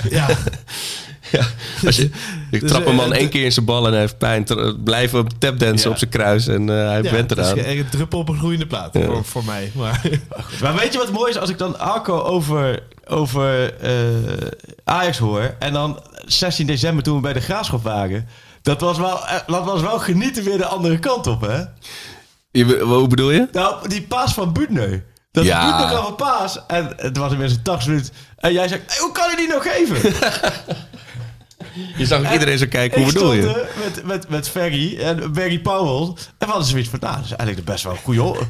ja. 0.09 0.27
Als 1.85 1.95
je, 1.95 2.09
ik 2.51 2.61
Dus, 2.61 2.69
trap 2.71 2.85
een 2.85 2.95
man 2.95 3.13
eh, 3.13 3.19
één 3.19 3.29
keer 3.29 3.43
in 3.43 3.51
zijn 3.51 3.65
bal 3.65 3.85
en 3.85 3.91
hij 3.91 4.01
heeft 4.01 4.17
pijn. 4.17 4.45
Blijven 4.83 5.27
tapdansen 5.39 5.87
Ja. 5.87 5.91
op 5.93 5.97
zijn 5.97 6.09
kruis 6.09 6.47
en 6.47 6.69
eh, 6.69 6.75
hij 6.89 7.01
ja, 7.01 7.11
bent 7.11 7.29
het 7.29 7.39
is 7.39 7.51
eraan. 7.51 7.65
een 7.65 7.89
druppel 7.89 8.19
op 8.19 8.29
een 8.29 8.37
gloeiende 8.37 8.67
plaat 8.67 8.93
Ja. 8.93 9.05
voor, 9.05 9.25
voor 9.25 9.43
mij. 9.45 9.71
Maar, 9.75 10.01
Maar 10.61 10.75
weet 10.75 10.93
je 10.93 10.99
wat 10.99 11.11
mooi 11.11 11.29
is? 11.29 11.37
Als 11.37 11.49
ik 11.49 11.57
dan 11.57 11.79
Arco 11.79 12.19
over, 12.21 12.79
over 13.07 13.73
eh, 13.79 13.91
Ajax 14.83 15.17
hoor... 15.17 15.55
en 15.59 15.73
dan 15.73 15.99
16 16.25 16.65
december 16.67 17.03
toen 17.03 17.15
we 17.15 17.21
bij 17.21 17.33
de 17.33 17.39
Graafschap 17.41 17.83
waren... 17.83 18.27
Dat 18.61 18.81
was, 18.81 18.97
wel, 18.97 19.19
dat 19.47 19.65
was 19.65 19.81
wel 19.81 19.99
genieten 19.99 20.43
weer 20.43 20.57
de 20.57 20.65
andere 20.65 20.99
kant 20.99 21.27
op, 21.27 21.41
hè? 21.41 21.61
Je 22.51 22.79
hoe 22.79 23.07
bedoel 23.07 23.31
je? 23.31 23.47
Nou, 23.51 23.87
die 23.89 24.01
paas 24.01 24.33
van 24.33 24.53
Buutner. 24.53 25.03
Dat 25.31 25.45
Ja. 25.45 25.61
ja. 25.61 25.65
Buutner 25.77 25.97
gaf 25.97 26.07
een 26.09 26.15
paas. 26.15 26.59
En 26.67 26.93
het 26.97 27.17
was 27.17 27.31
inmiddels 27.31 27.57
een 27.57 27.63
80 27.63 27.87
minuten. 27.87 28.13
En 28.37 28.53
jij 28.53 28.67
zegt, 28.67 28.81
hey, 28.87 28.97
hoe 28.99 29.11
kan 29.11 29.29
je 29.29 29.35
die 29.35 29.47
nog 29.47 29.63
geven? 29.73 30.13
Je 31.97 32.05
zag 32.05 32.19
ook 32.19 32.31
iedereen 32.31 32.57
zo 32.57 32.65
kijken, 32.69 33.01
hoe 33.03 33.13
bedoel 33.13 33.33
je? 33.33 33.65
met, 33.83 34.05
met, 34.05 34.29
met 34.29 34.49
Ferry 34.49 34.97
en 34.99 35.33
Barry 35.33 35.59
Powell. 35.59 36.07
En 36.07 36.15
we 36.37 36.45
hadden 36.45 36.65
zoiets 36.65 36.89
van, 36.89 36.99
nou, 37.01 37.15
dat 37.15 37.25
is 37.25 37.31
eigenlijk 37.31 37.67
best 37.67 37.83
wel 37.83 37.93
een 37.93 37.99
goede... 37.99 38.21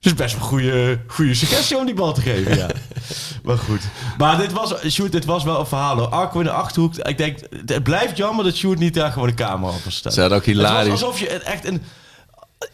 Dat 0.00 0.12
is 0.12 0.18
best 0.18 0.34
wel 0.34 0.42
een 0.42 0.48
goede, 0.48 1.00
goede 1.06 1.34
suggestie 1.34 1.76
om 1.76 1.86
die 1.86 1.94
bal 1.94 2.12
te 2.12 2.20
geven, 2.20 2.56
ja. 2.56 2.66
maar 3.44 3.58
goed. 3.58 3.80
Maar 4.18 4.36
dit 4.38 4.52
was, 4.52 4.74
Sjoerd, 4.88 5.12
dit 5.12 5.24
was 5.24 5.44
wel 5.44 5.60
een 5.60 5.66
verhaal. 5.66 5.96
hoor. 5.96 6.08
Arco 6.08 6.38
in 6.38 6.44
de 6.44 6.50
Achterhoek. 6.50 6.96
Ik 6.96 7.18
denk, 7.18 7.38
het 7.66 7.82
blijft 7.82 8.16
jammer 8.16 8.44
dat 8.44 8.56
Sjoerd 8.56 8.78
niet 8.78 8.94
daar 8.94 9.12
gewoon 9.12 9.28
de 9.28 9.34
camera 9.34 9.72
op 9.72 9.80
staan. 9.88 10.12
Ze 10.12 10.20
hadden 10.20 10.38
ook 10.38 10.44
Het 10.44 10.54
hilarisch. 10.54 10.88
was 10.90 11.02
alsof 11.02 11.20
je 11.20 11.28
echt 11.28 11.64
een... 11.64 11.82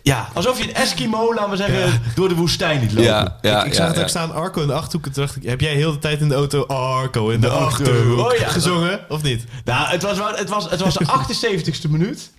Ja, 0.03 0.29
alsof 0.35 0.59
je 0.59 0.69
een 0.69 0.75
Eskimo, 0.75 1.35
laten 1.35 1.51
we 1.51 1.57
zeggen, 1.57 2.03
door 2.15 2.29
de 2.29 2.35
woestijn 2.35 2.81
liet 2.81 2.93
lopen. 2.93 3.05
Ja, 3.05 3.39
ja, 3.43 3.61
ik, 3.61 3.67
ik 3.67 3.75
zag 3.75 3.87
ja, 3.87 3.93
het 3.93 4.03
ook 4.03 4.09
staan, 4.09 4.33
Arco 4.33 4.61
in 4.61 4.67
de 4.67 4.73
Achterhoek. 4.73 5.07
En 5.07 5.13
toen 5.13 5.25
dacht 5.25 5.37
ik, 5.37 5.43
heb 5.43 5.61
jij 5.61 5.75
heel 5.75 5.93
de 5.93 5.99
tijd 5.99 6.21
in 6.21 6.29
de 6.29 6.35
auto 6.35 6.67
Arco 6.67 7.29
in 7.29 7.41
de, 7.41 7.47
De 7.47 7.53
Achterhoek 7.53 7.95
Achterhoek. 7.95 8.33
Oh 8.33 8.39
ja. 8.39 8.49
gezongen? 8.49 9.01
Of 9.09 9.23
niet? 9.23 9.45
Nou, 9.65 9.89
het 9.89 10.03
was, 10.03 10.19
het 10.37 10.49
was, 10.49 10.71
het 10.71 10.81
was 10.81 10.95
de 10.95 11.07
78ste 11.07 11.91
minuut. 11.91 12.31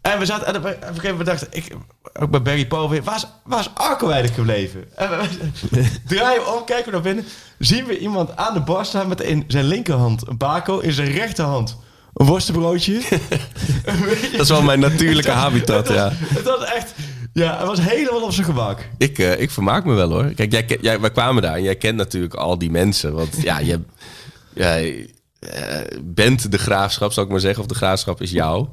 En 0.00 0.18
we 0.18 0.26
zaten... 0.26 0.46
En 0.46 0.56
op 0.56 0.64
een 0.64 0.76
gegeven 0.80 1.08
moment 1.08 1.26
dachten 1.26 1.48
ik... 1.50 1.76
Ook 2.20 2.30
bij 2.30 2.42
Barry 2.42 2.66
Paul 2.66 2.90
weer... 2.90 3.02
Waar 3.02 3.16
is, 3.16 3.26
waar 3.44 3.60
is 3.60 3.70
Arco 3.74 4.06
eigenlijk 4.06 4.34
gebleven? 4.34 4.96
En 4.96 5.10
we, 5.10 5.28
we 5.70 6.00
draaien 6.06 6.54
om, 6.54 6.64
kijken 6.64 6.84
we 6.84 6.90
naar 6.90 7.00
binnen. 7.00 7.24
Zien 7.58 7.84
we 7.84 7.98
iemand 7.98 8.36
aan 8.36 8.54
de 8.54 8.60
bar 8.60 8.84
staan 8.84 9.08
met 9.08 9.20
in 9.20 9.44
zijn 9.46 9.64
linkerhand 9.64 10.28
een 10.28 10.36
bako. 10.36 10.78
In 10.78 10.92
zijn 10.92 11.10
rechterhand 11.10 11.76
een 12.14 12.26
worstenbroodje. 12.26 13.00
Dat 14.32 14.40
is 14.40 14.48
wel 14.48 14.62
mijn 14.62 14.80
natuurlijke 14.80 15.30
habitat, 15.30 15.88
ja. 15.88 16.12
Het 16.14 16.44
was 16.44 16.64
echt... 16.64 16.92
Ja, 17.32 17.56
hij 17.56 17.66
was 17.66 17.80
helemaal 17.80 18.22
op 18.22 18.32
zijn 18.32 18.46
gemak. 18.46 18.88
Ik, 18.98 19.18
eh, 19.18 19.40
ik 19.40 19.50
vermaak 19.50 19.84
me 19.84 19.94
wel 19.94 20.10
hoor. 20.10 20.24
Kijk, 20.34 20.52
jij, 20.52 20.78
jij, 20.80 21.00
wij 21.00 21.10
kwamen 21.10 21.42
daar 21.42 21.54
en 21.54 21.62
jij 21.62 21.76
kent 21.76 21.96
natuurlijk 21.96 22.34
al 22.34 22.58
die 22.58 22.70
mensen. 22.70 23.12
Want 23.12 23.36
ja, 23.42 23.58
je 23.58 23.80
jij, 24.52 25.10
eh, 25.38 25.78
bent 26.02 26.50
de 26.50 26.58
graafschap, 26.58 27.12
zou 27.12 27.26
ik 27.26 27.32
maar 27.32 27.40
zeggen. 27.40 27.62
Of 27.62 27.68
de 27.68 27.74
graafschap 27.74 28.20
is 28.22 28.30
jou. 28.30 28.66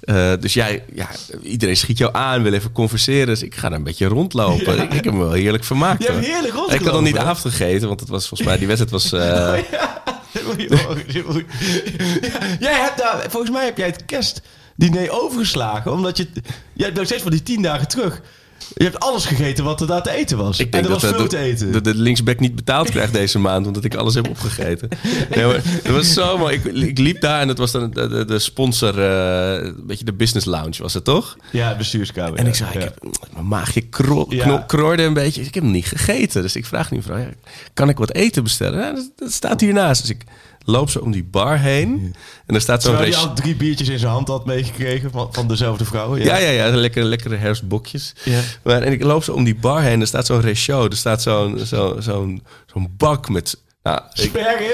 Eh, 0.00 0.32
dus 0.40 0.54
jij, 0.54 0.84
ja, 0.94 1.08
iedereen 1.42 1.76
schiet 1.76 1.98
jou 1.98 2.14
aan, 2.14 2.42
wil 2.42 2.52
even 2.52 2.72
converseren. 2.72 3.26
Dus 3.26 3.42
ik 3.42 3.54
ga 3.54 3.68
daar 3.68 3.78
een 3.78 3.84
beetje 3.84 4.06
rondlopen. 4.06 4.78
Ik, 4.82 4.92
ik 4.92 5.04
heb 5.04 5.12
me 5.12 5.18
wel 5.18 5.32
heerlijk 5.32 5.64
vermaakt. 5.64 6.02
Je 6.02 6.12
hebt 6.12 6.26
heerlijk 6.26 6.54
Ik 6.54 6.58
had 6.58 6.68
nog 6.70 6.80
niet 6.80 6.92
rondgelopen. 6.92 7.20
avondgegeten, 7.26 7.88
want 7.88 8.00
het 8.00 8.08
was 8.08 8.28
volgens 8.28 8.48
mij, 8.48 8.58
die 8.58 8.66
wedstrijd 8.66 8.92
was... 9.02 9.12
eh, 9.12 9.70
Ja, 9.70 9.99
Jij 12.60 12.80
hebt 12.80 12.98
daar, 12.98 13.30
volgens 13.30 13.52
mij 13.52 13.64
heb 13.64 13.76
jij 13.76 13.86
het 13.86 14.04
kerstdiner 14.04 15.10
overgeslagen. 15.10 15.92
Omdat 15.92 16.16
je, 16.16 16.26
jij 16.72 16.86
hebt 16.86 16.96
nog 16.96 17.06
steeds 17.06 17.22
van 17.22 17.30
die 17.30 17.42
tien 17.42 17.62
dagen 17.62 17.88
terug. 17.88 18.20
Je 18.74 18.84
hebt 18.84 19.00
alles 19.00 19.24
gegeten 19.26 19.64
wat 19.64 19.80
er 19.80 19.86
daar 19.86 20.02
te 20.02 20.10
eten 20.10 20.36
was. 20.38 20.58
Ik 20.58 20.72
denk 20.72 20.84
en 20.84 20.90
er 20.90 21.00
dat, 21.00 21.10
was 21.10 21.18
veel 21.18 21.28
te 21.28 21.38
eten. 21.38 21.72
de, 21.72 21.80
de 21.80 21.94
linksback 21.94 22.40
niet 22.40 22.54
betaald 22.54 22.90
krijgt 22.90 23.12
deze 23.12 23.38
maand, 23.38 23.66
omdat 23.66 23.84
ik 23.84 23.94
alles 23.94 24.14
heb 24.14 24.28
opgegeten. 24.28 24.88
Nee, 25.34 25.44
maar, 25.46 25.60
het 25.64 25.90
was 25.90 26.12
zo 26.12 26.38
mooi. 26.38 26.54
Ik, 26.56 26.64
ik 26.64 26.98
liep 26.98 27.20
daar 27.20 27.40
en 27.40 27.48
het 27.48 27.58
was 27.58 27.70
dan 27.72 27.90
de, 27.90 28.08
de, 28.08 28.24
de 28.24 28.38
sponsor, 28.38 28.98
eh, 28.98 29.66
een 29.66 29.86
beetje 29.86 30.04
de 30.04 30.12
business 30.12 30.46
lounge 30.46 30.82
was 30.82 30.94
het 30.94 31.04
toch? 31.04 31.36
ja, 31.52 31.76
bestuurskamer. 31.76 32.38
En 32.38 32.44
ja. 32.44 32.48
ik 32.50 32.56
zei, 32.56 32.70
ik 32.72 32.80
heb, 32.80 32.98
mijn 33.32 33.48
maagje 33.48 33.80
kro, 33.80 34.26
Ja. 34.28 34.44
kno- 34.44 34.64
knorde 34.66 35.02
een 35.02 35.14
beetje. 35.14 35.42
Ik 35.42 35.54
heb 35.54 35.62
hem 35.62 35.72
niet 35.72 35.86
gegeten. 35.86 36.42
Dus 36.42 36.56
ik 36.56 36.66
vraag 36.66 36.90
nu 36.90 36.96
mevrouw, 36.96 37.18
ja, 37.18 37.28
kan 37.74 37.88
ik 37.88 37.98
wat 37.98 38.12
eten 38.12 38.42
bestellen? 38.42 38.78
Ja, 38.80 38.92
dat, 38.92 39.10
dat 39.16 39.32
staat 39.32 39.60
hiernaast. 39.60 40.00
Dus 40.00 40.10
ik 40.10 40.24
loop 40.64 40.90
zo 40.90 40.98
om 40.98 41.10
die 41.10 41.24
bar 41.24 41.58
heen. 41.58 42.14
En 42.46 42.54
er 42.54 42.60
staat 42.60 42.82
zo'n 42.82 42.92
Terwijl 42.92 43.14
hij 43.14 43.22
al 43.28 43.34
drie 43.34 43.54
biertjes 43.54 43.88
in 43.88 43.98
zijn 43.98 44.12
hand 44.12 44.28
had 44.28 44.46
meegekregen 44.46 45.10
van, 45.10 45.28
van 45.32 45.48
dezelfde 45.48 45.84
vrouw. 45.84 46.16
Ja, 46.16 46.36
ja, 46.36 46.50
ja. 46.50 46.74
Lekkere, 46.74 47.04
lekkere 47.04 47.36
herfstbokjes. 47.36 48.14
Ja. 48.24 48.40
Maar, 48.62 48.82
en 48.82 48.92
ik 48.92 49.02
loop 49.02 49.24
zo 49.24 49.32
om 49.32 49.44
die 49.44 49.54
bar 49.54 49.82
heen. 49.82 50.00
Er 50.00 50.06
staat 50.06 50.26
zo'n 50.26 50.42
ratio. 50.42 50.84
Er 50.84 50.96
staat 50.96 51.22
zo'n 51.22 51.58
zo, 51.66 51.96
zo'n 51.98 52.42
zo'n 52.66 52.94
bak 52.96 53.28
met... 53.28 53.58
Nou, 53.82 54.00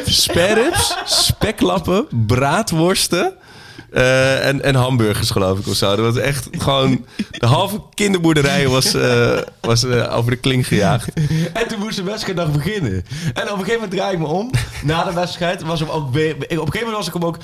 sperrips, 0.05 0.95
speklappen, 1.05 2.07
braadworsten... 2.26 3.34
eh, 3.97 4.47
en, 4.47 4.63
en 4.63 4.75
hamburgers, 4.75 5.31
geloof 5.31 5.59
ik, 5.59 5.67
of 5.67 5.75
zo. 5.75 5.97
Dat 5.97 6.15
was 6.15 6.23
echt 6.23 6.49
gewoon... 6.51 7.07
De 7.31 7.47
halve 7.47 7.81
kinderboerderij 7.95 8.69
was, 8.69 8.95
eh, 8.95 9.39
was 9.61 9.85
eh, 9.85 10.17
over 10.17 10.31
de 10.31 10.37
kling 10.37 10.67
gejaagd. 10.67 11.09
En 11.53 11.69
toen 11.69 11.79
moest 11.79 11.97
de 11.97 12.03
wedstrijd 12.03 12.39
nog 12.39 12.53
beginnen. 12.53 13.05
En 13.35 13.43
op 13.43 13.51
een 13.51 13.65
gegeven 13.65 13.75
moment 13.75 13.91
draai 13.91 14.13
ik 14.13 14.19
me 14.19 14.27
om. 14.27 14.51
Na 14.83 15.05
de 15.05 15.13
wedstrijd 15.13 15.63
was 15.63 15.81
hem 15.81 15.89
ook. 15.89 16.09
Op 16.09 16.15
een 16.15 16.37
gegeven 16.39 16.79
moment 16.79 16.97
was 16.97 17.07
ik 17.07 17.13
hem 17.13 17.25
ook... 17.25 17.39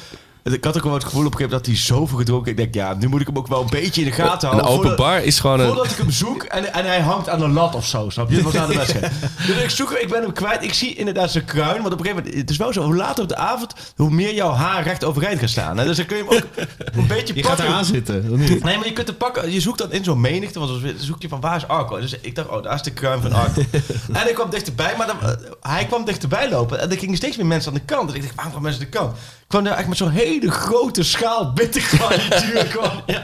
Ik 0.44 0.64
had 0.64 0.76
ook 0.76 0.82
wel 0.84 0.92
het 0.94 1.04
gevoel 1.04 1.26
op 1.26 1.32
een 1.32 1.38
gegeven 1.38 1.50
moment 1.58 1.64
dat 1.66 1.66
hij 1.88 1.96
zoveel 1.98 2.18
gedronken. 2.18 2.50
Ik 2.50 2.56
denk, 2.56 2.74
ja, 2.74 2.94
nu 2.94 3.08
moet 3.08 3.20
ik 3.20 3.26
hem 3.26 3.36
ook 3.36 3.46
wel 3.46 3.60
een 3.62 3.70
beetje 3.70 4.00
in 4.02 4.06
de 4.06 4.12
gaten 4.12 4.48
Een 4.48 4.54
houden. 4.54 4.64
open 4.64 4.88
voordat- 4.88 5.06
bar 5.06 5.22
is 5.22 5.40
gewoon 5.40 5.60
een... 5.60 5.66
Voordat 5.66 5.90
ik 5.90 5.96
hem 5.96 6.10
zoek 6.10 6.42
en, 6.42 6.72
en 6.72 6.84
hij 6.84 7.00
hangt 7.00 7.28
aan 7.28 7.42
een 7.42 7.52
lat 7.52 7.74
of 7.74 7.86
zo, 7.86 8.10
snap 8.10 8.28
je? 8.30 8.34
Dat 8.34 8.44
was 8.44 8.52
na 8.54 8.66
de 8.66 8.74
wedstrijd. 8.74 9.12
Dus 9.46 9.56
ik 9.62 9.70
zoek 9.70 9.90
hem, 9.90 9.98
ik 10.00 10.08
ben 10.08 10.22
hem 10.22 10.32
kwijt. 10.32 10.62
Ik 10.64 10.74
zie 10.74 10.94
inderdaad 10.94 11.30
zijn 11.30 11.44
kruin. 11.44 11.82
Want 11.82 11.92
op 11.94 11.98
een 12.00 12.04
gegeven 12.06 12.16
moment, 12.24 12.40
het 12.40 12.50
is 12.50 12.56
wel 12.56 12.72
zo, 12.72 12.82
hoe 12.84 12.94
later 12.96 13.22
op 13.22 13.28
de 13.28 13.36
avond, 13.36 13.74
hoe 13.96 14.10
meer 14.10 14.34
jouw 14.34 14.50
haar 14.52 14.82
recht 14.82 15.04
overeind 15.04 15.40
gaat 15.40 15.48
staan. 15.48 15.78
Hè? 15.78 15.84
Dus 15.84 15.96
dan 15.96 16.06
kun 16.06 16.16
je 16.16 16.24
hem 16.28 16.32
ook 16.36 16.66
een 16.98 17.06
beetje 17.06 17.34
Je 17.34 17.40
gaat 17.42 17.48
pakken. 17.50 17.66
eraan 17.66 17.84
zitten. 17.84 18.38
Nee, 18.38 18.60
maar 18.60 18.84
je 18.86 18.92
kunt 18.92 19.06
hem 19.08 19.16
pakken. 19.16 19.52
Je 19.52 19.60
zoekt 19.60 19.78
dan 19.78 19.92
in 19.92 20.04
zo'n 20.04 20.20
menigte. 20.20 20.58
Want 20.58 20.82
dan 20.82 20.92
zoek 20.98 21.22
je 21.22 21.28
van 21.28 21.40
waar 21.40 21.56
is 21.56 21.68
Arco? 21.68 22.00
Dus 22.00 22.16
ik 22.20 22.34
dacht, 22.34 22.48
oh, 22.48 22.62
daar 22.62 22.74
is 22.74 22.82
de 22.82 22.90
kruin 22.92 23.20
van 23.22 23.32
Arco. 23.32 23.60
en 24.12 24.28
ik 24.28 24.34
kwam 24.34 24.50
dichterbij, 24.50 24.94
maar 24.98 25.06
dan, 25.06 25.16
eh, 25.22 25.30
hij 25.60 25.84
kwam 25.86 26.04
dichterbij 26.04 26.50
lopen. 26.50 26.80
En 26.80 26.90
er 26.90 26.98
gingen 26.98 27.16
steeds 27.16 27.36
meer 27.36 27.46
mensen 27.46 27.72
aan 27.72 27.78
de 27.78 27.84
kant. 27.94 28.10
En 28.10 28.16
ik 28.16 28.22
dacht, 28.22 28.34
waarom 28.34 28.52
gaan 28.54 28.62
mensen 28.62 28.82
aan 28.82 28.88
de 28.90 28.98
kant? 28.98 29.16
Kwam 29.52 29.64
daar 29.64 29.76
echt 29.76 29.88
met 29.88 29.96
zo'n 29.96 30.10
hele 30.10 30.50
grote 30.50 31.02
schaal 31.02 31.52
bittergarnituur. 31.52 32.78
Ja, 33.06 33.22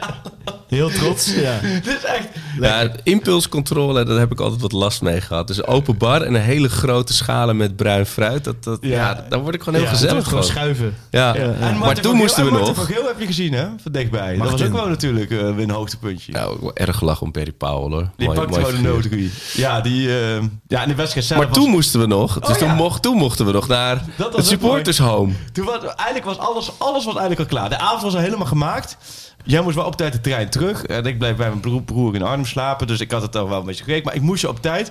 Heel 0.69 0.89
trots. 0.91 1.35
Ja. 1.35 1.59
dit 1.61 1.87
is 1.87 2.05
echt... 2.05 2.29
Ja, 2.61 2.89
impulscontrole, 3.03 4.05
daar 4.05 4.19
heb 4.19 4.33
ik 4.33 4.41
altijd 4.41 4.61
wat 4.61 4.73
last 4.73 5.03
mee 5.03 5.21
gehad. 5.21 5.47
Dus 5.47 5.57
een 5.57 5.67
open 5.67 5.97
bar 5.97 6.23
en 6.23 6.35
een 6.35 6.41
hele 6.41 6.69
grote 6.69 7.13
schalen 7.13 7.57
met 7.57 7.77
bruin 7.77 8.07
fruit. 8.07 8.45
Dat, 8.45 8.65
dat, 8.65 8.79
ja. 8.81 8.89
Ja. 8.91 9.25
daar 9.29 9.41
word 9.41 9.55
ik 9.55 9.63
gewoon 9.63 9.79
heel 9.81 9.89
Ja, 9.89 9.95
gezellig 9.95 10.25
Gewoon 10.25 10.43
van. 10.43 10.53
schuiven. 10.53 10.97
Ja. 11.11 11.35
En 11.35 11.79
Maar 11.79 12.01
toen 12.01 12.17
moesten 12.17 12.45
we 12.45 12.51
Martin 12.51 12.69
nog... 12.69 12.77
van 12.77 12.87
Geel 12.95 13.07
heb 13.07 13.21
je 13.21 13.27
gezien, 13.27 13.53
hè? 13.53 13.67
Van 13.83 13.93
dichtbij. 13.93 14.37
dat 14.37 14.51
was 14.51 14.63
ook 14.63 14.73
wel 14.73 14.89
natuurlijk 14.89 15.31
eh, 15.31 15.39
weer 15.39 15.63
een 15.65 15.71
hoogtepuntje. 15.71 16.33
Ja, 16.33 16.43
ook 16.45 16.61
wel 16.61 16.75
erg 16.77 16.97
gelachen 16.97 17.27
om 17.27 17.33
Perry 17.33 17.53
Powell 17.53 17.91
hoor. 17.99 18.11
die 18.17 18.27
Mooi- 18.27 18.39
pakte 18.41 18.61
mooi 18.61 18.75
gewoon 18.77 19.01
de. 19.11 19.31
Ja, 19.55 19.81
die... 19.81 20.09
eh, 20.09 20.43
ja, 20.69 20.83
in 20.83 20.89
de 20.89 20.95
wedstrijd 20.95 21.27
zelf 21.27 21.41
Maar 21.41 21.49
was- 21.49 21.59
toen 21.59 21.71
moesten 21.71 22.01
we 22.01 22.07
nog. 22.07 22.39
Dus 22.39 22.49
Oh, 22.51 22.57
toen, 22.57 22.69
ja. 22.69 22.75
mocht, 22.75 23.03
toen 23.03 23.17
mochten 23.17 23.47
we 23.47 23.53
nog 23.53 23.69
naar 23.69 24.03
het 24.17 24.47
supporters 24.47 24.99
home. 24.99 25.33
Toen 25.53 25.65
was, 25.65 25.79
eigenlijk 25.85 26.25
was 26.25 26.39
alles, 26.39 26.71
alles 26.79 27.05
was 27.05 27.17
eigenlijk 27.17 27.41
al 27.41 27.47
klaar. 27.59 27.69
De 27.69 27.79
avond 27.79 28.03
was 28.03 28.15
al 28.15 28.21
helemaal 28.21 28.47
gemaakt. 28.47 28.97
Jij 29.45 29.61
moest 29.63 29.77
wel 29.77 29.87
op 29.87 29.97
tijd 29.97 30.13
de 30.13 30.21
trein 30.21 30.51
terug. 30.51 30.85
En 30.85 31.05
ik 31.05 31.19
bleef 31.19 31.37
bij 31.37 31.49
mijn 31.49 31.85
broer, 31.85 32.15
in 32.15 32.23
Arnhem 32.23 32.47
slapen. 32.47 32.87
Dus 32.87 33.01
ik 33.01 33.11
had 33.11 33.23
het 33.23 33.37
al 33.37 33.49
wel 33.49 33.59
een 33.59 33.65
beetje 33.67 33.83
gekregen. 33.83 34.05
Maar 34.05 34.15
ik 34.15 34.23
moest 34.23 34.41
je 34.41 34.49
op 34.49 34.63
tijd. 34.63 34.91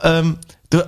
Ehm, 0.00 0.32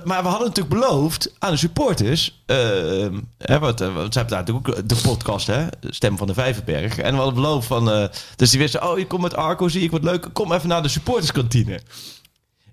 maar 0.03 0.21
we 0.23 0.29
hadden 0.29 0.47
natuurlijk 0.47 0.75
beloofd 0.75 1.33
aan 1.39 1.51
de 1.51 1.57
supporters. 1.57 2.41
ehm, 2.45 3.19
hè, 3.37 3.59
want, 3.59 3.81
eh, 3.81 3.87
ze 3.87 3.93
hebben 3.93 4.27
daar 4.27 4.39
natuurlijk 4.39 4.67
ook 4.67 4.89
de 4.89 4.95
podcast, 4.95 5.47
hè? 5.47 5.65
Stem 5.81 6.17
van 6.17 6.27
de 6.27 6.33
Vijverberg. 6.33 6.97
En 6.97 7.11
we 7.11 7.15
hadden 7.17 7.33
beloofd 7.35 7.67
van. 7.67 7.91
eh, 7.91 8.05
dus 8.35 8.49
die 8.49 8.59
wisten, 8.59 8.89
oh, 8.89 8.97
je 8.97 9.07
komt 9.07 9.21
met 9.21 9.35
Arco, 9.35 9.67
zie 9.67 9.81
ik 9.83 9.91
wat 9.91 10.03
leuk. 10.03 10.27
Kom 10.33 10.53
even 10.53 10.67
naar 10.69 10.81
de 10.81 10.87
supporterskantine. 10.89 11.79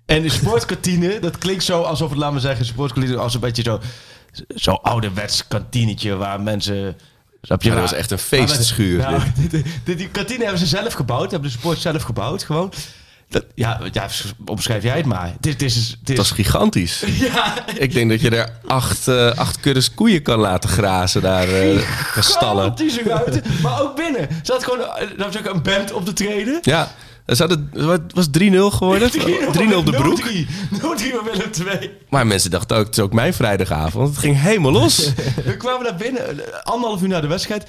En 0.05 0.21
de 0.21 0.29
sportkantine, 0.29 1.19
dat 1.19 1.37
klinkt 1.37 1.63
zo 1.63 1.81
alsof 1.81 2.09
het, 2.09 2.19
laat 2.19 2.33
me 2.33 2.39
zeggen, 2.39 2.65
sportkantine 2.65 3.17
als 3.17 3.33
een 3.33 3.39
beetje 3.39 3.63
zo, 3.63 3.79
zo 4.55 4.71
ouderwets 4.71 5.47
kantinetje 5.47 6.15
waar 6.15 6.41
mensen. 6.41 6.97
Snap 7.47 7.61
je? 7.63 7.69
Ja, 7.69 7.75
dat 7.75 7.83
was 7.89 7.99
echt 7.99 8.11
een 8.11 8.17
feestschuur. 8.17 8.97
Nou, 8.97 9.21
die, 9.49 9.63
die, 9.83 9.95
die 9.95 10.09
kantine 10.09 10.41
hebben 10.43 10.59
ze 10.59 10.65
zelf 10.65 10.93
gebouwd, 10.93 11.31
hebben 11.31 11.49
de 11.51 11.57
sport 11.57 11.79
zelf 11.79 12.03
gebouwd, 12.03 12.43
gewoon. 12.43 12.73
Dat, 13.29 13.45
ja, 13.55 13.79
ja, 13.91 14.07
omschrijf 14.45 14.83
jij 14.83 14.97
het 14.97 15.05
maar. 15.05 15.33
Dit, 15.39 15.59
dit 15.59 15.69
is, 15.75 15.89
dit 15.89 16.07
Het 16.07 16.17
was 16.17 16.29
is, 16.29 16.35
gigantisch. 16.35 17.03
ja, 17.33 17.53
Ik 17.77 17.93
denk 17.93 18.09
dat 18.09 18.21
je 18.21 18.29
er 18.29 18.49
acht, 18.65 19.07
eh, 19.07 19.31
acht 19.31 19.59
kuddes 19.59 19.93
koeien 19.93 20.21
kan 20.21 20.39
laten 20.39 20.69
grazen 20.69 21.21
daar. 21.21 21.47
eh 21.47 21.53
de 22.15 22.21
stallen. 22.21 22.61
gigantische 22.63 23.03
ruimte. 23.03 23.41
Maar 23.61 23.81
ook 23.81 23.95
binnen. 23.95 24.27
Had 24.43 24.63
gewoon 24.63 24.79
eh, 24.79 25.31
zeggen, 25.31 25.55
een 25.55 25.61
band 25.61 25.91
op 25.91 26.05
de 26.05 26.13
treden. 26.13 26.59
Ja, 26.61 26.91
het 27.35 28.13
was 28.13 28.27
3-0 28.39 28.75
geworden. 28.75 29.09
3-0 29.71 29.75
op 29.75 29.85
de 29.85 29.91
broek. 29.91 30.19
0-3 30.21 30.25
bij 30.79 31.31
Willem 31.33 31.51
2. 31.51 31.91
Maar 32.09 32.27
mensen 32.27 32.51
dachten 32.51 32.77
ook, 32.77 32.85
het 32.85 32.97
is 32.97 33.03
ook 33.03 33.13
mijn 33.13 33.33
vrijdagavond. 33.33 34.09
Het 34.09 34.17
ging 34.17 34.41
helemaal 34.41 34.71
los. 34.71 35.11
We 35.45 35.57
kwamen 35.57 35.83
naar 35.83 35.95
binnen, 35.95 36.23
anderhalf 36.63 37.01
uur 37.01 37.07
na 37.07 37.21
de 37.21 37.27
wedstrijd. 37.27 37.67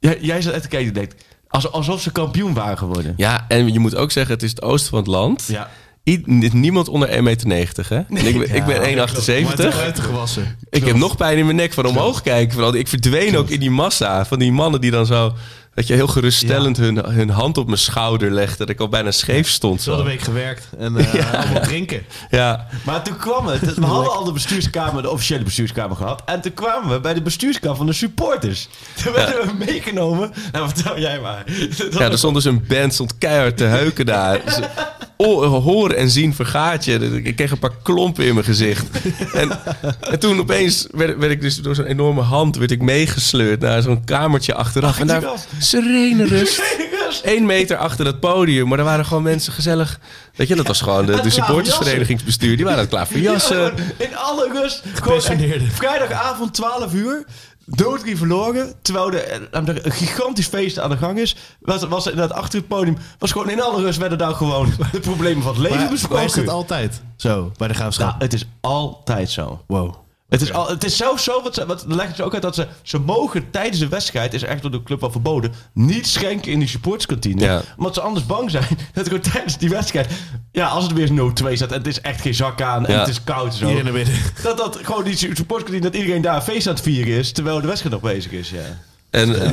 Jij, 0.00 0.18
jij 0.20 0.42
zat 0.42 0.52
echt 0.52 0.62
te 0.62 0.68
kijken 0.68 0.88
en 0.88 0.94
denkt, 0.94 1.24
als- 1.48 1.72
alsof 1.72 2.00
ze 2.00 2.12
kampioen 2.12 2.54
waren 2.54 2.78
geworden. 2.78 3.14
Ja, 3.16 3.44
en 3.48 3.72
je 3.72 3.78
moet 3.78 3.96
ook 3.96 4.10
zeggen, 4.10 4.34
het 4.34 4.42
is 4.42 4.50
het 4.50 4.62
oosten 4.62 4.90
van 4.90 4.98
het 4.98 5.08
land. 5.08 5.44
Ja. 5.46 5.70
I- 6.04 6.22
niemand 6.52 6.88
onder 6.88 7.08
1,90 7.08 7.46
meter, 7.46 7.86
hè? 7.88 7.98
Ik, 7.98 8.38
ben- 8.38 8.54
ik 8.54 8.64
ben 8.64 8.82
1,78. 8.82 10.02
gewassen. 10.04 10.58
Ik 10.70 10.84
heb 10.84 10.96
nog 10.96 11.16
pijn 11.16 11.38
in 11.38 11.44
mijn 11.44 11.56
nek 11.56 11.72
van 11.72 11.86
omhoog 11.86 12.22
kijken. 12.22 12.52
Vooral, 12.52 12.74
ik 12.74 12.88
verdween 12.88 13.36
ook 13.36 13.48
in 13.48 13.60
die 13.60 13.70
massa 13.70 14.24
van 14.26 14.38
die 14.38 14.52
mannen 14.52 14.80
die 14.80 14.90
dan 14.90 15.06
zo... 15.06 15.34
Dat 15.78 15.86
je 15.86 15.94
heel 15.94 16.06
geruststellend 16.06 16.76
hun, 16.76 16.96
hun 16.96 17.30
hand 17.30 17.58
op 17.58 17.66
mijn 17.66 17.78
schouder 17.78 18.30
legde. 18.30 18.56
Dat 18.56 18.68
ik 18.68 18.80
al 18.80 18.88
bijna 18.88 19.10
scheef 19.10 19.48
stond. 19.48 19.82
Zo 19.82 19.96
de 19.96 20.02
week 20.02 20.20
gewerkt 20.20 20.68
en 20.78 20.96
eh, 20.98 21.34
allemaal 21.34 21.62
drinken. 21.62 22.02
Ja, 22.30 22.66
Maar 22.84 23.02
toen 23.02 23.16
kwam 23.16 23.46
het. 23.46 23.74
We 23.74 23.84
hadden 23.84 24.12
al 24.12 24.24
de 24.24 24.32
bestuurskamer, 24.32 25.02
de 25.02 25.10
officiële 25.10 25.44
bestuurskamer 25.44 25.96
gehad. 25.96 26.22
En 26.26 26.40
toen 26.40 26.54
kwamen 26.54 26.90
we 26.90 27.00
bij 27.00 27.14
de 27.14 27.22
bestuurskamer 27.22 27.76
van 27.76 27.86
de 27.86 27.92
supporters. 27.92 28.68
Toen 29.04 29.12
werden 29.12 29.46
we 29.46 29.64
meegenomen. 29.64 30.32
Nou, 30.52 30.68
vertel 30.68 30.98
jij 30.98 31.20
maar. 31.20 31.44
Dat 31.78 31.92
ja, 31.98 32.10
er 32.10 32.18
stond 32.18 32.34
dus 32.34 32.44
een 32.44 32.64
band, 32.68 32.94
stond 32.94 33.18
keihard 33.18 33.56
te 33.56 33.64
heuken 33.64 34.06
daar. 34.06 34.40
Dus, 34.48 34.58
oh, 35.26 35.64
horen 35.64 35.96
en 35.96 36.10
zien 36.10 36.34
vergaat 36.34 36.84
je. 36.84 37.20
Ik 37.22 37.36
kreeg 37.36 37.50
een 37.50 37.58
paar 37.58 37.76
klompen 37.82 38.24
in 38.24 38.34
mijn 38.34 38.46
gezicht. 38.46 38.86
En, 39.34 39.50
en 40.00 40.18
toen 40.18 40.38
opeens 40.38 40.86
werd, 40.90 41.18
werd 41.18 41.32
ik 41.32 41.40
dus 41.40 41.56
door 41.56 41.74
zo'n 41.74 41.84
enorme 41.84 42.20
hand 42.20 42.56
werd 42.56 42.70
ik 42.70 42.82
meegesleurd 42.82 43.60
naar 43.60 43.82
zo'n 43.82 44.04
kamertje 44.04 44.54
achteraf. 44.54 45.00
En 45.00 45.06
daar 45.06 45.16
Achteraf. 45.16 45.46
serene 45.72 46.24
rust. 46.24 46.60
Eén 47.22 47.46
meter 47.46 47.76
achter 47.76 48.04
dat 48.04 48.20
podium, 48.20 48.68
maar 48.68 48.78
er 48.78 48.84
waren 48.84 49.06
gewoon 49.06 49.22
mensen 49.22 49.52
gezellig. 49.52 50.00
Weet 50.34 50.48
je, 50.48 50.54
dat 50.54 50.66
was 50.66 50.80
gewoon 50.80 51.06
de, 51.06 51.12
het 51.14 51.22
de 51.22 51.30
supportersverenigingsbestuur. 51.30 52.56
Die 52.56 52.64
waren 52.64 52.80
het 52.80 52.88
klaar 52.88 53.06
voor 53.06 53.18
jassen. 53.18 53.74
in 53.96 54.16
alle 54.16 54.48
rust. 54.52 54.80
Gewoon 54.80 55.20
Gepensioneerden. 55.20 55.70
vrijdagavond 55.70 56.54
12 56.54 56.94
uur. 56.94 57.24
Doodrie 57.64 58.16
verloren. 58.16 58.74
Terwijl 58.82 59.12
er 59.12 59.24
eh, 59.24 59.38
we 59.38 59.64
zeggen, 59.64 59.86
een 59.86 59.92
gigantisch 59.92 60.46
feest 60.46 60.78
aan 60.78 60.90
de 60.90 60.96
gang 60.96 61.18
is. 61.18 61.36
Was, 61.60 61.84
was 61.84 62.06
er 62.06 62.12
inderdaad 62.12 62.38
achter 62.38 62.58
het 62.58 62.68
podium. 62.68 62.96
Was 63.18 63.32
gewoon 63.32 63.50
in 63.50 63.62
alle 63.62 63.82
rust 63.82 63.98
werden 63.98 64.18
daar 64.18 64.34
gewoon 64.34 64.72
de 64.92 65.00
problemen 65.00 65.42
van 65.42 65.52
het 65.52 65.60
leven 65.60 65.76
Maar, 65.76 65.84
maar 65.84 65.94
besproken. 65.94 66.24
is 66.24 66.32
dat 66.32 66.48
altijd 66.48 67.02
zo 67.16 67.52
bij 67.56 67.68
de 67.68 67.74
graafschap? 67.74 68.08
Nou, 68.08 68.22
het 68.22 68.32
is 68.32 68.46
altijd 68.60 69.30
zo. 69.30 69.64
wow. 69.66 69.94
Het 70.28 70.40
is, 70.40 70.52
al, 70.52 70.68
het 70.68 70.84
is 70.84 70.96
zelfs 70.96 71.24
zo, 71.24 71.42
wat, 71.42 71.54
ze, 71.54 71.66
wat 71.66 71.84
leggen 71.88 72.16
ze 72.16 72.22
ook 72.22 72.32
uit, 72.32 72.42
dat 72.42 72.54
ze, 72.54 72.66
ze 72.82 72.98
mogen 72.98 73.50
tijdens 73.50 73.78
de 73.78 73.88
wedstrijd, 73.88 74.34
is 74.34 74.42
echt 74.42 74.62
door 74.62 74.70
de 74.70 74.82
club 74.82 75.02
al 75.02 75.10
verboden, 75.10 75.52
niet 75.72 76.06
schenken 76.06 76.52
in 76.52 76.58
die 76.58 76.68
supportskantine. 76.68 77.44
Ja. 77.44 77.62
Omdat 77.76 77.94
ze 77.94 78.00
anders 78.00 78.26
bang 78.26 78.50
zijn 78.50 78.78
dat 78.94 79.06
gewoon 79.06 79.20
tijdens 79.20 79.58
die 79.58 79.68
wedstrijd, 79.68 80.10
ja, 80.52 80.66
als 80.66 80.84
het 80.84 80.92
weer 80.92 81.08
0-2 81.08 81.52
staat 81.52 81.70
en 81.72 81.78
het 81.78 81.86
is 81.86 82.00
echt 82.00 82.20
geen 82.20 82.34
zak 82.34 82.60
aan 82.60 82.86
en 82.86 82.92
Ja. 82.92 82.98
het 82.98 83.08
is 83.08 83.24
koud 83.24 83.46
en 83.46 83.52
zo. 83.52 83.66
Dat 84.42 84.56
dat 84.56 84.78
gewoon 84.82 85.04
die 85.04 85.16
supportskantine, 85.16 85.90
dat 85.90 85.94
iedereen 86.00 86.22
daar 86.22 86.34
een 86.36 86.42
feest 86.42 86.66
aan 86.66 86.74
het 86.74 86.82
vieren 86.82 87.14
is, 87.14 87.32
terwijl 87.32 87.60
de 87.60 87.66
wedstrijd 87.66 87.94
nog 88.02 88.12
bezig 88.12 88.32
is, 88.32 88.50
ja. 88.50 88.78
En 89.18 89.40
eh, 89.42 89.50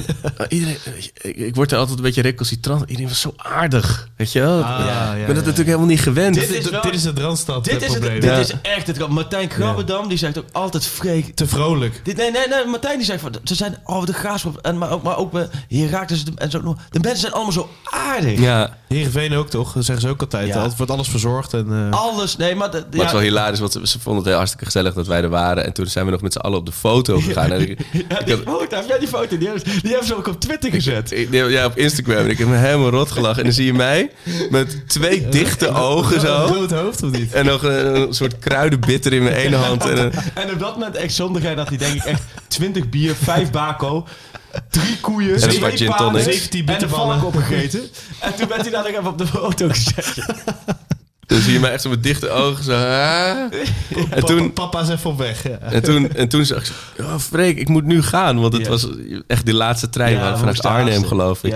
iedereen, 0.57 0.77
ik, 1.21 1.35
ik 1.35 1.55
word 1.55 1.71
er 1.71 1.77
altijd 1.77 1.97
een 1.97 2.03
beetje 2.03 2.21
recalcitrant. 2.21 2.81
Iedereen 2.89 3.07
was 3.07 3.19
zo 3.21 3.33
aardig, 3.37 4.09
weet 4.17 4.31
je 4.31 4.39
wel? 4.39 4.63
Ah, 4.63 4.79
ik 4.79 4.85
ja, 4.87 5.09
ben 5.11 5.19
ja. 5.19 5.25
dat 5.27 5.35
natuurlijk 5.35 5.65
helemaal 5.65 5.85
niet 5.87 6.01
gewend. 6.01 6.35
Dit 6.35 6.49
is 6.49 6.69
wel- 6.69 6.81
dit 6.81 6.93
is 6.93 7.03
het 7.03 7.19
Randstad 7.19 7.63
Dit 7.63 7.81
is, 7.81 7.81
het, 7.81 7.99
probleem. 7.99 8.19
dit 8.19 8.29
Ja. 8.29 8.37
is 8.37 8.51
echt 8.61 8.87
het. 8.87 9.07
Martijn 9.07 9.47
Krabbedam 9.47 10.07
die 10.07 10.17
zegt 10.17 10.37
ook 10.37 10.45
altijd 10.51 10.85
freak. 10.85 11.23
Te 11.25 11.47
vrolijk. 11.47 12.01
Dit, 12.03 12.17
nee, 12.17 12.31
nee, 12.31 12.47
nee, 12.47 12.65
Martijn 12.65 12.97
die 12.97 13.05
zegt 13.05 13.21
van, 13.21 13.33
ze 13.43 13.55
zijn, 13.55 13.77
oh 13.83 14.05
de 14.05 14.13
graafschap, 14.13 14.57
en, 14.57 14.77
maar 14.77 14.91
ook, 14.91 15.03
maar 15.03 15.17
ook 15.17 15.31
bij 15.31 15.47
Herakles 15.69 16.23
en 16.35 16.51
zo. 16.51 16.61
De 16.89 16.99
mensen 16.99 17.19
zijn 17.19 17.33
allemaal 17.33 17.51
zo 17.51 17.69
aardig. 17.83 18.39
Ja, 18.39 18.77
Heerenveen 18.87 19.33
ook 19.33 19.49
toch? 19.49 19.73
Dat 19.73 19.85
zeggen 19.85 20.03
ze 20.05 20.09
ook 20.09 20.21
altijd. 20.21 20.47
Ja. 20.47 20.63
Het 20.63 20.77
wordt 20.77 20.91
alles 20.91 21.07
verzorgd. 21.07 21.53
En, 21.53 21.67
eh, 21.91 21.99
Alles, 21.99 22.37
nee, 22.37 22.55
maar... 22.55 22.71
De, 22.71 22.77
maar 22.77 22.91
het 22.99 23.05
is 23.05 23.11
wel 23.11 23.21
hilarisch, 23.21 23.59
want 23.59 23.71
ze, 23.71 23.79
ze 23.87 23.99
vonden 23.99 24.15
het 24.17 24.25
heel 24.25 24.35
hartstikke 24.35 24.65
gezellig 24.65 24.93
dat 24.93 25.07
wij 25.07 25.21
er 25.21 25.29
waren. 25.29 25.65
En 25.65 25.73
toen 25.73 25.87
zijn 25.87 26.05
we 26.05 26.11
nog 26.11 26.21
met 26.21 26.33
z'n 26.33 26.39
allen 26.39 26.57
op 26.59 26.65
de 26.65 26.71
foto 26.71 27.19
gegaan. 27.27 27.51
En 27.51 27.61
ik, 27.69 27.79
Ja, 28.09 28.19
ik 28.19 28.25
die, 28.25 28.35
had- 28.35 28.43
foto, 28.45 28.75
heb 28.75 28.87
jij 28.87 28.99
die 28.99 29.07
foto? 29.07 29.37
Die 29.37 29.47
die 29.81 29.89
hebben 29.89 30.07
ze 30.07 30.15
ook 30.15 30.27
op 30.27 30.39
Twitter 30.41 30.71
gezet. 30.71 31.11
ik- 31.11 31.31
ja, 31.31 31.65
op 31.65 31.77
Instagram. 31.77 32.17
En 32.17 32.29
ik 32.29 32.37
heb 32.37 32.47
me 32.47 32.55
helemaal 32.55 32.89
rot 32.89 33.11
gelachen. 33.11 33.37
En 33.37 33.43
dan 33.43 33.53
zie 33.53 33.65
je 33.65 33.73
mij 33.73 34.11
met 34.49 34.87
twee 34.87 35.29
dichte 35.39 35.69
ogen 35.69 36.19
zo. 36.21 36.47
Rood 36.53 36.71
hoofd 36.71 37.03
of 37.03 37.11
niet? 37.11 37.33
En 37.33 37.45
nog 37.45 37.63
een, 37.63 37.95
een 37.95 38.13
soort 38.13 38.39
kruidenbitter 38.39 39.13
in 39.13 39.23
mijn 39.23 39.35
ene 39.35 39.55
hand. 39.55 39.85
En 39.85 39.97
een, 39.97 40.11
En 40.43 40.51
op 40.53 40.59
dat 40.59 40.73
moment 40.73 40.95
echt 40.95 41.13
zonder 41.13 41.41
gij 41.41 41.55
dat 41.55 41.67
hij 41.69 41.77
denk 41.77 41.93
ik 41.93 42.03
echt 42.03 42.21
20 42.47 42.89
bier, 42.89 43.15
5 43.23 43.51
bako, 43.51 44.07
drie 44.69 44.97
koeien, 45.01 45.33
een 45.43 45.49
twee 45.49 45.77
gin 45.77 45.91
tonics. 45.95 46.23
17 46.23 46.51
en 46.51 46.59
een 46.59 46.65
bitterballen. 46.65 47.19
valk 47.19 47.33
opgegeten. 47.35 47.81
En 48.19 48.35
toen 48.35 48.47
werd 48.47 48.61
hij 48.61 48.71
daar 48.71 48.83
nog 48.83 48.91
even 48.91 49.07
op 49.07 49.17
de 49.17 49.27
foto 49.27 49.67
gezet. 49.69 50.15
Dan 51.27 51.39
zie 51.41 51.53
je 51.53 51.59
mij 51.59 51.71
echt 51.71 51.81
zo 51.81 51.89
met 51.89 52.03
dichte 52.03 52.29
ogen 52.29 52.63
zo. 52.63 52.71
ah. 52.71 53.37
En 54.09 54.25
toen, 54.25 54.53
Papa 54.53 54.81
is 54.81 54.89
even 54.89 55.09
op 55.09 55.17
weg. 55.17 55.43
Ja. 55.47 55.57
En 55.59 55.83
toen, 55.83 56.11
en 56.13 56.27
toen 56.27 56.45
zag 56.45 56.57
ik, 56.57 56.65
zo, 56.65 57.03
oh, 57.03 57.17
Freek, 57.19 57.57
ik 57.57 57.69
moet 57.69 57.83
nu 57.85 58.01
gaan. 58.01 58.39
Want 58.39 58.53
het 58.53 58.63
Ja. 58.63 58.69
was 58.69 58.87
echt 59.27 59.45
die 59.45 59.53
laatste 59.53 59.89
trein 59.89 60.13
Ja, 60.13 60.37
vanuit 60.37 60.65
Arnhem, 60.65 61.05
geloof 61.05 61.43
ik. 61.43 61.55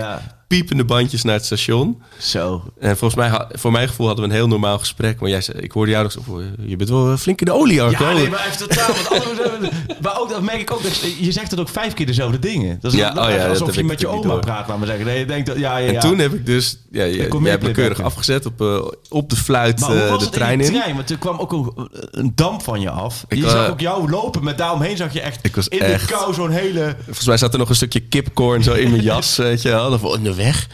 Piepende 0.50 0.84
bandjes 0.84 1.22
naar 1.22 1.34
het 1.34 1.44
station. 1.44 2.02
Zo. 2.18 2.62
En 2.80 2.96
volgens 2.96 3.28
mij, 3.28 3.46
voor 3.52 3.72
mijn 3.72 3.88
gevoel 3.88 4.06
hadden 4.06 4.24
we 4.24 4.30
een 4.30 4.36
heel 4.36 4.48
normaal 4.48 4.78
gesprek. 4.78 5.20
Maar 5.20 5.30
jij 5.30 5.40
zei, 5.40 5.58
ik 5.58 5.72
hoorde 5.72 5.90
jou 5.90 6.02
nog 6.02 6.12
zo, 6.12 6.20
"Oh, 6.28 6.42
je 6.66 6.76
bent 6.76 6.90
wel 6.90 7.16
flink 7.16 7.40
in 7.40 7.46
de 7.46 7.52
olie, 7.52 7.82
Arco. 7.82 8.04
Ja, 8.04 8.12
nee, 8.12 8.28
maar 8.28 8.46
even 8.46 8.68
totaal. 8.68 8.88
Want 9.10 9.70
maar 10.02 10.20
ook, 10.20 10.28
dat 10.30 10.42
merk 10.42 10.60
ik 10.60 10.72
ook. 10.72 10.82
Dat, 10.82 11.00
je 11.20 11.32
zegt 11.32 11.50
het 11.50 11.60
ook 11.60 11.68
vijf 11.68 11.94
keer 11.94 12.06
dezelfde 12.06 12.38
dingen. 12.38 12.78
Dat 12.80 12.92
is 12.92 12.98
Ja, 12.98 13.10
dat 13.10 13.24
oh 13.24 13.30
ja, 13.30 13.36
dat 13.36 13.48
alsof 13.48 13.66
heb 13.66 13.76
je 13.76 13.84
met 13.84 14.00
je 14.00 14.08
oma 14.08 14.36
praat, 14.36 14.68
laat 14.68 14.78
maar 14.78 14.86
zeggen. 14.86 15.04
Nee, 15.06 15.18
je 15.18 15.24
denkt 15.26 15.46
dat, 15.46 15.58
ja, 15.58 15.76
ja, 15.76 15.86
ja. 15.86 15.92
En 15.92 16.00
toen 16.00 16.18
heb 16.18 16.32
ik 16.32 16.46
dus, 16.46 16.78
ja, 16.90 17.04
je, 17.04 17.16
jij 17.16 17.50
hebt 17.50 17.62
me 17.62 17.70
keurig 17.70 18.00
afgezet 18.02 18.46
op, 18.46 18.60
eh, 18.60 18.82
op 19.08 19.30
de 19.30 19.36
fluit 19.36 19.80
Maar 19.80 19.90
hoe 19.90 19.98
eh, 20.00 20.18
de 20.18 20.24
het 20.24 20.32
trein 20.32 20.52
in 20.52 20.58
de 20.58 20.64
in. 20.64 20.72
trein? 20.80 20.94
Want 20.96 21.10
er 21.10 21.18
kwam 21.18 21.38
ook 21.38 21.52
een, 21.52 21.88
een 22.10 22.32
damp 22.34 22.62
van 22.62 22.80
je 22.80 22.90
af. 22.90 23.24
Ik, 23.28 23.38
je 23.38 23.44
eh, 23.44 23.50
zag 23.50 23.68
ook 23.70 23.80
jou 23.80 24.10
lopen, 24.10 24.44
met 24.44 24.58
daaromheen 24.58 24.96
zag 24.96 25.12
je 25.12 25.20
echt 25.20 25.38
Ik 25.42 25.54
was 25.56 25.68
in 25.68 25.80
echt- 25.80 26.08
de 26.08 26.14
kou 26.14 26.34
zo'n 26.34 26.50
hele... 26.50 26.96
Volgens 27.04 27.26
mij 27.26 27.36
zat 27.36 27.52
er 27.52 27.58
nog 27.58 27.68
een 27.68 27.74
stukje 27.74 28.00
kipcorn 28.00 28.62
zo 28.62 28.72
in 28.72 28.90
mijn 28.90 29.02
jas, 29.12 29.36
weet 29.36 29.62
je 29.62 29.68
wel. 29.68 29.98
Weg. 30.44 30.66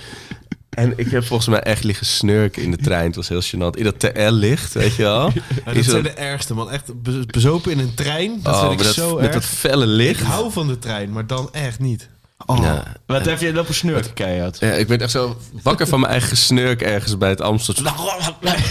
En 0.71 0.93
ik 0.97 1.11
heb 1.11 1.25
volgens 1.25 1.49
mij 1.49 1.61
echt 1.61 1.85
liggen 1.85 2.07
snurken 2.07 2.63
in 2.63 2.71
de 2.71 2.77
trein. 2.77 3.07
Het 3.07 3.17
was 3.17 3.29
heel 3.29 3.43
gênant. 3.43 3.79
In 3.79 3.85
dat 3.85 4.01
TL-licht, 4.01 4.73
weet 4.73 4.97
je 4.97 5.03
wel. 5.03 5.33
Ja, 5.65 5.73
dat 5.73 5.85
zijn 5.85 6.03
de 6.03 6.11
ergste, 6.11 6.55
man. 6.55 6.71
Echt 6.71 7.03
be- 7.03 7.27
bezopen 7.27 7.73
in 7.73 7.79
een 7.79 7.95
trein. 7.95 8.41
Dat 8.43 8.55
oh, 8.55 8.61
vind 8.61 8.73
ik 8.73 8.79
met 8.79 8.87
dat, 8.87 8.95
zo 8.95 9.15
met 9.15 9.25
erg. 9.25 9.33
dat 9.33 9.45
felle 9.45 9.87
licht. 9.87 10.21
Ik 10.21 10.27
hou 10.27 10.53
van 10.53 10.67
de 10.67 10.79
trein, 10.79 11.13
maar 11.13 11.27
dan 11.27 11.49
echt 11.53 11.79
niet. 11.79 12.09
Oh. 12.47 12.59
Ja. 12.63 12.83
Wat 13.07 13.25
heb 13.25 13.41
je 13.41 13.53
lopen 13.53 13.75
snurken, 13.75 14.13
keihard? 14.13 14.59
Ja, 14.61 14.71
ik 14.71 14.87
ben 14.87 14.99
echt 15.01 15.11
zo 15.11 15.37
wakker 15.63 15.87
van 15.87 16.01
mijn 16.01 16.13
eigen 16.13 16.37
snurk 16.37 16.83
ergens 16.83 17.19
bij 17.19 17.29
het 17.29 17.41
Amsterdam. 17.41 17.95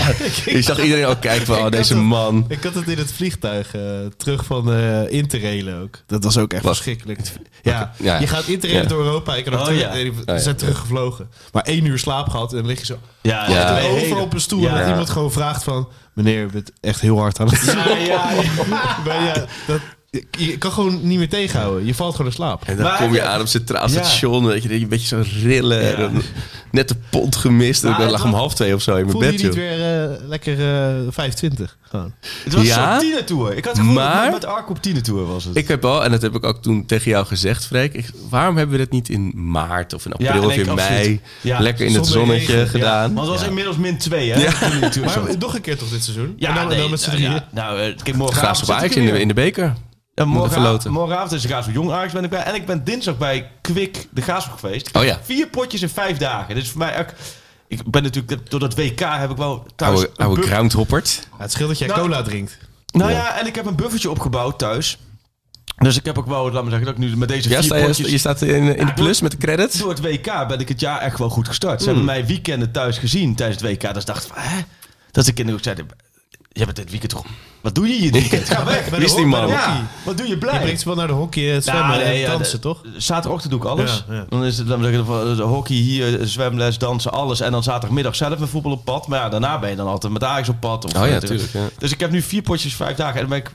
Je 0.45 0.61
zag 0.61 0.79
iedereen 0.83 1.05
ook 1.05 1.21
kijken 1.21 1.45
van, 1.45 1.57
oh, 1.59 1.65
Ik 1.65 1.71
deze 1.71 1.93
het- 1.93 2.03
man. 2.03 2.45
Ik 2.47 2.63
had 2.63 2.73
het 2.73 2.87
in 2.87 2.97
het 2.97 3.11
vliegtuig 3.13 3.75
eh, 3.75 3.81
terug 4.17 4.45
van 4.45 4.73
eh 4.73 5.11
Interrailen 5.11 5.81
ook. 5.81 5.99
Dat 6.07 6.23
was 6.23 6.37
ook 6.37 6.53
echt 6.53 6.63
Wat? 6.63 6.73
verschrikkelijk. 6.75 7.19
Ja, 7.61 7.93
Ja. 7.97 8.19
je 8.19 8.27
gaat 8.27 8.47
Interrailen 8.47 8.89
Ja. 8.89 8.95
door 8.95 9.05
Europa. 9.05 9.35
Ik 9.35 9.45
had 9.45 9.53
Oh, 9.59 9.63
terug- 9.65 9.79
ja. 9.81 9.93
nee, 9.93 10.13
we 10.13 10.21
ja. 10.25 10.37
zijn 10.37 10.55
teruggevlogen. 10.55 11.29
Maar 11.51 11.63
één 11.63 11.85
uur 11.85 11.99
slaap 11.99 12.29
gehad 12.29 12.51
en 12.51 12.57
dan 12.57 12.67
lig 12.67 12.79
je 12.79 12.85
zo 12.85 12.97
Ja, 13.21 13.49
Ja. 13.49 13.61
achterover 13.69 14.01
hele- 14.01 14.19
op 14.19 14.33
een 14.33 14.41
stoel. 14.41 14.61
Ja. 14.61 14.69
En 14.71 14.77
dat 14.79 14.87
iemand 14.87 15.09
gewoon 15.09 15.31
vraagt 15.31 15.63
van... 15.63 15.87
Meneer, 16.13 16.39
je 16.39 16.45
bent 16.45 16.71
echt 16.81 17.01
heel 17.01 17.19
hard 17.19 17.39
aan 17.39 17.47
het 17.47 17.61
Ja, 17.65 17.87
ja, 17.97 18.31
ja. 18.41 18.41
Maar 19.05 19.23
ja, 19.23 19.33
dat, 19.67 19.79
je, 20.31 20.57
kan 20.57 20.71
gewoon 20.71 21.07
niet 21.07 21.17
meer 21.17 21.29
tegenhouden. 21.29 21.85
Je 21.85 21.95
valt 21.95 22.11
gewoon 22.15 22.27
in 22.31 22.37
slaap. 22.37 22.63
En 22.65 22.75
dan 22.75 22.85
Maar- 22.85 22.97
kom 22.97 23.13
je 23.13 23.23
aan 23.23 23.41
op 23.41 23.47
Centraal 23.47 23.89
Ja. 23.89 24.41
Weet 24.41 24.63
je, 24.63 24.73
een 24.73 24.87
beetje 24.87 25.07
zo 25.07 25.23
rillen. 25.43 25.81
Ja. 25.83 25.95
Dan 25.95 26.21
net 26.71 26.87
de 26.87 26.95
pont 27.09 27.35
gemist. 27.35 27.83
En 27.83 27.89
Maar 27.89 27.97
ik 27.99 28.03
het 28.05 28.11
lag 28.13 28.23
om 28.23 28.33
half 28.33 28.53
twee 28.55 28.73
of 28.75 28.81
zo 28.81 28.91
in 28.91 28.97
mijn 28.97 29.11
Voelde 29.11 29.25
je 29.25 29.31
bed, 29.31 29.41
niet 29.43 29.53
joh. 29.55 29.63
weer 29.63 30.03
eh, 30.11 30.27
lekker 30.27 30.59
eh 30.59 31.01
25? 31.09 31.77
Gewoon. 31.81 32.13
Het 32.43 32.53
was 32.53 32.65
Ja? 32.65 32.91
zo'n 32.91 32.99
tienertour. 32.99 33.57
Ik 33.57 33.65
had 33.65 33.73
het 33.77 33.81
gevoel 33.85 33.93
Maar- 34.03 34.23
dat 34.23 34.31
met 34.33 34.45
Arco 34.45 34.71
op 34.71 34.81
tienertour 34.81 35.25
was 35.25 35.43
het. 35.43 35.55
Ik 35.57 35.67
heb 35.67 35.85
al, 35.85 36.03
en 36.03 36.11
dat 36.11 36.21
heb 36.21 36.35
ik 36.35 36.43
ook 36.43 36.61
toen 36.61 36.85
tegen 36.85 37.11
jou 37.11 37.25
gezegd, 37.25 37.65
Freek. 37.65 37.93
Ik, 37.93 38.09
waarom 38.29 38.57
hebben 38.57 38.77
we 38.77 38.83
dat 38.83 38.91
niet 38.93 39.09
in 39.09 39.31
maart 39.51 39.93
of 39.93 40.05
in 40.05 40.11
april 40.13 40.41
Ja, 40.41 40.45
of 40.47 40.55
in 40.55 40.73
mei 40.75 41.21
Ja, 41.41 41.59
lekker 41.59 41.85
in 41.85 41.93
het 41.93 42.07
zonnetje 42.07 42.53
regen. 42.53 42.67
gedaan? 42.67 43.13
Want 43.13 43.27
het 43.27 43.37
was 43.39 43.47
inmiddels 43.47 43.77
min 43.77 43.97
2, 43.97 44.31
hè? 44.31 44.89
Tour. 44.89 45.05
Maar 45.05 45.37
nog 45.39 45.55
een 45.55 45.61
keer 45.61 45.77
toch 45.77 45.89
dit 45.89 46.03
seizoen? 46.03 46.33
Ja, 46.37 46.49
en 46.49 46.55
dan, 46.55 46.67
nee, 46.67 46.77
dan 46.79 46.89
met 46.89 47.01
z'n 47.01 47.09
nou, 47.09 47.21
drieën. 47.21 47.33
ja, 47.33 47.47
nou, 47.51 47.93
kijk, 48.03 48.17
Ajax 48.69 48.95
in 48.95 49.05
de, 49.05 49.11
weer. 49.11 49.21
in 49.21 49.27
de 49.27 49.33
beker. 49.33 49.73
En 50.15 50.27
morgenavond, 50.27 51.31
is 51.31 51.41
de 51.41 51.47
Graafschap 51.47 51.75
Jong 51.75 51.91
Ajax 51.91 52.13
ben 52.13 52.23
ik 52.23 52.29
bij. 52.29 52.43
En 52.43 52.55
ik 52.55 52.65
ben 52.65 52.83
dinsdag 52.83 53.17
bij 53.17 53.51
Kwik 53.61 54.07
de 54.11 54.21
Graafschap 54.21 54.59
geweest. 54.59 54.95
Oh 54.95 55.03
ja. 55.03 55.19
Vier 55.23 55.47
potjes 55.47 55.81
in 55.81 55.89
vijf 55.89 56.17
dagen. 56.17 56.55
Dus 56.55 56.69
voor 56.69 56.79
mij 56.79 56.99
ook... 56.99 57.09
Ik 57.67 57.91
ben 57.91 58.03
natuurlijk... 58.03 58.49
Door 58.49 58.59
dat 58.59 58.75
WK 58.75 58.99
heb 58.99 59.31
ik 59.31 59.37
wel 59.37 59.65
thuis... 59.75 59.97
Oude, 59.97 60.11
oude 60.15 60.41
groundhoppert. 60.41 61.27
Ja, 61.31 61.37
het 61.43 61.51
scheelt 61.51 61.69
dat 61.69 61.77
jij 61.77 61.87
Nou, 61.87 61.99
cola 61.99 62.21
drinkt. 62.21 62.57
Nou 62.91 63.11
ja, 63.11 63.39
en 63.39 63.47
ik 63.47 63.55
heb 63.55 63.65
een 63.65 63.75
buffertje 63.75 64.09
opgebouwd 64.09 64.59
thuis. 64.59 64.97
Dus 65.77 65.97
ik 65.97 66.05
heb 66.05 66.17
ook 66.17 66.27
wel, 66.27 66.51
laat 66.51 66.63
me 66.63 66.69
zeggen, 66.69 66.87
dat 66.87 66.95
ik 66.95 67.01
nu 67.09 67.17
met 67.17 67.29
deze 67.29 67.49
Ja, 67.49 67.55
vier 67.55 67.63
sta 67.63 67.75
je, 67.75 67.85
potjes... 67.85 68.09
je 68.09 68.17
staat 68.17 68.41
in, 68.41 68.77
in 68.77 68.85
de 68.85 68.93
plus 68.93 69.21
met 69.21 69.31
de 69.31 69.37
credits. 69.37 69.77
Door 69.77 69.89
het 69.89 70.01
WK 70.01 70.47
ben 70.47 70.59
ik 70.59 70.67
het 70.67 70.79
jaar 70.79 70.99
echt 70.99 71.19
wel 71.19 71.29
goed 71.29 71.47
gestart. 71.47 71.79
Ze 71.79 71.85
hebben 71.85 72.05
mij 72.05 72.25
weekenden 72.25 72.71
thuis 72.71 72.97
gezien 72.97 73.35
tijdens 73.35 73.61
het 73.61 73.71
WK. 73.71 73.93
Dus 73.93 74.05
dacht 74.05 74.25
van, 74.25 74.37
hè? 74.39 74.61
Dat 75.11 75.25
de 75.25 75.33
kinderen 75.33 75.59
ook 75.59 75.65
zeiden... 75.65 75.87
Je 76.51 76.65
bent 76.65 76.75
dit 76.75 76.89
weekend 76.89 77.11
toch... 77.11 77.25
Wat 77.65 77.75
doe 77.75 77.87
je 77.87 77.93
hier 77.93 78.11
dit 78.11 78.21
weekend? 78.29 78.49
Ga 78.53 78.65
weg. 78.65 78.89
Bij 78.89 78.99
is 78.99 79.15
die 79.15 79.25
man? 79.25 79.47
Ja, 79.47 79.83
wat 80.03 80.17
doe 80.17 80.25
je 80.25 80.31
Je 80.31 80.37
blij? 80.37 80.59
brengt 80.61 80.79
ze 80.79 80.85
wel 80.87 80.95
naar 80.95 81.07
de 81.07 81.13
hockey, 81.13 81.43
het 81.43 81.63
zwemmen 81.63 81.87
Nou, 81.89 82.03
nee, 82.03 82.25
en 82.25 82.31
dansen, 82.31 82.59
toch? 82.61 82.81
Zaterdagochtend 82.97 83.51
doe 83.51 83.61
ik 83.61 83.67
alles. 83.67 84.03
Ja, 84.09 84.15
ja. 84.15 84.25
Dan 84.29 84.43
is 84.43 84.57
het 84.57 84.67
dan 84.67 84.81
de 84.81 85.41
hockey 85.41 85.75
hier, 85.75 86.19
eh, 86.19 86.25
zwemles, 86.25 86.77
dansen, 86.77 87.11
alles. 87.11 87.39
En 87.39 87.51
dan 87.51 87.63
zaterdagmiddag 87.63 88.15
zelf 88.15 88.37
met 88.39 88.49
voetbal 88.49 88.71
op 88.71 88.85
pad. 88.85 89.07
Maar 89.07 89.19
ja, 89.19 89.29
daarna 89.29 89.59
ben 89.59 89.69
je 89.69 89.75
dan 89.75 89.87
altijd 89.87 90.13
met 90.13 90.23
Ajax 90.23 90.49
op 90.49 90.59
pad. 90.59 90.85
Of, 90.85 91.01
Oh 91.01 91.07
ja, 91.07 91.13
eh, 91.13 91.19
tuurlijk, 91.19 91.51
ja. 91.53 91.59
Dus 91.77 91.91
ik 91.91 91.99
heb 91.99 92.11
nu 92.11 92.21
vier 92.21 92.41
potjes, 92.41 92.75
vijf 92.75 92.95
dagen. 92.97 93.21
En 93.21 93.27
dan 93.27 93.29
ben 93.29 93.37
ik 93.37 93.51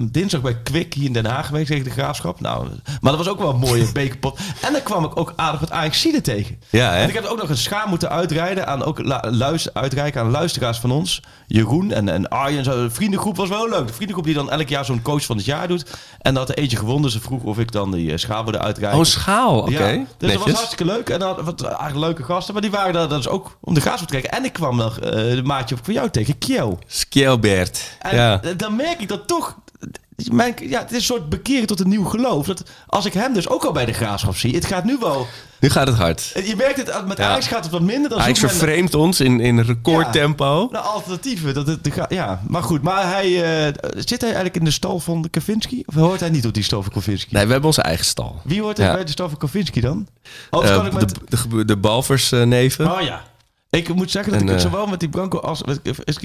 eh, 0.00 0.06
dinsdag 0.12 0.40
bij 0.40 0.56
Kwik 0.62 0.94
hier 0.94 1.04
in 1.06 1.12
Den 1.12 1.26
Haag 1.26 1.46
geweest 1.46 1.66
tegen 1.66 1.84
de 1.84 1.90
Graafschap. 1.90 2.40
Nou, 2.40 2.66
maar 3.00 3.12
dat 3.12 3.16
was 3.24 3.28
ook 3.28 3.38
wel 3.38 3.50
een 3.50 3.58
mooie 3.58 3.92
bekerpot. 3.92 4.38
En 4.62 4.72
dan 4.72 4.82
kwam 4.82 5.04
ik 5.04 5.20
ook 5.20 5.32
aardig 5.36 5.60
wat 5.60 5.70
ajax 5.70 6.06
tegen. 6.22 6.60
Ja, 6.70 6.90
hè? 6.90 7.02
En 7.02 7.08
ik 7.08 7.14
heb 7.14 7.24
ook 7.24 7.38
nog 7.38 7.48
een 7.48 7.56
schaam 7.56 7.88
moeten 7.88 8.10
uitrijden 8.10 8.66
aan, 8.66 8.84
ook 8.84 8.98
lu- 8.98 9.30
luister, 9.30 9.72
uitreiken 9.74 10.20
aan 10.20 10.30
luisteraars 10.30 10.78
van 10.78 10.90
ons. 10.90 11.22
Jeroen 11.46 11.92
en, 11.92 12.08
en 12.08 12.28
Arjen. 12.28 12.64
Zo. 12.64 12.86
Vriendengroep 12.90 13.36
was 13.36 13.45
wel 13.48 13.68
leuk. 13.68 13.86
De 13.86 13.92
vriendengroep 13.92 14.24
die 14.24 14.34
dan 14.34 14.50
elk 14.50 14.68
jaar 14.68 14.84
zo'n 14.84 15.02
coach 15.02 15.24
van 15.24 15.36
het 15.36 15.44
jaar 15.44 15.68
doet. 15.68 15.84
En 16.20 16.34
dat 16.34 16.48
er 16.48 16.58
eentje 16.58 16.76
gewonnen. 16.76 17.10
Ze 17.10 17.20
vroeg 17.20 17.42
of 17.42 17.58
ik 17.58 17.72
dan 17.72 17.90
die 17.92 18.12
eh, 18.12 18.18
schaal 18.18 18.42
wilde 18.42 18.58
uitreiken. 18.58 19.00
Oh, 19.00 19.06
schaal. 19.06 19.58
Oké. 19.58 19.70
Ja, 19.70 19.96
dus 19.96 19.96
dat 19.96 20.06
was 20.18 20.30
Netjes. 20.30 20.52
hartstikke 20.54 20.84
leuk. 20.84 21.08
En 21.08 21.18
dan 21.18 21.44
wat 21.44 21.62
eigenlijk 21.62 21.98
leuke 21.98 22.22
gasten. 22.22 22.52
Maar 22.52 22.62
die 22.62 22.70
waren 22.70 22.92
daar 22.92 23.08
dus 23.08 23.28
ook 23.28 23.58
om 23.60 23.74
de 23.74 23.80
graafschap 23.80 24.08
te 24.08 24.14
kijken. 24.14 24.30
En 24.38 24.44
ik 24.44 24.52
kwam 24.52 24.76
nog 24.76 24.98
eh, 24.98 25.10
de 25.12 25.42
maatje 25.44 25.74
op 25.74 25.84
van 25.84 25.94
jou 25.94 26.10
tegen, 26.10 26.38
Kjell. 26.38 26.76
Skjelbert. 26.86 27.96
En 27.98 28.14
Ja. 28.16 28.40
dan 28.56 28.76
merk 28.76 29.00
ik 29.00 29.08
dat 29.08 29.26
toch... 29.26 29.56
Mijn, 30.30 30.54
ja, 30.60 30.80
het 30.80 30.90
is 30.90 30.96
een 30.96 31.02
soort 31.02 31.28
bekeren 31.28 31.66
tot 31.66 31.80
een 31.80 31.88
nieuw 31.88 32.04
geloof. 32.04 32.46
Dat 32.46 32.62
als 32.86 33.04
ik 33.06 33.12
hem 33.12 33.32
dus 33.34 33.48
ook 33.48 33.64
al 33.64 33.72
bij 33.72 33.84
de 33.84 33.92
graafschap 33.92 34.36
zie... 34.36 34.54
Het 34.54 34.64
gaat 34.64 34.84
nu 34.84 34.96
wel... 35.00 35.26
Nu 35.60 35.70
gaat 35.70 35.86
het 35.86 35.96
hard. 35.96 36.32
Je 36.44 36.54
merkt 36.56 36.76
het, 36.76 37.06
met 37.06 37.18
Ja. 37.18 37.28
Ajax 37.28 37.46
gaat 37.46 37.62
het 37.64 37.72
wat 37.72 37.80
minder. 37.82 38.10
Dan 38.10 38.18
Ajax 38.20 38.40
zoekt 38.40 38.52
men 38.52 38.60
vervreemdt 38.60 38.94
ons 38.94 39.20
in, 39.20 39.40
in 39.40 39.60
recordtempo. 39.60 40.68
naar 40.72 40.80
alternatieven. 40.82 41.54
Dat 41.54 41.66
het, 41.66 41.90
ja, 42.08 42.40
maar 42.48 42.62
goed. 42.62 42.82
Maar 42.82 43.08
hij, 43.12 43.26
eh, 43.66 43.72
zit 43.96 44.20
hij 44.20 44.28
eigenlijk 44.28 44.56
in 44.56 44.64
de 44.64 44.70
stal 44.70 44.98
van 45.00 45.22
de 45.22 45.28
Kavinski? 45.28 45.82
Of 45.86 45.94
hoort 45.94 46.20
hij 46.20 46.30
niet 46.30 46.46
op 46.46 46.54
die 46.54 46.62
stal 46.62 46.82
van 46.82 46.92
Kavinski? 46.92 47.34
Nee, 47.34 47.44
we 47.44 47.50
hebben 47.50 47.68
onze 47.68 47.82
eigen 47.82 48.04
stal. 48.04 48.40
Wie 48.44 48.60
hoort 48.62 48.78
er 48.78 48.84
Ja. 48.84 48.92
bij 48.94 49.04
de 49.04 49.10
stal 49.10 49.28
van 49.28 49.38
Kavinski 49.38 49.80
dan? 49.80 50.08
Eh, 50.50 50.60
kan 50.60 50.86
ik 50.86 50.92
met... 50.92 51.14
de, 51.28 51.48
de, 51.48 51.64
de 51.64 51.76
Balvers 51.76 52.32
eh, 52.32 52.42
neven. 52.42 52.92
Oh 52.92 53.00
ja. 53.00 53.22
Ik 53.70 53.94
moet 53.94 54.10
zeggen 54.10 54.32
dat 54.32 54.40
En, 54.40 54.48
ik 54.48 54.54
eh, 54.54 54.60
zowel 54.60 54.86
met 54.86 55.00
die 55.00 55.08
Branco 55.08 55.38
als 55.38 55.62
met 55.64 55.80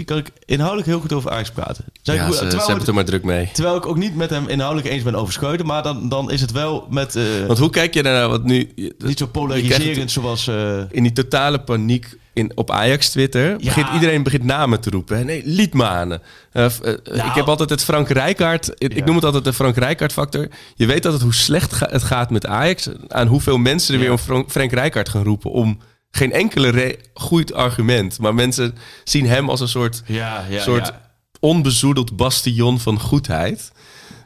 kan 0.05 0.17
ik 0.17 0.27
inhoudelijk 0.45 0.87
heel 0.87 0.99
goed 0.99 1.13
over 1.13 1.31
Ajax 1.31 1.51
praten. 1.51 1.85
Ja, 2.01 2.13
ze, 2.13 2.31
ze 2.33 2.37
terwijl, 2.39 2.57
hebben 2.59 2.77
het- 2.77 2.87
er 2.87 2.93
maar 2.93 3.05
druk 3.05 3.23
mee. 3.23 3.49
terwijl 3.53 3.75
ik 3.75 3.85
ook 3.85 3.97
niet 3.97 4.15
met 4.15 4.29
hem 4.29 4.47
inhoudelijk 4.47 4.87
eens 4.93 5.03
ben 5.03 5.15
over 5.15 5.33
Scheuten. 5.33 5.65
Maar 5.65 5.83
dan, 5.83 6.09
dan 6.09 6.31
is 6.31 6.41
het 6.41 6.51
wel 6.51 6.87
met... 6.89 7.15
eh, 7.15 7.23
Want 7.47 7.59
hoe 7.59 7.69
kijk 7.69 7.93
je 7.93 8.03
daarnaar? 8.03 8.29
Want 8.29 8.43
nu, 8.43 8.71
niet 8.97 9.17
zo 9.17 9.25
polariserend 9.25 9.95
het- 9.97 10.11
zoals... 10.11 10.47
eh, 10.47 10.77
in 10.91 11.03
die 11.03 11.11
totale 11.11 11.59
paniek 11.59 12.17
in, 12.33 12.51
op 12.55 12.71
Ajax 12.71 13.09
Twitter 13.09 13.55
begint 13.57 13.87
iedereen 13.93 14.23
begint 14.23 14.43
namen 14.43 14.79
te 14.81 14.89
roepen. 14.89 15.17
hè. 15.17 15.23
Nee, 15.23 15.41
Liedmanen. 15.45 16.21
Uh, 16.53 16.65
eh, 16.65 16.91
Ik 17.03 17.33
heb 17.33 17.47
altijd 17.47 17.69
het 17.69 17.83
Frank 17.83 18.09
Rijkaard. 18.09 18.71
Ik, 18.77 18.93
Nou. 18.93 19.05
Noem 19.05 19.15
het 19.15 19.25
altijd 19.25 19.43
de 19.43 19.53
Frank 19.53 19.75
Rijkaard 19.77 20.13
factor. 20.13 20.47
Je 20.75 20.85
weet 20.85 21.05
altijd 21.05 21.23
hoe 21.23 21.33
slecht 21.33 21.73
ga- 21.73 21.89
het 21.91 22.03
gaat 22.03 22.29
met 22.29 22.45
Ajax. 22.45 22.89
Aan 23.07 23.27
hoeveel 23.27 23.57
mensen 23.57 23.93
er 23.93 23.99
Ja. 23.99 24.05
weer 24.05 24.13
om 24.15 24.21
Frank, 24.23 24.51
Frank 24.51 24.71
Rijkaard 24.71 25.09
gaan 25.09 25.23
roepen 25.23 25.51
om 25.51 25.79
geen 26.11 26.31
enkele 26.31 26.97
goed 27.13 27.53
argument. 27.53 28.19
Maar 28.19 28.33
mensen 28.33 28.75
zien 29.03 29.25
hem 29.27 29.49
als 29.49 29.59
een 29.59 29.67
soort, 29.67 30.01
ja, 30.05 30.45
ja, 30.49 30.61
soort 30.61 30.87
ja. 30.87 31.01
onbezoedeld 31.39 32.15
bastion 32.15 32.79
van 32.79 32.99
goedheid. 32.99 33.71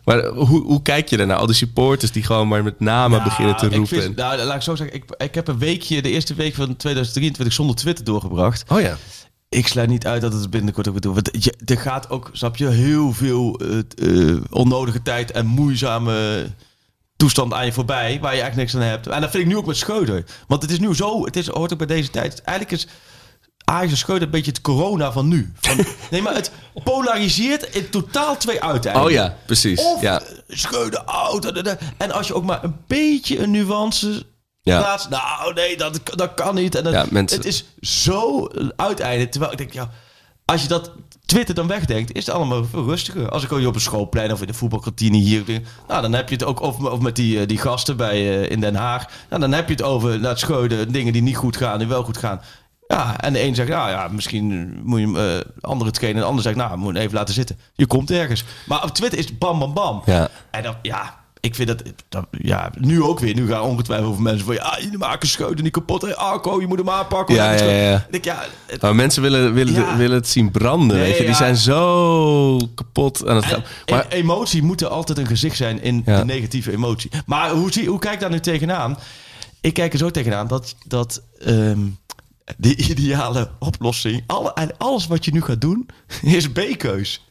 Maar 0.04 0.26
hoe, 0.26 0.62
hoe 0.64 0.82
kijk 0.82 1.10
je 1.10 1.18
daarnaar? 1.18 1.38
Al 1.38 1.46
die 1.46 1.56
supporters 1.56 2.12
die 2.12 2.24
gewoon 2.24 2.48
maar 2.48 2.64
met 2.64 2.80
namen 2.80 3.24
beginnen 3.24 3.56
te 3.58 3.66
ik 3.66 3.76
roepen. 3.76 4.02
vind- 4.02 4.16
nou, 4.16 4.42
laat 4.44 4.56
ik 4.56 4.62
zo 4.62 4.76
zeggen. 4.76 4.96
Ik, 4.96 5.04
ik 5.18 5.36
heb 5.36 5.48
een 5.48 5.58
weekje, 5.58 6.02
de 6.02 6.10
eerste 6.10 6.34
week 6.34 6.56
van 6.56 6.76
2023 6.76 7.56
zonder 7.56 7.76
Twitter 7.76 8.06
doorgebracht. 8.06 8.64
Oh 8.72 8.82
ja. 8.82 8.98
Ik 9.50 9.68
sluit 9.68 9.90
niet 9.90 10.08
uit 10.08 10.22
dat 10.22 10.34
het 10.34 10.50
binnenkort 10.50 10.88
ook 10.88 10.94
weer 10.94 11.02
door. 11.02 11.14
Want 11.14 11.30
je, 11.44 11.54
er 11.66 11.78
gaat 11.80 12.10
ook, 12.10 12.30
snap 12.34 12.58
je, 12.58 12.68
heel 12.68 13.14
veel 13.14 13.60
eh, 13.60 13.78
eh, 14.32 14.38
onnodige 14.50 15.02
tijd 15.02 15.32
en 15.32 15.46
moeizame 15.46 16.46
toestand 17.18 17.54
aan 17.54 17.66
je 17.66 17.72
voorbij. 17.74 18.20
Waar 18.22 18.36
je 18.36 18.42
eigenlijk 18.42 18.56
niks 18.56 18.76
aan 18.76 18.90
hebt. 18.90 19.08
En 19.08 19.22
dat 19.22 19.30
vind 19.32 19.44
ik 19.44 19.50
nu 19.50 19.58
ook 19.58 19.66
met 19.66 19.78
Schreuder. 19.78 20.24
Want 20.48 20.62
het 20.62 20.72
is 20.72 20.80
nu 20.80 20.96
zo, 20.96 21.26
het 21.26 21.36
is, 21.36 21.48
hoort 21.48 21.72
ook 21.72 21.78
bij 21.78 21.88
deze 21.88 22.10
tijd. 22.10 22.42
Eigenlijk 22.42 22.82
is 22.82 22.88
Ajax 23.66 23.92
en 23.92 23.98
Schreuder 23.98 24.26
een 24.26 24.32
beetje 24.32 24.52
het 24.52 24.62
corona 24.62 25.12
van 25.12 25.28
nu. 25.28 25.54
Van, 25.60 25.78
nee, 26.12 26.22
maar 26.22 26.34
het 26.34 26.52
polariseert 26.84 27.76
in 27.76 27.90
totaal 27.90 28.38
twee 28.38 28.62
uiteinden. 28.62 29.04
Oh 29.04 29.12
ja, 29.12 29.38
precies. 29.46 29.80
Of 29.80 30.02
ja. 30.02 30.22
oud. 31.06 31.42
da, 31.56 31.62
da. 31.62 31.78
En 31.98 32.12
als 32.12 32.28
je 32.28 32.34
ook 32.34 32.44
maar 32.44 32.64
een 32.64 32.76
beetje 32.88 33.40
een 33.40 33.52
nuance 33.52 34.26
Ja. 34.62 34.80
plaatst. 34.80 35.10
Nou, 35.10 35.54
nee, 35.54 35.78
dat, 35.78 36.00
dat 36.16 36.34
kan 36.34 36.56
niet. 36.56 36.76
En 36.76 36.84
dat, 36.84 36.94
Ja, 36.94 37.06
mensen- 37.10 37.38
Het 37.38 37.48
is 37.48 37.66
zo 37.80 38.48
uiteinde. 38.76 39.30
Terwijl 39.30 39.52
ik 39.52 39.58
denk, 39.58 39.74
ja, 39.74 39.90
als 40.46 40.62
je 40.62 40.68
dat 40.68 40.92
Twitter 41.26 41.56
dan 41.56 41.68
wegdenkt, 41.68 42.14
is 42.14 42.26
het 42.26 42.36
allemaal 42.36 42.66
veel 42.66 42.86
rustiger. 42.86 43.30
Als 43.30 43.44
ik 43.44 43.50
hier 43.50 43.68
op 43.68 43.76
een 43.76 43.82
schoolplein 43.82 44.32
of 44.32 44.42
in 44.42 44.48
de 44.48 44.54
voetbalkantine 44.54 45.18
hier... 45.18 45.44
Nou, 45.88 46.02
dan 46.02 46.14
heb 46.14 46.30
je 46.30 46.36
het 46.36 46.44
ook 46.44 46.62
of, 46.62 46.80
of 46.80 47.00
met 47.00 47.16
die, 47.16 47.40
eh, 47.40 47.48
die 47.48 47.58
gasten 47.58 47.98
bij, 47.98 48.42
eh, 48.42 48.52
in 48.52 48.60
Den 48.60 48.76
Haag. 48.76 49.06
Nou, 49.30 49.42
dan 49.42 49.52
heb 49.52 49.68
je 49.68 49.74
het 49.74 49.84
over 49.84 50.20
naar 50.20 50.30
het 50.30 50.40
Schreuder, 50.40 50.92
dingen 50.92 51.14
die 51.14 51.22
niet 51.22 51.38
goed 51.38 51.58
gaan, 51.58 51.78
die 51.80 51.88
wel 51.88 52.04
goed 52.04 52.18
gaan. 52.18 52.42
Ja, 52.88 53.20
en 53.20 53.34
de 53.34 53.44
een 53.44 53.56
zegt, 53.56 53.70
nou 53.70 53.90
ja, 53.90 54.08
misschien 54.08 54.78
moet 54.84 55.00
je 55.00 55.06
hem 55.06 55.18
eh 55.18 55.46
andere 55.62 55.90
hetgeen. 55.90 56.14
En 56.14 56.20
de 56.20 56.24
ander 56.24 56.44
zegt, 56.44 56.56
nou, 56.56 56.78
moet 56.78 56.88
je 56.88 56.94
hem 56.94 57.02
even 57.02 57.18
laten 57.18 57.34
zitten. 57.34 57.60
Je 57.74 57.86
komt 57.86 58.12
ergens. 58.12 58.44
Maar 58.66 58.84
op 58.84 58.90
Twitter 58.90 59.20
is 59.20 59.26
het 59.26 59.40
bam, 59.40 59.60
bam, 59.60 59.74
bam. 59.74 60.02
Ja. 60.06 60.30
En 60.52 60.64
dan, 60.64 60.76
ja, 60.82 61.25
ik 61.46 61.56
vind 61.56 61.68
dat, 61.68 61.84
dat, 62.10 62.26
ja, 62.42 62.72
nu 62.78 63.02
ook 63.04 63.20
weer. 63.20 63.36
Nu 63.36 63.48
gaan 63.48 63.62
ongetwijfeld 63.62 64.10
over 64.10 64.22
mensen 64.22 64.46
van, 64.46 64.56
ja, 64.56 64.78
jullie 64.82 64.98
maken 64.98 65.28
Schreuder 65.28 65.64
niet 65.64 65.72
kapot. 65.74 66.02
Hey, 66.02 66.16
Arco, 66.16 66.60
je 66.62 66.68
moet 66.68 66.78
hem 66.78 66.90
aanpakken. 66.90 67.36
Ja, 67.36 67.52
ja, 67.52 67.64
ja. 67.72 68.08
Ik 68.12 68.26
ja, 68.26 68.46
het- 68.66 68.82
Maar 68.82 68.96
mensen 68.96 69.22
willen, 69.22 69.54
willen, 69.54 69.74
Ja. 69.74 69.98
willen 69.98 70.16
het 70.18 70.28
zien 70.28 70.52
branden, 70.52 70.98
Nee, 70.98 71.06
weet 71.08 71.18
je. 71.18 71.26
Die 71.26 71.36
zijn 71.36 71.56
zo 71.56 72.58
kapot 72.76 73.28
aan 73.28 73.36
het 73.36 73.44
En 73.46 73.50
gaan. 73.50 73.64
Maar 73.86 74.06
e- 74.10 74.16
emotie 74.16 74.64
moet 74.64 74.82
er 74.82 74.88
altijd 74.88 75.18
een 75.18 75.28
gezicht 75.28 75.56
zijn 75.58 75.82
in 75.82 76.02
de 76.06 76.26
negatieve 76.26 76.72
emotie. 76.72 77.12
Maar 77.26 77.50
hoe, 77.52 77.72
zie, 77.72 77.88
hoe 77.90 78.00
kijk 78.00 78.14
ik 78.14 78.20
daar 78.20 78.30
nu 78.30 78.40
tegenaan? 78.40 78.98
Ik 79.62 79.74
kijk 79.74 79.94
er 79.94 80.00
zo 80.00 80.12
tegenaan 80.12 80.48
dat, 80.48 80.76
dat 80.88 81.22
ehm, 81.40 81.80
de 82.58 82.76
ideale 82.76 83.50
oplossing... 83.60 84.24
Alle, 84.28 84.54
en 84.54 84.78
alles 84.78 85.08
wat 85.08 85.26
je 85.26 85.32
nu 85.32 85.42
gaat 85.42 85.62
doen, 85.62 85.86
is 86.22 86.50
B-keus. 86.52 87.25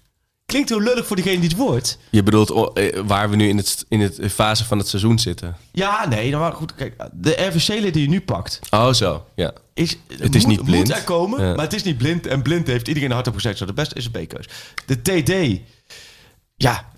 Klinkt 0.47 0.69
heel 0.69 0.81
lullig 0.81 1.07
voor 1.07 1.17
degene 1.17 1.39
die 1.41 1.49
het 1.49 1.59
wordt. 1.59 1.99
je 2.11 2.23
bedoelt 2.23 2.51
oh, 2.51 2.71
eh, 2.75 3.01
waar 3.07 3.31
we 3.31 3.37
nu 3.37 3.49
in 3.49 3.57
het, 3.57 3.85
in 3.89 4.01
het 4.01 4.21
fase 4.33 4.65
van 4.65 4.79
het 4.79 4.89
seizoen 4.89 5.19
zitten. 5.19 5.57
Ja, 5.73 6.09
nee, 6.09 6.31
nou, 6.31 6.43
maar 6.43 6.53
goed. 6.53 6.75
Kijk, 6.75 6.95
de 7.13 7.31
RVC-lid 7.31 7.93
die 7.93 8.03
je 8.03 8.09
nu 8.09 8.21
pakt... 8.21 8.59
Oh, 8.71 8.93
zo. 8.93 9.27
Ja. 9.35 9.53
Is, 9.75 9.97
Het 10.19 10.35
is 10.35 10.45
moet, 10.47 10.57
niet 10.57 10.65
blind. 10.65 10.89
Moet 10.89 10.97
er 10.97 11.03
komen, 11.05 11.45
Ja. 11.47 11.55
maar 11.55 11.65
het 11.65 11.73
is 11.75 11.83
niet 11.83 11.99
blind. 11.99 12.27
En 12.27 12.43
blind 12.43 12.67
heeft 12.67 12.89
iedereen 12.89 13.11
hard 13.11 13.27
op 13.27 13.35
gezegd. 13.35 13.59
Zo, 13.59 13.67
de 13.67 13.73
beste 13.73 13.95
is 13.95 14.05
een 14.13 14.27
B-keus. 14.27 14.49
De 14.87 15.03
TD, 15.03 15.61
ja, 16.57 16.89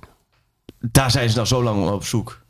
daar 0.79 1.11
zijn 1.11 1.29
ze 1.29 1.35
nou 1.35 1.47
zo 1.47 1.63
lang 1.63 1.91
op 1.91 2.05
zoek. 2.05 2.41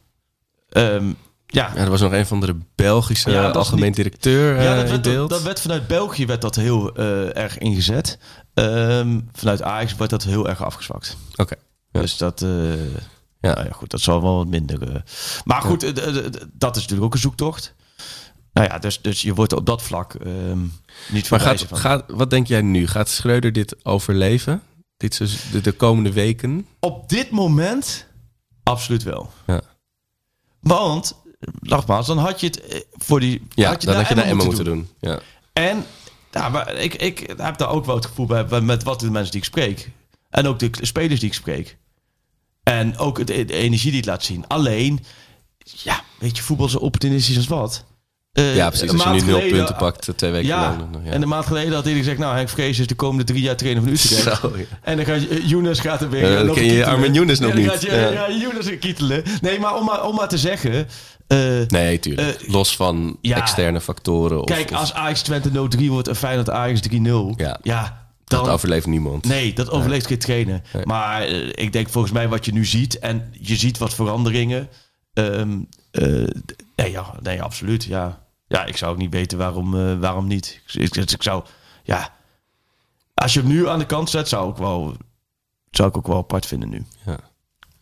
Ehm, 0.69 1.13
ja, 1.47 1.71
Ja, 1.75 1.81
er 1.81 1.91
was 1.91 2.01
nog 2.01 2.13
een 2.13 2.27
van 2.27 2.41
de 2.41 2.57
Belgische 2.75 3.31
Ja, 3.31 3.43
dat 3.43 3.57
algemeen 3.57 3.85
niet- 3.85 3.97
directeur 3.97 4.55
ja 4.63 4.71
eh, 4.71 4.75
dat, 4.77 4.85
in 4.85 4.91
werd, 4.91 5.03
beeld. 5.03 5.31
dat 5.31 5.43
werd 5.43 5.61
vanuit 5.61 5.87
België 5.87 6.27
werd 6.27 6.41
dat 6.41 6.55
heel 6.55 6.95
eh, 6.95 7.37
erg 7.37 7.59
ingezet. 7.59 8.19
Ehm, 8.55 9.21
vanuit 9.33 9.63
Ajax 9.63 9.97
wordt 9.97 10.13
dat 10.13 10.25
heel 10.25 10.49
erg 10.49 10.65
afgezwakt. 10.65 11.17
Oké. 11.37 11.55
Ja. 11.93 12.01
Dus 12.01 12.17
dat, 12.17 12.43
eh, 12.43 12.49
Ja. 13.41 13.55
nou 13.55 13.67
ja, 13.67 13.73
goed, 13.73 13.91
dat 13.91 14.01
zal 14.01 14.23
wel 14.23 14.37
wat 14.37 14.47
minder. 14.47 14.93
eh. 14.95 15.01
Maar 15.45 15.63
goed, 15.63 15.83
eh, 15.83 16.07
eh, 16.09 16.17
eh, 16.17 16.25
dat 16.53 16.77
is 16.77 16.83
natuurlijk 16.83 17.03
ook 17.07 17.15
een 17.15 17.21
zoektocht. 17.21 17.75
Nou 18.53 18.69
ja, 18.69 18.79
dus, 18.79 19.01
dus 19.03 19.23
je 19.23 19.35
wordt 19.35 19.53
op 19.53 19.67
dat 19.67 19.83
vlak 19.83 20.15
ehm, 20.15 20.61
niet 21.09 21.31
Maar 21.31 21.41
verwijzen 21.41 21.69
gaat, 21.69 21.81
van. 21.81 21.91
gaat, 21.91 22.05
wat 22.09 22.31
denk 22.31 22.47
jij 22.47 22.63
nu? 22.63 22.87
Gaat 22.87 23.09
Schreuder 23.09 23.53
dit 23.53 23.85
overleven? 23.85 24.63
Dit 24.97 25.15
seizoen- 25.15 25.51
de, 25.53 25.61
de 25.61 25.73
komende 25.73 26.13
weken? 26.13 26.67
Op 26.81 27.09
dit 27.09 27.31
moment 27.31 28.07
absoluut 28.63 29.03
wel. 29.03 29.31
Ja. 29.47 29.61
Want, 30.61 31.15
nogmaals, 31.61 32.07
dan 32.07 32.19
had 32.19 32.41
je 32.41 32.47
het 32.47 32.61
eh, 32.61 32.81
voor 32.93 33.21
die. 33.21 33.43
Ja, 33.55 33.69
had 33.69 33.81
je 33.81 33.87
dan 33.87 33.97
had 33.97 34.09
je 34.09 34.15
naar 34.15 34.25
Emma 34.25 34.45
moeten 34.45 34.65
moeten 34.65 34.89
doen. 35.01 35.11
Ja. 35.11 35.21
En 35.53 35.85
ja, 36.31 36.49
maar 36.49 36.75
ik, 36.75 36.95
ik 36.95 37.35
heb 37.37 37.59
daar 37.59 37.71
ook 37.71 37.85
wel 37.85 37.95
het 37.95 38.07
gevoel 38.07 38.27
bij 38.27 38.61
met 38.61 38.83
wat 38.83 39.01
de 39.01 39.11
mensen 39.11 39.31
die 39.31 39.41
ik 39.41 39.47
spreek. 39.47 39.91
En 40.31 40.47
ook 40.47 40.59
de 40.59 40.71
spelers 40.81 41.21
die 41.21 41.29
ik 41.29 41.35
spreek. 41.35 41.77
En 42.63 42.99
ook 42.99 43.27
de, 43.27 43.45
de 43.45 43.53
energie 43.53 43.91
die 43.91 44.01
het 44.01 44.09
laat 44.09 44.25
zien. 44.25 44.47
Alleen, 44.47 45.05
ja, 45.59 46.03
weet 46.19 46.37
je, 46.37 46.43
voetbal 46.43 46.67
is 46.67 46.73
zo 46.73 46.79
opportunistisch 46.79 47.37
als 47.37 47.47
wat. 47.47 47.85
Eh, 48.37 48.57
ja, 48.57 48.69
precies. 48.69 48.91
Als 48.91 49.03
je 49.03 49.09
nu 49.11 49.15
nul 49.21 49.25
geleden- 49.39 49.57
punten 49.57 49.77
pakt, 49.77 50.09
eh, 50.09 50.15
twee 50.15 50.31
weken 50.31 50.49
Ja, 50.49 50.61
lang. 50.79 51.05
Ja. 51.05 51.11
en 51.11 51.23
een 51.23 51.29
maand 51.29 51.47
geleden 51.47 51.73
had 51.75 51.85
hij 51.85 51.95
gezegd... 51.95 52.19
nou, 52.19 52.35
Henk 52.35 52.49
Vrees 52.49 52.79
is 52.79 52.87
de 52.87 52.95
komende 52.95 53.25
drie 53.25 53.43
jaar 53.43 53.57
trainer 53.57 53.83
van 53.83 53.93
Utrecht. 53.93 54.39
Zo, 54.41 54.53
ja. 54.57 54.65
En 54.83 54.97
dan 54.97 55.05
gaat 55.07 55.21
uh, 55.21 55.49
Younes 55.49 55.79
gaat 55.81 56.01
er 56.01 56.11
weer... 56.11 56.31
Ja, 56.31 56.43
dan 56.45 56.55
ken 56.55 56.65
je. 56.65 56.87
Armin 56.87 57.13
Younes 57.15 57.39
nog 57.39 57.55
niet. 57.55 57.69
Gaat 57.69 57.83
je, 57.83 57.91
Ja. 57.91 58.09
ja, 58.11 58.31
Younes 58.31 58.79
kietelen. 58.79 59.23
Nee, 59.41 59.59
maar 59.59 59.77
om 59.77 59.85
maar, 59.85 60.05
om 60.07 60.15
maar 60.15 60.29
te 60.29 60.39
zeggen... 60.39 60.89
eh, 61.27 61.39
Nee, 61.69 61.99
tuurlijk. 61.99 62.41
Eh, 62.41 62.49
Los 62.53 62.77
van 62.77 63.17
ja. 63.21 63.37
externe 63.37 63.81
factoren. 63.81 64.39
Of, 64.41 64.45
Kijk, 64.47 64.73
als 64.73 64.95
Ajax 64.95 65.23
Twente 65.23 65.51
0-3 65.79 65.87
wordt 65.89 66.09
en 66.09 66.17
Feyenoord 66.17 66.51
Ajax 66.51 66.81
3-0... 66.81 66.93
Ja. 67.37 67.59
ja 67.63 68.05
dat 68.25 68.45
dan, 68.45 68.53
overleeft 68.55 68.87
niemand. 68.87 69.25
Nee, 69.25 69.53
dat 69.53 69.71
overleeft 69.71 70.07
geen 70.07 70.19
trainer. 70.19 70.61
Nee. 70.73 70.87
Maar 70.87 71.23
eh, 71.23 71.49
ik 71.49 71.73
denk 71.73 71.89
volgens 71.89 72.13
mij 72.13 72.29
wat 72.29 72.45
je 72.45 72.53
nu 72.53 72.65
ziet... 72.65 72.99
en 72.99 73.29
je 73.41 73.57
ziet 73.57 73.79
wat 73.79 73.95
veranderingen... 73.95 74.69
ehm, 75.13 75.59
eh, 75.91 76.03
nee, 76.77 76.91
ja, 76.91 77.15
nee, 77.23 77.43
absoluut, 77.43 77.85
ja. 77.85 78.25
Ja, 78.49 78.65
ik 78.65 78.77
zou 78.77 78.93
ook 78.93 78.99
niet 78.99 79.13
weten 79.13 79.39
waarom, 79.39 79.75
eh, 79.75 79.99
waarom 79.99 80.27
niet. 80.27 80.61
Ik, 80.73 80.97
ik, 80.97 81.11
ik 81.11 81.23
zou... 81.23 81.45
Ja, 81.83 82.15
als 83.15 83.35
je 83.35 83.41
hem 83.41 83.49
nu 83.49 83.69
aan 83.69 83.79
de 83.79 83.87
kant 83.87 84.11
zet... 84.11 84.29
zou 84.29 84.51
ik, 84.51 84.57
wel, 84.57 84.97
zou 85.71 85.89
ik 85.89 85.97
ook 85.97 86.07
wel 86.07 86.17
apart 86.17 86.47
vinden 86.47 86.69
nu. 86.69 86.85
Ja. 87.07 87.19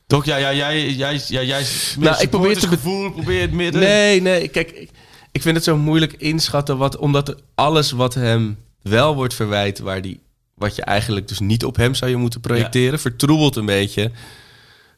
Toch? 0.07 0.25
Ja, 0.25 0.37
ja 0.37 0.55
jij... 0.55 0.91
jij, 0.91 1.17
jij, 1.17 1.47
jij 1.47 1.67
Nou, 1.99 2.23
ik 2.23 2.31
probeer 2.31 2.59
te 2.59 2.69
be- 2.69 2.77
gevoel, 2.77 3.13
probeer 3.13 3.41
het 3.41 3.53
midden... 3.53 3.81
Nee, 3.81 4.21
nee. 4.21 4.49
Kijk, 4.49 4.71
ik, 4.71 4.91
ik 5.33 5.43
vind 5.43 5.55
het 5.57 5.65
zo 5.65 5.77
moeilijk 5.77 6.13
inschatten. 6.13 6.79
Wat, 6.79 6.97
omdat 6.97 7.43
alles 7.55 7.91
wat 7.91 8.15
hem 8.15 8.59
wel 8.83 9.15
wordt 9.15 9.35
verwijt... 9.35 9.79
Waar 9.79 10.03
die, 10.03 10.21
wat 10.55 10.77
je 10.77 10.83
eigenlijk 10.83 11.29
dus 11.29 11.39
niet 11.39 11.65
op 11.65 11.77
hem 11.77 11.95
zou 11.95 12.11
je 12.11 12.17
moeten 12.17 12.41
projecteren... 12.41 12.99
vertroebelt 13.01 13.57
een 13.57 13.67
beetje 13.67 14.11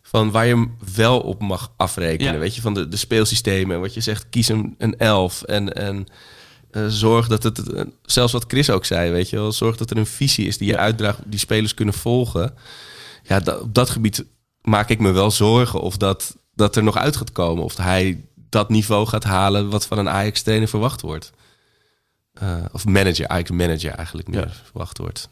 van 0.08 0.30
waar 0.30 0.46
je 0.46 0.54
hem 0.54 0.76
wel 0.94 1.20
op 1.20 1.40
mag 1.40 1.72
afrekenen. 1.76 2.32
Ja. 2.32 2.38
Weet 2.38 2.54
je, 2.54 2.60
van 2.60 2.74
de, 2.74 2.88
de 2.88 2.96
speelsystemen. 2.96 3.74
En 3.74 3.80
wat 3.80 3.94
je 3.94 4.00
zegt, 4.00 4.28
kies 4.28 4.48
een, 4.48 4.74
een 4.78 4.98
elf. 4.98 5.42
En, 5.42 5.72
en 5.74 6.06
eh, 6.70 6.86
zorg 6.86 7.28
dat 7.28 7.42
het... 7.42 7.72
eh, 7.72 7.84
zelfs 8.02 8.32
wat 8.32 8.44
Chris 8.48 8.70
ook 8.70 8.84
zei, 8.84 9.10
weet 9.10 9.30
je 9.30 9.36
wel. 9.36 9.52
Zorg 9.52 9.76
dat 9.76 9.90
er 9.90 9.96
een 9.96 10.06
visie 10.06 10.46
is 10.46 10.58
die 10.58 10.68
je 10.68 10.76
uitdraagt... 10.76 11.18
die 11.24 11.38
spelers 11.38 11.74
kunnen 11.74 11.94
volgen. 11.94 12.54
Ja, 13.22 13.40
dat, 13.40 13.60
op 13.60 13.74
dat 13.74 13.90
gebied 13.90 14.24
maak 14.60 14.88
ik 14.88 14.98
me 14.98 15.10
wel 15.10 15.30
zorgen... 15.30 15.80
of 15.80 15.96
dat, 15.96 16.36
dat 16.54 16.76
er 16.76 16.82
nog 16.82 16.96
uit 16.96 17.16
gaat 17.16 17.32
komen. 17.32 17.64
Of 17.64 17.76
hij 17.76 18.24
dat 18.50 18.68
niveau 18.68 19.06
gaat 19.06 19.24
halen... 19.24 19.70
wat 19.70 19.86
van 19.86 19.98
een 19.98 20.08
Ajax-trainer 20.08 20.68
verwacht 20.68 21.00
wordt. 21.00 21.32
Eh, 22.32 22.64
of 22.72 22.84
manager, 22.84 23.28
Ajax-manager 23.28 23.90
eigenlijk 23.90 24.28
meer 24.28 24.40
Ja. 24.46 24.52
verwacht 24.64 24.98
wordt. 24.98 25.28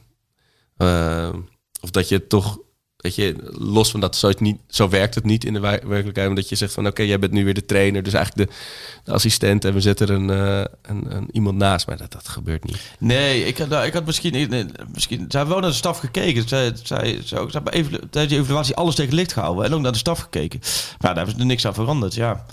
Of 1.81 1.91
dat 1.91 2.09
je 2.09 2.27
toch... 2.27 2.59
Weet 3.05 3.15
je, 3.15 3.37
los 3.59 3.91
van 3.91 4.01
dat, 4.01 4.17
zo, 4.17 4.29
het 4.29 4.41
niet, 4.41 4.57
zo 4.69 4.89
werkt 4.89 5.15
het 5.15 5.25
niet 5.25 5.45
in 5.45 5.53
de 5.53 5.61
wer- 5.61 5.89
werkelijkheid. 5.89 6.29
Omdat 6.29 6.49
je 6.49 6.55
zegt 6.57 6.73
van 6.73 6.87
oké, 6.87 7.03
jij 7.03 7.19
bent 7.19 7.33
nu 7.33 7.45
weer 7.45 7.55
de 7.55 7.65
trainer. 7.67 8.03
Dus 8.03 8.13
eigenlijk 8.13 8.51
de, 8.51 8.57
de 9.05 9.13
assistent 9.13 9.65
en 9.65 9.75
we 9.75 9.81
zetten 9.81 10.09
er 10.09 10.15
een, 10.15 10.31
eh, 10.31 10.65
een, 10.83 11.17
een, 11.17 11.29
iemand 11.33 11.57
naast. 11.57 11.87
Maar 11.87 11.97
dat, 11.97 12.13
dat 12.13 12.29
gebeurt 12.29 12.65
niet. 12.65 12.79
Nee, 12.99 13.45
ik 13.45 13.59
had, 13.59 13.69
nou, 13.69 13.87
ik 13.87 13.93
had 13.93 14.05
misschien, 14.07 14.33
nee, 14.49 14.67
misschien... 14.93 15.19
Ze 15.29 15.37
hebben 15.37 15.55
wel 15.55 15.63
naar 15.63 15.71
de 15.71 15.77
staf 15.77 15.99
gekeken. 15.99 16.49
Zij, 16.49 16.73
zij, 16.83 17.21
zij, 17.23 17.23
ze 17.25 17.37
hebben 17.53 17.73
even, 17.73 17.91
tijdens 18.11 18.35
die 18.35 18.43
evaluatie 18.43 18.75
alles 18.77 18.95
tegen 18.95 19.15
licht 19.15 19.33
gehouden. 19.33 19.65
En 19.65 19.75
ook 19.75 19.81
naar 19.81 19.93
de 19.93 19.99
staf 19.99 20.19
gekeken. 20.21 20.61
Maar 20.63 20.99
daar 21.01 21.17
hebben 21.17 21.35
ze 21.35 21.41
er 21.41 21.47
niks 21.47 21.67
aan 21.67 21.75
veranderd, 21.75 22.15
ja. 22.15 22.45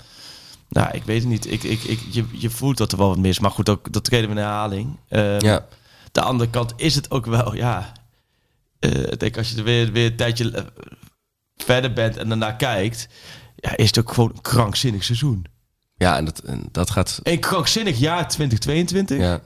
Nou, 0.68 0.88
ik 0.92 1.02
weet 1.04 1.20
het 1.20 1.28
niet. 1.28 1.50
Ik, 1.52 1.62
ik, 1.62 1.82
ik, 1.82 2.00
je, 2.10 2.24
je 2.32 2.50
voelt 2.50 2.76
dat 2.76 2.92
er 2.92 2.98
wel 2.98 3.08
wat 3.08 3.18
mis. 3.18 3.38
Maar 3.38 3.50
goed, 3.50 3.68
ook, 3.68 3.92
dat 3.92 4.04
treden 4.04 4.28
we 4.28 4.34
in 4.34 4.40
herhaling. 4.42 4.96
Ehm, 5.08 5.44
Ja. 5.44 5.66
De 6.12 6.20
andere 6.22 6.50
kant 6.50 6.72
is 6.76 6.94
het 6.94 7.10
ook 7.10 7.26
wel, 7.26 7.54
ja... 7.54 7.92
eh, 8.82 9.12
ik 9.12 9.20
denk 9.20 9.36
als 9.36 9.50
je 9.50 9.56
er 9.56 9.64
weer, 9.64 9.92
weer 9.92 10.06
een 10.06 10.16
tijdje 10.16 10.50
eh, 10.50 10.64
verder 11.56 11.92
bent 11.92 12.16
en 12.16 12.28
daarna 12.28 12.52
kijkt... 12.52 13.08
Ja, 13.56 13.76
is 13.76 13.86
het 13.86 13.98
ook 13.98 14.12
gewoon 14.12 14.30
een 14.34 14.40
krankzinnig 14.40 15.04
seizoen. 15.04 15.44
Ja, 15.96 16.16
en 16.16 16.24
dat, 16.24 16.38
en 16.38 16.68
dat 16.72 16.90
gaat... 16.90 17.20
Een 17.22 17.40
krankzinnig 17.40 17.98
jaar 17.98 18.28
2022. 18.28 19.18
Ja. 19.18 19.40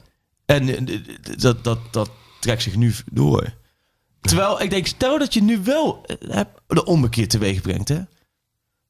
En 0.44 0.68
eh, 0.68 0.98
dat, 1.36 1.64
dat, 1.64 1.78
dat 1.90 2.10
trekt 2.40 2.62
zich 2.62 2.76
nu 2.76 2.94
door. 3.12 3.54
Terwijl 4.20 4.62
ik 4.62 4.70
denk, 4.70 4.86
stel 4.86 5.18
dat 5.18 5.34
je 5.34 5.42
nu 5.42 5.58
wel 5.58 6.06
de 6.66 6.84
ommekeer 6.84 7.28
teweeg 7.28 7.60
brengt. 7.60 7.88
Hè? 7.88 8.00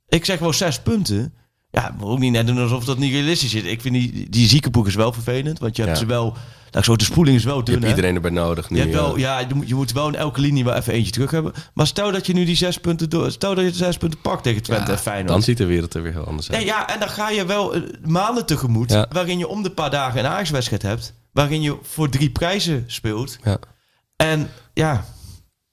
Ik 0.09 0.25
zeg 0.25 0.39
wel 0.39 0.53
zes 0.53 0.81
punten. 0.81 1.35
Ja, 1.83 1.95
moet 1.99 2.09
ook 2.09 2.19
niet 2.19 2.33
net 2.33 2.47
doen 2.47 2.59
alsof 2.59 2.85
dat 2.85 2.99
niet 2.99 3.13
realistisch 3.13 3.55
is. 3.55 3.63
Ik 3.63 3.81
vind 3.81 3.95
die, 3.95 4.27
die 4.31 4.49
ziekenboek 4.49 4.87
is 4.87 4.95
wel 4.95 5.13
vervelend, 5.13 5.59
want 5.59 5.77
je 5.77 5.83
hebt 5.83 5.95
Ja. 5.95 6.01
ze 6.03 6.07
wel... 6.09 6.37
Nou, 6.71 6.85
zo, 6.85 6.97
de 6.97 7.05
spoeling 7.05 7.37
is 7.37 7.45
wel 7.45 7.57
Je 7.59 7.63
dun, 7.65 7.73
hebt 7.75 7.85
hè? 7.87 7.91
iedereen 7.91 8.15
erbij 8.15 8.31
nodig 8.31 8.71
nu. 8.71 8.77
Je, 8.77 8.83
hebt 8.83 8.95
wel, 8.95 9.15
eh. 9.15 9.21
ja, 9.21 9.39
je, 9.39 9.55
moet, 9.55 9.69
je 9.69 9.75
moet 9.75 9.93
wel 9.93 10.09
in 10.09 10.15
elke 10.15 10.41
linie 10.41 10.65
wel 10.65 10.75
even 10.75 10.93
eentje 10.93 11.13
terug 11.13 11.31
hebben. 11.31 11.53
Maar 11.75 11.87
stel 11.87 12.13
dat 12.13 12.27
je 12.27 12.33
nu 12.33 12.45
die 12.45 12.57
zes 12.57 12.79
punten 12.79 13.11
door, 13.11 13.31
stel 13.31 13.55
dat 13.55 13.65
je 13.65 13.71
de 13.71 13.77
zes 13.77 13.97
punten 13.97 14.21
pakt 14.21 14.43
tegen 14.43 14.63
Twente 14.63 14.93
en 14.93 14.99
Feyenoord. 14.99 15.29
dan 15.29 15.43
ziet 15.43 15.57
de 15.57 15.67
wereld 15.67 15.95
er 15.95 16.03
weer 16.03 16.13
heel 16.13 16.27
anders 16.27 16.51
uit. 16.51 16.61
Ja, 16.63 16.67
ja, 16.67 16.89
en 16.95 16.99
dan 17.01 17.09
ga 17.09 17.31
je 17.31 17.47
wel 17.47 17.75
eh, 17.75 17.81
maanden 18.05 18.47
tegemoet 18.47 19.07
waarin 19.11 19.39
je 19.39 19.49
om 19.49 19.63
de 19.63 19.71
paar 19.71 19.91
dagen 19.91 20.19
een 20.21 20.27
Ajax-wedstrijd 20.31 20.83
hebt, 20.83 21.15
waarin 21.33 21.63
je 21.63 21.77
voor 21.83 22.09
drie 22.09 22.31
prijzen 22.31 22.85
speelt. 22.87 23.39
Ja. 23.45 23.59
En 24.17 24.51
ja, 24.75 25.05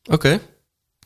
Oké. 0.09 0.39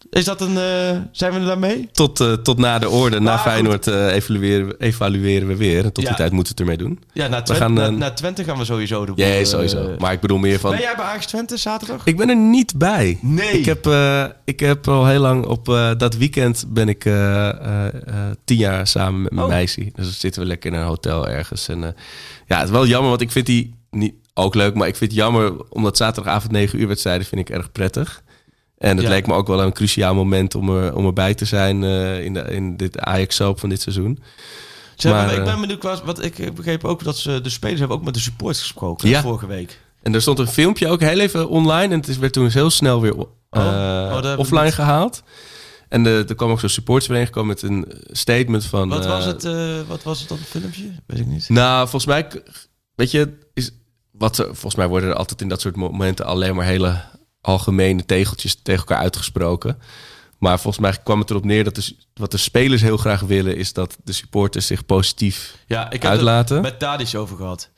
Is 0.10 0.26
dat 0.26 0.42
een, 0.42 0.58
eh, 0.58 0.98
zijn 1.12 1.34
we 1.34 1.40
er 1.40 1.46
daarmee? 1.46 1.90
Tot, 1.92 2.20
eh, 2.20 2.34
tot 2.34 2.58
na 2.58 2.80
de 2.80 2.90
orde, 2.90 3.20
na 3.20 3.38
goed. 3.38 3.52
Feyenoord 3.52 3.88
eh, 3.88 4.14
evalueren, 4.14 4.76
evalueren 4.80 5.48
we 5.48 5.56
weer. 5.56 5.84
En 5.86 5.94
tot 5.94 6.04
Ja. 6.04 6.10
die 6.10 6.18
tijd 6.18 6.32
moeten 6.32 6.56
we 6.56 6.62
het 6.62 6.70
ermee 6.80 6.88
doen. 6.88 7.04
Ja, 7.14 7.28
naar 7.28 7.44
Twente, 7.44 7.82
gaan, 7.82 7.98
naar 7.98 8.16
Twente 8.16 8.44
gaan 8.44 8.58
we 8.58 8.66
sowieso 8.66 9.06
de 9.06 9.12
Ja, 9.16 9.44
sowieso. 9.44 9.96
Maar 9.98 10.12
ik 10.14 10.20
bedoel 10.20 10.38
meer 10.38 10.60
van... 10.60 10.72
Ben 10.72 10.80
jij 10.80 10.96
bij 10.96 11.06
Ajax 11.06 11.26
Twente 11.26 11.58
zaterdag? 11.58 12.06
Ik 12.06 12.18
ben 12.18 12.30
er 12.30 12.36
niet 12.38 12.78
bij. 12.78 13.18
Nee. 13.22 13.60
Ik 13.60 13.66
heb, 13.66 13.88
ik 14.46 14.60
heb 14.60 14.88
al 14.88 15.08
heel 15.08 15.20
lang 15.22 15.46
op 15.46 15.66
dat 15.98 16.16
weekend 16.18 16.66
ben 16.68 16.90
ik 16.90 17.04
tien 18.44 18.58
jaar 18.58 18.88
samen 18.88 19.22
met 19.22 19.32
mijn 19.32 19.46
Oh. 19.46 19.52
meisje. 19.52 19.80
Dus 19.84 19.92
dan 19.94 20.06
zitten 20.06 20.42
we 20.42 20.48
lekker 20.48 20.72
in 20.74 20.78
een 20.80 20.86
hotel 20.86 21.28
ergens. 21.28 21.68
En 21.68 21.80
ja, 22.48 22.56
het 22.58 22.66
is 22.66 22.70
wel 22.72 22.86
jammer, 22.88 23.10
want 23.10 23.22
ik 23.22 23.32
vind 23.32 23.46
die 23.46 23.76
niet 23.92 24.14
ook 24.34 24.56
leuk, 24.56 24.74
maar 24.74 24.88
ik 24.88 24.96
vind 24.96 25.12
het 25.12 25.20
jammer 25.20 25.54
omdat 25.70 25.98
zaterdagavond 25.98 26.52
9 26.52 26.80
uur 26.80 26.88
wedstrijden 26.88 27.28
vind 27.28 27.50
ik 27.50 27.56
erg 27.56 27.72
prettig. 27.72 28.22
En 28.78 28.96
het 28.98 29.06
Ja. 29.06 29.10
leek 29.12 29.28
me 29.28 29.34
ook 29.34 29.48
wel 29.48 29.62
een 29.62 29.74
cruciaal 29.74 30.16
moment 30.16 30.56
om, 30.56 30.70
er, 30.78 30.96
om 30.96 31.06
erbij 31.06 31.34
te 31.34 31.46
zijn 31.46 31.84
eh, 31.84 32.24
in, 32.24 32.34
de, 32.34 32.40
in 32.42 32.78
dit 32.78 33.00
Ajax-soap 33.00 33.60
van 33.60 33.70
dit 33.70 33.82
seizoen. 33.82 34.20
Maar, 35.04 35.32
ik 35.34 35.38
eh, 35.38 35.44
ben 35.44 35.60
benieuwd, 35.62 35.84
wat, 35.84 36.04
wat 36.04 36.24
ik 36.24 36.56
begreep 36.56 36.84
ook 36.84 37.04
dat 37.04 37.18
ze, 37.18 37.42
de 37.42 37.50
spelers 37.50 37.80
hebben 37.80 37.98
ook 37.98 38.04
met 38.04 38.14
de 38.14 38.20
supporters 38.20 38.60
gesproken 38.62 39.10
Ja. 39.10 39.22
vorige 39.22 39.48
week. 39.48 39.80
En 40.04 40.14
er 40.14 40.22
stond 40.22 40.40
een 40.40 40.48
filmpje 40.48 40.88
ook 40.88 41.00
heel 41.00 41.20
even 41.20 41.50
online. 41.50 41.94
En 41.94 42.00
het 42.00 42.08
is- 42.08 42.18
werd 42.18 42.34
toen 42.34 42.50
heel 42.50 42.70
snel 42.70 43.02
weer 43.02 43.16
Oh, 43.16 43.28
eh, 43.50 44.20
oh, 44.24 44.38
offline 44.40 44.64
niet. 44.64 44.74
gehaald. 44.74 45.24
En 45.90 46.04
de, 46.04 46.26
er 46.28 46.36
kwam 46.36 46.50
ook 46.52 46.60
zo'n 46.60 46.70
supporters 46.70 47.26
gekomen 47.26 47.48
met 47.50 47.62
een 47.62 47.86
statement 48.12 48.66
van... 48.66 48.90
Wat 48.90 49.06
was 49.06 49.26
het, 49.26 49.44
wat 49.88 50.04
was 50.04 50.20
het 50.20 50.30
dan, 50.30 50.38
een 50.38 50.44
filmpje? 50.44 50.92
Weet 51.06 51.20
ik 51.20 51.26
niet. 51.26 51.50
Nou, 51.50 51.80
volgens 51.82 52.06
mij... 52.06 52.28
Weet 52.96 53.12
je, 53.12 53.38
is, 53.54 53.72
wat, 54.12 54.36
volgens 54.36 54.76
mij 54.76 54.88
worden 54.88 55.10
er 55.10 55.16
altijd 55.16 55.42
in 55.42 55.48
dat 55.50 55.62
soort 55.62 55.76
momenten... 55.76 56.26
alleen 56.26 56.56
maar 56.56 56.66
hele 56.66 57.02
algemene 57.48 58.06
tegeltjes 58.06 58.60
tegen 58.62 58.80
elkaar 58.80 58.98
uitgesproken. 59.04 59.80
Maar 60.38 60.60
volgens 60.60 60.84
mij 60.84 60.98
kwam 61.04 61.20
het 61.20 61.30
erop 61.30 61.46
neer 61.46 61.64
dat 61.64 61.76
de, 61.76 61.96
wat 62.14 62.32
de 62.32 62.38
spelers 62.38 62.82
heel 62.82 62.98
graag 62.98 63.22
willen... 63.22 63.58
is 63.58 63.74
dat 63.74 63.98
de 64.04 64.12
supporters 64.12 64.68
zich 64.68 64.86
positief 64.86 65.58
Ja, 65.68 65.92
ik 65.92 66.02
heb 66.02 66.12
uitlaten. 66.12 66.56
het 66.56 66.64
met 66.64 66.80
Tadic 66.80 67.16
over 67.16 67.38
gehad. 67.38 67.70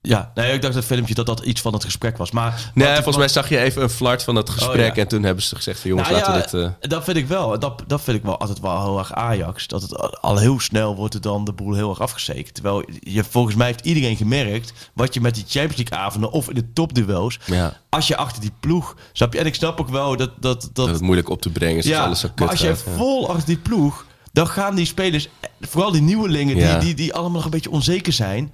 Ja, 0.00 0.30
nee, 0.34 0.52
ik 0.52 0.62
dacht 0.62 0.74
dat 0.74 0.84
filmpje 0.84 1.14
dat 1.14 1.26
dat 1.26 1.40
iets 1.40 1.60
van 1.60 1.72
het 1.72 1.84
gesprek 1.84 2.16
was. 2.16 2.30
Maar 2.30 2.70
Nee, 2.74 2.94
volgens 2.94 3.16
mij 3.16 3.28
zag 3.28 3.48
je 3.48 3.58
even 3.58 3.82
een 3.82 3.90
flart 3.90 4.22
van 4.22 4.34
dat 4.34 4.50
gesprek... 4.50 4.90
Oh, 4.90 4.96
ja. 4.96 5.02
en 5.02 5.08
toen 5.08 5.22
hebben 5.22 5.44
ze 5.44 5.56
gezegd 5.56 5.80
van 5.80 5.90
jongens, 5.90 6.08
Nou 6.08 6.20
laten 6.20 6.34
ja, 6.34 6.40
we 6.40 6.68
dit... 6.78 6.82
eh, 6.82 6.90
Dat 6.90 7.04
vind 7.04 7.16
ik 7.16 7.26
wel. 7.26 7.58
Dat, 7.58 7.82
dat 7.86 8.00
vind 8.00 8.16
ik 8.16 8.22
wel 8.22 8.38
altijd 8.38 8.60
wel 8.60 8.82
heel 8.82 8.98
erg 8.98 9.12
Ajax. 9.12 9.66
Dat 9.66 9.82
het 9.82 10.20
al- 10.20 10.36
heel 10.36 10.60
snel 10.60 10.96
wordt 10.96 11.14
er 11.14 11.20
dan 11.20 11.44
de 11.44 11.52
boel 11.52 11.74
heel 11.74 11.90
erg 11.90 12.00
afgezekerd. 12.00 12.54
Terwijl 12.54 12.84
je, 13.00 13.24
volgens 13.24 13.54
mij 13.54 13.66
heeft 13.66 13.84
iedereen 13.84 14.16
gemerkt... 14.16 14.72
wat 14.94 15.14
je 15.14 15.20
met 15.20 15.34
die 15.34 15.44
Champions 15.48 15.76
League 15.90 16.06
avonden 16.06 16.30
of 16.30 16.48
in 16.48 16.54
de 16.54 16.72
topduels... 16.72 17.38
Ja. 17.44 17.76
als 17.88 18.06
je 18.08 18.16
achter 18.16 18.40
die 18.40 18.52
ploeg... 18.60 18.96
Snap 19.12 19.32
je? 19.32 19.38
En 19.38 19.46
ik 19.46 19.54
snap 19.54 19.80
ook 19.80 19.88
wel 19.88 20.16
dat... 20.16 20.30
dat, 20.40 20.60
dat, 20.62 20.70
dat 20.72 20.88
het 20.88 21.00
moeilijk 21.00 21.28
op 21.28 21.42
te 21.42 21.50
brengen 21.50 21.76
is. 21.78 21.88
als 21.92 21.96
alles 22.04 22.20
zo 22.20 22.28
kut 22.28 22.38
maar 22.38 22.48
als 22.48 22.60
je 22.60 22.66
ja. 22.68 22.76
vol 22.76 23.28
achter 23.28 23.46
die 23.46 23.58
ploeg... 23.58 24.06
dan 24.32 24.48
gaan 24.48 24.74
die 24.74 24.86
spelers, 24.86 25.28
vooral 25.60 25.90
die 25.92 26.02
nieuwelingen... 26.02 26.56
Ja. 26.56 26.72
Die, 26.72 26.84
die, 26.84 26.94
die 26.94 27.12
allemaal 27.14 27.32
nog 27.32 27.44
een 27.44 27.50
beetje 27.50 27.70
onzeker 27.70 28.12
zijn... 28.12 28.52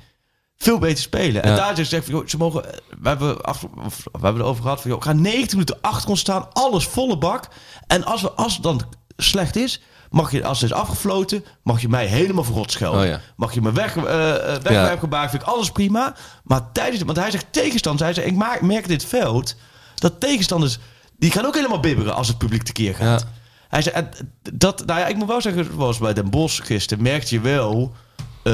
veel 0.65 0.78
beter 0.78 1.03
spelen. 1.03 1.43
En 1.43 1.57
daar 1.57 1.85
zeg 1.85 2.01
ik, 2.03 2.09
joh, 2.09 2.27
ze 2.27 2.36
mogen... 2.36 2.62
We 3.01 3.09
hebben, 3.09 3.43
af, 3.43 3.65
of, 3.85 4.05
we 4.12 4.19
hebben 4.20 4.43
erover 4.43 4.62
gehad 4.62 4.81
van... 4.81 4.91
Joh, 4.91 5.03
ga 5.03 5.12
90 5.12 5.53
minuten 5.53 5.78
achter 5.81 6.11
ons 6.11 6.20
staan, 6.20 6.53
alles 6.53 6.86
volle 6.86 7.19
bak. 7.19 7.49
En 7.86 8.05
als, 8.05 8.23
we, 8.23 8.32
als 8.32 8.55
het 8.55 8.62
dan 8.62 8.81
slecht 9.16 9.57
is... 9.57 9.82
Mag 10.11 10.31
je, 10.31 10.45
als 10.45 10.61
het 10.61 10.70
is 10.70 10.77
afgefloten, 10.77 11.45
mag 11.62 11.81
je 11.81 11.89
mij 11.89 12.07
helemaal 12.07 12.45
verrot 12.45 12.73
schelden. 12.73 13.01
Oh 13.01 13.07
ja. 13.07 13.20
Mag 13.36 13.55
je 13.55 13.61
me 13.61 13.73
weg, 13.73 13.97
eh 13.97 14.35
eh, 14.55 14.62
wegwerpgebaar, 14.62 15.31
vind 15.31 15.43
ik 15.43 15.49
alles 15.49 15.70
prima. 15.70 16.15
Maar 16.45 16.73
tijdens, 16.73 17.03
want 17.03 17.19
hij 17.19 17.31
zegt 17.31 17.47
tegenstander, 17.51 18.05
hij 18.05 18.15
zegt, 18.15 18.27
ik 18.27 18.36
maak, 18.36 18.61
merk 18.61 18.89
dit 18.89 19.05
veld, 19.05 19.57
dat 19.95 20.20
tegenstanders, 20.20 20.78
die 21.19 21.31
gaan 21.31 21.47
ook 21.47 21.55
helemaal 21.55 21.81
bibberen 21.81 22.15
als 22.15 22.28
het 22.28 22.39
publiek 22.39 22.62
tekeer 22.62 22.95
gaat. 22.95 23.20
Ja. 23.20 23.28
Hij 23.69 23.93
en 23.93 24.09
dat, 24.53 24.86
nou 24.86 25.01
ja, 25.01 25.07
ik 25.07 25.16
moet 25.16 25.28
wel 25.28 25.41
zeggen, 25.41 25.65
zoals 25.74 25.99
bij 25.99 26.15
Den 26.15 26.31
Bosch 26.31 26.66
gisteren, 26.66 27.03
merkte 27.03 27.35
je 27.35 27.41
wel 27.41 27.95
eh, 28.43 28.53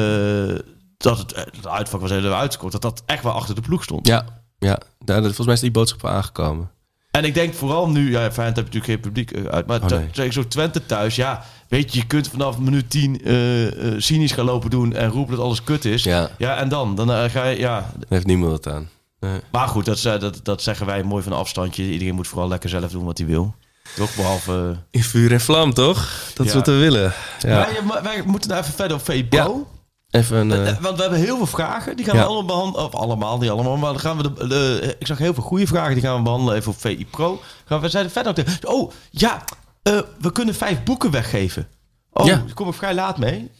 dat 1.02 1.18
het, 1.18 1.32
eh, 1.32 1.42
de 1.60 1.70
uitvak 1.70 2.00
was 2.00 2.10
helemaal 2.10 2.38
uitgescoord, 2.38 2.72
dat 2.72 2.82
dat 2.82 3.02
echt 3.06 3.22
wel 3.22 3.32
achter 3.32 3.54
de 3.54 3.60
ploeg 3.60 3.82
stond. 3.82 4.06
Ja, 4.06 4.24
ja. 4.58 4.78
Daar, 5.04 5.20
volgens 5.22 5.46
mij 5.46 5.54
is 5.54 5.60
die 5.60 5.70
boodschap 5.70 6.06
aangekomen. 6.06 6.70
En 7.10 7.24
ik 7.24 7.34
denk 7.34 7.54
vooral 7.54 7.88
nu, 7.88 8.10
ja, 8.10 8.32
Feyenoord 8.32 8.56
heb 8.56 8.72
je 8.72 8.78
natuurlijk 8.78 8.84
geen 8.84 9.00
publiek 9.00 9.30
eh, 9.30 9.44
uit, 9.44 9.66
maar 9.66 9.82
Oh, 9.82 10.00
nee. 10.14 10.32
zo 10.32 10.46
Twente 10.48 10.86
thuis, 10.86 11.16
ja, 11.16 11.44
weet 11.68 11.92
je, 11.92 11.98
je 12.00 12.06
kunt 12.06 12.28
vanaf 12.28 12.58
minuut 12.58 12.90
10 12.90 13.24
eh 13.24 13.92
eh, 13.94 14.00
cynisch 14.00 14.32
gaan 14.32 14.44
lopen 14.44 14.70
doen 14.70 14.94
en 14.94 15.10
roepen 15.10 15.36
dat 15.36 15.44
alles 15.44 15.64
kut 15.64 15.84
is. 15.84 16.02
Ja. 16.02 16.30
Ja, 16.38 16.56
en 16.56 16.68
dan? 16.68 16.94
Dan 16.94 17.30
ga 17.30 17.44
je, 17.44 17.58
ja. 17.58 17.80
Daar 17.80 18.06
heeft 18.08 18.26
niemand 18.26 18.52
het 18.52 18.74
aan. 18.74 18.88
Nee. 19.20 19.40
Maar 19.50 19.68
goed, 19.68 19.84
dat, 19.84 20.02
dat, 20.02 20.40
dat 20.42 20.62
zeggen 20.62 20.86
wij 20.86 21.02
mooi 21.02 21.22
van 21.22 21.32
een 21.32 21.38
afstandje. 21.38 21.90
Iedereen 21.90 22.14
moet 22.14 22.28
vooral 22.28 22.48
lekker 22.48 22.68
zelf 22.68 22.90
doen 22.90 23.04
wat 23.04 23.18
hij 23.18 23.26
wil. 23.26 23.54
Toch, 23.96 24.14
behalve... 24.16 24.76
In 24.90 25.02
vuur 25.02 25.32
en 25.32 25.40
vlam, 25.40 25.74
toch? 25.74 26.08
Dat 26.34 26.46
is 26.46 26.52
Ja. 26.52 26.58
wat 26.58 26.66
we 26.66 26.72
willen. 26.72 27.12
Ja. 27.38 27.68
Wij, 28.02 28.22
moeten 28.26 28.50
nou 28.50 28.62
even 28.62 28.74
verder 28.74 28.96
op 28.96 29.04
VPO. 29.04 29.66
Even 30.10 30.36
een... 30.36 30.52
eh, 30.52 30.68
Eh, 30.68 30.78
Want 30.80 30.96
we 30.96 31.02
hebben 31.02 31.20
heel 31.20 31.36
veel 31.36 31.46
vragen. 31.46 31.96
Die 31.96 32.04
gaan 32.04 32.14
Ja. 32.16 32.20
we 32.22 32.26
allemaal 32.28 32.44
behandelen. 32.56 32.86
Of 32.86 32.94
allemaal, 32.94 33.38
niet 33.38 33.50
allemaal. 33.50 33.76
Maar 33.76 33.90
dan 33.92 34.00
gaan 34.00 34.16
we 34.16 34.22
de, 34.22 34.46
de- 34.46 34.96
ik 34.98 35.06
zag 35.06 35.18
heel 35.18 35.34
veel 35.34 35.42
goede 35.42 35.66
vragen. 35.66 35.92
Die 35.94 36.02
gaan 36.02 36.16
we 36.16 36.22
behandelen 36.22 36.54
even 36.56 36.72
op 36.72 36.80
VI 36.80 37.06
Pro. 37.10 37.40
Gaan 37.64 37.80
we 37.80 37.88
zijn 37.88 38.10
verder 38.10 38.30
op 38.30 38.36
de, 38.60 38.68
Oh, 38.68 38.90
ja. 39.10 39.44
eh, 39.82 40.00
we 40.20 40.32
kunnen 40.32 40.54
vijf 40.54 40.82
boeken 40.82 41.10
weggeven. 41.10 41.68
Oh, 42.12 42.26
Ja. 42.26 42.36
daar 42.36 42.54
kom 42.54 42.68
ik 42.68 42.74
vrij 42.74 42.94
laat 42.94 43.18
mee. 43.18 43.50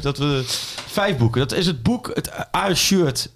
Dat 0.00 0.18
we 0.18 0.42
vijf 0.86 1.16
boeken. 1.16 1.40
Dat 1.48 1.58
is 1.58 1.66
het 1.66 1.82
boek, 1.82 2.10
het 2.14 2.30
Ajax 2.50 2.80
shirt. 2.80 3.30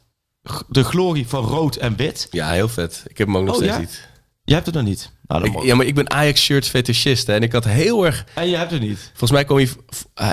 De 0.69 0.85
glorie 0.85 1.29
van 1.29 1.45
rood 1.45 1.77
en 1.77 1.97
wit. 1.97 2.29
ja, 2.31 2.51
heel 2.51 2.69
vet. 2.69 3.03
Ik 3.07 3.19
heb 3.19 3.27
hem 3.27 3.37
ook 3.37 3.45
nog 3.45 3.55
Oh, 3.55 3.61
steeds 3.61 3.75
ja? 3.75 3.81
niet. 3.81 4.09
Jij 4.45 4.55
hebt 4.55 4.67
het 4.67 4.75
nog 4.75 4.85
niet. 4.85 5.13
Nou, 5.27 5.45
Ik, 5.45 5.63
ja, 5.63 5.75
maar 5.75 5.87
ik 5.87 5.95
ben 5.95 6.11
Ajax 6.11 6.41
shirt 6.43 6.67
fetischist. 6.69 7.27
Hè, 7.27 7.35
en 7.35 7.43
ik 7.43 7.53
had 7.53 7.65
heel 7.65 8.05
erg... 8.05 8.25
En 8.35 8.49
je 8.49 8.57
hebt 8.57 8.71
het 8.71 8.81
niet. 8.81 8.99
Volgens 9.09 9.31
mij 9.31 9.45
kwam 9.45 9.57
hij... 9.57 9.69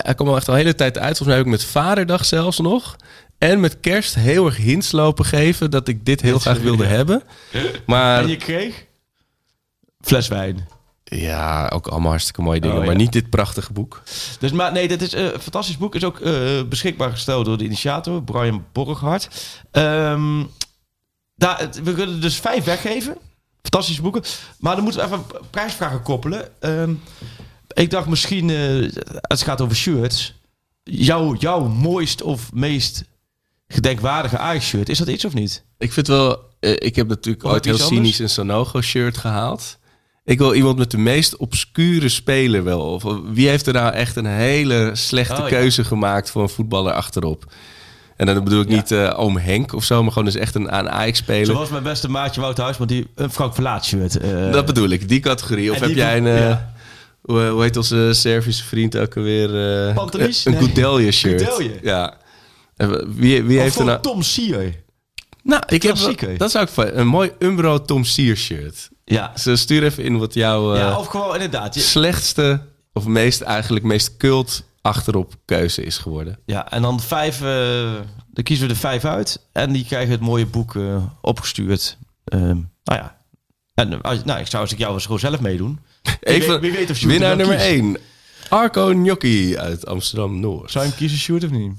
Hij 0.03 0.15
kwam 0.15 0.27
al 0.27 0.35
echt 0.35 0.47
al 0.47 0.53
een 0.53 0.59
hele 0.59 0.75
tijd 0.75 0.97
uit. 0.97 1.17
Volgens 1.17 1.27
mij 1.27 1.37
heb 1.37 1.45
ik 1.45 1.51
met 1.51 1.63
Vaderdag 1.63 2.25
zelfs 2.25 2.59
nog... 2.59 2.95
En 3.37 3.59
met 3.59 3.79
kerst 3.79 4.15
heel 4.15 4.45
erg 4.45 4.57
hints 4.57 4.91
lopen 4.91 5.25
geven... 5.25 5.71
dat 5.71 5.87
ik 5.87 6.05
dit 6.05 6.21
heel 6.21 6.39
graag 6.39 6.59
wilde 6.59 6.85
hebben. 6.85 7.23
Maar 7.85 8.21
En 8.23 8.27
je 8.29 8.37
kreeg? 8.37 8.85
Fles 10.01 10.27
wijn. 10.27 10.67
ja, 11.03 11.67
ook 11.67 11.87
allemaal 11.87 12.09
hartstikke 12.09 12.41
mooie 12.41 12.59
dingen. 12.59 12.75
Oh, 12.75 12.81
ja. 12.81 12.87
Maar 12.87 12.97
niet 12.99 13.11
dit 13.11 13.29
prachtige 13.29 13.73
boek. 13.73 14.01
Dus, 14.39 14.51
maar 14.51 14.71
nee, 14.71 14.87
dit 14.87 15.01
is 15.01 15.13
eh, 15.13 15.23
een 15.23 15.39
fantastisch 15.39 15.77
boek. 15.77 15.95
Is 15.95 16.03
ook 16.03 16.19
eh, 16.19 16.33
beschikbaar 16.69 17.11
gesteld 17.11 17.45
door 17.45 17.57
de 17.57 17.63
initiator, 17.63 18.23
Brian 18.23 18.65
Borghardt. 18.71 19.27
Ehm, 19.71 20.43
daar, 21.35 21.69
we 21.83 21.93
kunnen 21.93 22.21
dus 22.21 22.39
vijf 22.39 22.63
weggeven. 22.63 23.17
Fantastische 23.61 24.01
boeken. 24.01 24.21
Maar 24.59 24.75
dan 24.75 24.83
moeten 24.83 25.01
we 25.01 25.07
even 25.07 25.25
prijsvragen 25.49 26.01
koppelen. 26.01 26.61
Ehm, 26.61 26.93
ik 27.73 27.89
dacht 27.89 28.07
misschien, 28.07 28.49
eh, 28.49 28.89
het 29.21 29.41
gaat 29.41 29.61
over 29.61 29.75
shirts... 29.75 30.39
Jouw, 30.83 31.35
jouw 31.35 31.67
mooist 31.67 32.21
of 32.21 32.53
meest 32.53 33.03
gedenkwaardige 33.67 34.37
Ajax-shirt. 34.37 34.89
Is 34.89 34.97
dat 34.97 35.07
iets 35.07 35.25
of 35.25 35.33
niet? 35.33 35.63
Ik 35.77 35.91
vind 35.93 36.07
wel... 36.07 36.39
eh, 36.59 36.71
ik 36.77 36.95
heb 36.95 37.07
natuurlijk 37.07 37.45
ooit 37.45 37.65
heel 37.65 37.77
cynisch 37.77 38.19
een 38.19 38.29
Sanogo 38.29 38.81
shirt 38.81 39.17
gehaald. 39.17 39.77
Ik 40.23 40.37
wil 40.37 40.53
iemand 40.53 40.77
met 40.77 40.91
de 40.91 40.97
meest 40.97 41.37
obscure 41.37 42.09
speler 42.09 42.63
wel. 42.63 42.81
Of 42.81 43.03
wie 43.23 43.47
heeft 43.47 43.67
er 43.67 43.73
nou 43.73 43.93
echt 43.93 44.15
een 44.15 44.25
hele 44.25 44.91
slechte 44.93 45.33
Oh, 45.33 45.39
ja. 45.39 45.47
keuze 45.47 45.83
gemaakt 45.83 46.29
voor 46.31 46.41
een 46.41 46.49
voetballer 46.49 46.93
achterop? 46.93 47.53
En 48.21 48.27
dan 48.27 48.43
bedoel 48.43 48.61
ik 48.61 48.69
Ja. 48.69 48.75
niet 48.75 48.91
eh, 48.91 49.13
oom 49.19 49.37
Henk 49.37 49.73
of 49.73 49.83
zo, 49.83 50.01
maar 50.03 50.11
gewoon 50.11 50.25
dus 50.27 50.35
echt 50.35 50.55
een 50.55 50.71
aan 50.71 50.89
Ajax 50.89 51.17
speler. 51.17 51.45
Zoals 51.45 51.69
mijn 51.69 51.83
beste 51.83 52.09
maatje 52.09 52.41
Wout 52.41 52.57
Huisman, 52.57 52.87
die 52.87 53.07
een 53.15 53.31
Frank 53.31 53.53
Verlaat 53.53 53.85
shirt. 53.85 54.17
eh, 54.17 54.51
dat 54.51 54.65
bedoel 54.65 54.89
ik, 54.89 55.07
die 55.09 55.19
categorie. 55.19 55.71
Of 55.71 55.79
heb 55.79 55.89
jij 55.89 56.17
een... 56.17 56.27
eh, 56.27 56.39
ja. 56.39 56.73
hoe, 57.21 57.41
hoe 57.47 57.61
heet 57.61 57.77
onze 57.77 58.09
Servische 58.13 58.63
vriend 58.63 58.97
ook 58.97 59.17
alweer? 59.17 59.87
eh, 59.87 59.95
Pantelis? 59.95 60.45
Een 60.45 60.53
Nee. 60.53 61.11
Shirt. 61.11 61.41
Goudelje? 61.41 61.79
Ja. 61.81 62.13
Wie, 63.07 63.43
wie 63.43 63.57
Of 63.57 63.63
heeft 63.63 63.79
er 63.79 63.85
nou... 63.85 64.01
Tom 64.01 64.21
Sier. 64.21 64.75
Nou, 65.43 65.63
ik 65.67 65.83
heb 65.83 65.95
dat 66.37 66.51
zou 66.51 66.63
ik 66.63 66.69
fijn- 66.69 66.99
een 66.99 67.07
mooi 67.07 67.31
Umbro 67.39 67.81
Tom 67.81 68.03
Sier 68.03 68.35
shirt. 68.37 68.89
Ja. 69.05 69.33
Dus 69.43 69.61
stuur 69.61 69.83
even 69.83 70.03
in 70.03 70.17
wat 70.17 70.33
jouw 70.33 70.73
eh, 70.73 70.79
ja, 70.79 70.97
of 70.97 71.07
gewoon 71.07 71.33
inderdaad. 71.33 71.73
je- 71.75 71.79
slechtste 71.81 72.61
of 72.93 73.05
meest 73.05 73.41
eigenlijk 73.41 73.85
meest 73.85 74.17
cult 74.17 74.63
achterop 74.81 75.33
keuze 75.45 75.83
is 75.83 75.97
geworden. 75.97 76.39
Ja, 76.45 76.71
en 76.71 76.81
dan 76.81 76.99
vijf, 76.99 77.41
eh, 77.41 77.91
dan 78.27 78.43
kiezen 78.43 78.67
we 78.67 78.73
er 78.73 78.79
vijf 78.79 79.05
uit. 79.05 79.45
En 79.51 79.71
die 79.71 79.85
krijgen 79.85 80.11
het 80.11 80.21
mooie 80.21 80.45
boek 80.45 80.75
eh, 80.75 81.03
opgestuurd. 81.21 81.97
Ehm, 82.23 82.41
nou 82.83 82.99
ja. 82.99 83.17
En, 83.73 83.93
eh, 83.93 83.99
als, 84.01 84.23
nou, 84.23 84.39
ik 84.39 84.47
zou 84.47 84.63
als 84.63 84.71
ik 84.71 84.77
jou 84.77 84.93
eens 84.93 85.03
gewoon 85.03 85.19
zelf 85.19 85.39
meedoen. 85.39 85.79
Wie 86.01 86.17
Even 86.21 86.49
weet- 86.49 86.59
wie 86.61 86.71
weet 86.71 86.89
of 86.89 86.95
Sjoerd 86.97 87.11
winnaar 87.11 87.31
er 87.31 87.37
nummer 87.37 87.55
kiest. 87.55 87.67
1. 87.69 87.97
Arco 88.49 88.87
Gnocchi 88.87 89.57
uit 89.57 89.85
Amsterdam-Noord. 89.85 90.71
Zou 90.71 90.83
je 90.83 90.89
hem 90.89 90.99
kiezen, 90.99 91.17
Sjoerd, 91.19 91.43
of 91.43 91.49
niet? 91.49 91.71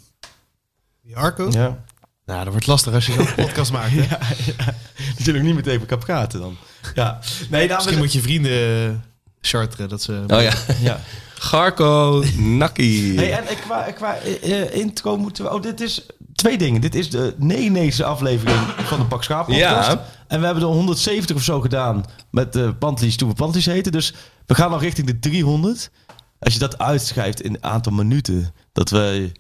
Die 1.03 1.17
Arco? 1.17 1.49
Ja. 1.51 1.85
Nou, 2.27 2.43
dat 2.43 2.53
wordt 2.53 2.67
lastig 2.67 2.95
als 2.95 3.07
je 3.07 3.13
zo'n 3.13 3.35
podcast 3.45 3.73
maakt. 3.73 3.91
Hè? 3.91 3.97
Ja, 4.03 4.19
ja. 4.57 4.75
Je 5.25 5.33
nog 5.33 5.43
niet 5.43 5.55
met 5.55 5.67
even 5.67 5.87
kan 5.87 5.99
praten 5.99 6.41
dan. 6.41 6.57
Ja. 6.95 7.21
Nee, 7.51 7.69
dames 7.69 7.85
Misschien 7.85 7.99
moet 7.99 8.13
je 8.13 8.21
vrienden 8.21 9.05
charteren. 9.41 9.89
Dat 9.89 10.03
ze... 10.03 10.25
Oh 10.27 10.43
ja. 10.43 10.53
Ja. 10.81 11.01
Garco 11.43 12.23
Nakki. 12.39 13.17
Hey, 13.17 13.33
en 13.33 13.45
qua, 13.67 13.83
qua 13.95 14.17
eh, 14.17 14.75
intro 14.75 15.17
moeten 15.17 15.45
we... 15.45 15.53
Oh, 15.55 15.63
dit 15.63 15.81
is 15.81 16.07
twee 16.35 16.59
dingen. 16.59 16.81
Dit 16.81 16.95
is 16.95 17.11
de 17.11 17.35
99e 17.41 18.05
aflevering 18.05 18.59
van 18.79 18.99
de 18.99 19.05
Pak 19.05 19.23
Schaap 19.23 19.47
podcast. 19.47 19.89
Ja. 19.91 20.07
En 20.29 20.39
we 20.41 20.45
hebben 20.47 20.63
er 20.65 20.69
170 20.69 21.37
of 21.37 21.43
zo 21.43 21.61
gedaan 21.61 22.05
met 22.31 22.53
de 22.53 22.75
Pantlies 22.75 23.17
toen 23.17 23.29
we 23.29 23.35
Pantlies 23.35 23.67
heten. 23.67 23.93
Dus 23.93 24.15
we 24.47 24.55
gaan 24.55 24.73
al 24.73 24.79
richting 24.81 25.07
de 25.07 25.19
300. 25.19 25.91
Als 26.39 26.53
je 26.53 26.59
dat 26.61 26.79
uitschrijft 26.79 27.43
in 27.43 27.55
een 27.55 27.65
aantal 27.65 27.93
minuten, 27.93 28.55
dat 28.73 28.91
we... 28.91 29.33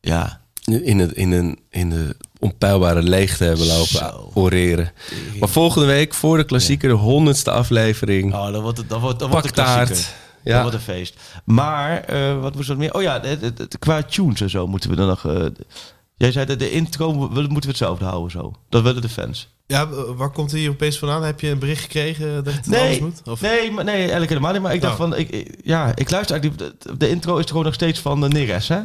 Ja, 0.00 0.40
in, 0.64 0.98
het, 0.98 1.12
in, 1.12 1.32
een, 1.32 1.58
in 1.70 1.90
de 1.90 2.16
onpeilbare 2.38 3.02
leegte 3.02 3.44
hebben 3.44 3.66
lopen 3.66 3.86
Zo. 3.86 4.30
oreren. 4.34 4.92
Maar 5.38 5.48
volgende 5.48 5.86
week, 5.86 6.14
voor 6.14 6.36
de 6.36 6.44
klassieker, 6.44 6.88
de 6.88 6.94
honderdste 6.94 7.50
aflevering. 7.50 8.34
oh, 8.34 8.52
dat 8.52 8.62
wordt, 8.62 8.78
het- 8.78 8.88
dat 8.88 9.00
wordt, 9.00 9.18
dat 9.18 9.28
wordt 9.28 9.46
een 9.46 9.52
Paktaart. 9.52 9.86
klassieker. 9.88 10.20
Ja. 10.44 10.52
Dat 10.52 10.60
wordt 10.62 10.76
een 10.76 10.94
feest. 10.94 11.16
Maar, 11.44 11.98
eh, 12.04 12.40
wat 12.40 12.54
moest 12.54 12.68
er 12.70 12.76
meer? 12.76 12.94
Oh 12.94 13.02
ja, 13.02 13.20
het- 13.20 13.40
het- 13.40 13.58
het- 13.58 13.78
qua 13.78 14.02
tunes 14.02 14.40
en 14.40 14.50
zo 14.50 14.66
moeten 14.66 14.90
we 14.90 14.96
dan 14.96 15.06
nog... 15.06 15.24
eh, 15.26 15.44
jij 16.16 16.32
zei 16.32 16.46
dat 16.46 16.58
de 16.58 16.70
intro 16.70 17.12
we- 17.12 17.40
moeten 17.40 17.60
we 17.60 17.66
hetzelfde 17.68 18.04
houden 18.04 18.30
zo. 18.30 18.52
Dat 18.68 18.82
willen 18.82 19.02
de 19.02 19.08
fans. 19.08 19.48
Ja, 19.66 19.88
waar 20.16 20.30
komt 20.30 20.52
hij 20.52 20.68
opeens 20.68 20.98
vandaan? 20.98 21.22
Heb 21.24 21.40
je 21.40 21.48
een 21.50 21.58
bericht 21.58 21.82
gekregen 21.82 22.44
dat 22.44 22.54
het 22.54 22.64
anders 22.66 22.82
Nee, 22.82 23.00
moet? 23.00 23.22
Of? 23.24 23.40
nee, 23.40 23.70
maar, 23.70 23.84
nee, 23.84 23.96
eigenlijk 23.96 24.28
helemaal 24.28 24.52
niet. 24.52 24.62
Maar 24.62 24.74
ik 24.74 24.80
dacht 24.80 24.92
Oh. 24.92 24.98
van, 25.00 25.16
ik, 25.16 25.28
ik- 25.30 25.54
ja, 25.64 25.92
ik 25.94 26.10
luister 26.10 26.40
eigenlijk... 26.40 26.76
De, 26.82 26.96
de 26.96 27.08
intro 27.08 27.36
is 27.36 27.46
gewoon 27.46 27.64
nog 27.64 27.74
steeds 27.74 28.00
van 28.00 28.24
uh, 28.24 28.30
Neres, 28.30 28.68
hè? 28.68 28.80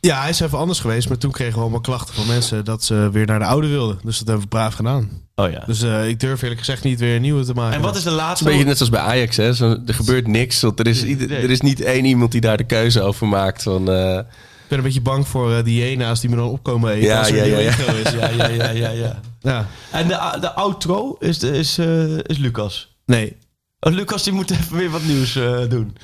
Ja, 0.00 0.20
hij 0.20 0.30
is 0.30 0.40
even 0.40 0.58
anders 0.58 0.80
geweest. 0.80 1.08
Maar 1.08 1.18
toen 1.18 1.30
kregen 1.30 1.54
we 1.54 1.60
allemaal 1.60 1.80
klachten 1.80 2.14
van 2.14 2.26
mensen 2.26 2.64
dat 2.64 2.84
ze 2.84 3.08
weer 3.12 3.26
naar 3.26 3.38
de 3.38 3.44
oude 3.44 3.66
wilden. 3.66 3.98
Dus 4.04 4.18
dat 4.18 4.26
hebben 4.26 4.44
we 4.44 4.50
braaf 4.50 4.74
gedaan. 4.74 5.10
Oh 5.34 5.50
ja. 5.50 5.62
Dus 5.66 5.82
eh, 5.82 6.08
ik 6.08 6.20
durf 6.20 6.42
eerlijk 6.42 6.58
gezegd 6.60 6.84
niet 6.84 7.00
weer 7.00 7.14
een 7.16 7.22
nieuwe 7.22 7.44
te 7.44 7.54
maken. 7.54 7.76
En 7.76 7.82
wat 7.82 7.96
is 7.96 8.02
de 8.02 8.10
laatste? 8.10 8.44
een 8.44 8.50
beetje 8.50 8.66
net 8.66 8.76
zoals 8.76 8.92
bij 8.92 9.00
Ajax. 9.00 9.36
Hè? 9.36 9.54
Zo, 9.54 9.76
er 9.86 9.94
gebeurt 9.94 10.26
niks. 10.26 10.60
Want 10.60 10.78
er 10.80 10.86
is, 10.86 11.02
er 11.02 11.50
is 11.50 11.60
niet 11.60 11.80
één 11.80 12.04
iemand 12.04 12.32
die 12.32 12.40
daar 12.40 12.56
de 12.56 12.64
keuze 12.64 13.00
over 13.02 13.26
maakt. 13.28 13.62
Van, 13.62 13.90
eh, 13.90 14.16
Ik 14.18 14.24
ben 14.68 14.78
een 14.78 14.84
beetje 14.84 15.00
bang 15.00 15.28
voor 15.28 15.52
eh, 15.54 15.64
die 15.64 15.82
hyena's 15.82 16.20
die 16.20 16.30
me 16.30 16.36
dan 16.36 16.48
opkomen 16.48 16.90
eten. 16.92 17.08
Ja, 17.08 17.18
als 17.18 17.28
er 17.30 17.36
ja, 17.36 17.44
ja, 17.44 17.58
ja. 17.58 17.92
is. 17.92 18.10
Ja, 18.12 18.28
ja, 18.28 18.46
ja, 18.48 18.68
ja, 18.70 18.88
ja. 18.90 19.20
Ja. 19.40 19.66
En 19.90 20.08
de, 20.08 20.36
de 20.40 20.52
outro 20.52 21.16
is, 21.18 21.38
de- 21.38 21.58
is, 21.58 21.78
eh, 21.78 22.18
is 22.18 22.38
Lucas. 22.38 22.96
Nee. 23.06 23.36
Oh, 23.80 23.92
Lucas 23.92 24.22
die 24.22 24.32
moet 24.32 24.50
even 24.50 24.76
weer 24.76 24.90
wat 24.90 25.02
nieuws 25.04 25.36
eh, 25.36 25.58
doen. 25.68 25.96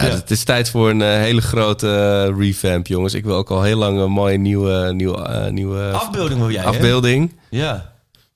Ja, 0.00 0.04
Ja. 0.04 0.14
Het 0.14 0.30
is 0.30 0.44
tijd 0.44 0.70
voor 0.70 0.90
een 0.90 1.02
eh, 1.02 1.08
hele 1.08 1.40
grote 1.40 1.88
eh, 1.88 2.38
revamp, 2.38 2.86
jongens. 2.86 3.14
Ik 3.14 3.24
wil 3.24 3.36
ook 3.36 3.50
al 3.50 3.62
heel 3.62 3.76
lang 3.76 3.98
een 3.98 4.10
mooie 4.10 4.38
nieuwe, 4.38 4.92
nieuwe, 4.92 5.22
eh, 5.22 5.50
nieuwe 5.50 5.90
Afbeelding 5.92 6.38
wil 6.38 6.50
jij, 6.50 6.62
hè? 6.62 6.68
afbeelding. 6.68 7.32
Ja. 7.50 7.92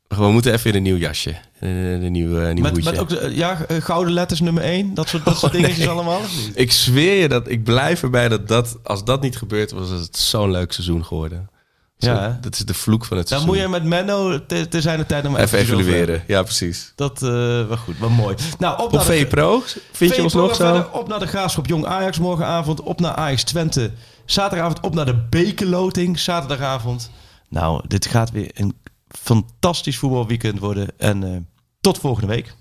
We 0.08 0.30
moeten 0.30 0.52
even 0.52 0.70
in 0.70 0.76
een 0.76 0.82
nieuw 0.82 0.96
jasje. 0.96 1.34
Een, 1.60 1.70
een 1.70 2.12
nieuw, 2.12 2.52
nieuw 2.52 2.62
Met, 2.62 2.72
hoedje. 2.72 2.90
met 2.90 3.00
ook 3.00 3.30
ja, 3.32 3.66
gouden 3.68 4.12
letters 4.12 4.40
nummer 4.40 4.62
1. 4.62 4.94
Dat 4.94 5.08
soort, 5.08 5.24
dat 5.24 5.38
soort 5.38 5.52
Oh, 5.54 5.58
dingetjes 5.58 5.84
nee. 5.84 5.94
allemaal. 5.94 6.20
Ik 6.54 6.72
zweer 6.72 7.20
je 7.20 7.28
dat 7.28 7.48
ik 7.48 7.64
blijf 7.64 8.02
erbij 8.02 8.28
dat, 8.28 8.48
dat 8.48 8.76
als 8.82 9.04
dat 9.04 9.20
niet 9.20 9.36
gebeurt, 9.36 9.70
was 9.70 9.90
het 9.90 10.16
zo'n 10.16 10.50
leuk 10.50 10.72
seizoen 10.72 11.04
geworden. 11.04 11.48
Ja, 11.98 12.38
dat 12.40 12.54
is 12.54 12.58
de 12.58 12.74
vloek 12.74 13.04
van 13.04 13.16
het 13.16 13.28
Dan 13.28 13.38
seizoen. 13.40 13.60
moet 13.64 13.72
je 13.74 13.80
met 13.80 13.90
Menno 14.06 14.46
te, 14.46 14.68
te 14.68 14.80
zijn 14.80 14.98
de 14.98 15.06
tijd 15.06 15.26
om 15.26 15.36
even 15.36 15.42
over 15.42 15.58
evalueren. 15.58 16.22
Ja, 16.26 16.42
precies. 16.42 16.92
Dat 16.94 17.22
eh 17.22 17.28
wel 17.66 17.76
goed, 17.76 17.98
wel 17.98 18.08
mooi. 18.08 18.36
Nou, 18.58 18.78
op, 18.78 18.84
Op 18.84 18.92
naar 18.92 19.06
de- 19.06 19.26
Pro, 19.26 19.62
vind 19.92 20.14
je 20.16 20.22
ons 20.22 20.34
nog 20.34 20.54
zo? 20.54 20.88
Op 20.92 21.08
naar 21.08 21.18
de 21.18 21.26
Graafschap 21.26 21.66
Jong 21.66 21.86
Ajax 21.86 22.18
morgenavond. 22.18 22.80
Op 22.80 23.00
naar 23.00 23.14
Ajax 23.14 23.42
Twente. 23.44 23.90
Zaterdagavond 24.24 24.80
op 24.80 24.94
naar 24.94 25.04
de 25.06 25.16
Bekerloting. 25.30 26.18
Zaterdagavond. 26.18 27.10
Nou, 27.48 27.82
dit 27.88 28.06
gaat 28.06 28.30
weer 28.30 28.50
een 28.54 28.76
fantastisch 29.08 29.98
voetbalweekend 29.98 30.58
worden. 30.58 30.88
En 30.98 31.24
eh, 31.24 31.30
tot 31.80 31.98
volgende 31.98 32.26
week. 32.28 32.54